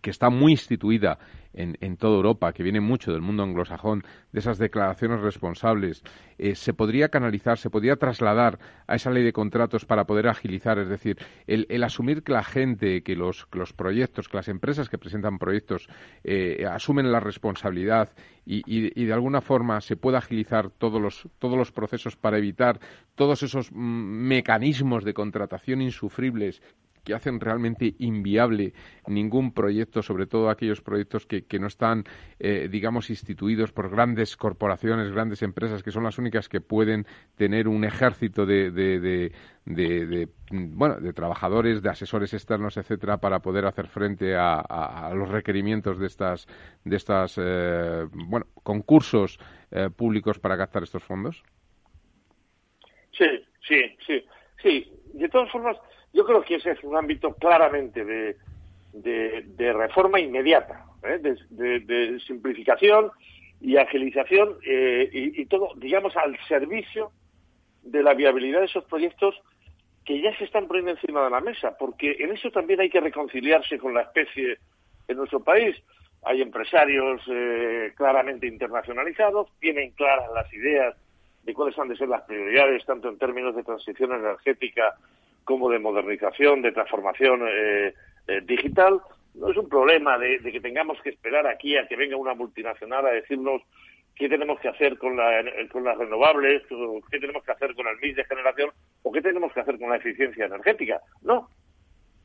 que 0.00 0.10
está 0.10 0.30
muy 0.30 0.52
instituida 0.52 1.18
en, 1.52 1.76
en, 1.80 1.96
toda 1.96 2.16
Europa, 2.16 2.52
que 2.52 2.62
viene 2.62 2.80
mucho 2.80 3.12
del 3.12 3.22
mundo 3.22 3.42
anglosajón, 3.42 4.04
de 4.32 4.38
esas 4.38 4.58
declaraciones 4.58 5.20
responsables, 5.20 6.02
eh, 6.38 6.54
se 6.54 6.72
podría 6.72 7.08
canalizar, 7.08 7.58
se 7.58 7.70
podría 7.70 7.96
trasladar 7.96 8.58
a 8.86 8.94
esa 8.94 9.10
ley 9.10 9.24
de 9.24 9.32
contratos 9.32 9.84
para 9.84 10.04
poder 10.04 10.28
agilizar, 10.28 10.78
es 10.78 10.88
decir, 10.88 11.18
el, 11.46 11.82
asumir 11.82 12.22
que 12.22 12.32
la 12.32 12.44
gente, 12.44 13.02
que 13.02 13.16
los, 13.16 13.48
los, 13.52 13.72
proyectos, 13.72 14.28
que 14.28 14.36
las 14.36 14.48
empresas 14.48 14.88
que 14.88 14.98
presentan 14.98 15.38
proyectos 15.38 15.88
eh, 16.22 16.64
asumen 16.70 17.10
la 17.10 17.20
responsabilidad 17.20 18.10
y, 18.46 18.62
y, 18.66 19.04
de 19.04 19.12
alguna 19.12 19.40
forma 19.40 19.80
se 19.80 19.96
pueda 19.96 20.18
agilizar 20.18 20.70
todos 20.70 21.00
los, 21.00 21.28
todos 21.38 21.56
los 21.56 21.72
procesos 21.72 22.16
para 22.16 22.38
evitar 22.38 22.80
todos 23.14 23.42
esos 23.42 23.70
mm, 23.70 23.76
mecanismos 23.76 25.04
de 25.04 25.14
contratación 25.14 25.82
insufribles 25.82 26.62
que 27.04 27.14
hacen 27.14 27.40
realmente 27.40 27.94
inviable 27.98 28.72
ningún 29.06 29.52
proyecto, 29.52 30.02
sobre 30.02 30.26
todo 30.26 30.50
aquellos 30.50 30.80
proyectos 30.80 31.26
que, 31.26 31.44
que 31.44 31.58
no 31.58 31.66
están, 31.66 32.04
eh, 32.38 32.68
digamos, 32.70 33.10
instituidos 33.10 33.72
por 33.72 33.90
grandes 33.90 34.36
corporaciones, 34.36 35.10
grandes 35.10 35.42
empresas, 35.42 35.82
que 35.82 35.90
son 35.90 36.04
las 36.04 36.18
únicas 36.18 36.48
que 36.48 36.60
pueden 36.60 37.06
tener 37.36 37.68
un 37.68 37.84
ejército 37.84 38.46
de, 38.46 38.70
de, 38.70 39.32
de, 39.66 40.28
bueno, 40.50 41.00
de 41.00 41.12
trabajadores, 41.12 41.82
de 41.82 41.90
asesores 41.90 42.32
externos, 42.34 42.76
etcétera, 42.76 43.18
para 43.18 43.40
poder 43.40 43.66
hacer 43.66 43.86
frente 43.86 44.36
a, 44.36 44.60
a, 44.60 45.14
los 45.14 45.28
requerimientos 45.28 45.98
de 45.98 46.06
estas, 46.06 46.46
de 46.84 46.96
estas, 46.96 47.38
eh, 47.40 48.06
bueno, 48.12 48.46
concursos 48.62 49.38
eh, 49.70 49.90
públicos 49.90 50.38
para 50.38 50.56
captar 50.56 50.82
estos 50.82 51.04
fondos. 51.04 51.42
Sí, 53.16 53.26
sí, 53.66 53.82
sí, 54.06 54.24
sí. 54.62 54.92
De 55.14 55.28
todas 55.28 55.50
formas, 55.50 55.76
yo 56.12 56.24
creo 56.24 56.42
que 56.42 56.56
ese 56.56 56.72
es 56.72 56.82
un 56.82 56.96
ámbito 56.96 57.34
claramente 57.34 58.04
de, 58.04 58.36
de, 58.92 59.72
reforma 59.72 60.18
inmediata, 60.20 60.84
¿eh? 61.02 61.18
de, 61.18 62.20
simplificación 62.26 63.10
y 63.60 63.76
agilización 63.76 64.56
eh, 64.66 65.08
y, 65.12 65.46
todo, 65.46 65.72
digamos, 65.76 66.16
al 66.16 66.36
servicio 66.48 67.12
de 67.82 68.02
la 68.02 68.14
viabilidad 68.14 68.60
de 68.60 68.66
esos 68.66 68.84
proyectos 68.84 69.34
que 70.04 70.20
ya 70.20 70.36
se 70.38 70.44
están 70.44 70.66
poniendo 70.66 70.92
encima 70.92 71.22
de 71.24 71.30
la 71.30 71.40
mesa, 71.40 71.76
porque 71.78 72.16
en 72.18 72.32
eso 72.32 72.50
también 72.50 72.80
hay 72.80 72.90
que 72.90 73.00
reconciliarse 73.00 73.78
con 73.78 73.94
la 73.94 74.02
especie 74.02 74.58
en 75.08 75.16
nuestro 75.16 75.40
país. 75.40 75.76
Hay 76.22 76.42
empresarios 76.42 77.22
eh, 77.28 77.92
claramente 77.96 78.46
internacionalizados, 78.46 79.48
tienen 79.60 79.92
claras 79.92 80.30
las 80.34 80.52
ideas 80.52 80.96
de 81.44 81.54
cuáles 81.54 81.78
han 81.78 81.88
de 81.88 81.96
ser 81.96 82.08
las 82.08 82.22
prioridades, 82.22 82.84
tanto 82.84 83.08
en 83.08 83.18
términos 83.18 83.54
de 83.54 83.62
transición 83.62 84.12
energética 84.12 84.96
como 85.44 85.70
de 85.70 85.78
modernización, 85.78 86.62
de 86.62 86.72
transformación 86.72 87.42
eh, 87.48 87.94
eh, 88.26 88.40
digital. 88.44 89.00
No 89.34 89.50
es 89.50 89.56
un 89.56 89.68
problema 89.68 90.18
de, 90.18 90.40
que 90.40 90.60
tengamos 90.60 91.00
que 91.02 91.10
esperar 91.10 91.46
aquí 91.46 91.76
a 91.76 91.86
que 91.86 91.96
venga 91.96 92.16
una 92.16 92.34
multinacional 92.34 93.06
a 93.06 93.10
decirnos 93.10 93.62
qué 94.14 94.28
tenemos 94.28 94.60
que 94.60 94.68
hacer 94.68 94.98
con, 94.98 95.16
la, 95.16 95.42
con 95.72 95.84
las 95.84 95.96
renovables, 95.96 96.62
qué 97.10 97.18
tenemos 97.18 97.42
que 97.44 97.52
hacer 97.52 97.74
con 97.74 97.86
el 97.86 97.96
mix 98.00 98.16
de 98.16 98.24
generación 98.24 98.70
o 99.02 99.12
qué 99.12 99.22
tenemos 99.22 99.52
que 99.52 99.60
hacer 99.60 99.78
con 99.78 99.90
la 99.90 99.96
eficiencia 99.96 100.46
energética. 100.46 101.00
No, 101.22 101.48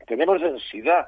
tenemos 0.06 0.40
densidad 0.40 1.06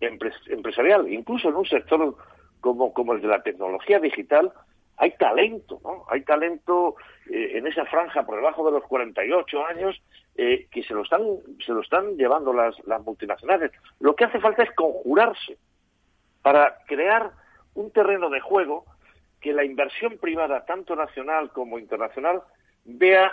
empresarial, 0.00 1.12
incluso 1.12 1.48
en 1.48 1.56
un 1.56 1.66
sector 1.66 2.16
como, 2.60 2.92
como 2.92 3.12
el 3.12 3.20
de 3.20 3.28
la 3.28 3.42
tecnología 3.42 4.00
digital, 4.00 4.52
hay 4.96 5.10
talento, 5.16 5.80
¿no? 5.82 6.04
Hay 6.08 6.22
talento 6.22 6.96
eh, 7.30 7.58
en 7.58 7.66
esa 7.66 7.84
franja 7.86 8.24
por 8.24 8.36
debajo 8.36 8.64
de 8.64 8.72
los 8.72 8.84
48 8.84 9.66
años 9.66 10.00
eh, 10.36 10.66
que 10.70 10.82
se 10.82 10.94
lo 10.94 11.02
están 11.02 11.22
se 11.64 11.72
lo 11.72 11.82
están 11.82 12.16
llevando 12.16 12.52
las, 12.52 12.74
las 12.86 13.02
multinacionales. 13.02 13.70
Lo 14.00 14.14
que 14.16 14.24
hace 14.24 14.40
falta 14.40 14.62
es 14.62 14.72
conjurarse 14.74 15.58
para 16.42 16.78
crear 16.86 17.32
un 17.74 17.90
terreno 17.90 18.30
de 18.30 18.40
juego 18.40 18.84
que 19.40 19.52
la 19.52 19.64
inversión 19.64 20.18
privada, 20.18 20.64
tanto 20.64 20.94
nacional 20.96 21.50
como 21.50 21.78
internacional, 21.78 22.42
vea 22.84 23.32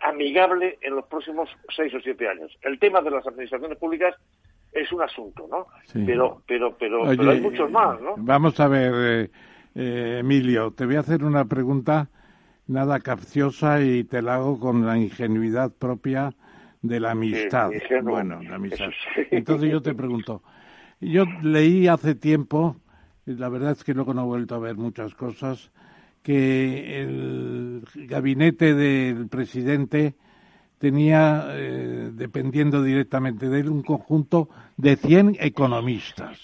amigable 0.00 0.78
en 0.80 0.96
los 0.96 1.06
próximos 1.06 1.48
seis 1.74 1.94
o 1.94 2.00
siete 2.00 2.28
años. 2.28 2.50
El 2.62 2.78
tema 2.78 3.00
de 3.02 3.10
las 3.10 3.26
administraciones 3.26 3.78
públicas 3.78 4.14
es 4.72 4.90
un 4.92 5.02
asunto, 5.02 5.46
¿no? 5.48 5.66
Pero, 6.06 6.42
pero, 6.46 6.76
pero, 6.76 7.06
hay 7.06 7.40
muchos 7.40 7.70
más, 7.70 8.00
¿no? 8.00 8.14
Vamos 8.16 8.58
a 8.58 8.68
ver. 8.68 8.92
Eh, 8.94 9.30
eh, 9.74 10.18
Emilio, 10.20 10.72
te 10.72 10.86
voy 10.86 10.96
a 10.96 11.00
hacer 11.00 11.24
una 11.24 11.44
pregunta 11.44 12.08
nada 12.72 13.00
capciosa 13.00 13.82
y 13.82 14.04
te 14.04 14.22
la 14.22 14.36
hago 14.36 14.58
con 14.58 14.86
la 14.86 14.98
ingenuidad 14.98 15.70
propia 15.70 16.34
de 16.80 16.98
la 16.98 17.12
amistad. 17.12 17.70
bueno, 18.02 18.42
la 18.42 18.56
amistad. 18.56 18.90
Entonces 19.30 19.70
yo 19.70 19.80
te 19.82 19.94
pregunto, 19.94 20.42
yo 21.00 21.24
leí 21.42 21.86
hace 21.86 22.14
tiempo, 22.14 22.76
y 23.26 23.34
la 23.34 23.48
verdad 23.48 23.72
es 23.72 23.84
que 23.84 23.94
luego 23.94 24.14
no 24.14 24.22
he 24.22 24.26
vuelto 24.26 24.54
a 24.54 24.58
ver 24.58 24.76
muchas 24.76 25.14
cosas, 25.14 25.70
que 26.22 27.02
el 27.02 27.84
gabinete 28.06 28.74
del 28.74 29.28
presidente 29.28 30.14
tenía, 30.78 31.46
eh, 31.50 32.10
dependiendo 32.12 32.82
directamente 32.82 33.48
de 33.48 33.60
él, 33.60 33.68
un 33.68 33.82
conjunto 33.82 34.48
de 34.76 34.96
100 34.96 35.36
economistas. 35.40 36.38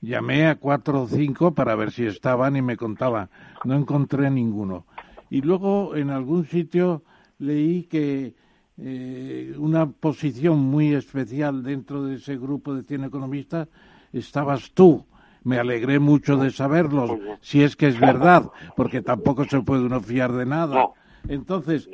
Llamé 0.00 0.46
a 0.46 0.56
cuatro 0.56 1.02
o 1.02 1.08
cinco 1.08 1.54
para 1.54 1.76
ver 1.76 1.92
si 1.92 2.04
estaban 2.04 2.56
y 2.56 2.62
me 2.62 2.76
contaban. 2.76 3.30
No 3.64 3.76
encontré 3.76 4.30
ninguno. 4.30 4.84
Y 5.32 5.40
luego 5.40 5.96
en 5.96 6.10
algún 6.10 6.44
sitio 6.44 7.04
leí 7.38 7.84
que 7.84 8.34
eh, 8.76 9.54
una 9.56 9.86
posición 9.86 10.58
muy 10.58 10.92
especial 10.92 11.62
dentro 11.62 12.04
de 12.04 12.16
ese 12.16 12.36
grupo 12.36 12.74
de 12.74 12.82
100 12.82 13.04
economistas 13.04 13.66
estabas 14.12 14.72
tú. 14.72 15.06
Me 15.42 15.58
alegré 15.58 15.98
mucho 15.98 16.36
de 16.36 16.50
saberlo, 16.50 17.18
si 17.40 17.62
es 17.62 17.76
que 17.76 17.86
es 17.88 17.98
verdad, 17.98 18.50
porque 18.76 19.00
tampoco 19.00 19.46
se 19.46 19.62
puede 19.62 19.84
uno 19.84 20.02
fiar 20.02 20.32
de 20.32 20.44
nada. 20.44 20.88
Entonces, 21.26 21.88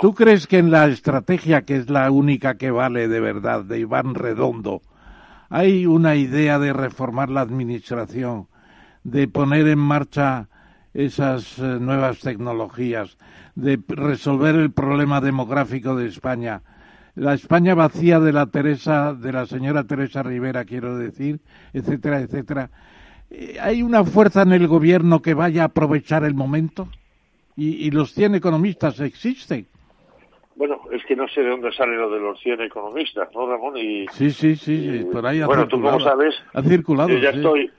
¿tú 0.00 0.12
crees 0.12 0.48
que 0.48 0.58
en 0.58 0.72
la 0.72 0.88
estrategia, 0.88 1.62
que 1.62 1.76
es 1.76 1.90
la 1.90 2.10
única 2.10 2.56
que 2.56 2.72
vale 2.72 3.06
de 3.06 3.20
verdad, 3.20 3.62
de 3.62 3.78
Iván 3.78 4.16
Redondo, 4.16 4.82
hay 5.48 5.86
una 5.86 6.16
idea 6.16 6.58
de 6.58 6.72
reformar 6.72 7.30
la 7.30 7.42
administración, 7.42 8.48
de 9.04 9.28
poner 9.28 9.68
en 9.68 9.78
marcha 9.78 10.48
esas 10.94 11.58
eh, 11.58 11.62
nuevas 11.80 12.20
tecnologías, 12.20 13.18
de 13.54 13.78
resolver 13.88 14.54
el 14.54 14.72
problema 14.72 15.20
demográfico 15.20 15.94
de 15.96 16.06
España. 16.06 16.62
La 17.14 17.34
España 17.34 17.74
vacía 17.74 18.20
de 18.20 18.32
la 18.32 18.46
Teresa, 18.46 19.14
de 19.14 19.32
la 19.32 19.46
señora 19.46 19.84
Teresa 19.84 20.22
Rivera, 20.22 20.64
quiero 20.64 20.96
decir, 20.96 21.40
etcétera, 21.72 22.20
etcétera. 22.20 22.70
Eh, 23.30 23.56
¿Hay 23.60 23.82
una 23.82 24.04
fuerza 24.04 24.42
en 24.42 24.52
el 24.52 24.66
gobierno 24.66 25.20
que 25.20 25.34
vaya 25.34 25.62
a 25.62 25.66
aprovechar 25.66 26.24
el 26.24 26.34
momento? 26.34 26.88
Y, 27.56 27.86
y 27.86 27.90
los 27.90 28.12
100 28.12 28.36
economistas 28.36 29.00
existen. 29.00 29.66
Bueno, 30.60 30.78
es 30.92 31.02
que 31.06 31.16
no 31.16 31.26
sé 31.28 31.40
de 31.40 31.48
dónde 31.48 31.72
sale 31.72 31.96
lo 31.96 32.10
de 32.10 32.20
los 32.20 32.38
100 32.40 32.60
economistas, 32.60 33.28
¿no, 33.34 33.46
Ramón? 33.46 33.78
Y, 33.78 34.06
sí, 34.08 34.30
sí, 34.30 34.56
sí, 34.56 35.06
por 35.10 35.26
ahí 35.26 35.40
ha 35.40 35.46
Bueno, 35.46 35.66
tú 35.66 35.80
como 35.80 35.98
sabes, 36.00 36.34
ha 36.52 36.62
circulado, 36.62 37.08
yo 37.08 37.18
ya 37.18 37.30
estoy, 37.30 37.70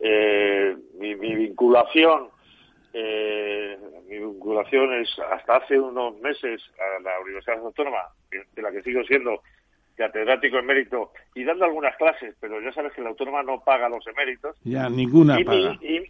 eh, 0.00 0.74
mi, 0.98 1.14
mi, 1.14 1.34
vinculación, 1.34 2.28
eh, 2.98 3.76
mi 4.08 4.18
vinculación 4.18 4.94
es 4.94 5.08
hasta 5.30 5.56
hace 5.56 5.78
unos 5.78 6.18
meses 6.20 6.62
a 6.78 7.02
la 7.02 7.20
Universidad 7.20 7.58
Autónoma, 7.58 7.98
de 8.30 8.62
la 8.62 8.72
que 8.72 8.82
sigo 8.82 9.04
siendo 9.04 9.42
catedrático 9.96 10.58
emérito 10.58 11.12
y 11.34 11.44
dando 11.44 11.66
algunas 11.66 11.94
clases, 11.96 12.34
pero 12.40 12.58
ya 12.62 12.72
sabes 12.72 12.94
que 12.94 13.02
la 13.02 13.10
autónoma 13.10 13.42
no 13.42 13.60
paga 13.60 13.90
los 13.90 14.06
eméritos. 14.06 14.56
Ya, 14.64 14.88
ninguna 14.88 15.36
paga. 15.44 15.76
y, 15.82 16.04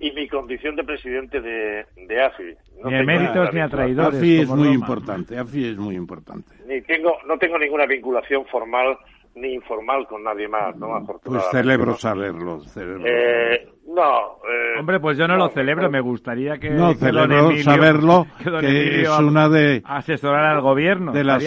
y 0.00 0.12
mi 0.12 0.28
condición 0.28 0.76
de 0.76 0.84
presidente 0.84 1.40
de, 1.40 1.86
de 1.96 2.22
AFI. 2.22 2.54
No 2.82 2.90
ni 2.90 3.06
méritos 3.06 3.54
ni 3.54 3.60
a 3.60 3.68
traidores. 3.68 4.18
AFI 4.18 4.40
es 4.42 4.48
muy 4.48 4.68
importante, 4.68 5.38
AFI 5.38 5.70
es 5.70 5.76
muy 5.78 5.94
importante. 5.94 6.50
Ni 6.66 6.82
tengo, 6.82 7.16
no 7.26 7.38
tengo 7.38 7.58
ninguna 7.58 7.86
vinculación 7.86 8.44
formal 8.46 8.98
ni 9.34 9.54
informal 9.54 10.06
con 10.06 10.22
nadie 10.22 10.48
más, 10.48 10.76
¿no? 10.76 10.88
Pues 11.22 11.42
celebro 11.50 11.94
saberlo. 11.94 12.60
Eh, 12.76 13.68
no. 13.86 14.38
Eh, 14.44 14.78
Hombre, 14.78 15.00
pues 15.00 15.16
yo 15.16 15.26
no, 15.26 15.36
lo 15.36 15.48
celebro, 15.48 15.90
me 15.90 16.00
gustaría 16.00 16.58
que. 16.58 16.70
No, 16.70 16.94
celebro 16.94 17.56
saberlo, 17.58 18.26
que, 18.60 19.02
es 19.02 19.18
una 19.18 19.48
de. 19.48 19.82
Asesorar 19.84 20.56
al 20.56 20.60
gobierno. 20.60 21.12
De 21.12 21.24
las, 21.24 21.44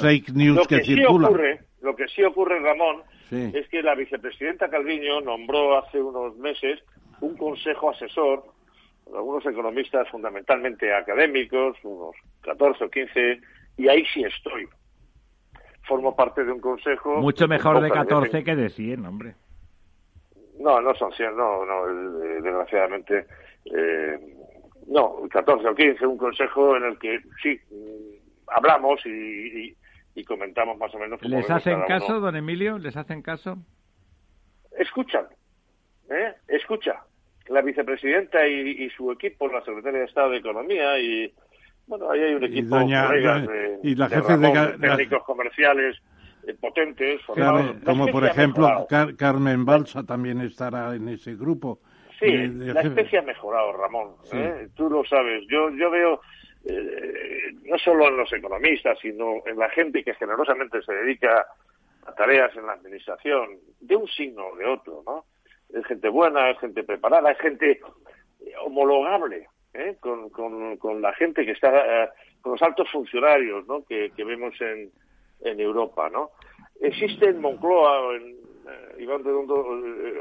fake, 0.00 0.30
news 0.34 0.66
que, 0.66 0.82
circulan. 0.82 1.32
lo 1.80 1.96
que 1.96 2.08
sí 2.08 2.22
ocurre, 2.22 2.60
Ramón, 2.60 3.02
es 3.30 3.68
que 3.68 3.82
la 3.82 3.94
vicepresidenta 3.94 4.68
Calviño 4.68 5.20
nombró 5.20 5.78
hace 5.78 6.00
unos 6.00 6.36
meses 6.36 6.80
un 7.20 7.36
consejo 7.36 7.90
asesor, 7.90 8.44
algunos 9.14 9.44
economistas 9.44 10.08
fundamentalmente 10.08 10.92
académicos, 10.94 11.76
unos 11.82 12.14
14 12.42 12.84
o 12.84 12.90
15, 12.90 13.40
y 13.76 13.88
ahí 13.88 14.04
sí 14.12 14.22
estoy 14.22 14.66
formo 15.82 16.14
parte 16.14 16.44
de 16.44 16.52
un 16.52 16.60
consejo. 16.60 17.16
Mucho 17.18 17.48
mejor 17.48 17.80
de 17.80 17.90
14 17.90 18.44
que 18.44 18.56
de 18.56 18.70
100, 18.70 19.06
hombre. 19.06 19.34
No, 20.58 20.80
no 20.80 20.94
son 20.94 21.12
100, 21.12 21.36
no, 21.36 21.64
no, 21.64 21.88
eh, 21.88 22.40
desgraciadamente. 22.42 23.26
Eh, 23.64 24.18
no, 24.88 25.16
14 25.30 25.68
o 25.68 25.74
15, 25.74 26.06
un 26.06 26.18
consejo 26.18 26.76
en 26.76 26.84
el 26.84 26.98
que 26.98 27.20
sí, 27.42 27.58
mm, 27.70 28.48
hablamos 28.48 29.00
y, 29.06 29.74
comentamos 30.26 30.76
más 30.76 30.94
o 30.94 30.98
menos. 30.98 31.20
¿Les 31.22 31.50
hacen 31.50 31.80
caso, 31.88 32.20
don 32.20 32.36
Emilio? 32.36 32.78
¿Les 32.78 32.94
hacen 32.94 33.22
caso? 33.22 33.56
Escuchan, 34.78 35.26
¿eh? 36.10 36.34
Escucha. 36.46 37.02
La 37.48 37.62
vicepresidenta 37.62 38.46
y, 38.46 38.84
y 38.84 38.90
su 38.90 39.10
equipo, 39.10 39.48
la 39.48 39.64
secretaria 39.64 40.00
de 40.00 40.04
Estado 40.04 40.30
de 40.30 40.36
Economía 40.36 40.98
y 41.00 41.32
bueno, 41.90 42.08
ahí 42.08 42.20
hay 42.20 42.34
un 42.34 42.44
equipo 42.44 42.78
de, 42.78 43.78
y 43.82 43.96
la 43.96 44.08
jefe 44.08 44.36
de, 44.36 44.78
técnicos 44.78 45.24
comerciales 45.24 45.96
eh, 46.46 46.54
potentes. 46.54 47.20
como 47.84 48.06
por 48.06 48.24
ejemplo 48.24 48.86
Carmen 49.18 49.64
Balsa 49.64 50.04
también 50.04 50.40
estará 50.40 50.94
en 50.94 51.08
ese 51.08 51.34
grupo. 51.34 51.80
Sí, 52.20 52.30
la 52.30 52.82
especie 52.82 53.18
ha 53.18 53.22
mejorado, 53.22 53.72
Ramón. 53.72 54.14
¿eh? 54.32 54.68
Tú 54.76 54.88
lo 54.88 55.04
sabes. 55.04 55.42
Yo, 55.48 55.70
yo 55.70 55.90
veo, 55.90 56.20
eh, 56.64 57.54
no 57.64 57.76
solo 57.78 58.06
en 58.06 58.18
los 58.18 58.32
economistas, 58.32 58.98
sino 59.00 59.42
en 59.46 59.58
la 59.58 59.68
gente 59.70 60.04
que 60.04 60.14
generosamente 60.14 60.80
se 60.82 60.92
dedica 60.92 61.44
a 62.06 62.12
tareas 62.12 62.54
en 62.56 62.66
la 62.66 62.74
administración, 62.74 63.58
de 63.80 63.96
un 63.96 64.06
signo 64.06 64.46
o 64.46 64.56
de 64.56 64.66
otro, 64.66 65.02
¿no? 65.04 65.24
Es 65.74 65.84
gente 65.86 66.08
buena, 66.08 66.50
es 66.50 66.58
gente 66.58 66.84
preparada, 66.84 67.32
es 67.32 67.38
gente 67.38 67.80
homologable 68.64 69.48
¿eh? 69.74 69.96
con, 70.00 70.30
con, 70.30 71.02
la 71.02 71.12
gente 71.14 71.44
que 71.44 71.52
está, 71.52 72.04
eh, 72.04 72.08
con 72.40 72.52
los 72.52 72.62
altos 72.62 72.88
funcionarios 72.90 73.66
¿no? 73.66 73.84
que, 73.84 74.12
vemos 74.16 74.54
en, 74.60 74.90
en 75.40 75.60
Europa. 75.60 76.08
¿no? 76.10 76.30
Existe 76.80 77.28
en 77.28 77.40
Moncloa, 77.40 78.16
en, 78.16 78.30
eh, 78.32 79.02
Iván 79.02 79.24
Redondo 79.24 79.66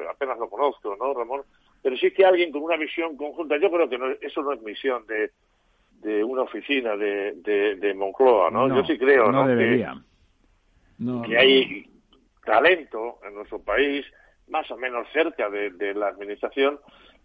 apenas 0.09 0.37
lo 0.39 0.49
conozco, 0.49 0.95
¿no, 0.95 1.13
Ramón? 1.13 1.41
Pero 1.81 1.95
existe 1.95 2.25
alguien 2.25 2.51
con 2.51 2.63
una 2.63 2.75
visión 2.75 3.15
conjunta. 3.15 3.57
Yo 3.57 3.71
creo 3.71 3.89
que 3.89 4.17
eso 4.21 4.41
no 4.41 4.51
es 4.51 4.61
misión 4.61 5.05
de, 5.07 5.31
de 6.01 6.23
una 6.23 6.43
oficina 6.43 6.95
de, 6.95 7.33
de, 7.79 7.93
Moncloa, 7.93 8.51
¿no? 8.51 8.67
Yo 8.67 8.83
sí 8.85 8.97
creo, 8.97 9.31
¿no? 9.31 9.47
Debería. 9.47 9.95
Que, 11.25 11.37
hay 11.37 11.89
talento 12.43 13.19
en 13.25 13.35
nuestro 13.35 13.59
país, 13.59 14.05
más 14.49 14.69
o 14.71 14.77
menos 14.77 15.07
cerca 15.13 15.49
de, 15.49 15.69
de 15.71 15.93
la 15.93 16.07
administración, 16.07 16.79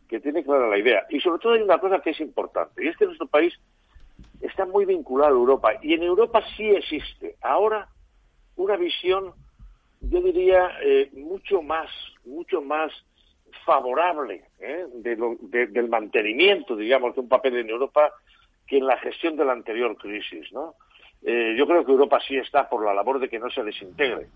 que 0.09 0.21
tiene 0.21 0.45
clara 0.45 0.69
la 0.69 0.79
idea. 0.79 1.07
Y 1.11 1.21
sobre 1.21 1.41
todo 1.41 1.53
hay 1.55 1.63
una 1.63 1.79
cosa 1.79 2.01
que 2.01 2.11
es 2.11 2.21
importante, 2.21 2.85
y 2.85 2.89
es 2.89 2.97
que 2.97 3.07
nuestro 3.07 3.27
país 3.27 3.55
está 4.41 4.67
muy 4.67 4.85
vinculado 4.85 5.35
a 5.35 5.39
Europa, 5.39 5.73
y 5.83 5.95
en 5.95 6.03
Europa 6.03 6.43
sí 6.57 6.69
existe 6.69 7.37
ahora 7.41 7.89
una 8.57 8.77
visión, 8.77 9.33
yo 10.01 10.21
diría, 10.21 10.71
eh, 10.83 11.11
mucho 11.15 11.63
más, 11.63 11.91
mucho 12.25 12.61
más 12.63 12.93
favorable 13.65 14.45
¿eh? 14.61 14.87
del 14.93 15.89
mantenimiento, 15.89 16.77
digamos, 16.77 17.15
de 17.15 17.23
un 17.23 17.29
papel 17.29 17.57
en 17.57 17.71
Europa 17.71 18.13
que 18.67 18.79
en 18.79 18.87
la 18.87 18.99
gestión 18.99 19.37
de 19.37 19.45
la 19.45 19.53
anterior 19.53 19.97
crisis, 19.97 20.53
¿no? 20.53 20.75
Eh, 21.23 21.55
yo 21.57 21.67
creo 21.67 21.85
que 21.85 21.93
Europa 21.93 22.19
sí 22.27 22.37
está 22.37 22.69
por 22.69 22.85
la 22.85 22.93
labor 22.93 23.19
de 23.19 23.29
que 23.29 23.39
no 23.39 23.51
se 23.51 23.63
desintegre. 23.63 24.27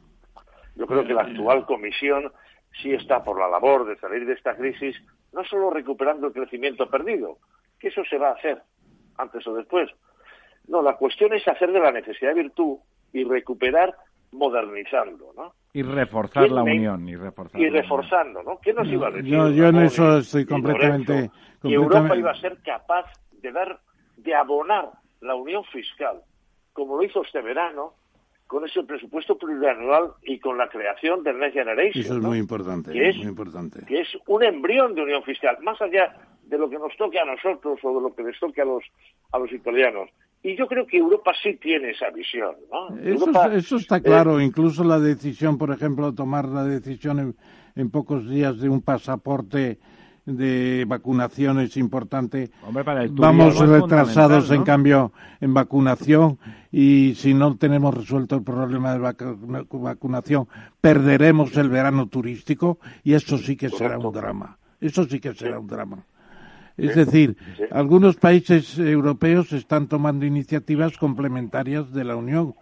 Yo 0.74 0.86
creo 0.86 1.04
que 1.04 1.12
la 1.12 1.22
actual 1.22 1.66
Comisión 1.66 2.32
sí 2.80 2.92
está 2.92 3.22
por 3.22 3.38
la 3.38 3.48
labor 3.48 3.86
de 3.86 3.96
salir 3.98 4.24
de 4.26 4.34
esta 4.34 4.56
crisis 4.56 4.96
no 5.32 5.44
solo 5.44 5.70
recuperando 5.70 6.28
el 6.28 6.32
crecimiento 6.32 6.88
perdido, 6.88 7.38
que 7.78 7.88
eso 7.88 8.02
se 8.08 8.18
va 8.18 8.30
a 8.30 8.34
hacer 8.34 8.62
antes 9.16 9.46
o 9.46 9.54
después. 9.54 9.90
No, 10.66 10.82
la 10.82 10.96
cuestión 10.96 11.32
es 11.32 11.46
hacer 11.48 11.72
de 11.72 11.80
la 11.80 11.92
necesidad 11.92 12.34
virtud 12.34 12.78
y 13.12 13.24
recuperar 13.24 13.94
modernizando, 14.32 15.32
¿no? 15.36 15.54
Y 15.72 15.82
reforzar 15.82 16.50
la 16.50 16.62
unión. 16.62 17.08
Y, 17.08 17.16
reforzar 17.16 17.60
y 17.60 17.68
reforzando, 17.68 18.42
¿no? 18.42 18.58
¿Qué 18.58 18.72
nos 18.72 18.86
iba 18.88 19.08
a 19.08 19.10
decir? 19.10 19.30
Yo, 19.30 19.50
yo 19.50 19.68
en 19.68 19.76
eso 19.80 20.18
estoy 20.18 20.44
completamente, 20.44 21.30
Que 21.62 21.72
Europa 21.72 22.16
iba 22.16 22.30
a 22.30 22.40
ser 22.40 22.58
capaz 22.62 23.06
de 23.32 23.52
dar, 23.52 23.80
de 24.16 24.34
abonar 24.34 24.90
la 25.20 25.34
unión 25.34 25.64
fiscal, 25.64 26.20
como 26.72 26.96
lo 26.96 27.02
hizo 27.02 27.22
este 27.22 27.40
verano, 27.40 27.94
con 28.48 28.64
ese 28.64 28.82
presupuesto 28.82 29.36
plurianual 29.36 30.14
y 30.22 30.40
con 30.40 30.56
la 30.56 30.68
creación 30.68 31.22
del 31.22 31.38
Next 31.38 31.54
Generation. 31.54 32.04
Eso 32.04 32.16
es 32.16 32.22
muy 32.22 32.38
importante, 32.38 32.92
que 32.92 33.10
es, 33.10 33.16
muy 33.18 33.26
importante. 33.26 33.84
Que 33.86 34.00
es 34.00 34.08
un 34.26 34.42
embrión 34.42 34.94
de 34.94 35.02
unión 35.02 35.22
fiscal, 35.22 35.58
más 35.62 35.80
allá 35.82 36.16
de 36.44 36.56
lo 36.56 36.68
que 36.70 36.78
nos 36.78 36.96
toque 36.96 37.20
a 37.20 37.26
nosotros 37.26 37.78
o 37.82 37.94
de 37.94 38.00
lo 38.00 38.14
que 38.14 38.22
les 38.22 38.40
toque 38.40 38.62
a 38.62 38.64
los, 38.64 38.82
a 39.32 39.38
los 39.38 39.52
italianos. 39.52 40.08
Y 40.42 40.56
yo 40.56 40.66
creo 40.66 40.86
que 40.86 40.96
Europa 40.96 41.32
sí 41.42 41.56
tiene 41.56 41.90
esa 41.90 42.10
visión, 42.10 42.56
¿no? 42.72 42.96
Eso, 43.52 43.76
está 43.76 44.00
claro. 44.00 44.40
Incluso 44.40 44.82
la 44.82 44.98
decisión, 44.98 45.58
por 45.58 45.70
ejemplo, 45.70 46.14
tomar 46.14 46.46
la 46.46 46.64
decisión 46.64 47.36
en 47.76 47.90
pocos 47.90 48.28
días 48.30 48.58
de 48.60 48.70
un 48.70 48.80
pasaporte 48.80 49.78
de 50.36 50.84
vacunación 50.86 51.60
es 51.60 51.76
importante. 51.76 52.50
Vamos 53.12 53.58
retrasados, 53.58 54.50
en 54.50 54.62
cambio, 54.62 55.12
en 55.40 55.54
vacunación 55.54 56.38
y 56.70 57.14
si 57.16 57.32
no 57.32 57.56
tenemos 57.56 57.94
resuelto 57.94 58.36
el 58.36 58.42
problema 58.42 58.92
de 58.92 58.98
vacunación, 59.72 60.48
perderemos 60.80 61.56
el 61.56 61.70
verano 61.70 62.08
turístico 62.08 62.78
y 63.02 63.14
eso 63.14 63.38
sí 63.38 63.56
que 63.56 63.70
será 63.70 63.98
un 63.98 64.12
drama. 64.12 64.58
Eso 64.80 65.04
sí 65.04 65.18
que 65.18 65.34
será 65.34 65.58
un 65.58 65.66
drama. 65.66 66.04
Es 66.76 66.94
decir, 66.94 67.36
algunos 67.72 68.16
países 68.16 68.78
europeos 68.78 69.52
están 69.52 69.88
tomando 69.88 70.24
iniciativas 70.26 70.96
complementarias 70.96 71.92
de 71.92 72.04
la 72.04 72.14
Unión. 72.14 72.54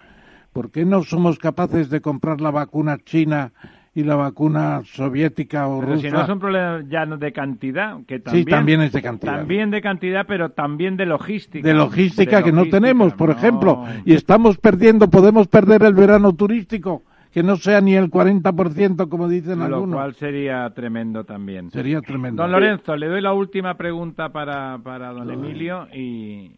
¿Por 0.55 0.71
qué 0.71 0.87
no 0.87 1.03
somos 1.03 1.39
capaces 1.39 1.91
de 1.91 2.01
comprar 2.01 2.41
la 2.41 2.51
vacuna 2.51 2.97
china 3.05 3.53
y 3.97 4.05
la 4.05 4.15
vacuna 4.15 4.83
soviética 4.85 5.69
o 5.69 5.81
pero 5.81 5.99
si 5.99 6.11
no 6.11 6.23
es 6.23 6.29
un 6.29 6.39
problema 6.39 6.85
ya 6.87 7.07
de 7.07 7.33
cantidad, 7.33 7.97
que 8.07 8.19
también, 8.19 8.45
sí, 8.45 8.51
también 8.51 8.83
es 8.83 8.93
de 8.93 9.01
cantidad. 9.01 9.37
También 9.37 9.71
de 9.71 9.81
cantidad, 9.81 10.27
pero 10.29 10.51
también 10.51 10.99
de 10.99 11.07
logística. 11.07 11.67
De 11.67 11.73
logística 11.73 12.43
que 12.43 12.53
no 12.53 12.67
tenemos, 12.67 13.15
por 13.15 13.31
ejemplo, 13.31 13.87
y 14.05 14.13
estamos 14.13 14.59
perdiendo, 14.59 15.09
podemos 15.09 15.49
perder 15.49 15.83
el 15.83 15.95
verano 15.95 16.35
turístico, 16.35 17.05
que 17.33 17.43
no 17.43 17.57
sea 17.57 17.81
ni 17.81 17.95
el 17.95 18.11
40% 18.11 19.09
como 19.09 19.31
dicen 19.31 19.63
algunos. 19.63 19.89
Lo 19.89 19.97
cual 19.97 20.15
sería 20.15 20.69
tremendo 20.75 21.25
también. 21.25 21.71
Sería 21.71 22.03
tremendo. 22.03 22.43
Don 22.43 22.53
Lorenzo, 22.53 22.97
le 22.97 23.07
doy 23.07 23.23
la 23.23 23.33
última 23.33 23.79
pregunta 23.79 24.29
para, 24.29 24.77
para 24.77 25.11
don 25.13 25.31
Emilio 25.31 25.89
y, 25.95 26.51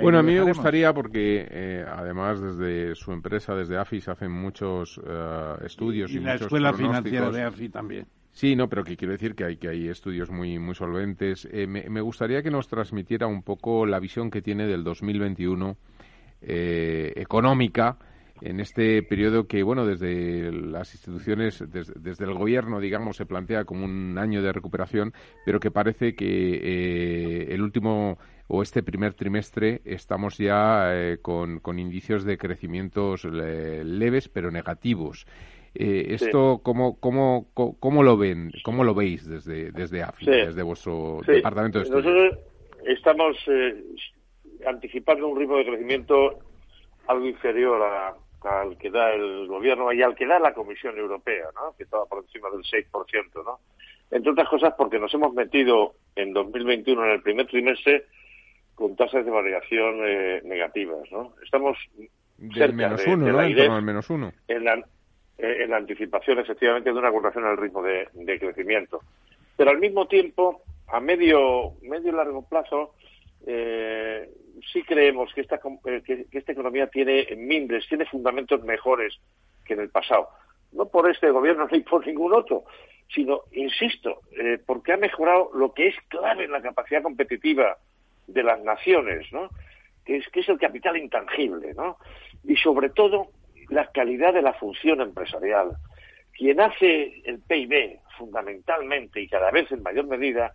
bueno, 0.00 0.18
a 0.18 0.22
mí 0.22 0.34
me 0.34 0.42
gustaría, 0.42 0.92
porque 0.92 1.46
eh, 1.50 1.84
además 1.88 2.40
desde 2.40 2.94
su 2.94 3.12
empresa, 3.12 3.54
desde 3.54 3.76
AFI, 3.76 4.00
se 4.00 4.10
hacen 4.10 4.32
muchos 4.32 5.00
eh, 5.06 5.54
estudios 5.64 6.10
y, 6.10 6.16
y 6.16 6.20
la 6.20 6.34
escuela 6.34 6.72
financiera 6.72 7.30
de 7.30 7.42
AFI 7.42 7.68
también. 7.68 8.06
Sí, 8.32 8.54
no, 8.54 8.68
pero 8.68 8.84
que 8.84 8.96
quiero 8.96 9.12
decir 9.12 9.34
que 9.34 9.44
hay 9.44 9.56
que 9.56 9.68
hay 9.68 9.88
estudios 9.88 10.30
muy 10.30 10.58
muy 10.58 10.74
solventes. 10.74 11.48
Eh, 11.50 11.66
me, 11.66 12.00
gustaría 12.00 12.42
que 12.42 12.50
nos 12.50 12.68
transmitiera 12.68 13.26
un 13.26 13.42
poco 13.42 13.86
la 13.86 13.98
visión 13.98 14.30
que 14.30 14.42
tiene 14.42 14.66
del 14.66 14.84
2021 14.84 15.76
económica 16.40 17.98
en 18.40 18.60
este 18.60 19.02
periodo 19.02 19.48
que, 19.48 19.64
bueno, 19.64 19.84
desde 19.84 20.52
las 20.52 20.94
instituciones, 20.94 21.64
desde, 21.68 22.24
el 22.24 22.34
gobierno, 22.34 22.78
digamos, 22.78 23.16
se 23.16 23.26
plantea 23.26 23.64
como 23.64 23.84
un 23.84 24.16
año 24.16 24.40
de 24.40 24.52
recuperación, 24.52 25.12
pero 25.44 25.58
que 25.58 25.72
parece 25.72 26.14
que 26.14 27.48
el 27.50 27.60
último 27.60 28.18
o 28.48 28.62
este 28.62 28.82
primer 28.82 29.14
trimestre 29.14 29.82
estamos 29.84 30.38
ya 30.38 30.90
eh, 30.94 31.18
con, 31.20 31.60
con, 31.60 31.78
indicios 31.78 32.24
de 32.24 32.38
crecimientos 32.38 33.24
eh, 33.24 33.82
leves 33.84 34.28
pero 34.28 34.50
negativos. 34.50 35.26
Eh, 35.74 36.14
¿Esto 36.14 36.60
cómo, 36.64 36.98
cómo, 36.98 37.46
cómo, 37.54 38.02
lo 38.02 38.16
ven, 38.16 38.50
cómo 38.64 38.84
lo 38.84 38.94
veis 38.94 39.28
desde, 39.28 39.70
desde 39.70 40.02
AFI, 40.02 40.26
desde 40.26 40.62
vuestro 40.62 41.20
departamento 41.26 41.78
de 41.78 41.84
estudios? 41.84 42.06
Nosotros 42.06 42.38
estamos 42.86 43.36
anticipando 44.66 45.28
un 45.28 45.38
ritmo 45.38 45.58
de 45.58 45.66
crecimiento 45.66 46.38
algo 47.06 47.26
inferior 47.26 47.82
al 48.42 48.78
que 48.78 48.90
da 48.90 49.12
el 49.12 49.46
gobierno 49.46 49.92
y 49.92 50.02
al 50.02 50.16
que 50.16 50.26
da 50.26 50.38
la 50.38 50.54
Comisión 50.54 50.96
Europea, 50.96 51.46
¿no? 51.54 51.76
que 51.76 51.84
estaba 51.84 52.06
por 52.06 52.24
encima 52.24 52.48
del 52.50 52.62
6%. 52.62 53.44
¿no? 53.44 53.60
entre 54.10 54.32
otras 54.32 54.48
cosas 54.48 54.74
porque 54.76 54.98
nos 54.98 55.12
hemos 55.14 55.34
metido 55.34 55.94
en 56.16 56.32
2021, 56.32 57.04
en 57.04 57.10
el 57.10 57.22
primer 57.22 57.46
trimestre, 57.46 58.06
con 58.78 58.94
tasas 58.94 59.24
de 59.24 59.30
variación 59.30 59.96
eh, 60.04 60.40
negativas, 60.44 61.10
¿no? 61.10 61.34
Estamos 61.42 61.76
del 62.38 62.72
menos 62.72 63.04
uno, 63.04 63.32
¿no? 63.32 63.42
En 63.42 63.56
torno 63.56 63.74
al 63.74 63.82
menos 63.82 64.08
uno. 64.08 64.32
En 64.46 64.64
la, 64.64 64.74
eh, 64.74 65.56
en 65.64 65.70
la 65.70 65.78
anticipación, 65.78 66.38
efectivamente, 66.38 66.92
de 66.92 66.98
una 66.98 67.10
contracción 67.10 67.44
al 67.44 67.56
ritmo 67.56 67.82
de, 67.82 68.06
crecimiento. 68.38 69.00
Pero 69.56 69.70
al 69.70 69.78
mismo 69.78 70.06
tiempo, 70.06 70.62
a 70.86 71.00
medio, 71.00 71.72
medio 71.82 72.12
largo 72.12 72.48
plazo, 72.48 72.94
eh, 73.44 74.30
sí 74.72 74.84
creemos 74.84 75.34
que 75.34 75.40
esta, 75.40 75.56
eh, 75.86 76.02
que, 76.06 76.26
esta 76.30 76.52
economía 76.52 76.86
tiene 76.86 77.26
mimbres, 77.36 77.88
tiene 77.88 78.06
fundamentos 78.06 78.62
mejores 78.62 79.18
que 79.64 79.74
en 79.74 79.80
el 79.80 79.90
pasado. 79.90 80.28
No 80.70 80.86
por 80.86 81.10
este 81.10 81.30
gobierno 81.30 81.66
ni 81.72 81.80
por 81.80 82.06
ningún 82.06 82.32
otro, 82.34 82.62
sino, 83.12 83.40
insisto, 83.50 84.20
porque 84.66 84.92
ha 84.92 84.96
mejorado 84.96 85.50
lo 85.54 85.72
que 85.72 85.88
es 85.88 85.96
clave 86.06 86.44
en 86.44 86.52
la 86.52 86.62
capacidad 86.62 87.02
competitiva 87.02 87.78
de 88.28 88.42
las 88.42 88.62
naciones, 88.62 89.26
¿no? 89.32 89.48
Que 90.04 90.18
es, 90.18 90.28
que 90.28 90.40
es 90.40 90.48
el 90.48 90.58
capital 90.58 90.96
intangible, 90.96 91.74
¿no? 91.74 91.98
Y 92.44 92.56
sobre 92.56 92.90
todo, 92.90 93.28
la 93.68 93.90
calidad 93.90 94.32
de 94.32 94.42
la 94.42 94.52
función 94.54 95.00
empresarial. 95.00 95.76
Quien 96.32 96.60
hace 96.60 97.20
el 97.24 97.40
PIB 97.40 97.98
fundamentalmente 98.16 99.20
y 99.20 99.28
cada 99.28 99.50
vez 99.50 99.70
en 99.72 99.82
mayor 99.82 100.06
medida 100.06 100.54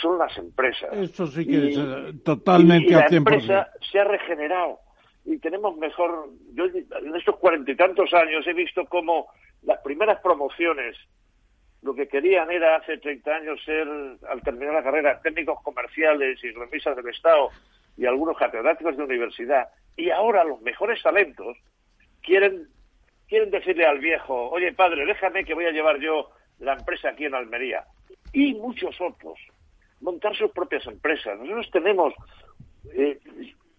son 0.00 0.18
las 0.18 0.36
empresas. 0.38 0.92
Eso 0.92 1.26
sí 1.26 1.46
que 1.46 1.68
es 1.68 1.78
eh, 1.78 2.12
totalmente 2.24 2.92
y, 2.92 2.94
la 2.94 3.06
empresa 3.10 3.68
se 3.90 3.98
ha 3.98 4.04
regenerado 4.04 4.78
y 5.24 5.38
tenemos 5.38 5.76
mejor. 5.76 6.30
Yo 6.54 6.66
en 6.66 7.16
estos 7.16 7.36
cuarenta 7.36 7.70
y 7.70 7.76
tantos 7.76 8.12
años 8.14 8.46
he 8.46 8.52
visto 8.52 8.84
cómo 8.86 9.28
las 9.62 9.80
primeras 9.80 10.20
promociones 10.20 10.96
lo 11.82 11.94
que 11.94 12.08
querían 12.08 12.50
era 12.50 12.76
hace 12.76 12.98
30 12.98 13.30
años 13.30 13.62
ser, 13.64 13.86
al 14.28 14.42
terminar 14.42 14.74
la 14.74 14.82
carrera, 14.82 15.20
técnicos 15.20 15.62
comerciales 15.62 16.42
y 16.42 16.50
remisas 16.50 16.96
del 16.96 17.08
Estado 17.08 17.50
y 17.96 18.06
algunos 18.06 18.36
catedráticos 18.36 18.96
de 18.96 19.04
universidad. 19.04 19.68
Y 19.96 20.10
ahora 20.10 20.44
los 20.44 20.60
mejores 20.60 21.02
talentos 21.02 21.56
quieren, 22.22 22.68
quieren 23.28 23.50
decirle 23.50 23.86
al 23.86 23.98
viejo, 23.98 24.50
oye 24.50 24.72
padre, 24.72 25.06
déjame 25.06 25.44
que 25.44 25.54
voy 25.54 25.66
a 25.66 25.72
llevar 25.72 25.98
yo 25.98 26.30
la 26.58 26.74
empresa 26.74 27.10
aquí 27.10 27.24
en 27.24 27.34
Almería. 27.34 27.84
Y 28.32 28.54
muchos 28.54 29.00
otros, 29.00 29.38
montar 30.00 30.36
sus 30.36 30.50
propias 30.50 30.86
empresas. 30.86 31.38
Nosotros 31.38 31.70
tenemos 31.72 32.14
eh, 32.92 33.18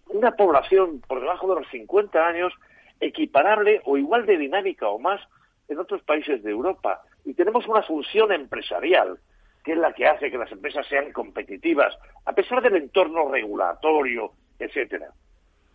una 0.08 0.32
población 0.32 1.00
por 1.06 1.20
debajo 1.20 1.54
de 1.54 1.60
los 1.60 1.70
50 1.70 2.26
años 2.26 2.52
equiparable 3.00 3.80
o 3.84 3.96
igual 3.96 4.26
de 4.26 4.36
dinámica 4.36 4.88
o 4.88 4.98
más 4.98 5.20
en 5.68 5.78
otros 5.78 6.02
países 6.02 6.42
de 6.42 6.50
Europa. 6.50 7.02
Y 7.24 7.34
tenemos 7.34 7.66
una 7.66 7.82
función 7.82 8.32
empresarial 8.32 9.18
que 9.64 9.72
es 9.72 9.78
la 9.78 9.92
que 9.92 10.06
hace 10.06 10.30
que 10.30 10.38
las 10.38 10.50
empresas 10.50 10.86
sean 10.86 11.12
competitivas, 11.12 11.96
a 12.24 12.32
pesar 12.32 12.62
del 12.62 12.76
entorno 12.76 13.30
regulatorio, 13.30 14.32
etcétera. 14.58 15.10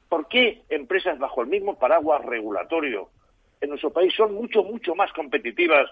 ¿Por 0.09 0.27
qué 0.27 0.63
empresas 0.69 1.19
bajo 1.19 1.41
el 1.41 1.47
mismo 1.47 1.77
paraguas 1.77 2.23
regulatorio 2.25 3.09
en 3.61 3.69
nuestro 3.69 3.91
país 3.91 4.13
son 4.15 4.33
mucho, 4.33 4.63
mucho 4.63 4.95
más 4.95 5.11
competitivas 5.13 5.89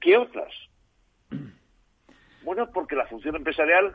que 0.00 0.16
otras? 0.16 0.52
Bueno, 2.42 2.68
porque 2.72 2.94
la 2.94 3.06
función 3.06 3.36
empresarial 3.36 3.94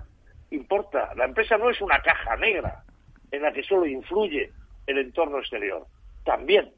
importa. 0.52 1.14
La 1.16 1.26
empresa 1.26 1.58
no 1.58 1.70
es 1.70 1.82
una 1.82 2.00
caja 2.02 2.36
negra 2.38 2.84
en 3.32 3.42
la 3.42 3.52
que 3.54 3.64
solo 3.64 3.86
influye 3.86 4.52
el 4.88 4.98
entorno 4.98 5.40
exterior. 5.40 5.86
También, 6.26 6.72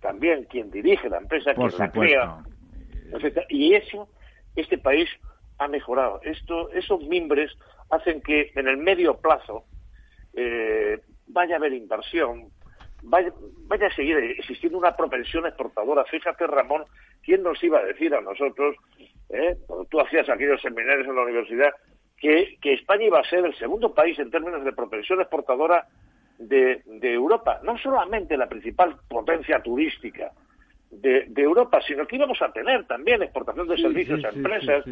también 0.00 0.44
quien 0.44 0.70
dirige 0.70 1.08
la 1.08 1.18
empresa, 1.18 1.54
quien 1.54 1.70
la 1.78 1.90
crea, 1.90 2.38
Y 3.48 3.74
eso, 3.74 4.08
este 4.56 4.78
país 4.78 5.08
ha 5.58 5.68
mejorado. 5.68 6.20
Esto, 6.22 6.70
esos 6.72 7.02
mimbres 7.04 7.52
hacen 7.90 8.20
que 8.22 8.50
en 8.54 8.68
el 8.68 8.78
medio 8.78 9.18
plazo 9.18 9.64
eh, 10.34 11.00
vaya 11.26 11.56
a 11.56 11.58
haber 11.58 11.72
inversión, 11.72 12.50
vaya, 13.02 13.32
a 13.32 13.94
seguir 13.94 14.16
existiendo 14.16 14.78
una 14.78 14.96
propensión 14.96 15.46
exportadora. 15.46 16.04
Fíjate, 16.04 16.46
Ramón, 16.46 16.84
¿quién 17.22 17.42
nos 17.42 17.62
iba 17.62 17.78
a 17.78 17.84
decir 17.84 18.14
a 18.14 18.20
nosotros, 18.20 18.76
eh, 19.28 19.56
cuando 19.66 19.84
tú 19.86 20.00
hacías 20.00 20.28
aquellos 20.28 20.60
seminarios 20.62 21.06
en 21.06 21.16
la 21.16 21.22
universidad, 21.22 21.72
que, 22.16 22.58
España 22.62 23.04
iba 23.04 23.20
a 23.20 23.28
ser 23.28 23.44
el 23.44 23.56
segundo 23.56 23.94
país 23.94 24.18
en 24.18 24.30
términos 24.30 24.64
de 24.64 24.72
propensión 24.72 25.20
exportadora 25.20 25.86
de 26.38 26.82
Europa? 27.02 27.60
No 27.64 27.76
solamente 27.78 28.36
la 28.36 28.48
principal 28.48 28.96
potencia 29.08 29.62
turística, 29.62 30.32
de, 30.90 31.30
Europa, 31.36 31.80
sino 31.86 32.06
que 32.06 32.16
íbamos 32.16 32.40
a 32.42 32.52
tener 32.52 32.84
también 32.86 33.22
exportación 33.22 33.68
de 33.68 33.76
servicios 33.76 34.24
a 34.24 34.30
empresas, 34.30 34.84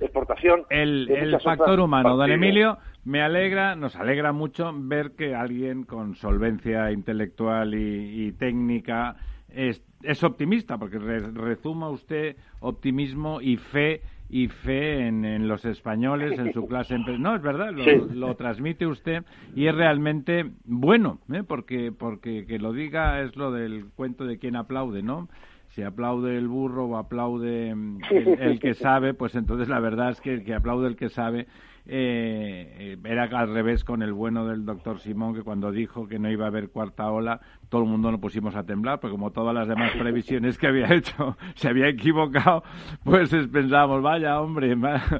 exportación. 0.00 0.64
El, 0.68 1.08
el 1.10 1.40
factor 1.40 1.80
humano, 1.80 2.16
don 2.16 2.30
Emilio, 2.30 2.78
me 3.04 3.22
alegra, 3.22 3.76
nos 3.76 3.96
alegra 3.96 4.32
mucho 4.32 4.70
ver 4.74 5.12
que 5.12 5.34
alguien 5.34 5.84
con 5.84 6.14
solvencia 6.16 6.90
intelectual 6.90 7.74
y, 7.74 8.32
técnica 8.32 9.16
es, 9.48 9.82
es, 10.02 10.22
optimista, 10.24 10.76
porque 10.76 10.98
rezuma 10.98 11.88
usted 11.88 12.36
optimismo 12.60 13.40
y 13.40 13.56
fe 13.56 14.02
y 14.30 14.48
fe 14.48 15.06
en, 15.06 15.48
los 15.48 15.64
españoles, 15.64 16.38
en 16.38 16.52
su 16.52 16.66
clase. 16.66 16.98
No, 16.98 17.34
es 17.34 17.42
verdad, 17.42 17.72
lo, 17.72 18.34
transmite 18.36 18.86
usted 18.86 19.24
y 19.54 19.66
es 19.66 19.74
realmente 19.74 20.50
bueno, 20.64 21.18
¿eh? 21.32 21.42
porque, 21.46 21.92
porque 21.92 22.44
que 22.46 22.58
lo 22.58 22.72
diga 22.72 23.22
es 23.22 23.36
lo 23.36 23.50
del 23.52 23.86
cuento 23.96 24.26
de 24.26 24.38
quien 24.38 24.56
aplaude, 24.56 25.02
¿no? 25.02 25.28
Si 25.68 25.82
aplaude 25.82 26.36
el 26.36 26.48
burro 26.48 26.86
o 26.86 26.96
aplaude 26.96 27.74
mm, 27.74 28.00
el, 28.38 28.58
que 28.58 28.74
sabe, 28.74 29.14
pues 29.14 29.34
entonces 29.34 29.68
la 29.68 29.80
verdad 29.80 30.10
es 30.10 30.20
que 30.20 30.34
el 30.34 30.44
que 30.44 30.54
aplaude 30.54 30.88
el 30.88 30.96
que 30.96 31.08
sabe 31.08 31.46
eh, 31.90 32.98
era 33.02 33.24
al 33.24 33.54
revés 33.54 33.82
con 33.82 34.02
el 34.02 34.12
bueno 34.12 34.46
del 34.46 34.66
doctor 34.66 35.00
Simón, 35.00 35.34
que 35.34 35.42
cuando 35.42 35.72
dijo 35.72 36.06
que 36.06 36.18
no 36.18 36.30
iba 36.30 36.44
a 36.44 36.48
haber 36.48 36.68
cuarta 36.68 37.10
ola, 37.10 37.40
todo 37.70 37.82
el 37.82 37.88
mundo 37.88 38.10
nos 38.10 38.20
pusimos 38.20 38.54
a 38.56 38.64
temblar, 38.64 39.00
porque 39.00 39.12
como 39.12 39.30
todas 39.30 39.54
las 39.54 39.66
demás 39.66 39.92
previsiones 39.98 40.58
que 40.58 40.66
había 40.66 40.92
hecho 40.92 41.38
se 41.54 41.68
había 41.68 41.88
equivocado, 41.88 42.62
pues 43.04 43.30
pensábamos, 43.50 44.02
vaya 44.02 44.38
hombre, 44.38 44.76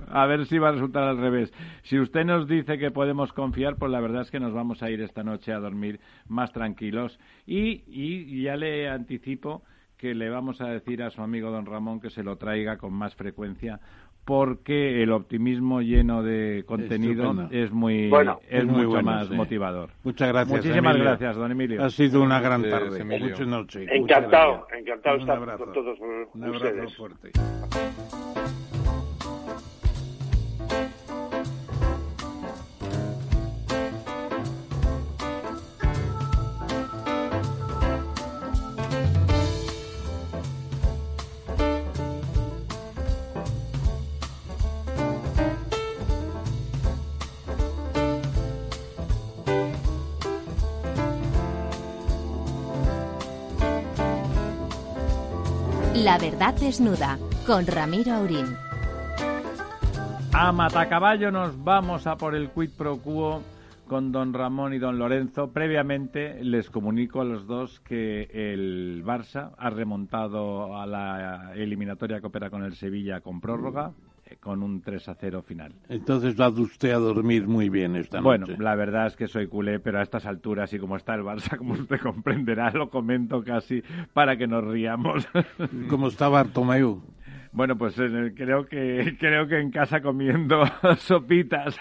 a 0.09 0.27
ver 0.27 0.45
si 0.45 0.59
va 0.59 0.69
a 0.69 0.73
resultar 0.73 1.05
al 1.05 1.16
revés. 1.16 1.53
Si 1.82 1.99
usted 1.99 2.27
nos 2.27 2.47
dice 2.47 2.77
que 2.77 2.90
podemos 2.90 3.32
confiar, 3.32 3.77
pues 3.77 3.90
la 3.90 4.01
verdad 4.01 4.23
es 4.23 4.31
que 4.31 4.39
nos 4.39 4.53
vamos 4.53 4.82
a 4.82 4.90
ir 4.90 5.01
esta 5.01 5.24
noche 5.24 5.53
a 5.53 5.61
dormir 5.61 6.01
más 6.27 6.53
tranquilos. 6.53 7.19
Y, 7.47 7.82
y 7.86 8.43
ya 8.43 8.57
le 8.57 8.90
anticipo 8.90 9.62
que 9.99 10.15
le 10.15 10.31
vamos 10.31 10.61
a 10.61 10.69
decir 10.69 11.03
a 11.03 11.11
su 11.11 11.20
amigo 11.20 11.51
don 11.51 11.66
Ramón 11.66 12.01
que 12.01 12.09
se 12.09 12.23
lo 12.23 12.36
traiga 12.36 12.78
con 12.78 12.93
más 12.93 13.16
frecuencia 13.16 13.81
porque 14.28 15.02
el 15.02 15.10
optimismo 15.12 15.80
lleno 15.80 16.22
de 16.22 16.62
contenido 16.66 17.48
es 17.50 17.72
muy 17.72 18.12
es, 18.50 18.66
muy 18.66 18.86
mucho 18.86 19.02
más 19.02 19.30
motivador. 19.30 19.88
Muchas 20.05 20.28
gracias. 20.28 20.55
Muchísimas 20.59 20.98
gracias, 20.98 21.34
don 21.34 21.50
Emilio. 21.50 21.82
Ha 21.82 21.88
sido 21.88 22.20
una 22.20 22.38
gran 22.38 22.62
tarde. 22.68 23.02
Muchas 23.05 23.46
noches. 23.46 23.88
Encantado, 23.90 24.66
encantado 24.78 25.16
estar 25.16 25.56
con 25.56 25.72
todos 25.72 25.98
un 26.34 26.44
abrazo 26.44 26.90
fuerte. 26.94 27.30
La 56.09 56.16
verdad 56.16 56.55
desnuda 56.59 57.18
con 57.47 57.66
Ramiro 57.66 58.14
Aurín. 58.14 58.47
A 60.32 60.52
Matacaballo 60.52 61.30
nos 61.30 61.62
vamos 61.62 62.06
a 62.06 62.16
por 62.16 62.35
el 62.35 62.48
quid 62.48 62.70
pro 62.78 62.97
quo 62.97 63.43
con 63.86 64.10
don 64.10 64.32
Ramón 64.32 64.72
y 64.72 64.78
don 64.78 64.98
Lorenzo. 64.98 65.52
Previamente 65.52 66.43
les 66.43 66.70
comunico 66.70 67.20
a 67.20 67.26
los 67.26 67.47
dos 67.47 67.80
que 67.80 68.22
el 68.32 69.05
Barça 69.05 69.51
ha 69.59 69.68
remontado 69.68 70.80
a 70.80 70.86
la 70.86 71.52
eliminatoria 71.55 72.20
que 72.20 72.26
opera 72.28 72.48
con 72.48 72.64
el 72.64 72.74
Sevilla 72.74 73.20
con 73.20 73.43
prórroga 73.43 73.93
con 74.36 74.62
un 74.62 74.80
3 74.80 75.09
a 75.09 75.14
0 75.14 75.42
final. 75.42 75.74
Entonces 75.88 76.38
va 76.38 76.48
usted 76.48 76.90
a 76.90 76.98
dormir 76.98 77.46
muy 77.46 77.68
bien 77.68 77.96
esta 77.96 78.20
noche. 78.20 78.44
Bueno, 78.44 78.46
la 78.62 78.74
verdad 78.74 79.06
es 79.06 79.16
que 79.16 79.26
soy 79.26 79.46
culé, 79.46 79.80
pero 79.80 79.98
a 79.98 80.02
estas 80.02 80.26
alturas 80.26 80.72
y 80.72 80.78
como 80.78 80.96
está 80.96 81.14
el 81.14 81.22
Barça, 81.22 81.56
como 81.56 81.74
usted 81.74 82.00
comprenderá, 82.00 82.70
lo 82.70 82.90
comento 82.90 83.42
casi 83.42 83.82
para 84.12 84.36
que 84.36 84.46
nos 84.46 84.64
riamos. 84.64 85.26
¿Cómo 85.88 86.09
está 86.09 86.28
Bartomeu? 86.28 87.02
Bueno, 87.52 87.78
pues 87.78 87.98
eh, 87.98 88.32
creo 88.36 88.66
que 88.66 89.16
creo 89.18 89.46
que 89.46 89.59
en 89.59 89.70
casa 89.70 90.00
comiendo 90.00 90.62
sopitas. 90.98 91.78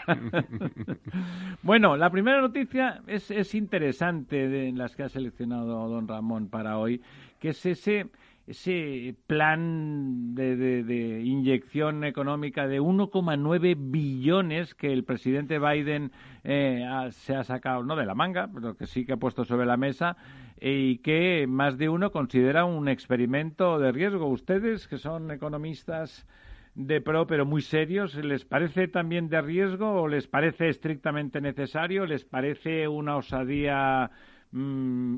bueno, 1.62 1.98
la 1.98 2.10
primera 2.10 2.42
noticia 2.42 3.02
es, 3.08 3.30
es 3.32 3.54
interesante 3.54 4.48
de 4.48 4.72
las 4.72 4.96
que 4.96 5.04
ha 5.04 5.10
seleccionado 5.10 5.88
don 5.90 6.08
Ramón 6.08 6.50
para 6.50 6.78
hoy, 6.78 7.02
que 7.40 7.50
es 7.50 7.66
ese 7.66 8.08
ese 8.48 9.14
plan 9.28 10.34
de, 10.34 11.22
inyección 11.22 12.06
económica 12.06 12.66
de 12.66 12.80
1,9 12.80 13.76
billones 13.78 14.74
que 14.74 14.94
el 14.94 15.04
presidente 15.04 15.60
Biden 15.60 16.14
eh, 16.46 16.86
se 17.12 17.36
ha 17.36 17.44
sacado, 17.44 17.84
no 17.84 17.98
de 17.98 18.06
la 18.06 18.16
manga, 18.16 18.50
pero 18.54 18.78
que 18.78 18.88
sí 18.88 19.06
que 19.06 19.14
ha 19.14 19.18
puesto 19.18 19.44
sobre 19.44 19.66
la 19.66 19.76
mesa 19.76 20.16
y 20.62 21.00
que 21.00 21.46
más 21.48 21.78
de 21.78 21.90
uno 21.90 22.12
considera 22.12 22.64
un 22.64 22.88
experimento 22.88 23.80
de 23.80 23.92
riesgo. 23.92 24.28
Ustedes, 24.28 24.88
que 24.88 24.98
son 24.98 25.30
economistas 25.30 26.26
de 26.74 27.02
pro, 27.02 27.28
pero 27.28 27.46
muy 27.46 27.62
serios, 27.62 28.16
¿les 28.16 28.46
parece 28.46 28.88
también 28.88 29.28
de 29.28 29.42
riesgo 29.42 30.04
o 30.04 30.08
les 30.08 30.26
parece 30.28 30.70
estrictamente 30.70 31.42
necesario? 31.42 32.06
¿Les 32.06 32.24
parece 32.24 32.88
una 32.88 33.18
osadía 33.18 34.10
mm, 34.52 35.18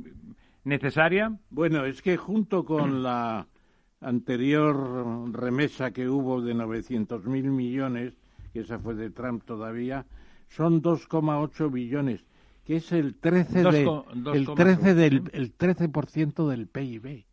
necesaria? 0.63 1.37
Bueno, 1.49 1.85
es 1.85 2.01
que 2.01 2.17
junto 2.17 2.65
con 2.65 3.03
la 3.03 3.47
anterior 4.01 5.31
remesa 5.33 5.91
que 5.91 6.07
hubo 6.07 6.41
de 6.41 6.55
900.000 6.55 7.25
millones, 7.43 8.13
que 8.53 8.61
esa 8.61 8.79
fue 8.79 8.95
de 8.95 9.09
Trump 9.09 9.43
todavía, 9.45 10.05
son 10.47 10.81
2,8 10.81 11.71
billones, 11.71 12.25
que 12.65 12.77
es 12.77 12.91
el 12.91 13.15
13, 13.15 13.61
el 14.33 14.47
13 14.55 14.93
del 14.95 15.23
el 15.33 15.57
13% 15.57 16.47
del 16.47 16.67
PIB. 16.67 17.25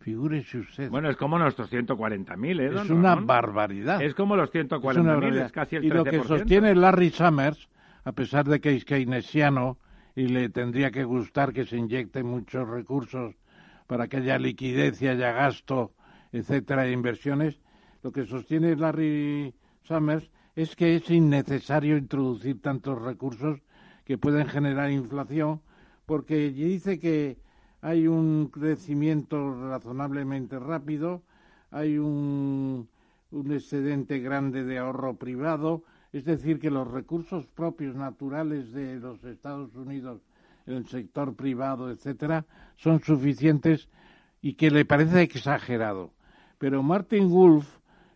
Figúrese 0.00 0.58
usted. 0.58 0.90
Bueno, 0.90 1.10
es 1.10 1.16
como 1.16 1.38
nuestros 1.38 1.70
140.000, 1.70 2.60
¿eh? 2.60 2.82
es 2.82 2.90
una 2.90 3.16
barbaridad. 3.16 4.00
Es 4.00 4.14
como 4.14 4.36
los 4.36 4.50
140.000, 4.50 5.44
es, 5.44 5.52
casi 5.52 5.76
el 5.76 5.82
13%. 5.82 5.86
Y 5.86 5.90
lo 5.90 6.04
que 6.04 6.22
sostiene 6.22 6.74
Larry 6.74 7.10
Summers, 7.10 7.68
a 8.04 8.12
pesar 8.12 8.46
de 8.46 8.60
que 8.60 8.74
es 8.74 8.84
keynesiano 8.84 9.76
y 10.18 10.26
le 10.26 10.48
tendría 10.48 10.90
que 10.90 11.04
gustar 11.04 11.52
que 11.52 11.64
se 11.64 11.76
inyecten 11.76 12.26
muchos 12.26 12.68
recursos 12.68 13.36
para 13.86 14.08
que 14.08 14.16
haya 14.16 14.36
liquidez 14.36 15.00
y 15.00 15.06
haya 15.06 15.30
gasto, 15.30 15.92
etcétera, 16.32 16.88
e 16.88 16.90
inversiones, 16.90 17.60
lo 18.02 18.10
que 18.10 18.26
sostiene 18.26 18.74
Larry 18.74 19.54
Summers 19.84 20.28
es 20.56 20.74
que 20.74 20.96
es 20.96 21.08
innecesario 21.08 21.96
introducir 21.96 22.60
tantos 22.60 23.00
recursos 23.00 23.60
que 24.04 24.18
pueden 24.18 24.48
generar 24.48 24.90
inflación, 24.90 25.60
porque 26.04 26.50
dice 26.50 26.98
que 26.98 27.38
hay 27.80 28.08
un 28.08 28.48
crecimiento 28.48 29.70
razonablemente 29.70 30.58
rápido, 30.58 31.22
hay 31.70 31.96
un, 31.96 32.88
un 33.30 33.52
excedente 33.52 34.18
grande 34.18 34.64
de 34.64 34.78
ahorro 34.78 35.14
privado, 35.14 35.84
es 36.12 36.24
decir, 36.24 36.58
que 36.58 36.70
los 36.70 36.90
recursos 36.90 37.46
propios 37.46 37.94
naturales 37.94 38.72
de 38.72 38.96
los 38.96 39.22
Estados 39.24 39.74
Unidos 39.74 40.20
el 40.68 40.86
sector 40.86 41.34
privado, 41.34 41.90
etcétera, 41.90 42.44
son 42.76 43.00
suficientes 43.00 43.88
y 44.40 44.54
que 44.54 44.70
le 44.70 44.84
parece 44.84 45.22
exagerado. 45.22 46.12
Pero 46.58 46.82
Martin 46.82 47.30
Wolf, 47.30 47.66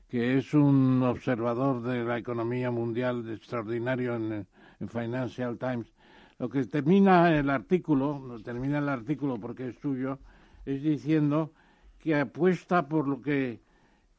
que 0.08 0.36
es 0.36 0.52
un 0.52 1.02
observador 1.02 1.82
de 1.82 2.04
la 2.04 2.18
economía 2.18 2.70
mundial 2.70 3.28
extraordinario 3.30 4.14
en, 4.16 4.46
en 4.80 4.88
Financial 4.88 5.56
Times, 5.58 5.92
lo 6.38 6.48
que 6.48 6.64
termina 6.64 7.36
el 7.36 7.48
artículo, 7.50 8.38
termina 8.44 8.78
el 8.78 8.88
artículo 8.88 9.38
porque 9.38 9.68
es 9.68 9.78
suyo, 9.78 10.18
es 10.66 10.82
diciendo 10.82 11.52
que 11.98 12.16
apuesta 12.16 12.88
por 12.88 13.08
lo 13.08 13.22
que 13.22 13.60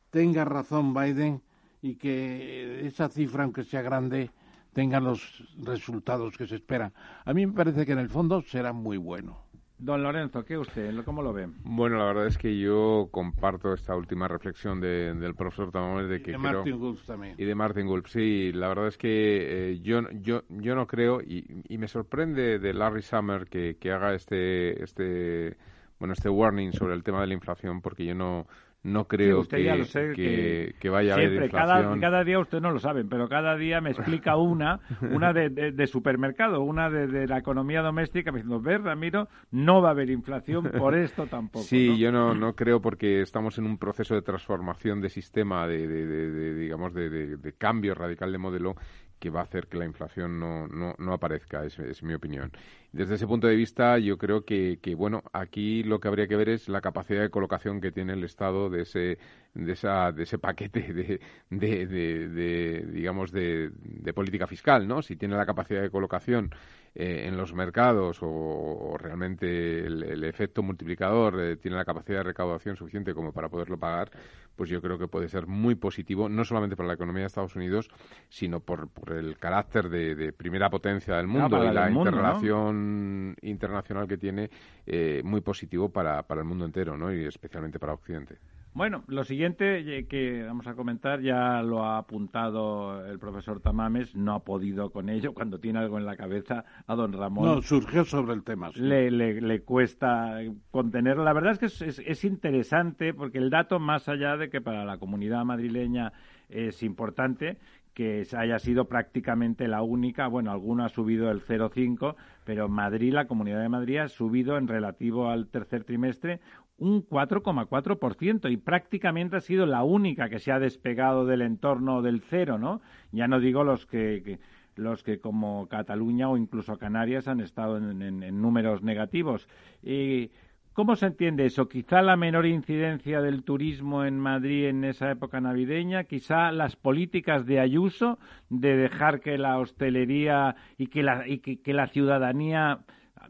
tenga 0.10 0.46
razón 0.46 0.94
Biden 0.94 1.42
y 1.84 1.96
que 1.96 2.88
esa 2.88 3.10
cifra, 3.10 3.44
aunque 3.44 3.66
sea 3.66 3.82
grande, 3.82 4.32
tenga 4.72 5.02
los 5.02 5.46
resultados 5.62 6.36
que 6.38 6.48
se 6.48 6.56
esperan. 6.56 6.94
A 7.26 7.34
mí 7.34 7.46
me 7.46 7.52
parece 7.52 7.86
que 7.86 7.92
en 7.92 8.00
el 8.00 8.10
fondo 8.10 8.42
será 8.42 8.72
muy 8.72 8.98
bueno. 8.98 9.44
Don 9.78 10.02
Lorenzo, 10.02 10.46
¿qué 10.46 10.58
usted? 10.58 10.96
¿Cómo 11.04 11.22
lo 11.22 11.34
ve? 11.34 11.50
Bueno, 11.66 11.98
la 11.98 12.06
verdad 12.06 12.28
es 12.28 12.38
que 12.38 12.58
yo 12.58 13.10
comparto 13.12 13.74
esta 13.74 13.98
última 13.98 14.30
reflexión 14.30 14.80
del 14.80 15.36
profesor 15.36 15.72
Tamames 15.72 16.08
de 16.08 16.22
que 16.22 16.30
y 16.30 16.34
de 16.34 16.38
Martin 16.38 16.80
Gulf 16.80 17.06
también. 17.06 17.36
Y 17.38 17.44
de 17.44 17.54
Martin 17.54 17.88
Gulf, 17.88 18.08
sí. 18.08 18.54
La 18.54 18.70
verdad 18.70 18.88
es 18.88 18.98
que 18.98 19.72
eh, 19.72 19.80
yo, 19.82 20.10
yo, 20.22 20.44
yo 20.48 20.76
no 20.76 20.88
creo, 20.88 21.20
y, 21.22 21.44
me 21.78 21.90
sorprende 21.90 22.60
de 22.60 22.74
Larry 22.74 23.02
Summer 23.02 23.46
que, 23.46 23.76
que 23.78 23.92
haga 23.92 24.14
este, 24.14 24.82
este, 24.82 25.58
bueno, 26.00 26.14
este 26.14 26.30
warning 26.30 26.72
sobre 26.72 26.94
el 26.94 27.04
tema 27.04 27.20
de 27.20 27.28
la 27.28 27.34
inflación, 27.34 27.82
porque 27.82 28.06
yo 28.06 28.16
no, 28.16 28.48
no 28.84 29.08
creo 29.08 29.44
que, 29.44 30.76
que, 30.78 30.90
vaya 30.90 31.14
a 31.14 31.16
haber 31.16 31.44
inflación. 31.44 32.02
Cada, 32.02 32.24
día 32.26 32.40
usted 32.40 32.60
no 32.60 32.72
lo 32.72 32.80
sabe, 32.80 33.06
pero 33.06 33.30
cada 33.30 33.56
día 33.56 33.80
me 33.80 33.92
explica 33.92 34.36
una, 34.38 34.82
una 35.02 35.32
de, 35.32 35.50
de, 35.50 35.88
supermercado, 35.88 36.62
una 36.62 36.90
de, 36.90 37.26
la 37.26 37.38
economía 37.38 37.82
doméstica, 37.82 38.32
me 38.32 38.40
diciendo, 38.40 38.62
ver, 38.62 38.82
Ramiro, 38.82 39.30
no 39.52 39.82
va 39.82 39.90
a 39.90 39.92
haber 39.92 40.10
inflación 40.10 40.70
por 40.78 40.96
esto 40.96 41.28
tampoco. 41.32 41.64
Sí, 41.64 41.98
yo 41.98 42.12
no, 42.12 42.36
no 42.36 42.56
creo 42.56 42.82
porque 42.82 43.22
estamos 43.22 43.58
en 43.58 43.66
un 43.66 43.78
proceso 43.78 44.16
de 44.16 44.22
transformación 44.22 45.00
de 45.00 45.10
sistema, 45.10 45.66
de, 45.66 45.88
de 45.88 46.54
digamos, 46.54 46.94
de, 46.94 47.54
cambio 47.58 47.96
radical 47.96 48.32
de 48.32 48.38
modelo 48.38 48.76
que 49.24 49.30
va 49.30 49.40
a 49.40 49.44
hacer 49.44 49.68
que 49.68 49.78
la 49.78 49.86
inflación 49.86 50.38
no, 50.38 50.68
no, 50.68 50.96
no 50.98 51.14
aparezca, 51.14 51.64
es, 51.64 51.80
es, 51.80 52.04
mi 52.04 52.14
opinión. 52.14 52.52
Desde 52.92 53.16
ese 53.16 53.26
punto 53.26 53.48
de 53.48 53.56
vista, 53.56 53.98
yo 53.98 54.18
creo 54.18 54.44
que, 54.44 54.80
que, 54.82 54.96
bueno, 54.96 55.24
aquí 55.32 55.82
lo 55.84 56.02
que 56.02 56.10
habría 56.10 56.28
que 56.28 56.36
ver 56.36 56.50
es 56.50 56.68
la 56.68 56.82
capacidad 56.82 57.22
de 57.22 57.30
colocación 57.30 57.80
que 57.80 57.94
tiene 57.94 58.12
el 58.14 58.26
Estado 58.26 58.70
de 58.70 58.82
ese, 58.82 59.20
de 59.54 59.72
esa, 59.74 60.12
de 60.12 60.24
ese 60.24 60.38
paquete 60.38 60.94
de, 60.94 61.20
de, 61.50 61.88
de, 61.88 62.86
digamos, 62.92 63.32
de, 63.32 63.72
de 63.82 64.14
política 64.14 64.48
fiscal, 64.48 64.88
¿no? 64.88 65.02
Si 65.02 65.16
tiene 65.16 65.36
la 65.36 65.46
capacidad 65.46 65.82
de 65.82 65.90
colocación 65.90 66.54
eh, 66.96 67.26
en 67.28 67.38
los 67.38 67.56
mercados 67.56 68.20
o, 68.22 68.96
realmente 69.00 69.80
el, 69.88 70.24
efecto 70.24 70.62
multiplicador 70.62 71.40
eh, 71.42 71.58
tiene 71.58 71.76
la 71.76 71.86
capacidad 71.86 72.20
de 72.20 72.24
recaudación 72.24 72.76
suficiente 72.76 73.16
como 73.16 73.32
para 73.32 73.50
poderlo 73.50 73.80
pagar, 73.80 74.12
pues 74.56 74.70
yo 74.70 74.80
creo 74.80 75.00
que 75.00 75.08
puede 75.08 75.28
ser 75.28 75.48
muy 75.48 75.74
positivo, 75.74 76.30
no 76.30 76.46
solamente 76.46 76.76
para 76.76 76.88
la 76.88 76.94
economía 76.94 77.22
de 77.22 77.28
Estados 77.28 77.56
Unidos, 77.56 77.90
sino 78.30 78.60
por, 78.60 78.90
por 78.90 79.12
el 79.14 79.40
carácter 79.40 79.90
de, 79.90 80.34
primera 80.34 80.70
potencia 80.70 81.16
del 81.16 81.26
mundo 81.26 81.64
y 81.66 81.74
la 81.74 81.90
interrelación 81.90 83.36
internacional 83.42 84.08
que 84.08 84.18
tiene, 84.20 84.52
eh, 84.86 85.22
muy 85.26 85.42
positivo 85.42 85.90
para, 85.90 86.22
para 86.22 86.42
el 86.42 86.48
mundo 86.48 86.64
entero, 86.64 86.96
¿no? 86.96 87.12
Y 87.12 87.26
especialmente 87.26 87.80
para 87.80 87.94
Occidente. 87.94 88.38
Bueno, 88.74 89.04
lo 89.08 89.24
siguiente 89.24 89.98
eh, 89.98 90.08
que 90.08 90.44
vamos 90.44 90.66
a 90.66 90.74
comentar 90.74 91.22
ya 91.22 91.62
lo 91.62 91.84
ha 91.84 92.00
apuntado 92.00 93.06
el 93.06 93.20
profesor 93.20 93.60
Tamames, 93.60 94.16
no 94.16 94.34
ha 94.34 94.44
podido 94.44 94.90
con 94.90 95.10
ello, 95.10 95.34
cuando 95.34 95.60
tiene 95.60 95.78
algo 95.78 96.00
en 96.00 96.06
la 96.06 96.16
cabeza 96.16 96.66
a 96.88 96.96
don 96.96 97.14
Ramón. 97.14 97.46
No, 97.46 97.62
surgió 97.62 98.04
sobre 98.04 98.34
el 98.34 98.44
tema. 98.44 98.72
Le, 98.74 99.12
le, 99.12 99.62
cuesta 99.62 100.40
contenerlo. 100.72 101.24
La 101.24 101.34
verdad 101.34 101.52
es 101.52 101.60
que 101.60 101.66
es, 101.68 102.00
es, 102.00 102.24
interesante 102.24 103.14
porque 103.14 103.38
el 103.38 103.52
dato, 103.52 103.80
más 103.80 104.10
allá 104.10 104.38
de 104.38 104.50
que 104.50 104.60
para 104.60 104.86
la 104.86 104.98
comunidad 104.98 105.46
madrileña 105.46 106.12
es 106.50 106.82
importante, 106.82 107.58
que 107.94 108.26
haya 108.36 108.58
sido 108.60 108.86
prácticamente 108.86 109.68
la 109.68 109.84
única, 109.84 110.28
bueno, 110.28 110.52
alguno 110.52 110.84
ha 110.84 110.90
subido 110.90 111.30
el 111.30 111.42
0,5, 111.42 112.16
pero 112.44 112.68
Madrid, 112.68 113.14
la 113.14 113.28
Comunidad 113.28 113.62
de 113.62 113.70
Madrid, 113.70 113.98
ha 113.98 114.08
subido 114.08 114.58
en 114.58 114.68
relativo 114.68 115.30
al 115.30 115.48
tercer 115.48 115.84
trimestre 115.84 116.40
un 116.84 117.08
4,4% 117.08 118.52
y 118.52 118.58
prácticamente 118.58 119.38
ha 119.38 119.42
sido 119.42 119.66
la 119.66 119.84
única 119.84 120.28
que 120.28 120.40
se 120.40 120.52
ha 120.52 120.60
despegado 120.60 121.26
del 121.26 121.42
entorno 121.42 122.02
del 122.02 122.22
cero, 122.22 122.58
¿no? 122.58 122.82
Ya 123.14 123.30
no 123.30 123.40
digo 123.40 123.64
los 123.64 123.86
que, 123.86 124.40
los 124.76 125.02
que 125.02 125.20
como 125.20 125.70
Cataluña 125.70 126.30
o 126.30 126.36
incluso 126.36 126.78
Canarias 126.78 127.30
han 127.30 127.40
estado 127.40 127.78
en, 127.78 128.42
números 128.42 128.84
negativos. 128.84 129.48
Y, 129.82 130.32
¿Cómo 130.74 130.96
se 130.96 131.06
entiende 131.06 131.46
eso? 131.46 131.70
Quizá 131.70 132.02
la 132.02 132.18
menor 132.18 132.48
incidencia 132.48 133.22
del 133.22 133.44
turismo 133.44 134.06
en 134.06 134.20
Madrid 134.20 134.66
en 134.66 134.84
esa 134.84 135.12
época 135.12 135.40
navideña, 135.40 136.06
quizá 136.06 136.52
las 136.52 136.76
políticas 136.76 137.46
de 137.46 137.60
Ayuso 137.60 138.18
de 138.50 138.76
dejar 138.76 139.22
que 139.22 139.38
la 139.38 139.60
hostelería 139.60 140.56
y 140.80 140.88
que 140.88 141.04
la, 141.04 141.28
y 141.28 141.38
que 141.38 141.74
la 141.74 141.86
ciudadanía 141.88 142.80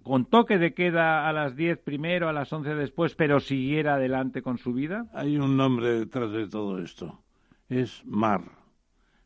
con 0.01 0.25
toque 0.25 0.57
de 0.57 0.73
queda 0.73 1.27
a 1.27 1.33
las 1.33 1.55
10 1.55 1.79
primero, 1.79 2.29
a 2.29 2.33
las 2.33 2.51
11 2.51 2.75
después, 2.75 3.15
pero 3.15 3.39
siguiera 3.39 3.95
adelante 3.95 4.41
con 4.41 4.57
su 4.57 4.73
vida? 4.73 5.05
Hay 5.13 5.37
un 5.37 5.55
nombre 5.55 5.99
detrás 5.99 6.31
de 6.31 6.47
todo 6.47 6.79
esto. 6.79 7.19
Es 7.69 8.03
Mar, 8.05 8.41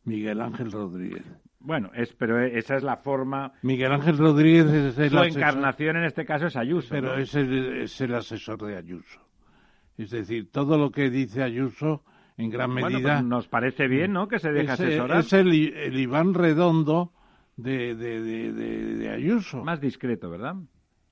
Miguel 0.04 0.42
Ángel 0.42 0.72
Rodríguez. 0.72 1.24
Bueno, 1.60 1.90
es, 1.94 2.14
pero 2.14 2.42
esa 2.42 2.76
es 2.76 2.84
la 2.84 2.98
forma. 2.98 3.54
Miguel 3.62 3.92
Ángel 3.92 4.18
Rodríguez 4.18 4.68
es 4.68 4.98
el 5.00 5.10
Su 5.10 5.18
encarnación 5.18 5.98
en 5.98 6.06
este 6.06 6.26
caso 6.26 6.48
es 6.48 6.56
Ayuso. 6.56 6.90
Pero 6.90 7.18
es, 7.18 7.36
el, 7.36 8.14
asesor 8.14 8.62
de 8.66 8.78
Ayuso. 8.78 9.20
Es 9.98 10.12
decir, 10.12 10.52
todo 10.52 10.78
lo 10.78 10.92
que 10.92 11.10
dice 11.10 11.44
Ayuso, 11.44 12.04
en 12.38 12.52
gran 12.52 12.72
medida. 12.72 13.16
Pues 13.16 13.24
nos 13.26 13.48
parece 13.48 13.88
bien, 13.88 14.14
¿no? 14.14 14.28
Que 14.28 14.40
se 14.40 14.52
deje 14.52 14.72
asesorar. 14.72 15.20
Es 15.20 15.34
el, 15.34 15.52
el 15.76 16.00
Iván 16.00 16.36
Redondo 16.36 17.12
de, 17.58 17.96
de, 17.96 18.54
de, 18.54 19.10
Ayuso. 19.10 19.64
Más 19.64 19.82
discreto, 19.82 20.30
¿verdad? 20.30 20.56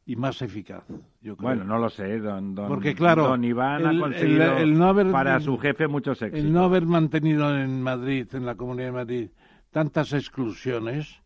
Y 0.06 0.16
más 0.16 0.42
eficaz, 0.44 0.84
yo 1.22 1.36
creo. 1.36 1.50
Bueno, 1.50 1.64
no 1.64 1.80
lo 1.80 1.90
sé, 1.90 2.20
don, 2.20 2.54
don, 2.54 2.68
Porque, 2.68 2.94
claro, 2.94 3.28
don 3.28 3.44
Iván 3.44 3.88
ha 3.88 4.00
conseguido 4.00 4.58
el, 4.58 4.78
no 4.78 4.86
haber, 4.86 5.12
para 5.12 5.40
su 5.40 5.58
jefe 5.58 5.88
muchos 5.88 6.22
éxitos. 6.22 6.46
El 6.46 6.54
no 6.54 6.64
haber 6.64 6.86
mantenido 6.86 7.58
en 7.58 7.82
Madrid, 7.82 8.28
en 8.34 8.46
la 8.46 8.54
Comunidad 8.54 8.88
de 8.88 8.92
Madrid, 8.92 9.30
tantas 9.72 10.14
exclusiones, 10.14 11.22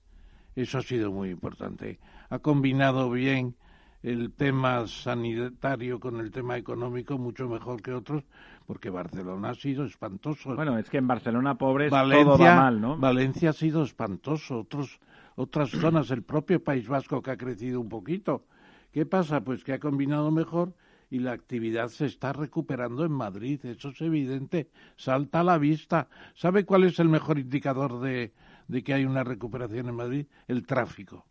eso 0.56 0.78
ha 0.78 0.82
sido 0.82 1.12
muy 1.12 1.30
importante. 1.30 2.00
Ha 2.30 2.40
combinado 2.40 3.12
bien 3.12 3.56
el 4.02 4.32
tema 4.32 4.88
sanitario 4.88 6.00
con 6.00 6.20
el 6.20 6.32
tema 6.32 6.58
económico 6.58 7.18
mucho 7.18 7.50
mejor 7.50 7.82
que 7.82 7.92
otros, 7.92 8.24
porque 8.66 8.90
Barcelona 8.90 9.50
ha 9.50 9.56
sido 9.56 9.84
espantoso. 9.84 10.56
Bueno, 10.56 10.78
es 10.78 10.90
que 10.90 10.98
en 10.98 11.08
Barcelona, 11.08 11.56
pobres, 11.56 11.92
Valencia, 11.92 12.24
todo 12.24 12.38
va 12.38 12.56
mal, 12.56 12.80
¿no? 12.80 12.98
Valencia 12.98 13.50
ha 13.50 13.54
sido 13.54 13.84
espantoso, 13.84 14.60
otros, 14.60 15.00
otras 15.40 15.70
zonas, 15.70 16.12
el 16.12 16.24
propio 16.24 16.62
País 16.62 16.88
Vasco 16.88 17.22
que 17.22 17.32
ha 17.32 17.38
crecido 17.38 17.80
un 17.80 17.88
poquito. 17.88 18.44
¿Qué 18.92 19.06
pasa? 19.06 19.42
Pues 19.42 19.64
que 19.64 19.72
ha 19.72 19.80
combinado 19.80 20.32
mejor 20.32 20.74
y 21.10 21.20
la 21.20 21.32
actividad 21.32 21.88
se 21.88 22.08
está 22.08 22.34
recuperando 22.34 23.06
en 23.06 23.14
Madrid, 23.14 23.64
eso 23.64 23.90
es 23.90 24.02
evidente, 24.02 24.70
salta 24.98 25.40
a 25.40 25.44
la 25.44 25.58
vista. 25.58 26.10
¿Sabe 26.36 26.66
cuál 26.66 26.84
es 26.84 27.00
el 27.00 27.08
mejor 27.08 27.40
indicador 27.40 28.02
de, 28.02 28.34
de 28.68 28.84
que 28.84 28.94
hay 28.94 29.06
una 29.06 29.24
recuperación 29.24 29.88
en 29.88 29.96
Madrid? 29.96 30.26
El 30.46 30.66
tráfico. 30.66 31.26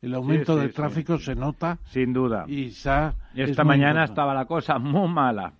El 0.00 0.14
aumento 0.14 0.56
del 0.56 0.72
tráfico 0.72 1.18
se 1.18 1.34
nota. 1.34 1.80
Sin 1.86 2.12
duda. 2.12 2.44
Y 2.46 2.68
esta 2.68 3.64
mañana 3.64 4.04
estaba 4.04 4.32
la 4.32 4.44
cosa 4.44 4.78
muy 4.78 5.08
mala. 5.08 5.54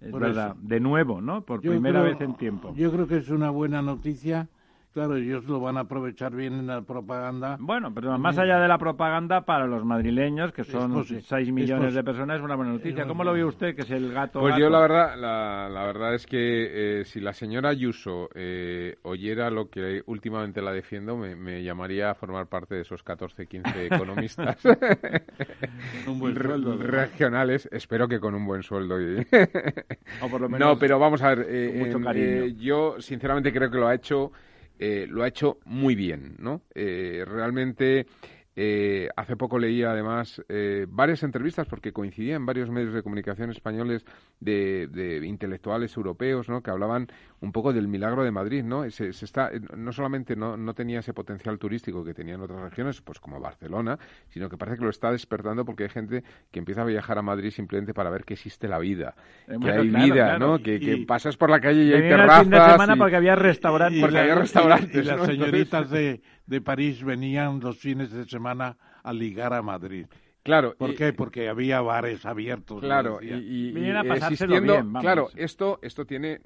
Es 0.00 0.12
verdad. 0.12 0.54
De 0.56 0.78
nuevo, 0.78 1.20
¿no? 1.20 1.44
Por 1.44 1.60
primera 1.60 2.02
vez 2.02 2.20
en 2.20 2.36
tiempo. 2.36 2.72
Yo 2.76 2.92
creo 2.92 3.08
que 3.08 3.16
es 3.16 3.28
una 3.30 3.50
buena 3.50 3.82
noticia 3.82 4.48
Claro, 4.92 5.16
ellos 5.16 5.44
lo 5.44 5.58
van 5.58 5.78
a 5.78 5.80
aprovechar 5.80 6.34
bien 6.34 6.52
en 6.52 6.66
la 6.66 6.82
propaganda. 6.82 7.56
Bueno, 7.58 7.94
pero 7.94 8.18
más 8.18 8.36
allá 8.36 8.58
de 8.60 8.68
la 8.68 8.76
propaganda, 8.76 9.40
para 9.42 9.66
los 9.66 9.84
madrileños, 9.84 10.52
que 10.52 10.64
son 10.64 11.04
6 11.04 11.52
millones 11.52 11.94
de 11.94 12.04
personas, 12.04 12.38
es 12.38 12.42
una 12.42 12.56
buena 12.56 12.72
noticia. 12.72 13.06
¿Cómo 13.06 13.24
lo 13.24 13.32
ve 13.32 13.44
usted, 13.44 13.74
que 13.74 13.82
es 13.82 13.90
el 13.90 14.12
gato? 14.12 14.40
Pues 14.40 14.56
yo 14.58 14.68
la 14.68 14.80
verdad, 14.80 15.16
la, 15.16 15.84
verdad 15.84 16.14
es 16.14 16.26
que 16.26 17.00
eh, 17.00 17.04
si 17.04 17.20
la 17.20 17.32
señora 17.32 17.70
Ayuso 17.70 18.28
eh, 18.34 18.96
oyera 19.02 19.50
lo 19.50 19.70
que 19.70 20.02
últimamente 20.06 20.60
la 20.60 20.72
defiendo, 20.72 21.16
me, 21.16 21.62
llamaría 21.62 22.10
a 22.10 22.14
formar 22.14 22.48
parte 22.48 22.74
de 22.74 22.82
esos 22.82 23.02
14, 23.02 23.46
15 23.46 23.86
economistas 23.86 24.62
un 26.06 26.18
buen 26.18 26.34
sueldo, 26.42 26.76
regionales. 26.76 27.68
Espero 27.72 28.08
que 28.08 28.20
con 28.20 28.34
un 28.34 28.46
buen 28.46 28.62
sueldo. 28.62 28.96
o 28.96 30.28
por 30.28 30.40
lo 30.40 30.48
menos 30.50 30.68
no, 30.68 30.78
pero 30.78 30.98
vamos 30.98 31.22
a 31.22 31.34
ver, 31.34 31.46
eh, 31.48 32.54
yo 32.58 33.00
sinceramente 33.00 33.52
creo 33.52 33.70
que 33.70 33.78
lo 33.78 33.88
ha 33.88 33.94
hecho 33.94 34.32
eh, 34.78 35.06
lo 35.08 35.22
ha 35.22 35.28
hecho 35.28 35.58
muy 35.64 35.94
bien, 35.94 36.36
¿no? 36.38 36.62
Eh, 36.74 37.24
realmente 37.26 38.06
eh, 38.54 39.08
hace 39.16 39.36
poco 39.36 39.58
leía 39.58 39.92
además 39.92 40.42
eh, 40.48 40.86
varias 40.88 41.22
entrevistas, 41.22 41.66
porque 41.66 41.92
coincidía 41.92 42.36
en 42.36 42.44
varios 42.44 42.70
medios 42.70 42.92
de 42.92 43.02
comunicación 43.02 43.50
españoles 43.50 44.04
de, 44.40 45.22
intelectuales 45.24 45.96
europeos, 45.96 46.48
¿no? 46.48 46.62
que 46.62 46.70
hablaban 46.70 47.08
un 47.40 47.52
poco 47.52 47.72
del 47.72 47.88
milagro 47.88 48.24
de 48.24 48.30
Madrid, 48.30 48.62
¿no? 48.62 48.88
Se, 48.90 49.08
está, 49.08 49.50
no 49.76 49.92
solamente 49.92 50.36
no, 50.36 50.56
no, 50.56 50.74
tenía 50.74 51.00
ese 51.00 51.14
potencial 51.14 51.58
turístico 51.58 52.04
que 52.04 52.14
tenía 52.14 52.34
en 52.34 52.42
otras 52.42 52.60
regiones, 52.60 53.00
pues 53.00 53.18
como 53.18 53.40
Barcelona, 53.40 53.98
sino 54.28 54.48
que 54.48 54.56
parece 54.56 54.78
que 54.78 54.84
lo 54.84 54.90
está 54.90 55.10
despertando 55.10 55.64
porque 55.64 55.84
hay 55.84 55.88
gente 55.88 56.22
que 56.50 56.58
empieza 56.58 56.82
a 56.82 56.84
viajar 56.84 57.18
a 57.18 57.22
Madrid 57.22 57.50
simplemente 57.50 57.94
para 57.94 58.10
ver 58.10 58.24
que 58.24 58.34
existe 58.34 58.68
la 58.68 58.78
vida, 58.78 59.14
eh, 59.48 59.56
que 59.60 59.70
hay 59.70 59.88
vida, 59.88 60.38
¿no? 60.38 60.58
Que, 60.58 61.04
pasas 61.06 61.36
por 61.36 61.50
la 61.50 61.60
calle 61.60 61.84
y 61.84 61.92
hay 61.92 62.02
terrazas. 62.02 62.38
El 62.38 62.44
fin 62.44 62.50
de 62.52 62.70
semana 62.70 62.96
porque 62.96 63.16
había 63.16 63.34
restaurantes. 63.34 64.00
porque 64.00 64.18
había 64.18 64.34
restaurantes. 64.34 65.04
Y, 65.04 65.08
las 65.08 65.26
señoritas 65.26 65.90
de, 65.90 66.20
de 66.52 66.60
París 66.60 67.02
venían 67.02 67.60
los 67.60 67.78
fines 67.78 68.12
de 68.12 68.26
semana 68.26 68.76
a 69.02 69.12
ligar 69.14 69.54
a 69.54 69.62
Madrid. 69.62 70.06
Claro. 70.42 70.74
¿Por 70.76 70.94
qué? 70.94 71.14
Porque 71.14 71.48
había 71.48 71.80
bares 71.80 72.26
abiertos. 72.26 72.80
Claro, 72.80 73.20
y, 73.22 73.30
y, 73.30 73.90
a 73.90 74.00
existiendo, 74.02 74.84
claro, 75.00 75.30
esto, 75.34 75.78
esto 75.80 76.04
tiene 76.04 76.40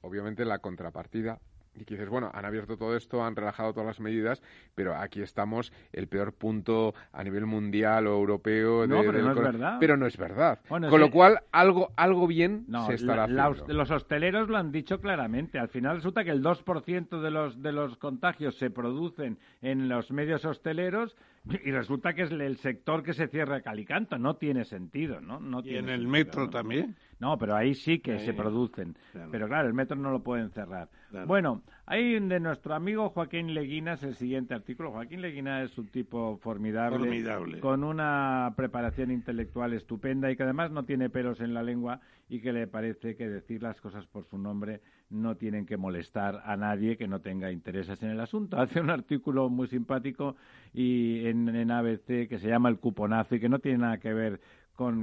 obviamente 0.00 0.46
la 0.46 0.60
contrapartida 0.60 1.38
y 1.80 1.84
que 1.84 1.94
dices, 1.94 2.08
bueno, 2.08 2.30
han 2.34 2.44
abierto 2.44 2.76
todo 2.76 2.96
esto, 2.96 3.24
han 3.24 3.34
relajado 3.34 3.72
todas 3.72 3.86
las 3.86 4.00
medidas, 4.00 4.42
pero 4.74 4.94
aquí 4.94 5.22
estamos 5.22 5.72
el 5.92 6.08
peor 6.08 6.32
punto 6.32 6.94
a 7.12 7.24
nivel 7.24 7.46
mundial 7.46 8.06
o 8.06 8.12
europeo. 8.12 8.86
no, 8.86 9.00
pero 9.00 9.22
no 9.22 9.32
es 9.32 9.38
verdad. 9.38 9.76
Pero 9.80 9.96
no 9.96 10.06
es 10.06 10.16
verdad. 10.16 10.60
Con 10.68 11.00
lo 11.00 11.10
cual, 11.10 11.40
algo, 11.52 11.92
algo 11.96 12.26
bien 12.26 12.66
se 12.86 12.94
estará 12.94 13.24
haciendo. 13.24 13.72
los 13.72 13.90
hosteleros 13.90 14.48
lo 14.48 14.58
han 14.58 14.72
dicho 14.72 15.00
claramente. 15.00 15.58
Al 15.58 15.68
final 15.68 15.96
resulta 15.96 16.24
que 16.24 16.30
el 16.30 16.42
2% 16.42 17.20
de 17.20 17.30
los, 17.30 17.62
de 17.62 17.72
los 17.72 17.96
contagios 17.96 18.56
se 18.56 18.70
producen 18.70 19.38
en 19.62 19.88
los 19.88 20.10
medios 20.10 20.44
hosteleros 20.44 21.16
y 21.48 21.70
resulta 21.70 22.12
que 22.14 22.22
es 22.22 22.30
el 22.30 22.56
sector 22.58 23.02
que 23.02 23.14
se 23.14 23.28
cierra 23.28 23.62
Calicanto. 23.62 24.18
No 24.18 24.36
tiene 24.36 24.64
sentido, 24.64 25.20
¿no? 25.20 25.40
no 25.40 25.62
y 25.64 25.76
en 25.76 25.88
el 25.88 26.06
metro 26.06 26.50
también. 26.50 26.96
No, 27.20 27.36
pero 27.36 27.54
ahí 27.54 27.74
sí 27.74 27.98
que 27.98 28.18
se 28.18 28.32
producen. 28.32 28.96
Pero 29.30 29.46
claro, 29.46 29.68
el 29.68 29.74
metro 29.74 29.96
no 29.96 30.10
lo 30.10 30.22
pueden 30.22 30.50
cerrar. 30.50 30.88
Bueno, 31.26 31.62
ahí 31.86 32.18
de 32.18 32.40
nuestro 32.40 32.74
amigo 32.74 33.10
Joaquín 33.10 33.52
Leguinas 33.52 34.02
el 34.02 34.14
siguiente 34.14 34.54
artículo. 34.54 34.90
Joaquín 34.90 35.20
Leguina 35.20 35.62
es 35.62 35.76
un 35.76 35.88
tipo 35.88 36.38
formidable, 36.38 36.98
formidable, 36.98 37.60
con 37.60 37.84
una 37.84 38.54
preparación 38.56 39.10
intelectual 39.10 39.74
estupenda 39.74 40.30
y 40.30 40.36
que 40.36 40.44
además 40.44 40.70
no 40.70 40.84
tiene 40.84 41.10
pelos 41.10 41.40
en 41.40 41.52
la 41.52 41.62
lengua 41.62 42.00
y 42.28 42.40
que 42.40 42.52
le 42.52 42.66
parece 42.66 43.16
que 43.16 43.28
decir 43.28 43.62
las 43.62 43.80
cosas 43.80 44.06
por 44.06 44.24
su 44.24 44.38
nombre 44.38 44.80
no 45.10 45.36
tienen 45.36 45.66
que 45.66 45.76
molestar 45.76 46.42
a 46.44 46.56
nadie 46.56 46.96
que 46.96 47.08
no 47.08 47.20
tenga 47.20 47.50
intereses 47.50 48.00
en 48.02 48.10
el 48.10 48.20
asunto. 48.20 48.56
Hace 48.60 48.80
un 48.80 48.88
artículo 48.88 49.48
muy 49.48 49.66
simpático 49.66 50.36
y 50.72 51.26
en, 51.26 51.48
en 51.48 51.70
ABC 51.70 52.28
que 52.28 52.38
se 52.38 52.48
llama 52.48 52.68
El 52.68 52.78
cuponazo 52.78 53.34
y 53.34 53.40
que 53.40 53.48
no 53.48 53.58
tiene 53.58 53.78
nada 53.78 53.98
que 53.98 54.12
ver 54.12 54.40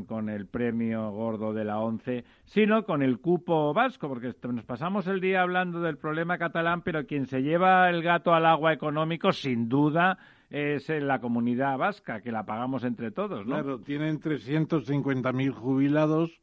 con, 0.08 0.30
el 0.30 0.48
premio 0.48 1.12
gordo 1.12 1.54
de 1.54 1.64
la 1.64 1.78
ONCE, 1.78 2.26
sino 2.46 2.84
con 2.84 3.04
el 3.04 3.20
cupo 3.20 3.76
vasco, 3.76 4.10
porque 4.10 4.34
nos 4.52 4.66
pasamos 4.66 5.06
el 5.06 5.22
día 5.22 5.44
hablando 5.44 5.82
del 5.82 5.98
problema 5.98 6.40
catalán, 6.40 6.82
pero 6.82 7.06
quien 7.06 7.28
se 7.28 7.44
lleva 7.44 7.88
el 7.92 8.02
gato 8.02 8.34
al 8.34 8.48
agua 8.48 8.74
económico, 8.74 9.32
sin 9.32 9.70
duda, 9.70 10.18
es 10.50 10.90
la 10.90 11.20
comunidad 11.20 11.78
vasca, 11.78 12.22
que 12.22 12.32
la 12.32 12.44
pagamos 12.44 12.84
entre 12.86 13.12
todos, 13.12 13.46
¿no? 13.46 13.54
Claro, 13.54 13.80
tienen 13.80 14.20
350.000 14.20 15.52
jubilados, 15.52 16.42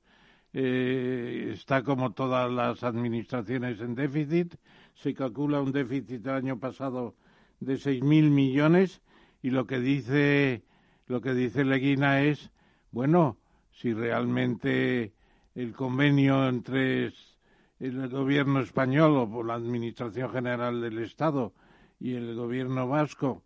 eh, 0.53 1.51
está 1.55 1.83
como 1.83 2.13
todas 2.13 2.49
las 2.53 2.85
administraciones 2.85 3.81
en 3.81 3.97
déficit, 3.97 4.55
se 4.95 5.13
calcula 5.13 5.61
un 5.61 5.73
déficit 5.73 6.23
del 6.23 6.37
año 6.37 6.61
pasado 6.61 7.17
de 7.59 7.75
6.000 7.75 8.31
millones 8.31 9.03
y 9.43 9.51
lo 9.51 9.67
que 9.67 9.81
dice 9.81 10.63
lo 11.07 11.21
que 11.21 11.35
dice 11.35 11.65
Leguina 11.65 12.23
es 12.23 12.51
bueno, 12.95 13.37
si 13.73 13.93
realmente 13.93 15.13
el 15.57 15.73
convenio 15.73 16.49
entre 16.49 17.13
el 17.81 18.09
gobierno 18.09 18.61
español 18.61 19.29
o 19.33 19.43
la 19.43 19.55
Administración 19.55 20.31
General 20.31 20.81
del 20.81 21.01
Estado 21.01 21.53
y 21.99 22.15
el 22.15 22.37
gobierno 22.37 22.87
vasco 22.87 23.43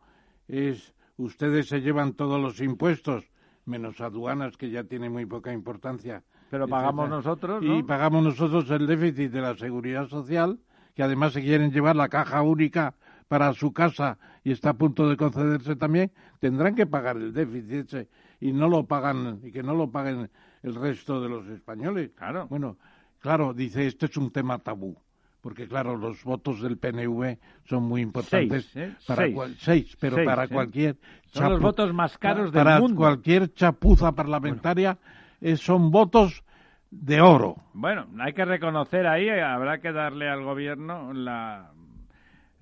es 0.49 0.93
ustedes 1.17 1.69
se 1.69 1.81
llevan 1.81 2.13
todos 2.13 2.39
los 2.39 2.61
impuestos 2.61 3.25
menos 3.65 4.03
aduanas 4.03 4.59
que 4.59 4.69
ya 4.69 4.85
tiene 4.85 5.09
muy 5.09 5.25
poca 5.25 5.51
importancia. 5.51 6.23
Pero 6.51 6.69
pagamos 6.69 7.09
nosotros, 7.09 7.63
¿no? 7.63 7.79
Y 7.79 7.83
pagamos 7.83 8.23
nosotros 8.23 8.71
el 8.71 8.87
déficit 8.87 9.31
de 9.33 9.41
la 9.41 9.57
seguridad 9.57 10.09
social, 10.09 10.59
que 10.95 11.03
además 11.03 11.33
se 11.33 11.41
quieren 11.41 11.73
llevar 11.73 11.97
la 11.97 12.11
caja 12.11 12.43
única 12.43 12.95
para 13.29 13.53
su 13.55 13.73
casa 13.73 14.19
y 14.45 14.53
está 14.53 14.71
a 14.71 14.75
punto 14.75 15.09
de 15.09 15.17
concederse 15.17 15.75
también, 15.77 16.13
tendrán 16.39 16.75
que 16.75 16.87
pagar 16.87 17.17
el 17.17 17.33
déficit 17.33 18.09
y 18.41 18.53
no 18.53 18.69
lo 18.69 18.87
pagan 18.87 19.41
y 19.43 19.51
que 19.51 19.63
no 19.63 19.75
lo 19.75 19.91
paguen 19.91 20.31
el 20.63 20.75
resto 20.75 21.21
de 21.21 21.29
los 21.29 21.47
españoles. 21.49 22.11
Claro. 22.15 22.47
Bueno, 22.49 22.79
claro, 23.19 23.53
dice, 23.55 23.87
este 23.87 24.07
es 24.07 24.17
un 24.17 24.31
tema 24.31 24.59
tabú. 24.59 24.97
Porque, 25.41 25.69
claro, 25.69 25.97
los 25.97 26.25
votos 26.25 26.61
del 26.61 26.79
PNV 26.79 27.39
son 27.65 27.85
muy 27.85 28.03
importantes. 28.03 28.67
Seis, 28.73 28.89
¿eh? 28.91 28.97
para 29.07 29.29
seis. 29.57 29.97
pero 30.01 30.25
para 30.25 30.45
¿eh? 30.45 30.49
cualquier. 30.49 30.97
Son 31.27 31.53
los 31.53 31.61
votos 31.61 31.95
más 31.95 32.19
caros 32.19 32.53
del 32.53 32.65
para 32.65 32.81
mundo. 32.81 32.97
cualquier 32.97 33.53
chapuza 33.55 34.13
parlamentaria 34.13 34.99
eh, 35.41 35.57
son 35.57 35.93
votos 35.93 36.43
de 36.91 37.21
oro. 37.21 37.57
Bueno, 37.73 38.09
hay 38.19 38.33
que 38.33 38.45
reconocer 38.45 39.07
ahí, 39.07 39.29
habrá 39.29 39.79
que 39.79 39.93
darle 39.93 40.29
al 40.29 40.43
gobierno 40.43 41.13
la, 41.13 41.73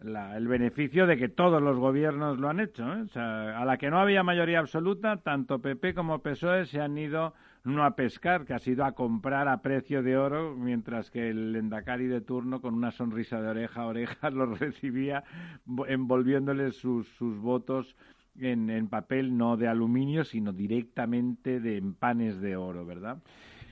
el 0.03 0.47
beneficio 0.47 1.07
de 1.07 1.17
que 1.17 1.29
todos 1.29 1.63
los 1.63 1.79
gobiernos 1.79 2.39
lo 2.39 2.49
han 2.49 2.61
hecho. 2.61 2.85
¿eh? 2.93 3.07
A 3.15 3.65
la 3.65 3.79
que 3.79 3.91
no 3.91 3.99
había 3.99 4.23
mayoría 4.23 4.59
absoluta, 4.59 5.19
tanto 5.19 5.61
PP 5.61 5.95
como 5.95 6.21
PSOE 6.21 6.67
se 6.67 6.81
han 6.81 6.97
ido 6.99 7.35
no 7.65 7.85
a 7.85 7.97
pescar, 7.97 8.45
que 8.45 8.55
ha 8.55 8.59
sido 8.59 8.85
a 8.85 8.93
comprar 8.93 9.49
a 9.49 9.61
precio 9.61 10.03
de 10.03 10.17
oro, 10.17 10.55
mientras 10.55 11.11
que 11.11 11.31
el 11.31 11.57
Endacari 11.57 12.07
de 12.07 12.21
turno, 12.21 12.61
con 12.61 12.75
una 12.75 12.93
sonrisa 12.93 13.41
de 13.41 13.49
oreja 13.49 13.83
a 13.83 13.87
oreja, 13.87 14.31
los 14.31 14.59
recibía 14.59 15.25
envolviéndoles 15.89 16.77
sus, 16.77 17.09
sus 17.17 17.39
votos 17.39 17.97
en, 18.39 18.71
en 18.71 18.89
papel 18.89 19.37
no 19.37 19.57
de 19.57 19.67
aluminio, 19.67 20.25
sino 20.25 20.53
directamente 20.53 21.59
de 21.59 21.83
panes 21.99 22.41
de 22.41 22.57
oro, 22.57 22.87
¿verdad? 22.87 23.19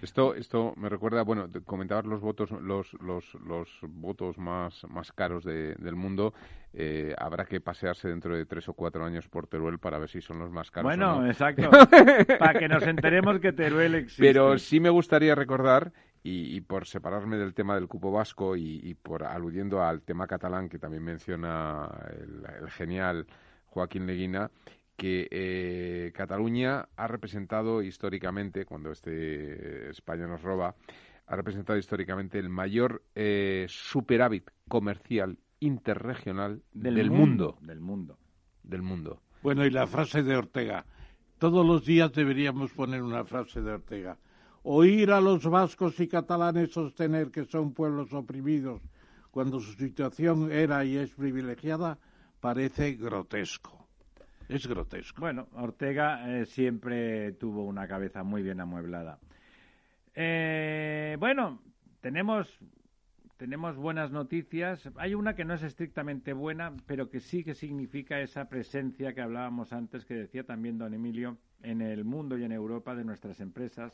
Esto, 0.05 0.35
esto 0.35 0.75
me 0.77 0.91
recuerda, 0.91 1.23
bueno, 1.23 1.49
comentabas 1.65 2.05
los 2.05 2.21
votos, 2.21 2.51
los, 2.51 2.93
los, 3.01 3.35
los 3.47 3.69
votos 3.89 4.37
más, 4.37 4.85
más 4.91 5.13
caros 5.13 5.45
del 5.45 5.97
mundo. 5.97 6.35
Eh, 6.75 7.15
habrá 7.17 7.47
que 7.47 7.63
pasearse 7.63 8.09
dentro 8.09 8.37
de 8.37 8.45
tres 8.45 8.69
o 8.69 8.75
cuatro 8.75 9.03
años 9.03 9.29
por 9.29 9.47
Teruel 9.47 9.79
para 9.79 9.99
ver 9.99 10.11
si 10.11 10.21
son 10.21 10.39
los 10.39 10.51
más 10.51 10.71
caros. 10.71 10.91
Bueno, 10.91 11.27
exacto. 11.27 11.71
para 12.39 12.59
que 12.59 12.69
nos 12.69 12.87
enteremos 12.87 13.41
que 13.41 13.55
Teruel 13.55 13.95
existe. 13.95 14.23
Pero 14.23 14.59
sí 14.59 14.79
me 14.79 14.91
gustaría 14.91 15.35
recordar 15.35 15.91
y, 16.23 16.61
por 16.61 16.87
separarme 16.87 17.39
del 17.39 17.55
tema 17.55 17.75
del 17.75 17.89
cupo 17.89 18.13
vasco 18.13 18.57
y, 18.57 18.95
por 19.03 19.25
aludiendo 19.25 19.83
al 19.83 20.03
tema 20.03 20.27
catalán 20.27 20.69
que 20.69 20.79
también 20.79 21.03
menciona 21.03 21.89
el, 22.11 22.45
el 22.63 22.71
genial 22.71 23.27
Joaquín 23.69 24.07
Leguina, 24.07 24.51
que 24.97 25.29
eh, 25.31 26.13
Cataluña 26.15 26.89
ha 26.97 27.07
representado 27.09 27.83
históricamente, 27.83 28.65
cuando 28.65 28.91
este 28.91 29.91
España 29.91 30.27
nos 30.27 30.43
roba, 30.43 30.75
ha 31.27 31.37
representado 31.37 31.79
históricamente 31.79 32.39
el 32.39 32.49
mayor 32.49 33.03
eh, 33.15 33.67
superávit 33.69 34.51
comercial 34.69 35.39
interregional 35.61 36.63
del, 36.73 37.11
mundo. 37.11 37.57
Del 37.61 37.81
mundo. 37.81 38.19
Del 38.63 38.83
mundo. 38.83 39.23
Bueno, 39.43 39.65
y 39.65 39.71
la 39.71 39.87
frase 39.87 40.23
de 40.23 40.37
Ortega. 40.37 40.85
Todos 41.39 41.67
los 41.67 41.85
días 41.85 42.13
deberíamos 42.13 42.73
poner 42.73 43.03
una 43.03 43.25
frase 43.25 43.61
de 43.63 43.73
Ortega. 43.73 44.19
Oír 44.63 45.11
a 45.11 45.21
los 45.21 45.45
vascos 45.45 45.99
y 46.01 46.09
catalanes 46.09 46.73
sostener 46.73 47.31
que 47.31 47.45
son 47.45 47.75
pueblos 47.75 48.13
oprimidos 48.13 48.81
cuando 49.31 49.61
su 49.61 49.73
situación 49.73 50.51
era 50.53 50.85
y 50.85 50.97
es 50.97 51.11
privilegiada 51.11 51.99
parece 52.41 52.93
grotesco. 52.93 53.84
Es 54.49 54.67
grotesco. 54.67 55.21
Bueno, 55.21 55.49
Ortega 55.55 56.29
eh, 56.29 56.47
siempre 56.47 57.33
tuvo 57.33 57.65
una 57.65 57.89
cabeza 57.89 58.23
muy 58.23 58.43
bien 58.43 58.61
amueblada. 58.61 59.19
Eh, 60.15 61.17
bueno, 61.19 61.61
tenemos 62.01 62.59
tenemos 63.37 63.77
buenas 63.77 64.13
noticias. 64.13 64.89
Hay 64.97 65.15
una 65.15 65.35
que 65.35 65.45
no 65.45 65.55
es 65.55 65.63
estrictamente 65.63 66.33
buena, 66.33 66.73
pero 66.87 67.11
que 67.11 67.21
sí 67.21 67.43
que 67.43 67.55
significa 67.55 68.21
esa 68.21 68.49
presencia 68.49 69.13
que 69.13 69.21
hablábamos 69.21 69.73
antes, 69.73 70.05
que 70.05 70.15
decía 70.15 70.45
también 70.45 70.79
don 70.79 70.95
Emilio, 70.95 71.37
en 71.63 71.81
el 71.81 72.05
mundo 72.05 72.39
y 72.39 72.45
en 72.45 72.53
Europa 72.53 72.95
de 72.95 73.05
nuestras 73.05 73.41
empresas. 73.41 73.93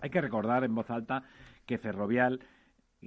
Hay 0.00 0.10
que 0.10 0.20
recordar 0.20 0.64
en 0.64 0.74
voz 0.74 0.90
alta 0.90 1.22
que 1.66 1.76
Ferrovial, 1.76 2.40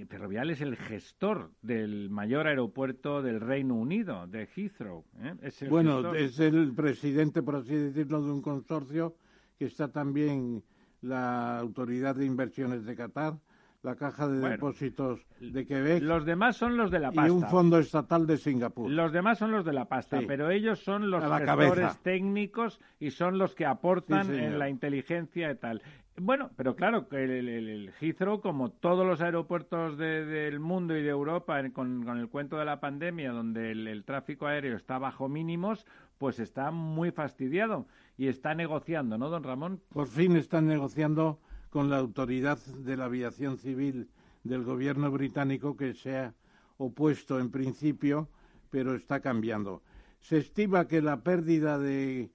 Ferrovial 0.08 0.50
es 0.50 0.62
el 0.62 0.76
gestor 0.76 1.52
del 1.62 2.10
mayor 2.10 2.48
aeropuerto 2.48 3.22
del 3.22 3.40
Reino 3.40 3.76
Unido, 3.76 4.26
de 4.28 4.48
Heathrow. 4.48 5.06
¿eh? 5.22 5.68
bueno, 5.70 6.16
es 6.16 6.40
el 6.40 6.74
presidente, 6.74 7.44
por 7.44 7.58
así 7.58 7.76
decirlo, 7.76 8.22
de 8.22 8.32
un 8.32 8.42
consorcio 8.42 9.16
que 9.58 9.66
está 9.66 9.92
también 9.92 10.64
la 11.02 11.60
Autoridad 11.60 12.16
de 12.16 12.26
Inversiones 12.26 12.86
de 12.86 12.96
Qatar, 12.96 13.38
la 13.84 13.96
Caja 13.96 14.30
de 14.30 14.50
Depósitos 14.50 15.20
de 15.40 15.68
Quebec. 15.68 16.02
Los 16.02 16.26
demás 16.26 16.56
son 16.56 16.78
los 16.78 16.90
de 16.90 17.00
la 17.00 17.12
pasta. 17.12 17.28
Y 17.28 17.32
un 17.32 17.44
fondo 17.44 17.78
estatal 17.78 18.26
de 18.26 18.38
Singapur. 18.38 18.90
Los 18.90 19.12
demás 19.12 19.38
son 19.38 19.52
los 19.52 19.66
de 19.66 19.74
la 19.74 19.86
pasta, 19.86 20.22
pero 20.26 20.50
ellos 20.50 20.80
son 20.80 21.12
los 21.12 21.22
gestores 21.22 22.00
técnicos 22.00 22.80
y 23.00 23.12
son 23.12 23.38
los 23.38 23.54
que 23.54 23.66
aportan 23.66 24.34
en 24.34 24.58
la 24.58 24.70
inteligencia 24.70 25.52
y 25.52 25.56
tal. 25.56 25.82
Bueno, 26.18 26.52
pero 26.56 26.76
claro, 26.76 27.08
que 27.10 27.24
el, 27.24 27.92
Heathrow, 28.00 28.40
como 28.40 28.70
todos 28.70 29.06
los 29.06 29.20
aeropuertos 29.22 29.98
del 29.98 30.60
mundo 30.60 30.96
y 30.96 31.02
de 31.02 31.10
Europa, 31.10 31.60
con, 31.72 32.08
el 32.08 32.30
cuento 32.30 32.58
de 32.58 32.66
la 32.66 32.80
pandemia, 32.80 33.32
donde 33.32 33.72
el, 33.72 34.04
tráfico 34.06 34.46
aéreo 34.46 34.78
está 34.78 35.00
bajo 35.00 35.28
mínimos, 35.28 35.88
pues 36.20 36.40
está 36.40 36.70
muy 36.70 37.10
fastidiado 37.10 37.88
y 38.16 38.28
está 38.28 38.54
negociando, 38.54 39.18
¿no, 39.18 39.30
don 39.30 39.44
Ramón? 39.44 39.82
Por 39.90 40.08
fin 40.08 40.36
están 40.36 40.68
negociando 40.68 41.40
con 41.72 41.90
la 41.90 41.98
autoridad 41.98 42.60
de 42.60 42.96
la 42.96 43.06
aviación 43.06 43.58
civil 43.58 44.08
del 44.44 44.64
gobierno 44.64 45.10
británico 45.10 45.76
que 45.76 45.96
se 45.96 46.16
ha 46.16 46.34
opuesto 46.78 47.40
en 47.40 47.50
principio, 47.50 48.30
pero 48.70 48.94
está 48.94 49.20
cambiando. 49.20 49.82
Se 50.20 50.38
estima 50.38 50.88
que 50.88 51.02
la 51.02 51.24
pérdida 51.24 51.80
de 51.80 52.30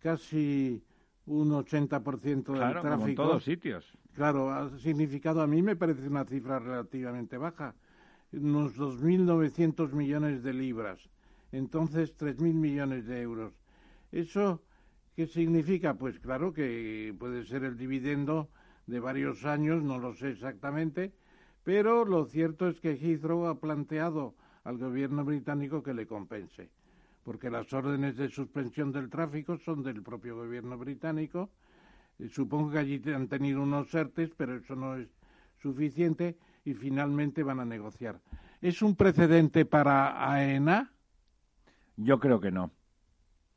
casi 0.00 0.82
un 1.26 1.50
80% 1.50 2.44
del 2.44 2.56
claro, 2.56 2.80
tráfico. 2.80 3.08
en 3.08 3.14
todos 3.14 3.44
sitios. 3.44 3.92
Claro, 4.14 4.50
ha 4.50 4.78
significado, 4.78 5.40
a 5.40 5.46
mí 5.46 5.62
me 5.62 5.76
parece 5.76 6.06
una 6.06 6.24
cifra 6.24 6.58
relativamente 6.58 7.36
baja, 7.36 7.74
unos 8.32 8.76
2.900 8.76 9.92
millones 9.92 10.42
de 10.42 10.52
libras, 10.52 11.08
entonces 11.52 12.16
3.000 12.16 12.54
millones 12.54 13.06
de 13.06 13.20
euros. 13.20 13.52
¿Eso 14.10 14.62
qué 15.14 15.26
significa? 15.26 15.94
Pues 15.94 16.18
claro 16.18 16.52
que 16.52 17.14
puede 17.18 17.44
ser 17.44 17.64
el 17.64 17.76
dividendo 17.76 18.48
de 18.86 19.00
varios 19.00 19.44
años, 19.44 19.82
no 19.82 19.98
lo 19.98 20.14
sé 20.14 20.30
exactamente, 20.30 21.12
pero 21.62 22.04
lo 22.04 22.26
cierto 22.26 22.68
es 22.68 22.80
que 22.80 22.96
Heathrow 22.96 23.46
ha 23.46 23.60
planteado 23.60 24.34
al 24.64 24.78
gobierno 24.78 25.24
británico 25.24 25.82
que 25.82 25.94
le 25.94 26.06
compense 26.06 26.70
porque 27.24 27.50
las 27.50 27.72
órdenes 27.72 28.16
de 28.16 28.28
suspensión 28.28 28.92
del 28.92 29.08
tráfico 29.08 29.58
son 29.58 29.82
del 29.82 30.02
propio 30.02 30.36
gobierno 30.36 30.76
británico. 30.76 31.50
Eh, 32.18 32.28
supongo 32.28 32.70
que 32.70 32.78
allí 32.78 33.02
han 33.12 33.28
tenido 33.28 33.62
unos 33.62 33.94
ERTES, 33.94 34.30
pero 34.36 34.56
eso 34.56 34.74
no 34.74 34.96
es 34.96 35.08
suficiente 35.60 36.36
y 36.64 36.74
finalmente 36.74 37.42
van 37.42 37.60
a 37.60 37.64
negociar. 37.64 38.20
¿Es 38.60 38.82
un 38.82 38.96
precedente 38.96 39.64
para 39.64 40.32
AENA? 40.32 40.92
Yo 41.96 42.18
creo 42.18 42.40
que 42.40 42.50
no. 42.50 42.70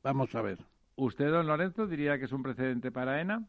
Vamos 0.03 0.33
a 0.35 0.41
ver. 0.41 0.59
¿Usted, 0.95 1.29
don 1.29 1.47
Lorenzo, 1.47 1.87
diría 1.87 2.17
que 2.17 2.25
es 2.25 2.31
un 2.31 2.43
precedente 2.43 2.91
para 2.91 3.13
AENA? 3.13 3.47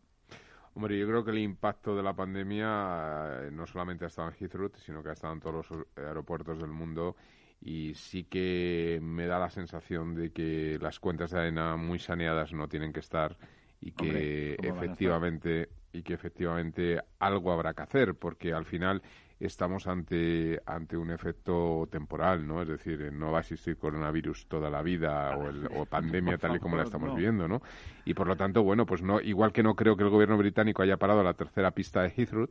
Hombre, 0.75 0.99
yo 0.99 1.07
creo 1.07 1.25
que 1.25 1.31
el 1.31 1.39
impacto 1.39 1.97
de 1.97 2.03
la 2.03 2.15
pandemia 2.15 3.47
eh, 3.47 3.51
no 3.51 3.67
solamente 3.67 4.05
ha 4.05 4.09
estado 4.09 4.29
en 4.29 4.35
Heathrow, 4.35 4.71
sino 4.77 5.03
que 5.03 5.09
ha 5.09 5.13
estado 5.13 5.33
en 5.33 5.41
todos 5.41 5.71
los 5.71 5.87
aeropuertos 5.97 6.59
del 6.59 6.71
mundo 6.71 7.17
y 7.61 7.95
sí 7.95 8.25
que 8.25 8.99
me 9.03 9.27
da 9.27 9.39
la 9.39 9.51
sensación 9.51 10.15
de 10.15 10.31
que 10.31 10.79
las 10.81 11.01
cuentas 11.01 11.31
de 11.31 11.41
arena 11.41 11.77
muy 11.77 11.99
saneadas 11.99 12.53
no 12.53 12.69
tienen 12.69 12.93
que 12.93 13.01
estar 13.01 13.37
y 13.81 13.93
que 13.93 14.57
efectivamente 14.63 15.69
y 15.93 16.03
que 16.03 16.15
efectivamente 16.15 17.01
algo 17.19 17.53
habrá 17.53 17.75
que 17.75 17.83
hacer 17.83 18.15
porque 18.15 18.53
al 18.53 18.65
final 18.65 19.03
estamos 19.41 19.87
ante 19.87 20.61
ante 20.65 20.97
un 20.97 21.11
efecto 21.11 21.89
temporal 21.91 22.47
no 22.47 22.63
es 22.63 22.69
decir 22.69 23.13
no 23.13 23.33
va 23.33 23.39
a 23.39 23.41
existir 23.43 23.77
coronavirus 23.77 24.47
toda 24.47 24.71
la 24.71 24.83
vida 24.83 25.37
o, 25.37 25.49
el, 25.49 25.67
o 25.75 25.85
pandemia 25.87 26.39
tal 26.39 26.57
y 26.57 26.59
como 26.59 26.77
la 26.77 26.85
estamos 26.85 27.15
viendo 27.15 27.47
no 27.47 27.61
y 28.05 28.15
por 28.15 28.27
lo 28.27 28.37
tanto 28.37 28.63
bueno 28.63 28.87
pues 28.87 29.03
no 29.03 29.21
igual 29.21 29.53
que 29.53 29.63
no 29.63 29.75
creo 29.75 29.97
que 29.97 30.05
el 30.05 30.11
gobierno 30.11 30.39
británico 30.39 30.83
haya 30.83 30.97
parado 30.97 31.23
la 31.23 31.35
tercera 31.35 31.71
pista 31.73 32.03
de 32.03 32.11
Heathrow 32.11 32.49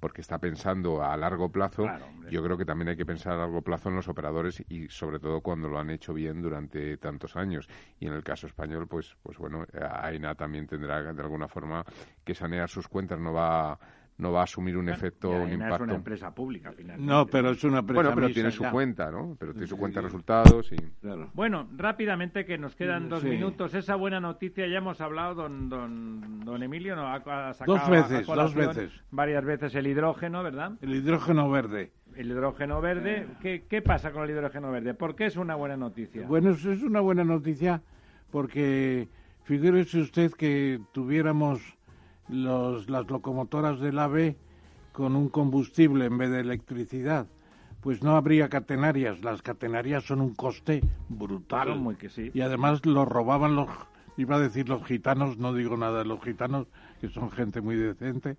porque 0.00 0.20
está 0.20 0.38
pensando 0.38 1.02
a 1.02 1.16
largo 1.16 1.50
plazo. 1.50 1.86
Yo 2.30 2.42
creo 2.42 2.56
que 2.56 2.64
también 2.64 2.88
hay 2.88 2.96
que 2.96 3.06
pensar 3.06 3.34
a 3.34 3.36
largo 3.38 3.62
plazo 3.62 3.88
en 3.88 3.96
los 3.96 4.08
operadores 4.08 4.62
y 4.68 4.88
sobre 4.88 5.18
todo 5.18 5.40
cuando 5.40 5.68
lo 5.68 5.78
han 5.78 5.90
hecho 5.90 6.12
bien 6.12 6.42
durante 6.42 6.96
tantos 6.98 7.36
años. 7.36 7.68
Y 7.98 8.06
en 8.06 8.12
el 8.12 8.22
caso 8.22 8.46
español, 8.46 8.86
pues, 8.86 9.16
pues 9.22 9.38
bueno, 9.38 9.66
AENA 9.80 10.34
también 10.34 10.66
tendrá 10.66 11.12
de 11.12 11.22
alguna 11.22 11.48
forma 11.48 11.84
que 12.24 12.34
sanear 12.34 12.68
sus 12.68 12.88
cuentas. 12.88 13.18
No 13.18 13.32
va 13.32 13.78
no 14.18 14.32
va 14.32 14.40
a 14.40 14.44
asumir 14.44 14.76
un 14.76 14.88
efecto, 14.88 15.30
un 15.30 15.52
impacto. 15.52 15.74
es 15.74 15.80
una 15.82 15.94
empresa 15.94 16.34
pública, 16.34 16.72
finalmente. 16.72 17.12
No, 17.12 17.26
pero 17.26 17.50
es 17.50 17.62
una 17.64 17.80
empresa 17.80 18.02
Bueno, 18.02 18.14
pero 18.14 18.32
tiene 18.32 18.50
su 18.50 18.64
cuenta, 18.64 19.10
¿no? 19.10 19.36
Pero 19.38 19.52
tiene 19.52 19.66
su 19.66 19.76
cuenta 19.76 20.00
de 20.00 20.06
resultados 20.06 20.72
y... 20.72 20.76
Bueno, 21.34 21.68
rápidamente, 21.76 22.46
que 22.46 22.56
nos 22.56 22.74
quedan 22.76 23.08
dos 23.08 23.24
minutos. 23.24 23.74
Esa 23.74 23.94
buena 23.96 24.20
noticia, 24.20 24.66
ya 24.66 24.78
hemos 24.78 25.00
hablado, 25.00 25.34
don, 25.34 25.68
don, 25.68 26.40
don 26.44 26.62
Emilio, 26.62 26.96
¿no? 26.96 27.08
Ha, 27.08 27.52
sacado 27.52 27.78
dos 27.78 27.88
veces, 27.88 28.26
dos 28.26 28.54
veces. 28.54 28.92
Varias 29.10 29.44
veces 29.44 29.74
el 29.74 29.86
hidrógeno, 29.86 30.42
¿verdad? 30.42 30.72
El 30.80 30.94
hidrógeno 30.94 31.50
verde. 31.50 31.92
El 32.14 32.30
hidrógeno 32.30 32.80
verde. 32.80 33.26
¿Qué, 33.42 33.64
¿Qué 33.68 33.82
pasa 33.82 34.12
con 34.12 34.24
el 34.24 34.30
hidrógeno 34.30 34.70
verde? 34.70 34.94
¿Por 34.94 35.14
qué 35.14 35.26
es 35.26 35.36
una 35.36 35.54
buena 35.54 35.76
noticia? 35.76 36.26
Bueno, 36.26 36.50
es 36.50 36.64
una 36.64 37.00
buena 37.00 37.24
noticia 37.24 37.82
porque 38.30 39.08
figúrese 39.44 40.00
usted 40.00 40.32
que 40.32 40.80
tuviéramos 40.92 41.75
los, 42.28 42.88
las 42.90 43.08
locomotoras 43.10 43.80
del 43.80 43.98
AVE 43.98 44.36
con 44.92 45.14
un 45.14 45.28
combustible 45.28 46.06
en 46.06 46.18
vez 46.18 46.30
de 46.30 46.40
electricidad, 46.40 47.26
pues 47.82 48.02
no 48.02 48.16
habría 48.16 48.48
catenarias. 48.48 49.22
Las 49.22 49.42
catenarias 49.42 50.04
son 50.04 50.20
un 50.20 50.34
coste 50.34 50.82
brutal. 51.08 51.78
muy 51.78 51.96
que 51.96 52.08
sí. 52.08 52.30
Y 52.34 52.40
además 52.40 52.84
lo 52.86 53.04
robaban 53.04 53.54
los, 53.54 53.68
iba 54.16 54.36
a 54.36 54.40
decir 54.40 54.68
los 54.68 54.84
gitanos, 54.84 55.38
no 55.38 55.52
digo 55.52 55.76
nada 55.76 55.98
de 55.98 56.06
los 56.06 56.22
gitanos, 56.22 56.66
que 57.00 57.08
son 57.08 57.30
gente 57.30 57.60
muy 57.60 57.76
decente, 57.76 58.36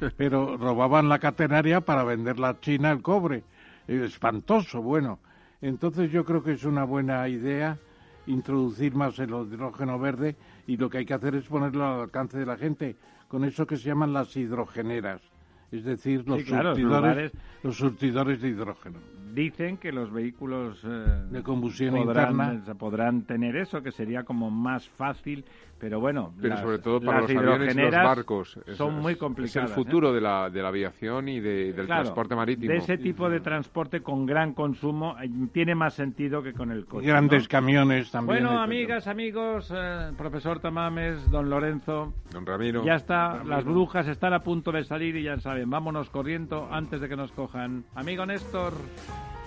pero 0.16 0.56
robaban 0.56 1.08
la 1.08 1.18
catenaria 1.18 1.80
para 1.80 2.04
venderla 2.04 2.50
a 2.50 2.60
China 2.60 2.92
el 2.92 3.02
cobre. 3.02 3.42
Espantoso, 3.88 4.82
bueno. 4.82 5.18
Entonces 5.60 6.10
yo 6.10 6.24
creo 6.24 6.42
que 6.42 6.52
es 6.52 6.64
una 6.64 6.84
buena 6.84 7.28
idea 7.28 7.78
introducir 8.26 8.94
más 8.94 9.18
el 9.18 9.30
hidrógeno 9.30 9.98
verde 9.98 10.36
y 10.66 10.76
lo 10.76 10.90
que 10.90 10.98
hay 10.98 11.06
que 11.06 11.14
hacer 11.14 11.34
es 11.34 11.46
ponerlo 11.46 11.84
al 11.84 12.00
alcance 12.00 12.38
de 12.38 12.46
la 12.46 12.56
gente 12.56 12.96
con 13.28 13.44
eso 13.44 13.66
que 13.66 13.76
se 13.76 13.88
llaman 13.88 14.12
las 14.12 14.36
hidrogeneras 14.36 15.22
es 15.70 15.84
decir, 15.84 16.26
los, 16.26 16.44
surtidores, 16.44 17.32
los 17.62 17.76
surtidores 17.76 18.40
de 18.40 18.48
hidrógeno. 18.48 18.98
Dicen 19.34 19.76
que 19.76 19.92
los 19.92 20.10
vehículos 20.12 20.80
eh, 20.84 21.24
de 21.30 21.42
combustión 21.42 21.94
podrán, 21.94 22.30
interna 22.30 22.74
podrán 22.74 23.22
tener 23.22 23.56
eso, 23.56 23.82
que 23.82 23.90
sería 23.90 24.22
como 24.22 24.50
más 24.50 24.88
fácil, 24.88 25.44
pero 25.78 26.00
bueno, 26.00 26.32
pero 26.40 26.56
sobre 26.58 26.78
todo 26.78 27.00
para 27.00 27.20
los 27.20 27.30
aviones 27.30 27.76
y 27.76 27.80
los 27.80 27.90
barcos 27.90 28.58
son 28.74 29.00
muy 29.00 29.16
complicadas. 29.16 29.70
Es 29.70 29.76
el 29.76 29.84
futuro 29.84 30.10
¿eh? 30.10 30.14
de, 30.14 30.20
la, 30.20 30.50
de 30.50 30.62
la 30.62 30.68
aviación 30.68 31.28
y 31.28 31.40
del 31.40 31.86
transporte 31.86 32.34
marítimo. 32.34 32.72
De 32.72 32.78
ese 32.78 32.96
tipo 32.98 33.28
de 33.28 33.40
transporte 33.40 34.00
con 34.00 34.26
gran 34.26 34.54
consumo 34.54 35.16
eh, 35.22 35.28
tiene 35.52 35.74
más 35.74 35.94
sentido 35.94 36.42
que 36.42 36.52
con 36.52 36.70
el 36.70 36.86
coche. 36.86 37.06
Grandes 37.06 37.46
camiones 37.48 38.10
también. 38.10 38.44
Bueno, 38.44 38.60
amigas, 38.60 39.06
amigos, 39.06 39.72
profesor 40.16 40.60
Tamames, 40.60 41.30
don 41.30 41.50
Lorenzo, 41.50 42.14
don 42.30 42.46
Ramiro, 42.46 42.84
ya 42.84 42.94
está, 42.94 43.44
las 43.44 43.64
brujas 43.64 44.08
están 44.08 44.32
a 44.32 44.40
punto 44.40 44.72
de 44.72 44.84
salir 44.84 45.16
y 45.16 45.24
ya 45.24 45.38
saben 45.38 45.68
vámonos 45.68 46.10
corriendo 46.10 46.68
antes 46.70 47.00
de 47.00 47.08
que 47.08 47.16
nos 47.16 47.32
cojan. 47.32 47.84
Amigo 47.94 48.24
Néstor, 48.24 48.72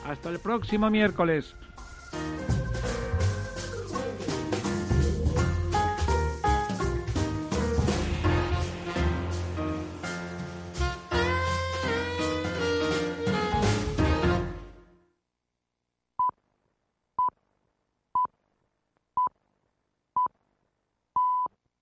hasta 0.06 0.30
el 0.30 0.40
próximo 0.40 0.90
miércoles. 0.90 1.56